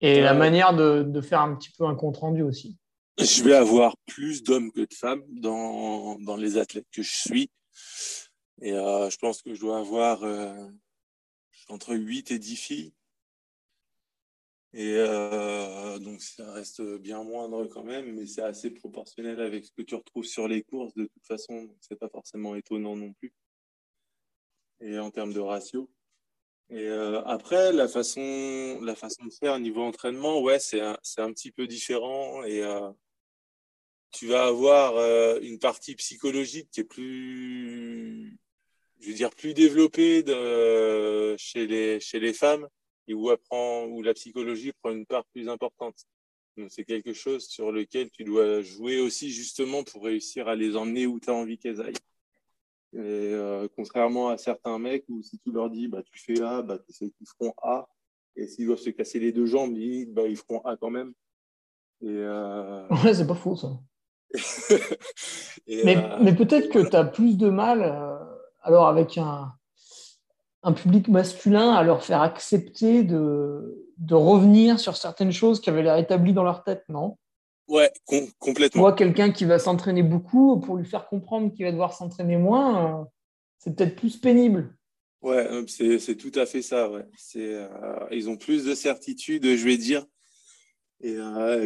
et 0.00 0.20
la 0.20 0.34
manière 0.34 0.74
de, 0.74 1.02
de, 1.02 1.20
faire 1.20 1.42
un 1.42 1.54
petit 1.54 1.70
peu 1.76 1.84
un 1.84 1.94
compte-rendu 1.94 2.42
aussi? 2.42 2.78
Je 3.18 3.42
vais 3.42 3.54
avoir 3.54 3.94
plus 4.06 4.42
d'hommes 4.42 4.72
que 4.72 4.80
de 4.80 4.94
femmes 4.94 5.22
dans, 5.28 6.18
dans 6.20 6.36
les 6.36 6.56
athlètes 6.56 6.86
que 6.90 7.02
je 7.02 7.10
suis. 7.10 7.50
Et 8.60 8.72
euh, 8.72 9.08
je 9.08 9.18
pense 9.18 9.42
que 9.42 9.54
je 9.54 9.60
dois 9.60 9.78
avoir 9.78 10.22
euh, 10.22 10.68
entre 11.68 11.94
8 11.94 12.30
et 12.30 12.38
10 12.38 12.56
filles. 12.56 12.94
Et 14.72 14.94
euh, 14.96 15.98
donc, 15.98 16.20
ça 16.20 16.52
reste 16.52 16.82
bien 16.98 17.24
moindre 17.24 17.66
quand 17.66 17.82
même, 17.82 18.14
mais 18.14 18.26
c'est 18.26 18.42
assez 18.42 18.70
proportionnel 18.70 19.40
avec 19.40 19.64
ce 19.64 19.72
que 19.72 19.82
tu 19.82 19.94
retrouves 19.94 20.26
sur 20.26 20.46
les 20.46 20.62
courses 20.62 20.94
de 20.94 21.06
toute 21.06 21.26
façon. 21.26 21.68
C'est 21.80 21.98
pas 21.98 22.08
forcément 22.08 22.54
étonnant 22.54 22.96
non 22.96 23.12
plus. 23.14 23.32
Et 24.80 24.98
en 24.98 25.10
termes 25.10 25.32
de 25.32 25.40
ratio. 25.40 25.90
Et 26.68 26.88
après, 26.88 27.72
la 27.72 27.88
façon, 27.88 28.78
la 28.82 28.94
façon 28.94 29.24
de 29.24 29.32
faire 29.32 29.54
au 29.54 29.58
niveau 29.58 29.82
entraînement, 29.82 30.40
ouais, 30.40 30.60
c'est 30.60 30.80
un, 30.80 30.96
un, 31.18 31.32
petit 31.32 31.50
peu 31.50 31.66
différent. 31.66 32.44
Et 32.44 32.62
tu 34.12 34.28
vas 34.28 34.46
avoir 34.46 35.40
une 35.42 35.58
partie 35.58 35.96
psychologique 35.96 36.70
qui 36.70 36.80
est 36.80 36.84
plus 36.84 38.38
je 39.00 39.08
veux 39.08 39.14
dire, 39.14 39.30
plus 39.30 39.54
développé 39.54 40.22
de, 40.22 41.34
chez, 41.38 41.66
les, 41.66 42.00
chez 42.00 42.20
les 42.20 42.32
femmes 42.32 42.68
et 43.08 43.14
où, 43.14 43.30
apprend, 43.30 43.86
où 43.86 44.02
la 44.02 44.14
psychologie 44.14 44.72
prend 44.82 44.92
une 44.92 45.06
part 45.06 45.24
plus 45.26 45.48
importante. 45.48 45.96
Donc, 46.56 46.70
c'est 46.70 46.84
quelque 46.84 47.12
chose 47.12 47.46
sur 47.46 47.72
lequel 47.72 48.10
tu 48.10 48.24
dois 48.24 48.60
jouer 48.60 49.00
aussi 49.00 49.30
justement 49.30 49.82
pour 49.84 50.04
réussir 50.04 50.48
à 50.48 50.54
les 50.54 50.76
emmener 50.76 51.06
où 51.06 51.18
tu 51.18 51.30
as 51.30 51.34
envie 51.34 51.58
qu'elles 51.58 51.80
aillent. 51.80 51.94
Et 52.92 52.98
euh, 52.98 53.68
contrairement 53.76 54.30
à 54.30 54.36
certains 54.36 54.78
mecs 54.78 55.04
où 55.08 55.22
si 55.22 55.38
tu 55.38 55.52
leur 55.52 55.70
dis 55.70 55.86
bah, 55.86 56.02
tu 56.02 56.18
fais 56.18 56.42
A, 56.42 56.60
bah, 56.60 56.78
tu 56.78 56.92
sais 56.92 57.10
qu'ils 57.10 57.28
feront 57.28 57.54
A. 57.62 57.88
Et 58.36 58.48
s'ils 58.48 58.66
doivent 58.66 58.80
se 58.80 58.90
casser 58.90 59.18
les 59.18 59.32
deux 59.32 59.46
jambes, 59.46 59.76
ils, 59.76 60.06
bah, 60.06 60.26
ils 60.26 60.36
feront 60.36 60.60
A 60.62 60.76
quand 60.76 60.90
même. 60.90 61.12
Et 62.02 62.08
euh... 62.08 62.86
Ouais, 62.88 63.14
c'est 63.14 63.26
pas 63.26 63.34
faux 63.34 63.56
ça. 63.56 63.78
mais, 65.66 65.96
euh, 65.96 66.18
mais 66.22 66.34
peut-être 66.34 66.68
que 66.68 66.88
tu 66.88 66.96
as 66.96 67.04
plus 67.04 67.36
de 67.36 67.48
mal 67.48 67.82
alors 68.62 68.88
avec 68.88 69.18
un, 69.18 69.52
public 70.74 71.08
masculin, 71.08 71.72
à 71.72 71.82
leur 71.82 72.04
faire 72.04 72.22
accepter 72.22 73.02
de, 73.02 73.86
revenir 74.10 74.78
sur 74.78 74.96
certaines 74.96 75.32
choses 75.32 75.60
qui 75.60 75.70
avaient 75.70 75.82
l'air 75.82 75.96
établies 75.96 76.32
dans 76.32 76.44
leur 76.44 76.64
tête, 76.64 76.84
non? 76.88 77.16
Ouais, 77.68 77.92
complètement. 78.38 78.82
Moi, 78.82 78.92
quelqu'un 78.94 79.30
qui 79.30 79.44
va 79.44 79.60
s'entraîner 79.60 80.02
beaucoup, 80.02 80.58
pour 80.58 80.76
lui 80.76 80.84
faire 80.84 81.06
comprendre 81.06 81.52
qu'il 81.52 81.64
va 81.64 81.70
devoir 81.70 81.94
s'entraîner 81.94 82.36
moins, 82.36 83.00
euh, 83.00 83.04
c'est 83.58 83.76
peut-être 83.76 83.94
plus 83.94 84.16
pénible. 84.16 84.74
Ouais, 85.22 85.46
euh, 85.46 85.64
c'est 85.66 86.16
tout 86.16 86.32
à 86.34 86.46
fait 86.46 86.62
ça. 86.62 86.90
Ouais. 86.90 87.06
Euh, 87.36 87.68
ils 88.10 88.28
ont 88.28 88.36
plus 88.36 88.64
de 88.64 88.74
certitude, 88.74 89.44
je 89.44 89.64
vais 89.64 89.76
dire. 89.76 90.04
Et 91.02 91.16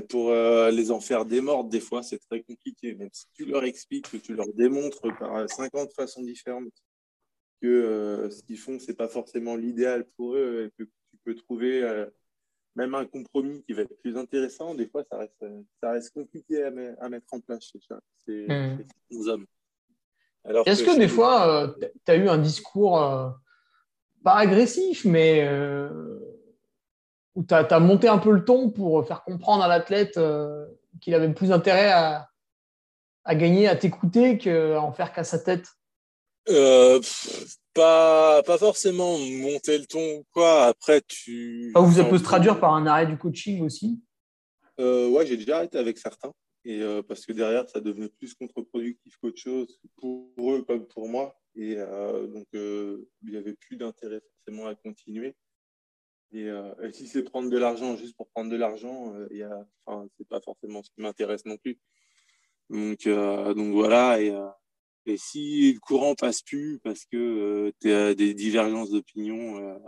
pour 0.09 0.33
les 0.33 0.91
en 0.93 1.01
faire 1.01 1.25
démordre, 1.25 1.69
des 1.69 1.81
fois, 1.81 2.03
c'est 2.03 2.19
très 2.19 2.43
compliqué. 2.43 2.95
Même 2.95 3.11
si 3.13 3.27
tu 3.35 3.45
leur 3.45 3.65
expliques, 3.65 4.11
que 4.11 4.17
tu 4.17 4.35
leur 4.35 4.47
démontres 4.55 5.09
par 5.19 5.51
50 5.51 5.93
façons 5.93 6.23
différentes 6.23 6.73
que 7.65 7.67
euh, 7.67 8.31
ce 8.31 8.43
qu'ils 8.43 8.59
font, 8.59 8.79
c'est 8.79 8.95
pas 8.95 9.09
forcément 9.09 9.57
l'idéal 9.57 10.05
pour 10.17 10.35
eux, 10.35 10.67
et 10.67 10.71
que 10.79 10.85
tu 10.85 11.17
peux 11.25 11.35
trouver 11.35 11.83
euh, 11.83 12.05
même 12.77 12.95
un 12.95 13.07
compromis 13.07 13.63
qui 13.63 13.73
va 13.73 13.83
être 13.83 13.99
plus 14.03 14.19
intéressant. 14.19 14.75
Des 14.75 14.87
fois, 14.87 15.03
ça 15.11 15.17
reste, 15.17 15.45
ça 15.83 15.93
reste 15.93 16.13
compliqué 16.13 16.63
à, 16.63 16.71
mettre 17.09 17.33
en 17.33 17.41
place 17.41 17.65
chez 17.65 17.81
ces, 18.27 18.47
mmh. 18.47 19.29
hommes. 19.29 19.47
Est-ce 20.67 20.85
que, 20.85 20.99
des 20.99 21.09
fois, 21.09 21.65
euh, 21.65 21.89
tu 22.05 22.13
as 22.13 22.17
eu 22.17 22.29
un 22.29 22.37
discours 22.37 22.99
pas 24.23 24.35
agressif, 24.35 25.07
mais 25.07 25.49
où 27.35 27.43
tu 27.45 27.55
as, 27.55 27.81
monté 27.81 28.09
un 28.09 28.19
peu 28.19 28.31
le 28.31 28.45
ton 28.45 28.71
pour 28.71 29.07
faire 29.07 29.25
comprendre 29.25 29.65
à 29.65 29.69
l'athlète 29.69 30.19
qu'il 31.01 31.15
avait 31.15 31.33
plus 31.33 31.53
intérêt 31.53 31.91
à, 31.91 32.29
à 33.25 33.35
gagner, 33.35 33.69
à 33.69 33.77
t'écouter 33.77 34.39
qu'à 34.39 34.81
en 34.81 34.93
faire 34.93 35.13
qu'à 35.13 35.25
sa 35.25 35.39
tête 35.39 35.67
euh, 36.51 37.01
pas, 37.73 38.43
pas 38.43 38.59
forcément 38.59 39.19
monter 39.19 39.79
le 39.79 39.87
ton 39.87 40.19
ou 40.19 40.25
quoi. 40.33 40.67
Après, 40.67 41.01
tu. 41.01 41.73
Ah, 41.75 41.81
vous, 41.81 41.97
ça 41.97 42.05
peut 42.05 42.19
se 42.19 42.23
traduire 42.23 42.61
par 42.61 42.75
un 42.75 42.87
arrêt 42.87 43.07
du 43.07 43.17
coaching 43.17 43.63
aussi 43.63 44.01
euh, 44.79 45.09
Ouais, 45.09 45.27
j'ai 45.27 45.37
déjà 45.37 45.57
arrêté 45.57 45.79
avec 45.79 45.99
certains. 45.99 46.33
Et 46.67 46.81
euh, 46.81 47.03
parce 47.03 47.27
que 47.27 47.33
derrière, 47.33 47.69
ça 47.69 47.81
devenait 47.81 48.09
plus 48.09 48.35
contre-productif 48.35 49.17
qu'autre 49.17 49.39
chose 49.39 49.79
pour 49.97 50.53
eux 50.53 50.63
comme 50.63 50.87
pour 50.87 51.09
moi. 51.09 51.35
Et 51.57 51.77
donc, 51.77 52.47
il 52.53 53.31
n'y 53.31 53.37
avait 53.37 53.55
plus 53.55 53.77
d'intérêt 53.77 54.21
forcément 54.21 54.67
à 54.67 54.75
continuer. 54.75 55.37
Et, 56.35 56.51
si 56.93 57.07
c'est 57.07 57.23
prendre 57.23 57.51
de 57.51 57.59
l'argent 57.59 57.97
juste 57.97 58.17
pour 58.17 58.29
prendre 58.29 58.51
de 58.51 58.57
l'argent, 58.57 59.15
ce 59.31 59.65
enfin, 59.87 60.09
c'est 60.19 60.29
pas 60.29 60.41
forcément 60.41 60.83
ce 60.83 60.91
qui 60.91 61.01
m'intéresse 61.01 61.45
non 61.45 61.57
plus. 61.57 61.79
Donc, 62.71 63.07
donc 63.07 63.73
voilà. 63.73 64.21
Et 64.21 64.35
Et 65.07 65.17
si 65.17 65.73
le 65.73 65.81
courant 65.81 66.15
passe 66.15 66.43
plus 66.43 66.81
parce 66.81 67.05
que 67.05 67.73
tu 67.81 67.93
as 67.93 68.15
des 68.15 68.35
divergences 68.35 68.91
d'opinion 68.91 69.81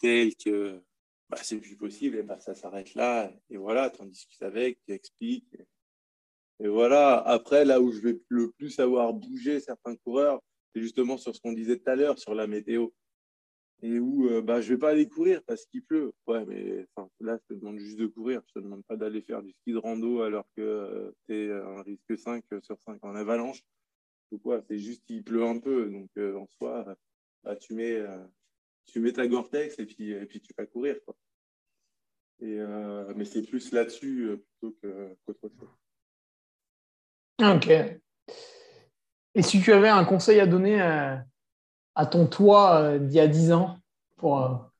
telles 0.00 0.34
que 0.34 0.82
bah, 1.30 1.38
c'est 1.42 1.58
plus 1.58 1.76
possible, 1.76 2.16
et 2.16 2.22
bah, 2.24 2.40
ça 2.40 2.54
s'arrête 2.56 2.94
là. 2.94 3.32
Et 3.50 3.56
voilà, 3.56 3.88
tu 3.88 4.02
en 4.02 4.06
discutes 4.06 4.42
avec, 4.42 4.80
tu 4.84 4.92
expliques. 4.92 5.56
Et, 6.58 6.66
voilà, 6.66 7.18
après, 7.18 7.64
là 7.64 7.80
où 7.80 7.92
je 7.92 8.00
vais 8.00 8.20
le 8.28 8.50
plus 8.50 8.80
avoir 8.80 9.14
bougé 9.14 9.60
certains 9.60 9.94
coureurs, 9.96 10.40
c'est 10.74 10.82
justement 10.82 11.16
sur 11.16 11.34
ce 11.34 11.40
qu'on 11.40 11.52
disait 11.52 11.78
tout 11.78 11.88
à 11.88 11.94
l'heure, 11.94 12.18
sur 12.18 12.34
la 12.34 12.48
météo. 12.48 12.88
Et 13.82 13.98
où 13.98 14.28
euh, 14.28 14.42
bah, 14.42 14.60
je 14.60 14.74
vais 14.74 14.78
pas 14.78 14.90
aller 14.90 15.08
courir 15.08 15.42
parce 15.46 15.64
qu'il 15.66 15.82
pleut. 15.82 16.12
Ouais, 16.26 16.44
mais 16.44 16.86
là, 17.20 17.38
je 17.40 17.54
te 17.54 17.58
demande 17.58 17.78
juste 17.78 17.98
de 17.98 18.06
courir. 18.06 18.42
Je 18.46 18.58
ne 18.58 18.62
te 18.62 18.66
demande 18.66 18.84
pas 18.84 18.96
d'aller 18.96 19.22
faire 19.22 19.42
du 19.42 19.52
ski 19.52 19.72
de 19.72 19.78
rando 19.78 20.22
alors 20.22 20.46
que 20.56 20.62
euh, 20.62 21.10
tu 21.26 21.34
es 21.34 21.50
un 21.50 21.82
risque 21.82 22.18
5 22.18 22.44
sur 22.62 22.78
5 22.80 22.98
en 23.02 23.14
avalanche. 23.14 23.62
C'est 24.68 24.78
juste 24.78 25.04
qu'il 25.04 25.24
pleut 25.24 25.44
un 25.44 25.58
peu. 25.58 25.90
Donc, 25.90 26.10
euh, 26.18 26.36
en 26.36 26.46
soi, 26.46 26.94
bah, 27.42 27.56
tu 27.56 27.74
mets 27.74 28.04
tu 28.86 29.00
mets 29.00 29.12
ta 29.12 29.26
Gore-Tex 29.26 29.78
et 29.78 29.86
puis, 29.86 30.10
et 30.10 30.26
puis 30.26 30.40
tu 30.40 30.52
vas 30.56 30.66
courir. 30.66 30.96
Et, 32.40 32.58
euh, 32.58 33.12
mais 33.16 33.24
c'est 33.24 33.42
plus 33.42 33.72
là-dessus 33.72 34.30
euh, 34.30 34.36
plutôt 34.36 34.76
qu'autre 35.26 35.40
chose. 35.40 35.68
Ok. 37.40 37.70
Et 39.34 39.42
si 39.42 39.60
tu 39.60 39.72
avais 39.72 39.88
un 39.88 40.04
conseil 40.04 40.40
à 40.40 40.46
donner 40.46 40.80
à, 40.80 41.12
euh, 41.12 41.18
à 42.00 42.06
ton 42.06 42.26
toi 42.26 42.98
d'il 42.98 43.16
y 43.16 43.20
a 43.20 43.28
10 43.28 43.52
ans 43.52 43.76
pour 44.16 44.70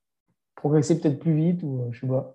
progresser 0.54 0.98
peut-être 0.98 1.18
plus 1.18 1.34
vite 1.34 1.62
ou 1.62 1.90
je 1.92 2.00
sais 2.00 2.06
pas 2.06 2.34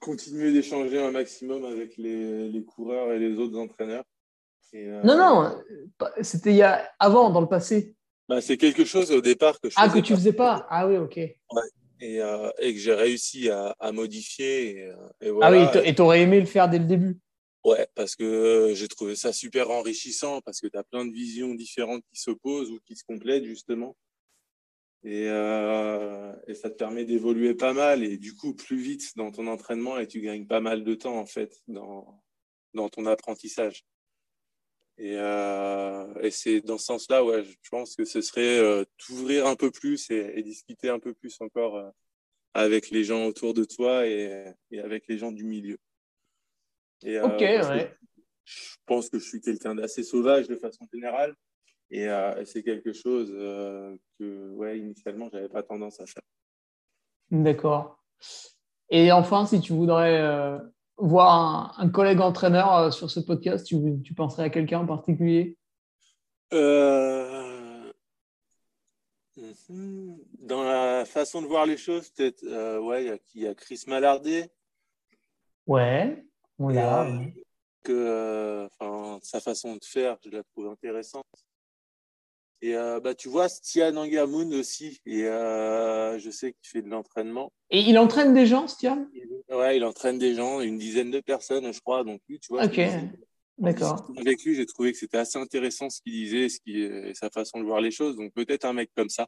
Continuer 0.00 0.52
d'échanger 0.52 1.00
un 1.00 1.12
maximum 1.12 1.64
avec 1.64 1.96
les, 1.96 2.48
les, 2.48 2.64
coureurs 2.64 3.12
et 3.12 3.20
les 3.20 3.36
autres 3.36 3.56
entraîneurs. 3.56 4.02
non, 4.74 5.16
non, 5.16 5.62
c'était 6.22 6.50
il 6.50 6.56
y 6.56 6.62
a 6.62 6.90
avant, 6.98 7.30
dans 7.30 7.40
le 7.40 7.46
passé. 7.46 7.94
Bah, 8.28 8.40
c'est 8.40 8.56
quelque 8.56 8.84
chose 8.84 9.12
au 9.12 9.20
départ 9.20 9.60
que 9.60 9.70
je 9.70 9.76
Ah, 9.78 9.88
que 9.88 10.00
tu 10.00 10.14
faisais 10.14 10.32
pas 10.32 10.66
Ah 10.68 10.88
oui, 10.88 10.96
ok. 10.96 11.16
Ouais. 11.16 11.62
Et, 12.00 12.20
euh, 12.20 12.50
et, 12.58 12.74
que 12.74 12.80
j'ai 12.80 12.94
réussi 12.94 13.48
à, 13.48 13.76
à 13.78 13.92
modifier. 13.92 14.78
Et, 14.78 14.86
euh, 15.28 15.38
Ah 15.40 15.52
oui, 15.52 15.64
et 15.84 15.94
tu 15.94 16.02
aurais 16.02 16.22
aimé 16.22 16.40
le 16.40 16.46
faire 16.46 16.68
dès 16.68 16.80
le 16.80 16.86
début 16.86 17.20
Ouais, 17.64 17.86
parce 17.94 18.16
que 18.16 18.72
j'ai 18.74 18.88
trouvé 18.88 19.14
ça 19.14 19.32
super 19.32 19.70
enrichissant, 19.70 20.40
parce 20.40 20.60
que 20.60 20.66
tu 20.66 20.76
as 20.76 20.82
plein 20.82 21.04
de 21.06 21.12
visions 21.12 21.54
différentes 21.54 22.02
qui 22.12 22.20
s'opposent 22.20 22.70
ou 22.72 22.80
qui 22.80 22.96
se 22.96 23.04
complètent, 23.04 23.44
justement. 23.44 23.96
Et, 25.04 25.28
euh, 25.28 26.32
et 26.46 26.54
ça 26.54 26.70
te 26.70 26.76
permet 26.76 27.04
d'évoluer 27.04 27.54
pas 27.54 27.72
mal 27.72 28.04
et 28.04 28.18
du 28.18 28.36
coup 28.36 28.54
plus 28.54 28.76
vite 28.76 29.16
dans 29.16 29.32
ton 29.32 29.48
entraînement 29.48 29.98
et 29.98 30.06
tu 30.06 30.20
gagnes 30.20 30.46
pas 30.46 30.60
mal 30.60 30.84
de 30.84 30.94
temps, 30.94 31.18
en 31.18 31.26
fait, 31.26 31.60
dans, 31.68 32.22
dans 32.74 32.88
ton 32.88 33.06
apprentissage. 33.06 33.84
Et, 34.98 35.16
euh, 35.16 36.14
et 36.20 36.30
c'est 36.30 36.60
dans 36.60 36.78
ce 36.78 36.86
sens-là, 36.86 37.24
ouais, 37.24 37.44
je 37.44 37.68
pense 37.70 37.96
que 37.96 38.04
ce 38.04 38.20
serait 38.20 38.58
euh, 38.58 38.84
t'ouvrir 38.98 39.46
un 39.46 39.56
peu 39.56 39.70
plus 39.70 40.10
et, 40.10 40.42
discuter 40.42 40.88
un 40.88 41.00
peu 41.00 41.14
plus 41.14 41.40
encore 41.40 41.92
avec 42.54 42.90
les 42.90 43.04
gens 43.04 43.26
autour 43.26 43.54
de 43.54 43.64
toi 43.64 44.06
et, 44.06 44.52
et 44.70 44.80
avec 44.80 45.04
les 45.08 45.18
gens 45.18 45.32
du 45.32 45.44
milieu. 45.44 45.78
Et, 47.04 47.20
ok, 47.20 47.40
ouais. 47.40 47.94
Je 48.44 48.76
pense 48.86 49.08
que 49.08 49.18
je 49.18 49.24
suis 49.24 49.40
quelqu'un 49.40 49.74
d'assez 49.74 50.02
sauvage 50.02 50.48
de 50.48 50.56
façon 50.56 50.86
générale 50.92 51.34
et, 51.90 52.08
c'est 52.44 52.62
quelque 52.62 52.92
chose 52.92 53.30
que, 54.18 54.50
ouais, 54.50 54.78
initialement, 54.78 55.28
j'avais 55.30 55.48
pas 55.48 55.62
tendance 55.62 56.00
à 56.00 56.06
faire. 56.06 56.22
D'accord. 57.30 58.02
Et 58.90 59.12
enfin, 59.12 59.46
si 59.46 59.60
tu 59.60 59.72
voudrais 59.72 60.60
voir 61.02 61.78
un, 61.78 61.88
collègue 61.88 62.20
entraîneur 62.20 62.74
euh, 62.74 62.90
sur 62.90 63.10
ce 63.10 63.20
podcast, 63.20 63.66
tu, 63.66 63.76
tu 64.04 64.14
penserais 64.14 64.44
à 64.44 64.50
quelqu'un 64.50 64.80
en 64.80 64.86
particulier? 64.86 65.56
Euh. 66.52 67.92
Dans 70.38 70.62
la 70.62 71.04
façon 71.04 71.42
de 71.42 71.46
voir 71.46 71.66
les 71.66 71.76
choses, 71.76 72.10
peut-être, 72.10 72.44
euh, 72.44 72.78
ouais, 72.78 73.18
il 73.34 73.42
y, 73.42 73.46
a 73.46 73.54
Chris 73.54 73.82
Malardet. 73.86 74.50
Ouais, 75.66 76.24
on 76.58 76.68
l'a. 76.68 77.08
que 77.84 78.68
sa 79.22 79.40
façon 79.40 79.76
de 79.76 79.84
faire, 79.84 80.16
je 80.24 80.30
la 80.30 80.42
trouve 80.42 80.68
intéressante. 80.68 81.26
Et 82.64 82.76
euh, 82.76 83.00
bah, 83.00 83.14
tu 83.14 83.28
vois, 83.28 83.48
Stian 83.48 83.96
Angamoun 83.96 84.54
aussi. 84.54 85.00
Et 85.04 85.24
euh, 85.24 86.16
je 86.20 86.30
sais 86.30 86.52
qu'il 86.52 86.68
fait 86.68 86.82
de 86.82 86.88
l'entraînement. 86.88 87.52
Et 87.70 87.80
il 87.80 87.98
entraîne 87.98 88.32
des 88.34 88.46
gens, 88.46 88.68
Stian 88.68 89.08
Ouais, 89.50 89.76
il 89.76 89.84
entraîne 89.84 90.16
des 90.16 90.34
gens, 90.34 90.60
une 90.60 90.78
dizaine 90.78 91.10
de 91.10 91.18
personnes, 91.18 91.72
je 91.72 91.80
crois. 91.80 92.04
Donc 92.04 92.20
lui, 92.28 92.38
tu 92.38 92.52
vois. 92.52 92.64
Ok, 92.66 92.80
d'accord. 93.58 94.08
Avec 94.16 94.44
lui, 94.44 94.54
j'ai 94.54 94.64
trouvé 94.64 94.92
que 94.92 94.98
c'était 94.98 95.18
assez 95.18 95.38
intéressant 95.38 95.90
ce 95.90 96.00
qu'il 96.02 96.12
disait, 96.12 96.48
ce 96.48 96.60
qui, 96.60 96.88
sa 97.14 97.30
façon 97.30 97.58
de 97.58 97.64
voir 97.64 97.80
les 97.80 97.90
choses. 97.90 98.14
Donc 98.16 98.32
peut-être 98.32 98.64
un 98.64 98.72
mec 98.72 98.90
comme 98.96 99.10
ça. 99.10 99.26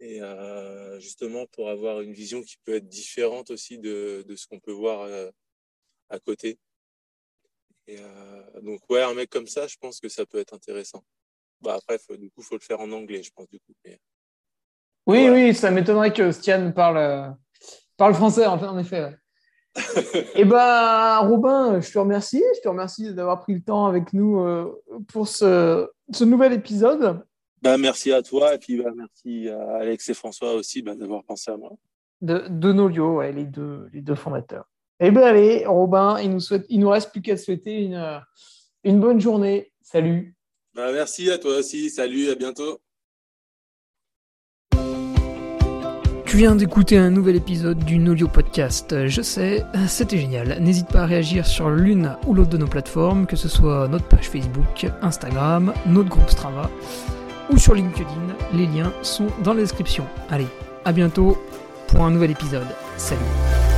Et 0.00 0.20
euh, 0.20 0.98
justement, 0.98 1.46
pour 1.52 1.70
avoir 1.70 2.00
une 2.00 2.12
vision 2.12 2.42
qui 2.42 2.56
peut 2.64 2.74
être 2.74 2.88
différente 2.88 3.52
aussi 3.52 3.78
de, 3.78 4.24
de 4.26 4.34
ce 4.34 4.48
qu'on 4.48 4.58
peut 4.58 4.72
voir 4.72 5.08
à 6.10 6.18
côté. 6.18 6.58
Et 7.86 7.98
donc, 8.62 8.80
ouais, 8.88 9.02
un 9.02 9.14
mec 9.14 9.28
comme 9.28 9.46
ça, 9.46 9.66
je 9.66 9.76
pense 9.78 10.00
que 10.00 10.08
ça 10.08 10.24
peut 10.24 10.38
être 10.38 10.54
intéressant. 10.54 11.04
Bah, 11.60 11.76
après, 11.78 11.98
du 12.16 12.30
coup, 12.30 12.40
il 12.40 12.44
faut 12.44 12.54
le 12.54 12.60
faire 12.60 12.80
en 12.80 12.90
anglais, 12.92 13.22
je 13.22 13.30
pense. 13.34 13.48
Du 13.50 13.58
coup. 13.58 13.74
Oui, 15.06 15.28
oui, 15.28 15.54
ça 15.54 15.70
m'étonnerait 15.70 16.12
que 16.12 16.32
Stian 16.32 16.72
parle, 16.72 16.96
euh, 16.96 17.28
parle 17.96 18.14
français, 18.14 18.46
en 18.46 18.78
effet. 18.78 19.16
Et 19.76 19.80
eh 20.36 20.44
ben, 20.44 21.18
Robin, 21.18 21.80
je 21.80 21.92
te 21.92 21.98
remercie. 21.98 22.42
Je 22.56 22.60
te 22.60 22.68
remercie 22.68 23.12
d'avoir 23.12 23.40
pris 23.40 23.54
le 23.54 23.62
temps 23.62 23.86
avec 23.86 24.12
nous 24.12 24.38
euh, 24.38 24.72
pour 25.08 25.26
ce, 25.26 25.90
ce, 26.12 26.24
nouvel 26.24 26.52
épisode. 26.52 27.24
Bah, 27.60 27.76
merci 27.76 28.12
à 28.12 28.22
toi 28.22 28.54
et 28.54 28.58
puis 28.58 28.80
bah, 28.80 28.90
merci 28.94 29.48
à 29.48 29.78
Alex 29.78 30.08
et 30.08 30.14
François 30.14 30.54
aussi 30.54 30.82
bah, 30.82 30.94
d'avoir 30.94 31.24
pensé 31.24 31.50
à 31.50 31.56
moi. 31.56 31.72
De, 32.20 32.46
de 32.48 32.72
Nolio, 32.72 33.16
ouais, 33.16 33.32
les, 33.32 33.44
deux, 33.44 33.88
les 33.92 34.00
deux 34.00 34.14
fondateurs. 34.14 34.66
Et 35.00 35.06
eh 35.06 35.10
bien, 35.10 35.22
allez, 35.22 35.66
Robin, 35.66 36.20
il 36.20 36.30
nous, 36.30 36.40
souhaite, 36.40 36.66
il 36.68 36.78
nous 36.78 36.88
reste 36.88 37.10
plus 37.10 37.20
qu'à 37.20 37.36
souhaiter 37.36 37.82
une, 37.82 38.22
une 38.84 39.00
bonne 39.00 39.20
journée. 39.20 39.72
Salut. 39.82 40.36
Bah, 40.74 40.92
merci 40.92 41.30
à 41.30 41.38
toi 41.38 41.58
aussi. 41.58 41.90
Salut, 41.90 42.30
à 42.30 42.36
bientôt. 42.36 42.80
Tu 46.34 46.38
viens 46.38 46.56
d'écouter 46.56 46.96
un 46.96 47.10
nouvel 47.10 47.36
épisode 47.36 47.84
du 47.84 47.98
Nolio 47.98 48.26
Podcast. 48.26 49.06
Je 49.06 49.22
sais, 49.22 49.64
c'était 49.86 50.18
génial. 50.18 50.58
N'hésite 50.60 50.88
pas 50.88 51.02
à 51.02 51.06
réagir 51.06 51.46
sur 51.46 51.70
l'une 51.70 52.16
ou 52.26 52.34
l'autre 52.34 52.50
de 52.50 52.58
nos 52.58 52.66
plateformes, 52.66 53.26
que 53.26 53.36
ce 53.36 53.48
soit 53.48 53.86
notre 53.86 54.08
page 54.08 54.28
Facebook, 54.28 54.86
Instagram, 55.00 55.72
notre 55.86 56.08
groupe 56.08 56.28
Strava 56.28 56.70
ou 57.50 57.58
sur 57.58 57.74
LinkedIn. 57.74 58.36
Les 58.52 58.66
liens 58.66 58.92
sont 59.02 59.28
dans 59.44 59.54
la 59.54 59.60
description. 59.60 60.06
Allez, 60.28 60.48
à 60.84 60.90
bientôt 60.90 61.38
pour 61.86 62.04
un 62.04 62.10
nouvel 62.10 62.32
épisode. 62.32 62.66
Salut 62.96 63.73